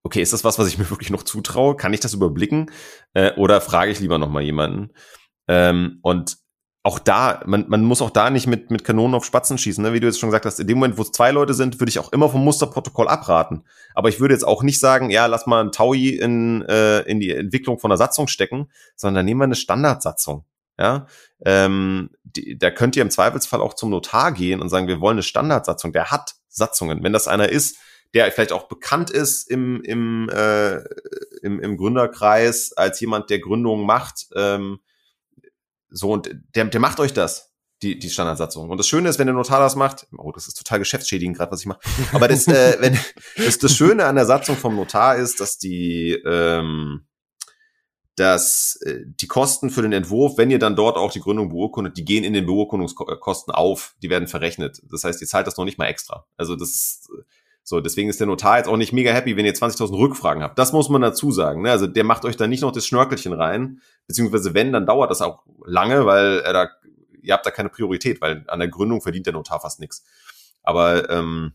okay, 0.02 0.20
ist 0.20 0.34
das 0.34 0.44
was, 0.44 0.58
was 0.58 0.68
ich 0.68 0.76
mir 0.76 0.90
wirklich 0.90 1.10
noch 1.10 1.22
zutraue? 1.22 1.76
Kann 1.76 1.94
ich 1.94 2.00
das 2.00 2.12
überblicken? 2.12 2.70
Äh, 3.14 3.32
oder 3.36 3.62
frage 3.62 3.90
ich 3.90 4.00
lieber 4.00 4.18
noch 4.18 4.30
mal 4.30 4.42
jemanden? 4.42 4.92
Ähm, 5.48 5.98
und 6.02 6.36
auch 6.86 7.00
da, 7.00 7.42
man, 7.46 7.64
man 7.66 7.82
muss 7.82 8.00
auch 8.00 8.10
da 8.10 8.30
nicht 8.30 8.46
mit, 8.46 8.70
mit 8.70 8.84
Kanonen 8.84 9.16
auf 9.16 9.24
Spatzen 9.24 9.58
schießen, 9.58 9.82
ne? 9.82 9.92
wie 9.92 9.98
du 9.98 10.06
jetzt 10.06 10.20
schon 10.20 10.28
gesagt 10.28 10.46
hast. 10.46 10.60
In 10.60 10.68
dem 10.68 10.78
Moment, 10.78 10.96
wo 10.96 11.02
es 11.02 11.10
zwei 11.10 11.32
Leute 11.32 11.52
sind, 11.52 11.80
würde 11.80 11.90
ich 11.90 11.98
auch 11.98 12.12
immer 12.12 12.28
vom 12.28 12.44
Musterprotokoll 12.44 13.08
abraten. 13.08 13.64
Aber 13.92 14.08
ich 14.08 14.20
würde 14.20 14.34
jetzt 14.34 14.44
auch 14.44 14.62
nicht 14.62 14.78
sagen, 14.78 15.10
ja, 15.10 15.26
lass 15.26 15.48
mal 15.48 15.64
ein 15.64 15.72
Taui 15.72 16.10
in, 16.10 16.62
äh, 16.62 17.00
in 17.00 17.18
die 17.18 17.32
Entwicklung 17.32 17.80
von 17.80 17.90
einer 17.90 17.98
Satzung 17.98 18.28
stecken, 18.28 18.70
sondern 18.94 19.24
nehmen 19.24 19.40
wir 19.40 19.46
eine 19.46 19.56
Standardsatzung. 19.56 20.44
Ja, 20.78 21.08
ähm, 21.44 22.10
die, 22.22 22.56
da 22.56 22.70
könnt 22.70 22.94
ihr 22.94 23.02
im 23.02 23.10
Zweifelsfall 23.10 23.62
auch 23.62 23.74
zum 23.74 23.90
Notar 23.90 24.30
gehen 24.30 24.60
und 24.60 24.68
sagen, 24.68 24.86
wir 24.86 25.00
wollen 25.00 25.16
eine 25.16 25.24
Standardsatzung. 25.24 25.92
Der 25.92 26.12
hat 26.12 26.36
Satzungen. 26.48 27.02
Wenn 27.02 27.12
das 27.12 27.26
einer 27.26 27.48
ist, 27.48 27.78
der 28.14 28.30
vielleicht 28.30 28.52
auch 28.52 28.68
bekannt 28.68 29.10
ist 29.10 29.50
im, 29.50 29.82
im, 29.82 30.28
äh, 30.28 30.76
im, 31.42 31.58
im 31.58 31.76
Gründerkreis 31.78 32.74
als 32.74 33.00
jemand, 33.00 33.28
der 33.28 33.40
Gründungen 33.40 33.86
macht, 33.86 34.28
ähm, 34.36 34.78
so, 35.90 36.12
und 36.12 36.30
der, 36.54 36.64
der 36.64 36.80
macht 36.80 37.00
euch 37.00 37.12
das, 37.12 37.52
die, 37.82 37.98
die 37.98 38.10
Standardsatzung. 38.10 38.70
Und 38.70 38.78
das 38.78 38.88
Schöne 38.88 39.08
ist, 39.08 39.18
wenn 39.18 39.26
der 39.26 39.34
Notar 39.34 39.60
das 39.60 39.76
macht, 39.76 40.06
oh, 40.16 40.32
das 40.32 40.48
ist 40.48 40.54
total 40.54 40.78
geschäftsschädigend 40.78 41.36
gerade, 41.36 41.52
was 41.52 41.60
ich 41.60 41.66
mache. 41.66 41.80
Aber 42.12 42.28
das, 42.28 42.46
äh, 42.48 42.76
wenn, 42.80 42.98
das, 43.36 43.58
das 43.58 43.76
Schöne 43.76 44.06
an 44.06 44.16
der 44.16 44.26
Satzung 44.26 44.56
vom 44.56 44.76
Notar 44.76 45.16
ist, 45.16 45.40
dass 45.40 45.58
die, 45.58 46.12
ähm, 46.24 47.06
dass 48.16 48.80
äh, 48.82 49.02
die 49.04 49.26
Kosten 49.26 49.68
für 49.68 49.82
den 49.82 49.92
Entwurf, 49.92 50.38
wenn 50.38 50.50
ihr 50.50 50.58
dann 50.58 50.74
dort 50.74 50.96
auch 50.96 51.12
die 51.12 51.20
Gründung 51.20 51.50
beurkundet, 51.50 51.98
die 51.98 52.04
gehen 52.04 52.24
in 52.24 52.32
den 52.32 52.46
Beurkundungskosten 52.46 53.52
auf, 53.52 53.94
die 54.02 54.08
werden 54.08 54.26
verrechnet. 54.26 54.80
Das 54.90 55.04
heißt, 55.04 55.20
ihr 55.20 55.26
zahlt 55.26 55.46
das 55.46 55.58
noch 55.58 55.66
nicht 55.66 55.78
mal 55.78 55.86
extra. 55.86 56.26
Also 56.38 56.56
das 56.56 56.70
ist, 56.70 57.10
so, 57.68 57.80
deswegen 57.80 58.08
ist 58.08 58.20
der 58.20 58.28
Notar 58.28 58.58
jetzt 58.58 58.68
auch 58.68 58.76
nicht 58.76 58.92
mega 58.92 59.10
happy, 59.10 59.36
wenn 59.36 59.44
ihr 59.44 59.52
20.000 59.52 59.98
Rückfragen 59.98 60.40
habt. 60.40 60.56
Das 60.56 60.72
muss 60.72 60.88
man 60.88 61.02
dazu 61.02 61.32
sagen. 61.32 61.62
Ne? 61.62 61.72
Also 61.72 61.88
der 61.88 62.04
macht 62.04 62.24
euch 62.24 62.36
da 62.36 62.46
nicht 62.46 62.60
noch 62.60 62.70
das 62.70 62.86
Schnörkelchen 62.86 63.32
rein, 63.32 63.80
beziehungsweise 64.06 64.54
wenn, 64.54 64.72
dann 64.72 64.86
dauert 64.86 65.10
das 65.10 65.20
auch 65.20 65.42
lange, 65.64 66.06
weil 66.06 66.38
er 66.44 66.52
da, 66.52 66.68
ihr 67.22 67.34
habt 67.34 67.44
da 67.44 67.50
keine 67.50 67.68
Priorität, 67.68 68.20
weil 68.20 68.44
an 68.46 68.60
der 68.60 68.68
Gründung 68.68 69.00
verdient 69.00 69.26
der 69.26 69.32
Notar 69.32 69.60
fast 69.60 69.80
nichts. 69.80 70.04
Aber 70.62 71.10
ähm, 71.10 71.54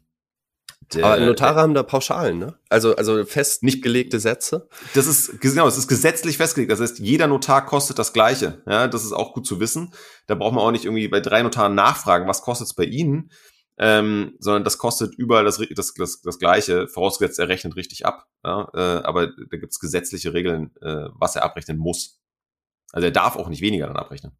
der, 0.93 1.05
Aber 1.05 1.25
Notare 1.25 1.53
der, 1.53 1.63
haben 1.63 1.73
da 1.73 1.83
Pauschalen, 1.83 2.39
ne? 2.39 2.55
Also, 2.67 2.93
also 2.97 3.23
fest 3.23 3.63
nicht 3.63 3.81
gelegte 3.81 4.19
Sätze. 4.19 4.67
Das 4.93 5.07
ist, 5.07 5.39
genau, 5.39 5.65
es 5.65 5.77
ist 5.77 5.87
gesetzlich 5.87 6.35
festgelegt. 6.35 6.73
Das 6.73 6.81
heißt, 6.81 6.99
jeder 6.99 7.27
Notar 7.27 7.65
kostet 7.65 7.97
das 7.97 8.11
Gleiche. 8.11 8.61
Ja, 8.67 8.89
das 8.89 9.05
ist 9.05 9.13
auch 9.13 9.33
gut 9.33 9.47
zu 9.47 9.61
wissen. 9.61 9.93
Da 10.27 10.35
braucht 10.35 10.53
man 10.53 10.61
auch 10.61 10.71
nicht 10.71 10.83
irgendwie 10.83 11.07
bei 11.07 11.21
drei 11.21 11.41
Notaren 11.41 11.73
nachfragen, 11.73 12.27
was 12.27 12.41
kostet 12.41 12.67
es 12.67 12.73
bei 12.73 12.83
Ihnen, 12.83 13.31
ähm, 13.77 14.35
sondern 14.39 14.63
das 14.63 14.77
kostet 14.77 15.15
überall 15.15 15.45
das, 15.45 15.61
das, 15.75 15.93
das, 15.93 16.21
das 16.21 16.39
Gleiche, 16.39 16.87
vorausgesetzt 16.87 17.39
er 17.39 17.49
rechnet 17.49 17.75
richtig 17.75 18.05
ab. 18.05 18.27
Ja? 18.43 18.69
Äh, 18.73 19.03
aber 19.03 19.27
da 19.27 19.57
gibt 19.57 19.71
es 19.71 19.79
gesetzliche 19.79 20.33
Regeln, 20.33 20.75
äh, 20.81 21.07
was 21.13 21.35
er 21.35 21.43
abrechnen 21.43 21.77
muss. 21.77 22.19
Also 22.91 23.07
er 23.07 23.11
darf 23.11 23.35
auch 23.35 23.49
nicht 23.49 23.61
weniger 23.61 23.87
dann 23.87 23.95
abrechnen. 23.95 24.37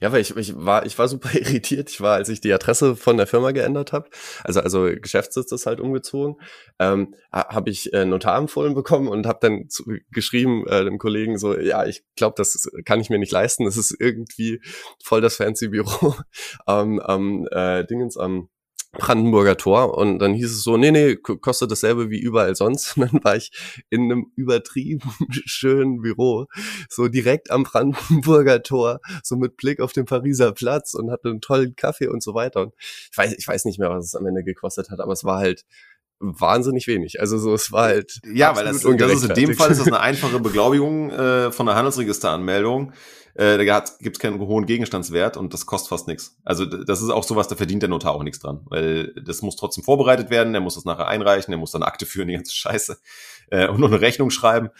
Ja, 0.00 0.10
weil 0.10 0.20
ich, 0.20 0.36
ich 0.36 0.54
war 0.56 0.84
ich 0.84 0.98
war 0.98 1.06
super 1.08 1.32
irritiert. 1.34 1.90
Ich 1.90 2.00
war, 2.00 2.14
als 2.14 2.28
ich 2.28 2.40
die 2.40 2.52
Adresse 2.52 2.96
von 2.96 3.16
der 3.16 3.26
Firma 3.26 3.52
geändert 3.52 3.92
habe, 3.92 4.10
also 4.42 4.60
also 4.60 4.84
Geschäftssitz 5.00 5.52
ist 5.52 5.66
halt 5.66 5.80
umgezogen, 5.80 6.36
ähm, 6.78 7.14
habe 7.32 7.70
ich 7.70 7.92
äh, 7.92 8.04
Notar 8.04 8.38
empfohlen 8.38 8.74
bekommen 8.74 9.08
und 9.08 9.26
habe 9.26 9.38
dann 9.40 9.68
zu, 9.68 9.84
geschrieben 10.10 10.66
äh, 10.66 10.84
dem 10.84 10.98
Kollegen 10.98 11.38
so, 11.38 11.56
ja, 11.58 11.86
ich 11.86 12.04
glaube, 12.16 12.34
das 12.36 12.68
kann 12.84 13.00
ich 13.00 13.10
mir 13.10 13.18
nicht 13.18 13.32
leisten. 13.32 13.64
Das 13.64 13.76
ist 13.76 13.94
irgendwie 13.98 14.60
voll 15.02 15.20
das 15.20 15.36
fancy 15.36 15.68
Büro 15.68 16.14
am 16.66 17.00
ähm, 17.06 17.48
äh, 17.52 17.84
Dingens 17.86 18.16
am 18.16 18.48
Brandenburger 18.92 19.56
Tor 19.56 19.96
und 19.96 20.18
dann 20.18 20.34
hieß 20.34 20.50
es 20.50 20.62
so, 20.62 20.76
nee, 20.76 20.90
nee, 20.90 21.16
kostet 21.16 21.70
dasselbe 21.70 22.10
wie 22.10 22.18
überall 22.18 22.54
sonst. 22.54 22.96
Und 22.96 23.02
dann 23.12 23.24
war 23.24 23.36
ich 23.36 23.50
in 23.90 24.04
einem 24.04 24.32
übertrieben 24.36 25.10
schönen 25.30 26.00
Büro, 26.00 26.46
so 26.88 27.08
direkt 27.08 27.50
am 27.50 27.64
Brandenburger 27.64 28.62
Tor, 28.62 29.00
so 29.22 29.36
mit 29.36 29.56
Blick 29.56 29.80
auf 29.80 29.92
den 29.92 30.04
Pariser 30.04 30.52
Platz 30.52 30.94
und 30.94 31.10
hatte 31.10 31.28
einen 31.28 31.40
tollen 31.40 31.76
Kaffee 31.76 32.08
und 32.08 32.22
so 32.22 32.34
weiter. 32.34 32.62
Und 32.62 32.74
ich 32.78 33.16
weiß, 33.16 33.34
ich 33.36 33.46
weiß 33.46 33.64
nicht 33.64 33.78
mehr, 33.78 33.90
was 33.90 34.06
es 34.06 34.14
am 34.14 34.26
Ende 34.26 34.44
gekostet 34.44 34.90
hat, 34.90 35.00
aber 35.00 35.12
es 35.12 35.24
war 35.24 35.38
halt 35.38 35.64
wahnsinnig 36.18 36.86
wenig. 36.86 37.20
Also 37.20 37.38
so, 37.38 37.54
es 37.54 37.72
war 37.72 37.84
halt. 37.84 38.20
Ja, 38.32 38.56
weil 38.56 38.64
das, 38.64 38.82
das 38.82 39.12
ist 39.12 39.28
in 39.28 39.34
dem 39.34 39.54
Fall 39.54 39.70
ist 39.70 39.80
das 39.80 39.86
eine 39.86 40.00
einfache 40.00 40.40
Beglaubigung 40.40 41.10
äh, 41.10 41.52
von 41.52 41.66
der 41.66 41.74
Handelsregisteranmeldung 41.74 42.92
äh, 43.36 43.58
da 43.64 43.84
gibt 44.00 44.16
es 44.16 44.20
keinen 44.20 44.40
hohen 44.40 44.66
Gegenstandswert 44.66 45.36
und 45.36 45.52
das 45.52 45.66
kostet 45.66 45.90
fast 45.90 46.08
nichts. 46.08 46.38
Also 46.44 46.64
das 46.64 47.02
ist 47.02 47.10
auch 47.10 47.24
sowas, 47.24 47.48
da 47.48 47.56
verdient 47.56 47.82
der 47.82 47.90
Notar 47.90 48.14
auch 48.14 48.22
nichts 48.22 48.40
dran, 48.40 48.62
weil 48.66 49.12
das 49.14 49.42
muss 49.42 49.56
trotzdem 49.56 49.84
vorbereitet 49.84 50.30
werden, 50.30 50.52
der 50.52 50.62
muss 50.62 50.74
das 50.74 50.86
nachher 50.86 51.08
einreichen, 51.08 51.52
der 51.52 51.58
muss 51.58 51.72
dann 51.72 51.82
Akte 51.82 52.06
führen, 52.06 52.28
die 52.28 52.34
ganze 52.34 52.54
Scheiße 52.54 52.98
äh, 53.50 53.68
und 53.68 53.80
noch 53.80 53.88
eine 53.88 54.00
Rechnung 54.00 54.30
schreiben 54.30 54.70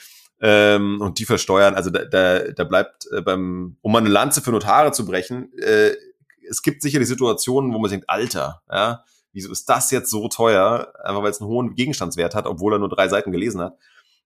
ähm, 0.41 1.01
und 1.03 1.19
die 1.19 1.27
versteuern. 1.27 1.74
Also 1.74 1.91
da, 1.91 2.05
da, 2.05 2.51
da 2.51 2.65
bleibt 2.65 3.07
äh, 3.12 3.20
beim, 3.20 3.77
um 3.83 3.93
mal 3.93 3.99
eine 3.99 4.09
Lanze 4.09 4.41
für 4.41 4.53
Notare 4.53 4.93
zu 4.93 5.05
brechen, 5.05 5.53
äh, 5.59 5.93
es 6.49 6.62
gibt 6.62 6.81
sicher 6.81 6.99
die 6.99 7.05
Situationen, 7.05 7.74
wo 7.74 7.78
man 7.78 7.91
denkt, 7.91 8.09
Alter, 8.09 8.62
ja, 8.70 9.05
wieso 9.33 9.53
ist 9.53 9.69
das 9.69 9.91
jetzt 9.91 10.11
so 10.11 10.28
teuer? 10.28 10.93
Einfach 11.05 11.23
weil 11.23 11.31
es 11.31 11.41
einen 11.41 11.51
hohen 11.51 11.74
Gegenstandswert 11.74 12.35
hat, 12.35 12.47
obwohl 12.47 12.74
er 12.74 12.78
nur 12.78 12.89
drei 12.89 13.09
Seiten 13.09 13.33
gelesen 13.33 13.61
hat. 13.61 13.77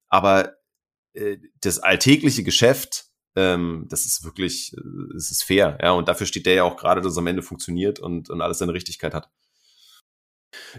Aber 0.09 0.53
äh, 1.15 1.39
das 1.63 1.81
alltägliche 1.81 2.45
Geschäft 2.45 3.10
ähm, 3.41 3.87
das 3.89 4.05
ist 4.05 4.25
wirklich, 4.25 4.75
äh, 4.77 5.17
es 5.17 5.31
ist 5.31 5.45
fair, 5.45 5.79
ja, 5.83 5.93
und 5.93 6.09
dafür 6.09 6.27
steht 6.27 6.47
der 6.47 6.55
ja 6.55 6.65
auch 6.65 6.77
gerade, 6.77 7.01
dass 7.01 7.13
es 7.13 7.19
am 7.19 7.27
Ende 7.27 7.43
funktioniert 7.43 7.99
und, 7.99 8.29
und 8.29 8.41
alles 8.43 8.59
seine 8.59 8.75
Richtigkeit 8.75 9.15
hat. 9.15 9.31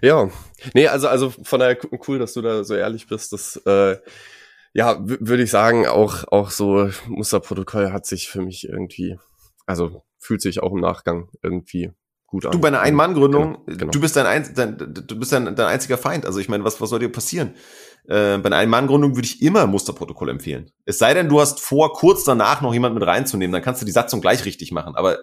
Ja, 0.01 0.29
nee, 0.73 0.88
also, 0.88 1.07
also 1.07 1.29
von 1.29 1.59
daher 1.59 1.77
cool, 2.07 2.19
dass 2.19 2.33
du 2.33 2.41
da 2.41 2.63
so 2.63 2.75
ehrlich 2.75 3.07
bist. 3.07 3.33
Das, 3.33 3.55
äh, 3.65 3.97
ja, 4.73 4.97
würde 5.01 5.43
ich 5.43 5.49
sagen, 5.49 5.88
auch, 5.88 6.25
auch 6.27 6.49
so 6.51 6.89
Musterprotokoll 7.07 7.91
hat 7.91 8.05
sich 8.05 8.29
für 8.29 8.41
mich 8.41 8.67
irgendwie, 8.67 9.17
also 9.65 10.03
fühlt 10.19 10.41
sich 10.41 10.61
auch 10.61 10.71
im 10.71 10.81
Nachgang 10.81 11.29
irgendwie 11.41 11.91
gut 12.27 12.45
an. 12.45 12.51
Du 12.51 12.59
bei 12.59 12.69
einer 12.69 12.81
Ein-Mann-Gründung, 12.81 13.65
genau, 13.65 13.77
genau. 13.77 13.91
du 13.91 13.99
bist 13.99 14.15
dein, 14.15 14.25
ein, 14.25 14.53
dein, 14.55 14.77
du 14.77 15.19
bist 15.19 15.31
dein, 15.31 15.55
dein 15.55 15.67
einziger 15.67 15.97
Feind. 15.97 16.25
Also 16.25 16.39
ich 16.39 16.47
meine, 16.47 16.63
was, 16.63 16.79
was 16.79 16.89
soll 16.89 16.99
dir 16.99 17.11
passieren? 17.11 17.55
Äh, 18.07 18.38
bei 18.38 18.45
einer 18.45 18.57
Ein-Mann-Gründung 18.57 19.15
würde 19.15 19.28
ich 19.28 19.41
immer 19.41 19.68
Musterprotokoll 19.68 20.30
empfehlen. 20.30 20.72
Es 20.86 20.98
sei 20.98 21.14
denn, 21.14 21.30
du 21.30 21.40
hast 21.40 21.60
vor, 21.60 21.94
kurz 21.94 22.23
danach 22.23 22.61
noch 22.61 22.73
jemand 22.73 22.95
mit 22.95 23.06
reinzunehmen, 23.06 23.53
dann 23.53 23.61
kannst 23.61 23.82
du 23.82 23.86
die 23.86 23.91
Satzung 23.91 24.22
gleich 24.22 24.45
richtig 24.45 24.72
machen. 24.72 24.95
Aber 24.95 25.19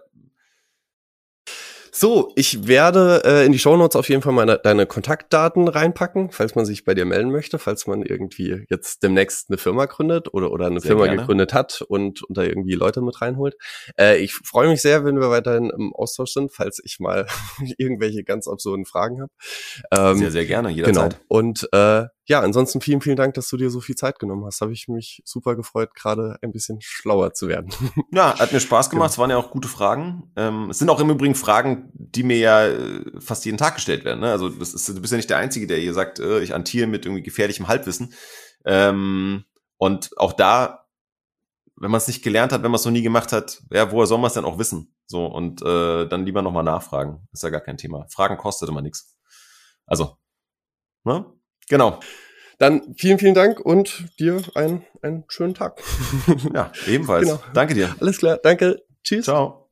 so, 1.98 2.32
ich 2.36 2.68
werde 2.68 3.22
äh, 3.24 3.44
in 3.44 3.50
die 3.50 3.58
Shownotes 3.58 3.96
auf 3.96 4.08
jeden 4.08 4.22
Fall 4.22 4.32
meine, 4.32 4.56
deine 4.58 4.86
Kontaktdaten 4.86 5.66
reinpacken, 5.66 6.30
falls 6.30 6.54
man 6.54 6.64
sich 6.64 6.84
bei 6.84 6.94
dir 6.94 7.04
melden 7.04 7.32
möchte, 7.32 7.58
falls 7.58 7.88
man 7.88 8.02
irgendwie 8.02 8.64
jetzt 8.70 9.02
demnächst 9.02 9.50
eine 9.50 9.58
Firma 9.58 9.86
gründet 9.86 10.32
oder, 10.32 10.52
oder 10.52 10.66
eine 10.66 10.78
sehr 10.78 10.90
Firma 10.90 11.06
gerne. 11.06 11.22
gegründet 11.22 11.52
hat 11.52 11.82
und, 11.82 12.22
und 12.22 12.36
da 12.36 12.44
irgendwie 12.44 12.74
Leute 12.74 13.00
mit 13.00 13.20
reinholt. 13.20 13.56
Äh, 13.98 14.18
ich 14.18 14.34
freue 14.34 14.68
mich 14.68 14.80
sehr, 14.80 15.04
wenn 15.04 15.18
wir 15.18 15.30
weiterhin 15.30 15.70
im 15.70 15.92
Austausch 15.92 16.30
sind, 16.30 16.52
falls 16.52 16.80
ich 16.84 17.00
mal 17.00 17.26
irgendwelche 17.78 18.22
ganz 18.22 18.46
absurden 18.46 18.84
Fragen 18.84 19.20
habe. 19.20 19.32
Ähm, 19.90 20.18
sehr, 20.18 20.30
sehr 20.30 20.46
gerne, 20.46 20.70
jederzeit. 20.70 21.14
Genau. 21.14 21.24
Und 21.26 21.68
äh, 21.72 22.04
ja, 22.28 22.40
ansonsten 22.40 22.82
vielen, 22.82 23.00
vielen 23.00 23.16
Dank, 23.16 23.32
dass 23.34 23.48
du 23.48 23.56
dir 23.56 23.70
so 23.70 23.80
viel 23.80 23.94
Zeit 23.94 24.18
genommen 24.18 24.44
hast. 24.44 24.60
Habe 24.60 24.74
ich 24.74 24.86
mich 24.86 25.22
super 25.24 25.56
gefreut, 25.56 25.94
gerade 25.94 26.38
ein 26.42 26.52
bisschen 26.52 26.78
schlauer 26.82 27.32
zu 27.32 27.48
werden. 27.48 27.72
Ja, 28.12 28.38
hat 28.38 28.52
mir 28.52 28.60
Spaß 28.60 28.90
gemacht. 28.90 29.06
Genau. 29.06 29.12
Es 29.12 29.18
waren 29.18 29.30
ja 29.30 29.36
auch 29.36 29.50
gute 29.50 29.68
Fragen. 29.68 30.30
Ähm, 30.36 30.70
es 30.70 30.78
sind 30.78 30.90
auch 30.90 31.00
im 31.00 31.10
Übrigen 31.10 31.34
Fragen, 31.34 31.90
die 31.94 32.22
mir 32.22 32.38
ja 32.38 32.66
äh, 32.66 33.04
fast 33.18 33.44
jeden 33.44 33.58
Tag 33.58 33.76
gestellt 33.76 34.04
werden. 34.04 34.20
Ne? 34.20 34.30
Also 34.30 34.48
das 34.48 34.74
ist, 34.74 34.88
du 34.88 35.00
bist 35.00 35.12
ja 35.12 35.16
nicht 35.16 35.30
der 35.30 35.38
Einzige, 35.38 35.66
der 35.66 35.78
hier 35.78 35.94
sagt, 35.94 36.18
äh, 36.18 36.40
ich 36.40 36.54
antiere 36.54 36.86
mit 36.86 37.06
irgendwie 37.06 37.22
gefährlichem 37.22 37.68
Halbwissen. 37.68 38.12
Ähm, 38.64 39.44
und 39.76 40.10
auch 40.18 40.32
da, 40.32 40.86
wenn 41.76 41.90
man 41.90 41.98
es 41.98 42.08
nicht 42.08 42.22
gelernt 42.22 42.52
hat, 42.52 42.62
wenn 42.62 42.70
man 42.70 42.78
es 42.78 42.84
noch 42.84 42.92
nie 42.92 43.02
gemacht 43.02 43.32
hat, 43.32 43.62
ja, 43.70 43.90
woher 43.90 44.06
soll 44.06 44.18
man 44.18 44.28
es 44.28 44.34
denn 44.34 44.44
auch 44.44 44.58
wissen? 44.58 44.94
So, 45.06 45.26
und 45.26 45.62
äh, 45.62 46.06
dann 46.06 46.26
lieber 46.26 46.42
nochmal 46.42 46.64
nachfragen. 46.64 47.26
Ist 47.32 47.42
ja 47.42 47.50
gar 47.50 47.62
kein 47.62 47.78
Thema. 47.78 48.06
Fragen 48.10 48.36
kostet 48.36 48.68
immer 48.68 48.82
nichts. 48.82 49.16
Also, 49.86 50.18
ne? 51.04 51.24
Genau. 51.68 52.00
Dann 52.58 52.94
vielen, 52.96 53.18
vielen 53.18 53.34
Dank 53.34 53.60
und 53.60 54.06
dir 54.18 54.42
einen, 54.54 54.84
einen 55.00 55.24
schönen 55.28 55.54
Tag. 55.54 55.80
Ja, 56.54 56.72
ebenfalls. 56.86 57.28
Genau. 57.28 57.40
Danke 57.54 57.74
dir. 57.74 57.94
Alles 58.00 58.18
klar. 58.18 58.38
Danke. 58.42 58.82
Tschüss. 59.04 59.26
Ciao. 59.26 59.67